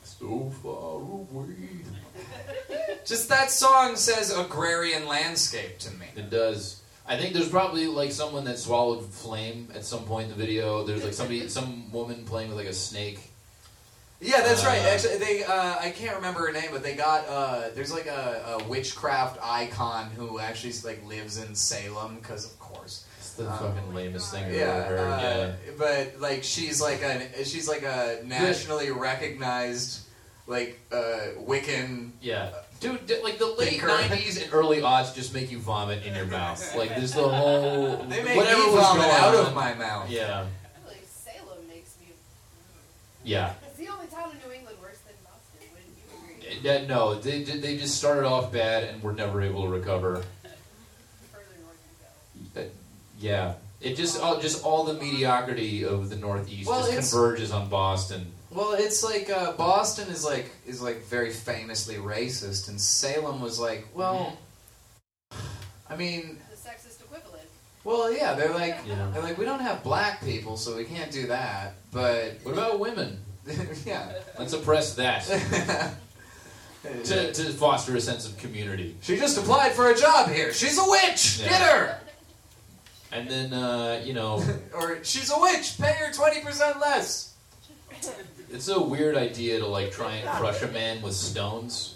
So 0.02 0.50
far 0.62 1.02
away. 1.02 1.54
Just 3.04 3.28
that 3.28 3.50
song 3.50 3.94
says 3.96 4.34
agrarian 4.34 5.06
landscape 5.06 5.78
to 5.80 5.90
me. 5.96 6.06
It 6.16 6.30
does. 6.30 6.82
I 7.06 7.18
think 7.18 7.34
there's 7.34 7.50
probably 7.50 7.88
like 7.88 8.10
someone 8.10 8.44
that 8.44 8.58
swallowed 8.58 9.04
flame 9.04 9.68
at 9.74 9.84
some 9.84 10.04
point 10.04 10.24
in 10.24 10.30
the 10.30 10.42
video. 10.42 10.82
There's 10.82 11.04
like 11.04 11.12
somebody, 11.12 11.46
some 11.50 11.92
woman 11.92 12.24
playing 12.24 12.48
with 12.48 12.56
like 12.56 12.68
a 12.68 12.72
snake. 12.72 13.20
Yeah, 14.20 14.40
that's 14.40 14.64
right. 14.64 14.80
Uh, 14.80 14.88
Actually, 14.88 15.18
they 15.18 15.44
uh, 15.44 15.76
I 15.78 15.90
can't 15.90 16.16
remember 16.16 16.46
her 16.46 16.52
name, 16.52 16.70
but 16.72 16.82
they 16.82 16.96
got 16.96 17.28
uh, 17.28 17.68
there's 17.74 17.92
like 17.92 18.06
a, 18.06 18.58
a 18.58 18.64
witchcraft 18.64 19.38
icon 19.42 20.10
who 20.10 20.40
actually 20.40 20.72
like 20.84 21.06
lives 21.06 21.36
in 21.36 21.54
Salem 21.54 22.16
because 22.16 22.44
of 22.46 22.58
course. 22.58 22.67
It's 22.67 22.67
the 23.38 23.50
Um, 23.50 23.58
fucking 23.58 23.94
lamest 23.94 24.30
thing 24.32 24.44
I've 24.44 24.52
Yeah, 24.54 24.84
ever 24.86 24.96
heard. 24.96 25.10
uh, 25.10 25.18
yeah. 25.22 25.52
but 25.78 26.20
like 26.20 26.42
she's 26.44 26.80
like 26.80 27.02
a 27.02 27.44
she's 27.44 27.68
like 27.68 27.82
a 27.82 28.20
nationally 28.24 28.90
recognized 28.90 30.00
like 30.46 30.78
uh, 30.92 31.18
Wiccan. 31.38 32.10
Yeah. 32.20 32.50
Dude, 32.80 33.06
d- 33.06 33.20
like 33.24 33.38
the 33.38 33.46
late 33.46 33.70
Thinker. 33.80 33.88
90s 33.88 34.40
and 34.42 34.52
early 34.52 34.78
aughts 34.82 35.14
just 35.14 35.34
make 35.34 35.50
you 35.50 35.58
vomit 35.58 36.04
in 36.06 36.14
your 36.14 36.26
mouth. 36.38 36.62
Like, 36.76 36.90
there's 36.90 37.12
the 37.12 37.28
whole. 37.28 37.96
They 38.08 38.22
make 38.22 38.36
whatever 38.36 38.58
me 38.66 38.70
was 38.72 38.82
vomit 38.84 39.02
going 39.02 39.16
out 39.16 39.34
on. 39.34 39.46
of 39.46 39.54
my 39.54 39.74
mouth. 39.74 40.08
Yeah. 40.10 40.44
I 40.84 40.88
like 40.88 41.04
Salem 41.04 41.58
makes 41.68 41.96
me. 42.00 42.06
Yeah. 43.24 43.54
It's 43.66 43.76
the 43.78 43.88
only 43.88 44.06
town 44.06 44.30
in 44.30 44.48
New 44.48 44.54
England 44.54 44.78
worse 44.80 44.98
than 45.06 45.16
Boston. 45.24 45.68
Wouldn't 45.74 45.96
you 45.96 46.54
agree? 46.54 46.60
Yeah, 46.62 46.86
no, 46.86 47.14
they, 47.16 47.42
they 47.42 47.76
just 47.76 47.96
started 47.96 48.24
off 48.24 48.52
bad 48.52 48.84
and 48.84 49.02
were 49.02 49.12
never 49.12 49.42
able 49.42 49.62
to 49.64 49.68
recover. 49.68 50.22
Further 51.32 51.44
north 51.62 51.78
you 52.36 52.46
go. 52.54 52.60
Uh, 52.60 52.64
Yeah. 53.18 53.54
It 53.80 53.94
just 53.96 54.20
all, 54.20 54.40
just 54.40 54.64
all 54.64 54.84
the 54.84 54.94
mediocrity 54.94 55.84
of 55.84 56.10
the 56.10 56.16
Northeast 56.16 56.68
Well, 56.68 56.90
just 56.90 57.12
converges 57.12 57.52
on 57.52 57.68
Boston. 57.68 58.26
Well, 58.50 58.72
it's 58.72 59.04
like 59.04 59.30
uh, 59.30 59.52
Boston 59.52 60.08
is 60.08 60.24
like 60.24 60.50
is 60.66 60.80
like 60.82 61.04
very 61.04 61.30
famously 61.30 61.96
racist, 61.96 62.68
and 62.68 62.80
Salem 62.80 63.40
was 63.40 63.60
like, 63.60 63.86
well, 63.94 64.36
I 65.88 65.96
mean, 65.96 66.38
The 66.50 66.56
sexist 66.56 67.00
equivalent. 67.02 67.46
well, 67.84 68.10
yeah, 68.12 68.34
they're 68.34 68.52
like, 68.54 68.78
Yeah. 68.86 69.08
they're 69.12 69.22
like, 69.22 69.38
we 69.38 69.44
don't 69.44 69.60
have 69.60 69.84
black 69.84 70.24
people, 70.24 70.56
so 70.56 70.76
we 70.76 70.84
can't 70.84 71.12
do 71.12 71.26
that. 71.28 71.74
But 71.92 72.38
What 72.42 72.52
about 72.54 72.80
women? 72.80 73.18
yeah, 73.86 74.12
Let's 74.38 74.52
oppress 74.54 74.94
that 74.94 75.22
to, 77.04 77.32
to 77.32 77.42
foster 77.52 77.96
a 77.96 78.00
sense 78.00 78.26
of 78.28 78.36
community. 78.38 78.96
she 79.02 79.16
just 79.16 79.38
applied 79.38 79.72
for 79.72 79.90
a 79.90 79.96
job 79.96 80.30
here. 80.30 80.52
She's 80.52 80.78
a 80.78 80.84
witch. 80.88 81.40
Yeah. 81.40 81.48
Get 81.48 81.62
her. 81.62 82.00
And 83.12 83.28
then, 83.28 83.52
uh, 83.52 84.02
you 84.04 84.12
know, 84.12 84.42
or 84.74 85.02
she's 85.02 85.30
a 85.30 85.38
witch. 85.40 85.78
Pay 85.78 85.92
her 85.92 86.12
twenty 86.12 86.40
percent 86.42 86.78
less. 86.80 87.34
it's 88.50 88.68
a 88.68 88.80
weird 88.80 89.16
idea 89.16 89.58
to 89.60 89.66
like 89.66 89.90
try 89.92 90.14
and 90.16 90.28
crush 90.38 90.62
a 90.62 90.68
man 90.68 91.00
with 91.02 91.14
stones. 91.14 91.94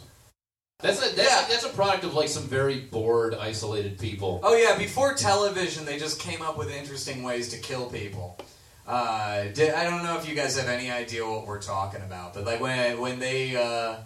That's 0.81 0.99
a 0.99 1.15
that's, 1.15 1.29
Yeah. 1.31 1.47
a, 1.47 1.49
that's 1.51 1.65
a 1.65 1.69
product 1.69 2.05
of 2.05 2.15
like 2.15 2.29
some 2.29 2.45
very 2.45 2.81
bored, 2.81 3.35
isolated 3.35 3.99
people. 3.99 4.41
Oh 4.43 4.57
yeah, 4.57 4.77
before 4.77 5.15
television, 5.15 5.85
they 5.85 5.99
just 5.99 6.19
came 6.19 6.43
up 6.43 6.57
with 6.59 6.71
interesting 6.71 7.23
ways 7.23 7.51
to 7.51 7.59
kill 7.59 7.87
people. 7.91 8.39
Uh, 8.87 9.45
di- 9.55 9.71
I 9.71 9.85
don't 9.85 10.03
know 10.03 10.17
if 10.19 10.29
you 10.29 10.35
guys 10.35 10.59
have 10.59 10.69
any 10.69 10.91
idea 10.91 11.25
what 11.25 11.47
we're 11.47 11.63
talking 11.63 12.01
about, 12.03 12.35
but 12.35 12.45
like 12.45 12.61
when 12.61 12.99
when 13.01 13.19
they 13.21 13.55
uh, 13.55 13.97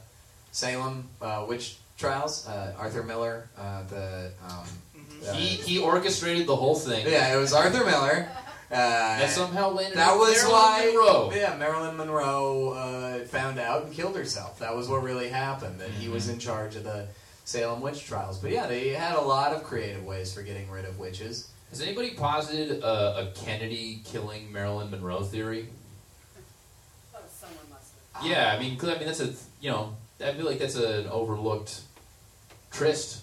Salem 0.52 1.08
uh, 1.22 1.46
witch 1.48 1.78
trials, 1.96 2.46
uh, 2.46 2.74
Arthur 2.78 3.02
Miller, 3.02 3.48
uh, 3.56 3.84
the 3.84 4.32
um, 4.46 4.66
uh, 5.26 5.32
He 5.34 5.46
he 5.46 5.78
orchestrated 5.78 6.46
the 6.46 6.56
whole 6.56 6.74
thing. 6.74 7.06
yeah, 7.06 7.34
it 7.34 7.36
was 7.38 7.52
Arthur 7.52 7.84
Miller. 7.84 8.28
Uh, 8.68 8.74
That 8.74 9.30
somehow 9.30 9.70
landed. 9.70 9.96
that 9.96 10.18
with 10.18 10.28
was 10.28 10.42
Marilyn 10.42 10.52
why 10.52 10.86
Monroe. 10.86 11.30
yeah 11.34 11.56
Marilyn 11.56 11.96
Monroe 11.96 12.70
uh, 12.70 13.24
found 13.26 13.58
out 13.60 13.84
and 13.84 13.94
killed 13.94 14.16
herself. 14.16 14.58
That 14.58 14.74
was 14.74 14.88
what 14.88 15.02
really 15.04 15.28
happened. 15.28 15.78
That 15.80 15.90
he 15.90 16.06
Mm-hmm. 16.06 16.14
was 16.14 16.28
in 16.28 16.38
charge 16.40 16.74
of 16.74 16.82
the 16.84 17.06
Salem 17.44 17.80
witch 17.80 18.04
trials. 18.06 18.38
But 18.38 18.50
yeah, 18.50 18.66
they 18.66 18.88
had 18.88 19.14
a 19.14 19.20
lot 19.20 19.52
of 19.52 19.62
creative 19.62 20.04
ways 20.04 20.34
for 20.34 20.42
getting 20.42 20.68
rid 20.68 20.84
of 20.84 20.98
witches. 20.98 21.48
Has 21.70 21.80
anybody 21.80 22.10
posited 22.14 22.82
a, 22.82 23.18
a 23.28 23.32
Kennedy 23.36 24.00
killing 24.04 24.50
Marilyn 24.52 24.90
Monroe 24.90 25.22
theory? 25.22 25.68
Oh, 27.14 27.18
someone 27.32 27.58
must 27.70 27.92
have. 28.14 28.26
Yeah, 28.26 28.52
I 28.52 28.58
mean, 28.58 28.76
'cause, 28.76 28.88
I 28.90 28.94
mean 28.98 29.06
that's 29.06 29.20
a 29.20 29.32
you 29.60 29.70
know 29.70 29.94
I 30.24 30.32
feel 30.32 30.44
like 30.44 30.58
that's 30.58 30.74
an 30.76 31.06
overlooked 31.06 31.82
tryst. 32.72 33.22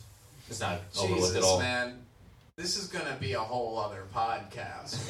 It's 0.50 0.60
not 0.60 0.82
overlooked 1.00 1.22
Jesus, 1.22 1.38
at 1.38 1.44
all. 1.44 1.60
man. 1.60 2.00
This 2.56 2.78
is 2.78 2.88
going 2.88 3.06
to 3.06 3.16
be 3.16 3.34
a 3.34 3.40
whole 3.40 3.80
other 3.80 4.04
podcast. 4.14 5.00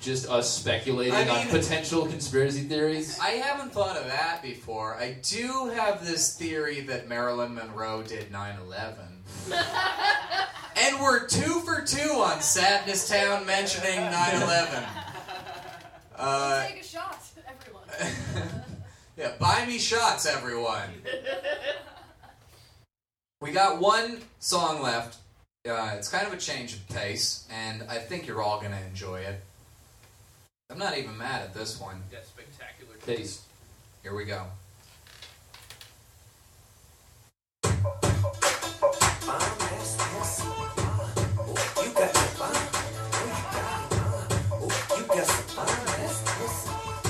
Just 0.00 0.30
us 0.30 0.50
speculating 0.56 1.14
I 1.14 1.28
on 1.28 1.48
potential 1.48 2.06
conspiracy 2.06 2.62
theories. 2.62 3.18
I 3.20 3.30
haven't 3.30 3.72
thought 3.72 3.96
of 3.96 4.04
that 4.06 4.40
before. 4.42 4.94
I 4.96 5.16
do 5.22 5.70
have 5.74 6.06
this 6.06 6.36
theory 6.36 6.80
that 6.82 7.08
Marilyn 7.08 7.54
Monroe 7.54 8.02
did 8.02 8.30
9 8.30 8.56
11. 8.66 8.94
and 10.76 11.00
we're 11.00 11.26
two 11.26 11.60
for 11.60 11.82
two 11.82 12.10
on 12.20 12.40
Sadness 12.40 13.08
Town 13.08 13.44
mentioning 13.46 13.96
9 13.96 14.42
11. 14.42 14.84
Uh, 16.16 16.68
Take 16.68 16.80
a 16.80 16.84
shot, 16.84 17.20
everyone. 17.48 18.62
yeah, 19.16 19.32
buy 19.40 19.66
me 19.66 19.78
shots, 19.78 20.26
everyone. 20.26 20.88
We 23.44 23.52
got 23.52 23.78
one 23.78 24.22
song 24.40 24.80
left. 24.80 25.18
Uh, 25.68 25.92
it's 25.98 26.08
kind 26.08 26.26
of 26.26 26.32
a 26.32 26.38
change 26.38 26.72
of 26.72 26.88
pace, 26.88 27.46
and 27.52 27.82
I 27.90 27.98
think 27.98 28.26
you're 28.26 28.40
all 28.40 28.58
going 28.58 28.72
to 28.72 28.82
enjoy 28.86 29.20
it. 29.20 29.38
I'm 30.70 30.78
not 30.78 30.96
even 30.96 31.18
mad 31.18 31.42
at 31.42 31.52
this 31.52 31.78
one. 31.78 32.02
That 32.10 32.24
spectacular 32.26 32.94
taste. 33.04 33.42
Here 34.02 34.14
we 34.14 34.24
go. 34.24 34.46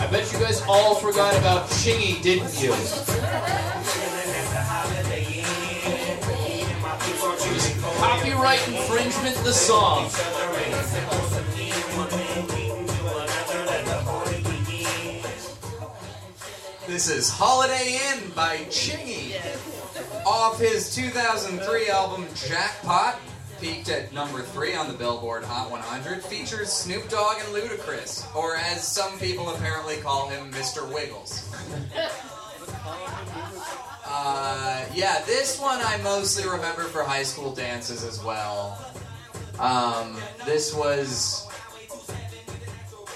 I 0.00 0.08
bet 0.10 0.32
you 0.32 0.40
guys 0.40 0.62
all 0.66 0.96
forgot 0.96 1.38
about 1.38 1.68
Chingy, 1.68 2.20
didn't 2.20 2.60
you? 2.60 4.00
Copyright 8.44 8.68
infringement 8.68 9.36
the 9.36 9.52
song. 9.54 10.04
This 16.86 17.08
is 17.08 17.30
Holiday 17.30 17.98
Inn 18.12 18.30
by 18.36 18.58
Chingy. 18.68 19.40
Off 20.26 20.60
his 20.60 20.94
2003 20.94 21.88
album 21.88 22.26
Jackpot, 22.34 23.18
peaked 23.62 23.88
at 23.88 24.12
number 24.12 24.42
3 24.42 24.74
on 24.74 24.88
the 24.88 24.94
Billboard 24.94 25.44
Hot 25.44 25.70
100, 25.70 26.22
features 26.22 26.70
Snoop 26.70 27.08
Dogg 27.08 27.38
and 27.38 27.48
Ludacris, 27.48 28.26
or 28.36 28.56
as 28.56 28.86
some 28.86 29.18
people 29.18 29.54
apparently 29.54 29.96
call 29.96 30.28
him, 30.28 30.52
Mr. 30.52 30.86
Wiggles. 30.92 31.48
Uh, 34.06 34.84
yeah, 34.94 35.22
this 35.26 35.58
one 35.60 35.80
I 35.82 35.96
mostly 36.02 36.48
remember 36.48 36.82
for 36.82 37.02
high 37.02 37.22
school 37.22 37.54
dances 37.54 38.04
as 38.04 38.22
well. 38.22 38.78
Um, 39.58 40.16
this 40.44 40.74
was. 40.74 41.48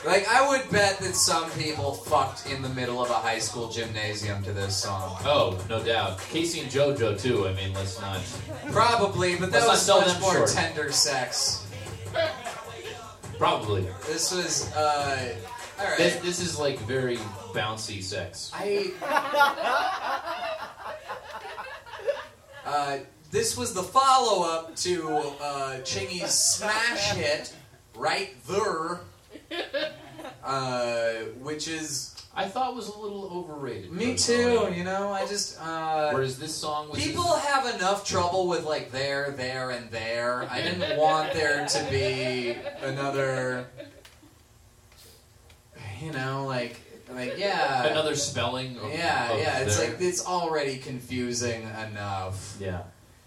Like, 0.07 0.27
I 0.29 0.49
would 0.49 0.71
bet 0.71 0.99
that 1.01 1.15
some 1.17 1.51
people 1.53 1.93
fucked 1.93 2.51
in 2.51 2.63
the 2.63 2.69
middle 2.71 3.03
of 3.03 3.11
a 3.11 3.15
high 3.15 3.41
school 3.41 3.69
gymnasium 3.69 4.43
to 4.45 4.53
this 4.53 4.77
song. 4.77 5.19
Oh, 5.25 5.63
no 5.69 5.83
doubt. 5.83 6.21
K-Ci 6.31 6.61
and 6.61 6.71
JoJo 6.71 7.21
too. 7.21 7.49
I 7.49 7.53
mean, 7.55 7.75
let's 7.75 8.01
not. 8.01 8.21
Probably, 8.71 9.35
but 9.37 9.51
that 9.51 9.67
Let's 9.67 9.67
not 9.67 9.73
was 9.73 9.83
sell 9.83 10.01
much 10.01 10.13
them 10.13 10.21
more 10.23 10.33
short. 10.35 10.51
tender 10.51 10.93
sex. 10.93 11.67
Probably. 13.39 13.87
This 14.07 14.33
was, 14.33 14.73
uh. 14.75 15.35
Alright. 15.79 15.99
This, 15.99 16.17
this 16.17 16.41
is 16.41 16.59
like 16.59 16.79
very 16.81 17.17
bouncy 17.55 18.03
sex. 18.03 18.51
I. 18.55 18.93
Uh, 22.69 22.99
this 23.31 23.57
was 23.57 23.73
the 23.73 23.83
follow 23.83 24.47
up 24.47 24.77
to 24.77 25.09
uh, 25.09 25.79
Chingy's 25.81 26.35
smash 26.35 27.13
hit, 27.13 27.55
Right 27.95 28.35
There, 28.47 29.01
uh, 30.45 31.13
which 31.41 31.67
is. 31.67 32.15
I 32.35 32.47
thought 32.47 32.77
was 32.77 32.89
a 32.89 32.99
little 32.99 33.25
overrated. 33.33 33.91
Me 33.91 34.13
personally. 34.13 34.69
too, 34.71 34.75
you 34.77 34.85
know? 34.85 35.11
I 35.11 35.27
just. 35.27 35.59
Uh, 35.61 36.11
Whereas 36.13 36.39
this 36.39 36.55
song 36.55 36.91
was. 36.91 37.03
People 37.03 37.25
have 37.37 37.75
enough 37.75 38.07
trouble 38.07 38.49
with 38.49 38.65
like 38.65 38.93
there, 38.93 39.31
there, 39.31 39.71
and 39.71 39.91
there. 39.91 40.47
I 40.51 40.61
didn't 40.61 40.99
want 40.99 41.33
there 41.33 41.67
to 41.67 41.87
be 41.91 42.55
another. 42.83 43.67
You 46.01 46.13
know, 46.13 46.47
like, 46.47 46.77
like 47.13 47.35
yeah, 47.39 47.87
another 47.87 48.15
spelling. 48.15 48.77
Of, 48.79 48.91
yeah, 48.93 49.33
of 49.33 49.41
yeah. 49.41 49.59
It's 49.61 49.79
there. 49.79 49.91
like 49.91 50.01
it's 50.01 50.27
already 50.27 50.79
confusing 50.79 51.63
enough. 51.63 52.57
Yeah. 52.61 52.83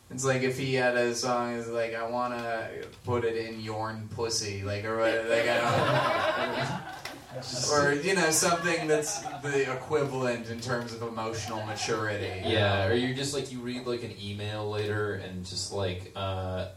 It's 0.10 0.26
like 0.26 0.42
if 0.42 0.58
he 0.58 0.74
had 0.74 0.98
a 0.98 1.16
song 1.16 1.54
is 1.54 1.70
like 1.70 1.96
I 1.96 2.08
wanna 2.10 2.70
put 3.06 3.24
it 3.24 3.38
in 3.38 3.62
yorn 3.62 4.10
pussy, 4.14 4.62
like 4.62 4.84
or 4.84 4.98
what- 4.98 5.30
like 5.30 5.48
I 5.48 5.58
don't, 5.58 7.40
know 7.40 7.74
or 7.74 7.94
you 7.94 8.14
know 8.14 8.30
something 8.30 8.88
that's 8.88 9.22
the 9.42 9.72
equivalent 9.72 10.50
in 10.50 10.60
terms 10.60 10.94
of 10.94 11.02
emotional 11.02 11.66
maturity. 11.66 12.42
Yeah, 12.44 12.88
know? 12.88 12.92
or 12.92 12.94
you're 12.94 13.16
just 13.16 13.34
like 13.34 13.54
you 13.54 13.60
read 13.60 13.88
like 13.88 14.04
an 14.04 14.14
email 14.22 14.70
later 14.70 15.14
and 15.14 15.46
just 15.46 15.72
like 15.72 16.12
uh, 16.18 16.68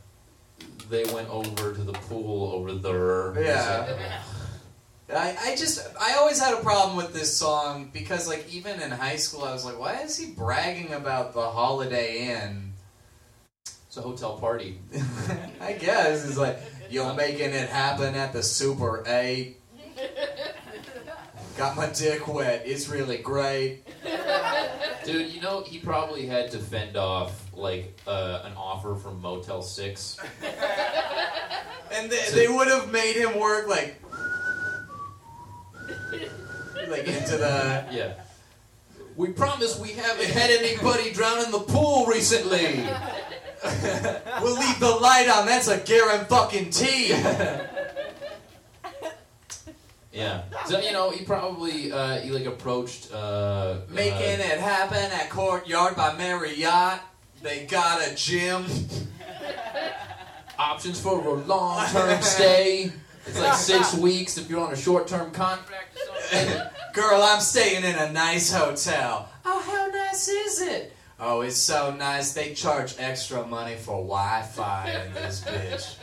they 0.89 1.03
went 1.13 1.29
over 1.29 1.75
to 1.75 1.83
the 1.83 1.93
pool 1.93 2.53
over 2.53 2.73
there. 2.73 3.43
Yeah. 3.43 4.23
I, 5.13 5.37
I 5.39 5.57
just 5.57 5.87
I 6.01 6.15
always 6.15 6.41
had 6.41 6.55
a 6.55 6.63
problem 6.63 6.97
with 6.97 7.13
this 7.13 7.37
song 7.37 7.91
because 7.93 8.27
like 8.27 8.53
even 8.53 8.81
in 8.81 8.91
high 8.91 9.17
school 9.17 9.45
I 9.45 9.53
was 9.53 9.65
like 9.65 9.79
why 9.79 10.01
is 10.01 10.17
he 10.17 10.31
bragging 10.31 10.93
about 10.93 11.35
the 11.35 11.43
Holiday 11.43 12.29
Inn? 12.31 12.73
It's 13.65 13.97
a 13.97 14.03
hotel 14.03 14.39
party. 14.39 14.81
I 15.61 15.73
guess 15.73 16.27
it's 16.27 16.39
like 16.39 16.59
you're 16.91 17.13
making 17.15 17.51
it 17.51 17.69
happen 17.69 18.15
at 18.15 18.33
the 18.33 18.43
Super 18.43 19.05
Eight. 19.07 19.61
Got 21.57 21.77
my 21.77 21.87
dick 21.87 22.27
wet. 22.27 22.63
It's 22.65 22.89
really 22.89 23.19
great. 23.19 23.85
Dude, 25.05 25.31
you 25.31 25.41
know 25.41 25.63
he 25.63 25.79
probably 25.79 26.27
had 26.27 26.51
to 26.53 26.59
fend 26.59 26.97
off 26.97 27.45
like 27.55 28.01
uh, 28.07 28.43
an 28.45 28.55
offer 28.57 28.97
from 28.97 29.21
Motel 29.21 29.63
Six. 29.63 30.19
And 31.93 32.11
they, 32.11 32.25
they 32.33 32.49
would 32.49 32.67
have 32.69 32.91
made 32.91 33.15
him 33.15 33.39
work 33.39 33.69
like, 33.69 34.01
like 36.89 37.07
into 37.07 37.37
the. 37.37 37.85
Yeah. 37.91 38.15
We 39.17 39.31
promise 39.31 39.79
we 39.79 39.91
haven't 39.91 40.31
had 40.31 40.51
anybody 40.51 41.13
drown 41.13 41.45
in 41.45 41.51
the 41.53 41.61
pool 41.61 42.07
recently. 42.07 42.85
We'll 44.43 44.59
leave 44.59 44.79
the 44.79 44.91
light 44.91 45.27
on. 45.27 45.47
That's 45.47 45.69
a 45.69 45.79
T. 46.71 47.15
Yeah. 50.15 50.43
So 50.67 50.79
you 50.79 50.93
know 50.93 51.11
he 51.11 51.25
probably 51.25 51.91
uh, 51.91 52.21
he 52.21 52.31
like 52.31 52.47
approached 52.47 53.13
uh, 53.13 53.79
Making 53.89 54.41
uh, 54.41 54.53
it 54.53 54.61
happen 54.61 55.11
at 55.11 55.29
Courtyard 55.29 55.97
by 55.97 56.17
Marriott. 56.17 57.01
They 57.43 57.67
got 57.67 58.07
a 58.07 58.15
gym. 58.15 58.65
options 60.57 61.01
for 61.01 61.19
a 61.21 61.35
long 61.35 61.85
term 61.89 62.23
stay. 62.23 62.93
It's 63.27 63.39
like 63.39 63.55
six 63.55 63.95
weeks 63.95 64.37
if 64.37 64.51
you're 64.51 64.61
on 64.61 64.73
a 64.73 64.77
short 64.77 65.09
term 65.09 65.31
contract 65.31 65.97
or 65.97 66.21
something. 66.23 66.63
Girl, 66.95 67.23
I'm 67.23 67.41
staying 67.41 67.85
in 67.85 67.97
a 67.97 68.13
nice 68.13 68.53
hotel. 68.53 69.29
Oh, 69.45 69.61
how 69.61 69.87
nice 69.87 70.29
is 70.29 70.61
it? 70.61 70.93
Oh, 71.19 71.41
it's 71.41 71.57
so 71.57 71.95
nice. 71.95 72.33
They 72.33 72.55
charge 72.55 72.95
extra 72.99 73.47
money 73.47 73.77
for 73.77 73.97
Wi-Fi 73.97 75.05
in 75.07 75.15
this 75.15 75.41
bitch. 75.41 75.97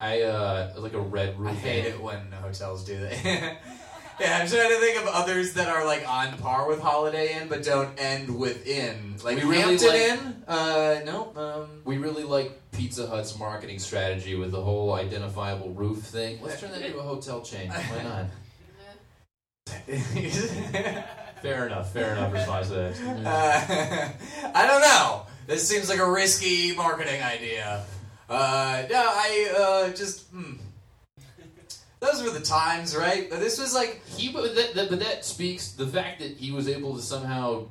I 0.00 0.22
uh 0.22 0.74
like 0.76 0.92
a 0.92 1.00
red 1.00 1.38
roof. 1.38 1.50
I 1.50 1.54
hate 1.54 1.86
it 1.86 2.00
when 2.00 2.30
hotels 2.32 2.84
do 2.84 2.98
that. 3.00 3.58
yeah, 4.20 4.38
I'm 4.40 4.48
trying 4.48 4.68
to 4.70 4.76
think 4.78 5.00
of 5.02 5.06
others 5.08 5.54
that 5.54 5.68
are 5.68 5.84
like 5.84 6.08
on 6.08 6.36
par 6.38 6.68
with 6.68 6.80
Holiday 6.80 7.34
Inn, 7.40 7.48
but 7.48 7.62
don't 7.62 7.90
end 7.98 8.38
with 8.38 8.66
inn. 8.66 9.16
Like 9.22 9.36
We 9.36 9.42
really 9.44 9.76
Hampton 9.78 9.88
like- 9.88 10.00
Inn. 10.00 10.42
Uh, 10.46 11.00
nope. 11.04 11.36
Um, 11.36 11.68
We 11.84 11.98
really 11.98 12.24
like 12.24 12.60
Pizza 12.72 13.06
Hut's 13.06 13.38
marketing 13.38 13.78
strategy 13.78 14.34
with 14.34 14.52
the 14.52 14.60
whole 14.60 14.92
identifiable 14.94 15.70
roof 15.70 16.02
thing. 16.02 16.38
Let's 16.42 16.60
turn 16.60 16.70
that 16.72 16.82
into 16.82 16.98
a 16.98 17.02
hotel 17.02 17.40
chain. 17.42 17.70
Why 17.70 18.02
not? 18.04 18.26
Fair 21.42 21.66
enough. 21.66 21.92
Fair 21.92 22.12
enough 22.12 22.32
response 22.32 22.68
to 22.68 22.74
that. 22.74 23.26
Uh, 23.26 24.08
I 24.54 24.66
don't 24.66 24.80
know. 24.80 25.26
This 25.46 25.66
seems 25.68 25.88
like 25.88 25.98
a 25.98 26.10
risky 26.10 26.74
marketing 26.74 27.22
idea. 27.22 27.84
Uh, 28.28 28.82
no, 28.90 28.96
I 28.98 29.54
uh, 29.90 29.94
just. 29.94 30.26
Hmm. 30.30 30.54
Those 32.04 32.22
were 32.22 32.30
the 32.30 32.44
times, 32.44 32.94
right? 32.96 33.28
But 33.30 33.40
This 33.40 33.58
was 33.58 33.74
like. 33.74 34.00
He, 34.06 34.30
but 34.32 34.54
that, 34.54 34.74
that, 34.74 34.90
but 34.90 35.00
that 35.00 35.24
speaks 35.24 35.72
the 35.72 35.86
fact 35.86 36.20
that 36.20 36.32
he 36.36 36.50
was 36.52 36.68
able 36.68 36.94
to 36.96 37.02
somehow 37.02 37.66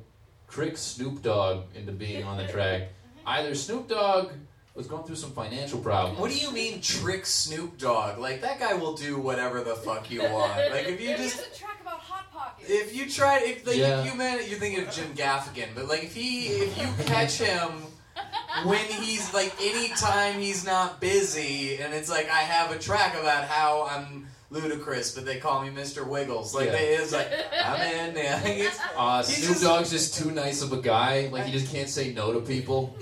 trick 0.48 0.76
Snoop 0.76 1.22
Dogg 1.22 1.64
into 1.74 1.92
being 1.92 2.24
on 2.24 2.36
the 2.36 2.46
track. 2.46 2.88
Either 3.26 3.54
Snoop 3.54 3.88
Dogg 3.88 4.32
was 4.74 4.86
going 4.88 5.04
through 5.04 5.16
some 5.16 5.30
financial 5.30 5.78
problems. 5.78 6.18
What 6.18 6.30
do 6.30 6.36
you 6.36 6.52
mean 6.52 6.80
trick 6.80 7.26
Snoop 7.26 7.78
Dogg? 7.78 8.18
Like 8.18 8.40
that 8.40 8.58
guy 8.58 8.74
will 8.74 8.94
do 8.94 9.18
whatever 9.18 9.62
the 9.62 9.76
fuck 9.76 10.10
you 10.10 10.22
want. 10.22 10.56
Like 10.56 10.88
if 10.88 11.00
you 11.00 11.08
There's 11.08 11.34
just 11.34 11.54
a 11.54 11.58
track 11.58 11.80
about 11.80 12.00
hot 12.00 12.32
pockets. 12.32 12.68
if 12.68 12.94
you 12.94 13.08
try 13.08 13.38
if 13.40 13.66
like 13.66 13.76
Yeah. 13.76 14.00
if 14.00 14.12
you 14.12 14.18
man 14.18 14.40
you're 14.48 14.58
thinking 14.58 14.84
of 14.86 14.92
Jim 14.92 15.14
Gaffigan, 15.14 15.68
but 15.74 15.86
like 15.88 16.04
if 16.04 16.14
he 16.14 16.46
if 16.48 16.76
you 16.76 16.88
catch 17.06 17.38
him 17.38 17.70
when 18.64 18.78
he's 18.86 19.32
like 19.34 19.52
anytime 19.60 20.40
he's 20.40 20.64
not 20.64 21.00
busy 21.00 21.76
and 21.78 21.92
it's 21.92 22.08
like 22.08 22.28
I 22.30 22.40
have 22.40 22.70
a 22.70 22.78
track 22.78 23.14
about 23.14 23.44
how 23.44 23.86
I'm 23.90 24.26
ludicrous, 24.50 25.14
but 25.14 25.24
they 25.24 25.38
call 25.38 25.62
me 25.62 25.70
Mr. 25.70 26.06
Wiggles. 26.06 26.54
Like 26.54 26.66
Yeah. 26.66 26.72
they 26.72 26.88
it's 26.94 27.12
like 27.12 27.28
I'm 27.62 27.80
in 27.80 28.16
yeah. 28.16 28.40
It's, 28.44 28.78
Uh, 28.96 29.18
He's 29.24 29.38
Snoop 29.38 29.48
just- 29.50 29.62
Dogg's 29.64 29.90
just 29.90 30.14
too 30.14 30.30
nice 30.30 30.62
of 30.62 30.72
a 30.72 30.80
guy. 30.80 31.28
Like 31.32 31.44
he 31.44 31.52
just 31.52 31.72
can't 31.72 31.88
say 31.88 32.12
no 32.12 32.32
to 32.32 32.40
people. 32.40 32.96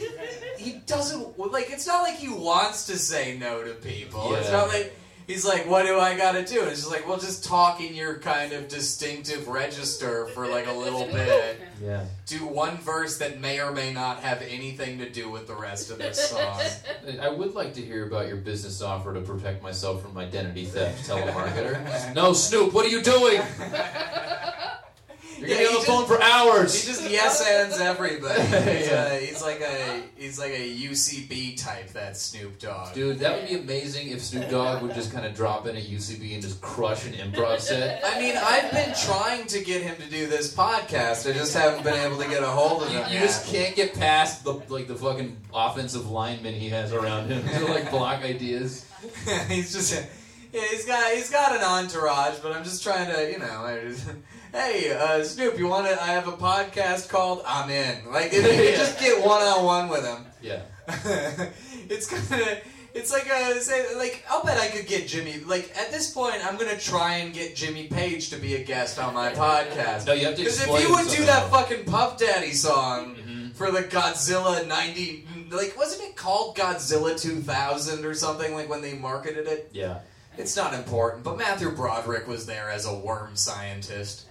he 0.59 0.73
doesn't 0.87 1.39
like 1.39 1.71
it's 1.71 1.87
not 1.87 2.03
like 2.03 2.17
he 2.17 2.29
wants 2.29 2.87
to 2.87 2.97
say 2.97 3.37
no 3.39 3.63
to 3.63 3.75
people. 3.75 4.35
It's 4.37 4.51
not 4.51 4.69
like 4.69 4.97
he's 5.27 5.45
like, 5.45 5.69
what 5.69 5.85
do 5.87 5.99
I 5.99 6.17
gotta 6.17 6.45
do? 6.45 6.63
It's 6.65 6.81
just 6.81 6.91
like, 6.91 7.07
well 7.09 7.19
just 7.19 7.45
talk 7.45 7.81
in 7.81 7.95
your 7.95 8.19
kind 8.19 8.53
of 8.53 8.69
distinctive 8.69 9.49
register 9.49 10.27
for 10.29 10.47
like 10.47 10.67
a 10.67 10.73
little 10.73 11.05
bit. 11.13 11.61
Yeah. 11.83 12.05
Do 12.27 12.47
one 12.47 12.77
verse 12.79 13.19
that 13.19 13.41
may 13.41 13.61
or 13.61 13.73
may 13.73 13.93
not 13.93 14.21
have 14.21 14.41
anything 14.43 14.99
to 14.99 15.11
do 15.11 15.31
with 15.31 15.47
the 15.47 15.55
rest 15.55 15.91
of 15.91 15.99
this 15.99 16.31
song. 16.31 16.61
I 17.21 17.29
would 17.29 17.55
like 17.55 17.75
to 17.75 17.81
hear 17.83 18.07
about 18.07 18.29
your 18.29 18.37
business 18.37 18.81
offer 18.83 19.13
to 19.13 19.21
protect 19.21 19.63
myself 19.63 20.03
from 20.03 20.17
identity 20.17 20.65
theft, 20.65 21.09
telemarketer. 21.09 22.15
no, 22.15 22.33
Snoop, 22.33 22.73
what 22.73 22.87
are 22.87 22.91
you 22.91 23.03
doing? 23.03 23.41
You're 25.43 25.51
Yeah, 25.51 25.57
getting 25.59 25.75
on 25.77 25.81
the 25.81 25.87
phone 25.87 26.07
for 26.07 26.23
hours. 26.23 26.81
He 26.81 26.87
just 26.91 27.09
yes 27.11 27.47
ands 27.47 27.81
everybody. 27.81 28.41
He's, 28.79 28.89
Yeah. 28.89 29.11
uh, 29.13 29.19
he's 29.19 29.43
like 29.43 29.61
a 29.61 30.03
he's 30.17 30.39
like 30.39 30.53
a 30.53 30.77
UCB 30.77 31.57
type. 31.63 31.89
That 31.93 32.17
Snoop 32.17 32.59
Dogg. 32.59 32.95
Dude, 32.95 33.19
that 33.19 33.39
would 33.41 33.49
be 33.49 33.57
amazing 33.57 34.09
if 34.09 34.23
Snoop 34.23 34.49
Dogg 34.49 34.83
would 34.83 34.95
just 34.95 35.13
kind 35.13 35.27
of 35.27 35.35
drop 35.35 35.67
in 35.67 35.77
at 35.77 35.83
UCB 35.83 36.33
and 36.35 36.43
just 36.43 36.61
crush 36.61 37.05
an 37.07 37.13
improv 37.15 37.61
set. 37.61 38.03
I 38.05 38.19
mean, 38.21 38.37
I've 38.37 38.71
been 38.71 38.95
trying 39.05 39.47
to 39.49 39.63
get 39.65 39.83
him 39.83 39.97
to 39.97 40.09
do 40.09 40.27
this 40.27 40.55
podcast. 40.55 41.29
I 41.29 41.33
just 41.33 41.55
haven't 41.55 41.83
been 41.85 41.95
able 41.95 42.19
to 42.23 42.29
get 42.29 42.43
a 42.43 42.47
hold 42.47 42.85
of 42.85 42.91
You, 42.93 42.99
him. 42.99 43.09
you 43.09 43.15
yet. 43.15 43.23
just 43.23 43.47
can't 43.53 43.75
get 43.77 43.95
past 43.95 44.45
the 44.45 44.55
like 44.69 44.87
the 44.89 44.95
fucking 44.97 45.37
offensive 45.53 46.11
linemen 46.11 46.55
he 46.55 46.69
has 46.71 46.93
around 46.93 47.31
him 47.31 47.47
to 47.49 47.65
like 47.67 47.91
block 47.91 48.23
ideas. 48.23 48.87
he's 49.49 49.73
just 49.73 49.93
yeah, 50.53 50.61
he's 50.71 50.85
got 50.85 51.13
he's 51.13 51.31
got 51.31 51.57
an 51.57 51.63
entourage, 51.63 52.39
but 52.41 52.53
I'm 52.53 52.63
just 52.65 52.83
trying 52.83 53.13
to 53.13 53.31
you 53.33 53.39
know. 53.39 53.65
I 53.65 53.81
just, 53.89 54.07
hey, 54.53 54.93
uh, 54.93 55.25
Snoop, 55.25 55.59
you 55.59 55.67
want 55.67 55.87
to? 55.87 56.03
I 56.03 56.09
have 56.09 56.29
a 56.29 56.33
podcast 56.33 57.09
called 57.09 57.43
I'm 57.47 57.71
In. 57.71 58.11
Like 58.13 58.33
if 58.33 58.43
you 58.43 58.43
could 58.71 58.77
just 58.77 58.99
get 59.01 59.25
one 59.25 59.43
on 59.43 59.65
one 59.65 59.89
with 59.89 60.05
him, 60.05 60.25
Yeah. 60.41 60.63
it's 61.89 62.07
kind 62.07 62.43
of. 62.43 62.49
It's 62.95 63.11
like 63.11 63.27
a 63.27 63.59
say 63.61 63.97
like 63.97 64.23
I'll 64.29 64.45
bet 64.45 64.59
I 64.61 64.67
could 64.69 64.87
get 64.87 65.09
Jimmy 65.09 65.39
like 65.47 65.73
at 65.79 65.91
this 65.91 66.11
point 66.11 66.45
I'm 66.47 66.59
gonna 66.59 66.77
try 66.79 67.15
and 67.19 67.33
get 67.33 67.57
Jimmy 67.57 67.87
Page 67.87 68.29
to 68.31 68.37
be 68.37 68.57
a 68.57 68.63
guest 68.63 68.99
on 68.99 69.15
my 69.15 69.33
podcast. 69.33 70.07
No, 70.07 70.13
you 70.13 70.27
have 70.27 70.35
to 70.35 70.43
Because 70.43 70.61
if 70.63 70.69
you 70.83 70.91
would 70.95 71.09
do 71.09 71.25
that 71.25 71.51
fucking 71.51 71.85
Puff 71.87 72.19
Daddy 72.19 72.53
song 72.53 73.15
Mhm. 73.17 73.55
for 73.55 73.71
the 73.71 73.83
Godzilla 73.83 74.67
90, 74.67 75.27
like, 75.51 75.75
wasn't 75.79 76.03
it 76.11 76.17
called 76.17 76.55
Godzilla 76.55 77.19
2000 77.19 78.05
or 78.05 78.13
something, 78.13 78.55
like 78.55 78.69
when 78.69 78.83
they 78.83 78.93
marketed 78.93 79.47
it? 79.47 79.71
Yeah. 79.73 80.01
It's 80.37 80.55
not 80.57 80.75
important, 80.75 81.25
but 81.25 81.39
Matthew 81.39 81.71
Broderick 81.71 82.27
was 82.29 82.45
there 82.45 82.69
as 82.69 82.85
a 82.85 82.93
worm 82.95 83.37
scientist. 83.37 84.25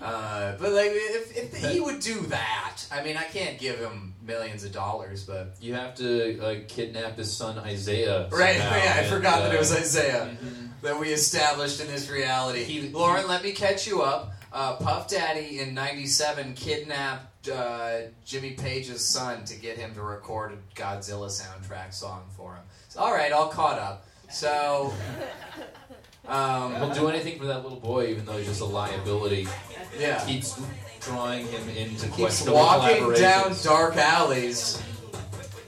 Uh, 0.00 0.56
but, 0.58 0.72
like, 0.72 0.90
if, 0.92 1.36
if 1.36 1.56
he 1.56 1.80
would 1.80 2.00
do 2.00 2.20
that, 2.26 2.82
I 2.92 3.02
mean, 3.02 3.16
I 3.16 3.24
can't 3.24 3.58
give 3.58 3.78
him 3.78 4.14
millions 4.22 4.64
of 4.64 4.72
dollars, 4.72 5.24
but. 5.24 5.56
You 5.60 5.74
have 5.74 5.94
to 5.96 6.40
uh, 6.40 6.54
kidnap 6.68 7.16
his 7.16 7.34
son 7.34 7.58
Isaiah. 7.58 8.28
Right, 8.30 8.56
somehow, 8.56 8.76
yeah, 8.84 8.94
I 8.96 9.00
and, 9.00 9.12
forgot 9.12 9.40
that 9.40 9.54
it 9.54 9.58
was 9.58 9.72
uh, 9.72 9.78
Isaiah 9.78 10.36
mhm. 10.42 10.70
that 10.82 10.98
we 10.98 11.08
established 11.08 11.80
in 11.80 11.86
this 11.86 12.10
reality. 12.10 12.64
He- 12.64 12.88
Lauren, 12.88 13.26
let 13.26 13.42
me 13.42 13.52
catch 13.52 13.86
you 13.86 14.02
up. 14.02 14.32
Uh, 14.52 14.76
Puff 14.76 15.08
Daddy 15.10 15.60
in 15.60 15.74
'97 15.74 16.54
kidnapped 16.54 17.48
uh, 17.48 17.98
Jimmy 18.24 18.52
Page's 18.52 19.04
son 19.04 19.44
to 19.44 19.56
get 19.56 19.76
him 19.76 19.94
to 19.94 20.02
record 20.02 20.52
a 20.52 20.80
Godzilla 20.80 21.28
soundtrack 21.28 21.92
song 21.92 22.22
for 22.36 22.54
him. 22.54 22.62
So, 22.88 23.00
all 23.00 23.12
right, 23.12 23.32
all 23.32 23.48
caught 23.48 23.78
up. 23.78 24.06
So, 24.30 24.94
He'll 26.26 26.34
um, 26.36 26.92
do 26.94 27.08
anything 27.08 27.38
for 27.38 27.46
that 27.46 27.62
little 27.62 27.78
boy, 27.78 28.08
even 28.08 28.24
though 28.24 28.36
he's 28.36 28.46
just 28.46 28.60
a 28.60 28.64
liability. 28.64 29.46
yeah, 29.98 30.24
Keeps 30.26 30.60
drawing 31.00 31.46
him 31.46 31.68
into 31.70 32.06
keeps 32.06 32.16
questionable 32.16 32.58
walking 32.58 33.12
down 33.14 33.50
collaborations. 33.50 33.64
dark 33.64 33.96
alleys. 33.96 34.82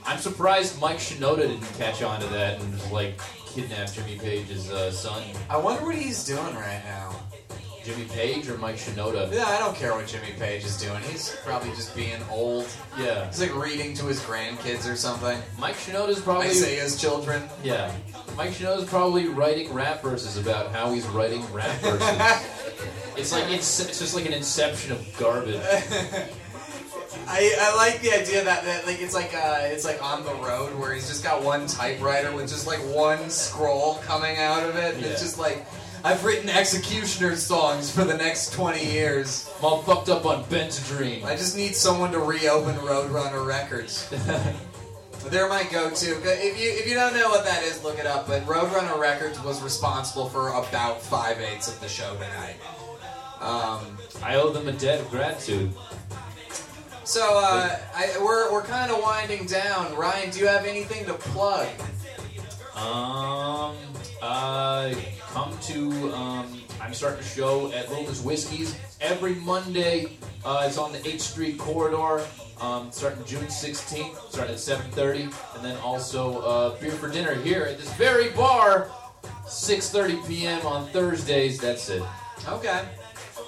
I'm 0.05 0.17
surprised 0.19 0.79
Mike 0.81 0.97
Shinoda 0.97 1.37
didn't 1.47 1.61
catch 1.77 2.01
on 2.01 2.19
to 2.19 2.27
that 2.27 2.59
and 2.59 2.73
just, 2.73 2.91
like 2.91 3.19
kidnap 3.45 3.91
Jimmy 3.93 4.17
Page's 4.17 4.69
uh, 4.69 4.91
son. 4.91 5.23
I 5.49 5.57
wonder 5.57 5.85
what 5.85 5.95
he's 5.95 6.25
doing 6.25 6.55
right 6.55 6.81
now. 6.83 7.15
Jimmy 7.83 8.05
Page 8.05 8.47
or 8.49 8.57
Mike 8.57 8.75
Shinoda? 8.75 9.31
Yeah, 9.33 9.45
I 9.45 9.57
don't 9.59 9.75
care 9.75 9.93
what 9.93 10.07
Jimmy 10.07 10.31
Page 10.37 10.63
is 10.65 10.77
doing. 10.77 11.01
He's 11.03 11.35
probably 11.45 11.69
just 11.71 11.95
being 11.95 12.19
old. 12.29 12.67
Yeah. 12.97 13.27
He's 13.27 13.39
like 13.41 13.55
reading 13.55 13.93
to 13.95 14.05
his 14.05 14.19
grandkids 14.21 14.91
or 14.91 14.95
something. 14.95 15.39
Mike 15.57 15.75
Shinoda's 15.75 16.19
probably 16.21 16.47
Isaiah's 16.47 16.99
children. 16.99 17.43
yeah. 17.63 17.91
Mike 18.37 18.51
Shinoda's 18.51 18.85
probably 18.85 19.27
writing 19.27 19.73
rap 19.73 20.01
verses 20.01 20.37
about 20.37 20.71
how 20.71 20.91
he's 20.93 21.05
writing 21.07 21.41
rap 21.51 21.75
verses. 21.81 22.47
it's 23.17 23.31
like 23.31 23.49
it's, 23.51 23.79
it's 23.79 23.99
just 23.99 24.15
like 24.15 24.25
an 24.25 24.33
inception 24.33 24.91
of 24.93 25.17
garbage. 25.17 25.61
I, 27.27 27.55
I 27.59 27.75
like 27.75 28.01
the 28.01 28.11
idea 28.11 28.43
that, 28.43 28.63
that 28.65 28.85
like 28.85 29.01
it's 29.01 29.13
like 29.13 29.33
uh, 29.33 29.59
it's 29.63 29.83
like 29.85 30.01
on 30.03 30.23
the 30.23 30.33
road 30.35 30.77
where 30.79 30.93
he's 30.93 31.07
just 31.07 31.23
got 31.23 31.43
one 31.43 31.67
typewriter 31.67 32.33
with 32.35 32.49
just 32.49 32.67
like 32.67 32.79
one 32.79 33.29
scroll 33.29 33.95
coming 34.05 34.37
out 34.37 34.63
of 34.63 34.75
it. 34.75 34.95
And 34.95 35.05
It's 35.05 35.21
just 35.21 35.37
like 35.39 35.65
I've 36.03 36.23
written 36.23 36.49
executioner 36.49 37.35
songs 37.35 37.91
for 37.91 38.05
the 38.05 38.15
next 38.15 38.53
twenty 38.53 38.85
years. 38.85 39.49
I'm 39.59 39.65
all 39.65 39.81
fucked 39.81 40.09
up 40.09 40.25
on 40.25 40.43
Benzedrine. 40.45 41.23
I 41.25 41.35
just 41.35 41.57
need 41.57 41.75
someone 41.75 42.11
to 42.13 42.19
reopen 42.19 42.75
Roadrunner 42.75 43.45
Records. 43.45 44.09
They're 45.29 45.49
my 45.49 45.63
go-to. 45.63 46.11
If 46.23 46.59
you 46.59 46.69
if 46.69 46.87
you 46.87 46.95
don't 46.95 47.13
know 47.13 47.27
what 47.29 47.43
that 47.43 47.63
is, 47.63 47.83
look 47.83 47.99
it 47.99 48.05
up. 48.05 48.27
But 48.27 48.45
Roadrunner 48.45 48.97
Records 48.97 49.41
was 49.43 49.61
responsible 49.61 50.29
for 50.29 50.49
about 50.49 51.01
five 51.01 51.39
eighths 51.41 51.67
of 51.67 51.79
the 51.81 51.89
show 51.89 52.13
tonight. 52.15 52.55
Um, 53.41 53.97
I 54.23 54.35
owe 54.35 54.49
them 54.51 54.67
a 54.69 54.71
debt 54.73 54.99
of 55.01 55.09
gratitude. 55.09 55.71
so 57.03 57.21
uh, 57.43 57.77
I, 57.93 58.15
we're 58.23 58.51
we're 58.53 58.63
kind 58.63 58.91
of 58.91 59.01
winding 59.01 59.45
down. 59.47 59.93
Ryan, 59.95 60.29
do 60.31 60.39
you 60.39 60.47
have 60.47 60.65
anything 60.65 61.05
to 61.05 61.13
plug? 61.13 61.67
Um, 62.75 63.75
uh, 64.21 64.93
come 65.31 65.57
to, 65.63 66.13
um, 66.13 66.61
I'm 66.81 66.93
starting 66.93 67.19
a 67.19 67.23
show 67.23 67.71
at 67.71 67.89
Roma's 67.89 68.21
Whiskies 68.21 68.75
every 69.01 69.35
Monday. 69.35 70.17
Uh, 70.43 70.63
it's 70.65 70.77
on 70.77 70.91
the 70.91 70.99
8th 70.99 71.21
Street 71.21 71.57
corridor. 71.57 72.25
Um, 72.61 72.91
starting 72.91 73.23
June 73.25 73.45
16th, 73.45 74.31
starting 74.31 74.53
at 74.53 74.59
7.30. 74.59 75.33
And 75.55 75.63
then 75.63 75.77
also 75.77 76.39
uh, 76.41 76.79
beer 76.79 76.91
for 76.91 77.09
dinner 77.09 77.33
here 77.35 77.63
at 77.63 77.77
this 77.77 77.91
very 77.93 78.29
bar, 78.31 78.89
6.30 79.45 80.27
p.m. 80.27 80.65
on 80.65 80.87
Thursdays. 80.87 81.59
That's 81.59 81.87
it. 81.89 82.03
Okay. 82.47 82.83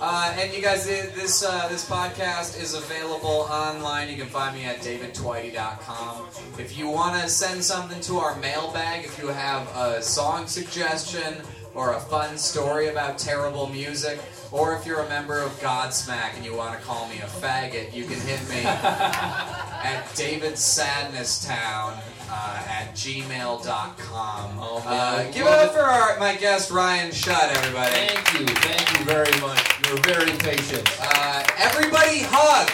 Uh, 0.04 0.36
and 0.40 0.52
you 0.52 0.64
guys, 0.64 0.88
this 0.88 1.44
uh, 1.44 1.68
this 1.68 1.88
podcast 1.88 2.60
is 2.60 2.74
available 2.74 3.46
online. 3.52 4.10
You 4.10 4.18
can 4.18 4.26
find 4.26 4.56
me 4.56 4.64
at 4.66 4.78
davidtveite.com. 4.78 6.28
If 6.58 6.76
you 6.76 6.90
want 6.90 7.22
to 7.22 7.30
send 7.30 7.64
something 7.64 8.02
to 8.02 8.18
our 8.18 8.36
mailbag, 8.40 9.06
if 9.06 9.20
you 9.20 9.28
have 9.28 9.68
a 9.76 10.02
song 10.02 10.48
suggestion 10.48 11.36
or 11.76 11.94
a 11.94 12.00
fun 12.00 12.36
story 12.40 12.88
about 12.88 13.20
terrible 13.20 13.68
music, 13.68 14.20
or 14.52 14.76
if 14.76 14.88
you're 14.88 15.02
a 15.02 15.08
member 15.08 15.40
of 15.40 15.52
Godsmack 15.60 16.36
and 16.36 16.44
you 16.44 16.56
want 16.56 16.80
to 16.80 16.84
call 16.84 17.08
me 17.08 17.18
a 17.18 17.28
faggot, 17.28 17.94
you 17.94 18.06
can 18.06 18.20
hit 18.22 18.42
me 18.50 18.62
at 18.66 20.04
davidsadnesstown 20.16 22.02
uh, 22.32 22.64
at 22.68 22.94
gmail.com. 22.96 24.60
Uh, 24.60 24.62
oh, 24.62 24.84
uh, 24.88 25.24
give 25.32 25.46
it 25.46 25.52
up 25.52 25.74
for 25.74 25.82
our, 25.82 26.18
my 26.18 26.36
guest, 26.36 26.72
Ryan 26.72 27.12
Shutt, 27.12 27.52
everybody. 27.58 27.92
Thank 27.92 28.40
you. 28.40 28.46
Thank 28.48 29.00
you 29.00 29.06
very 29.06 29.40
much. 29.42 29.86
You 29.86 29.96
were 29.96 30.02
very 30.02 30.32
patient. 30.38 30.88
Uh, 31.02 31.44
everybody 31.58 32.20
hug. 32.24 32.70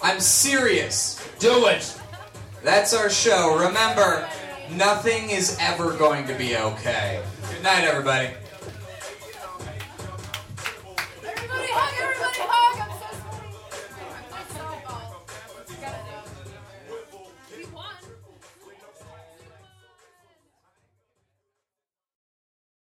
I'm 0.00 0.20
serious. 0.20 1.26
Do 1.38 1.66
it. 1.66 2.00
That's 2.62 2.94
our 2.94 3.10
show. 3.10 3.58
Remember, 3.58 4.28
nothing 4.72 5.30
is 5.30 5.56
ever 5.60 5.92
going 5.96 6.26
to 6.28 6.34
be 6.34 6.56
okay. 6.56 7.22
Good 7.50 7.62
night, 7.62 7.84
everybody. 7.84 8.30
Everybody 11.26 11.68
hug 11.72 11.94
everybody. 12.00 12.23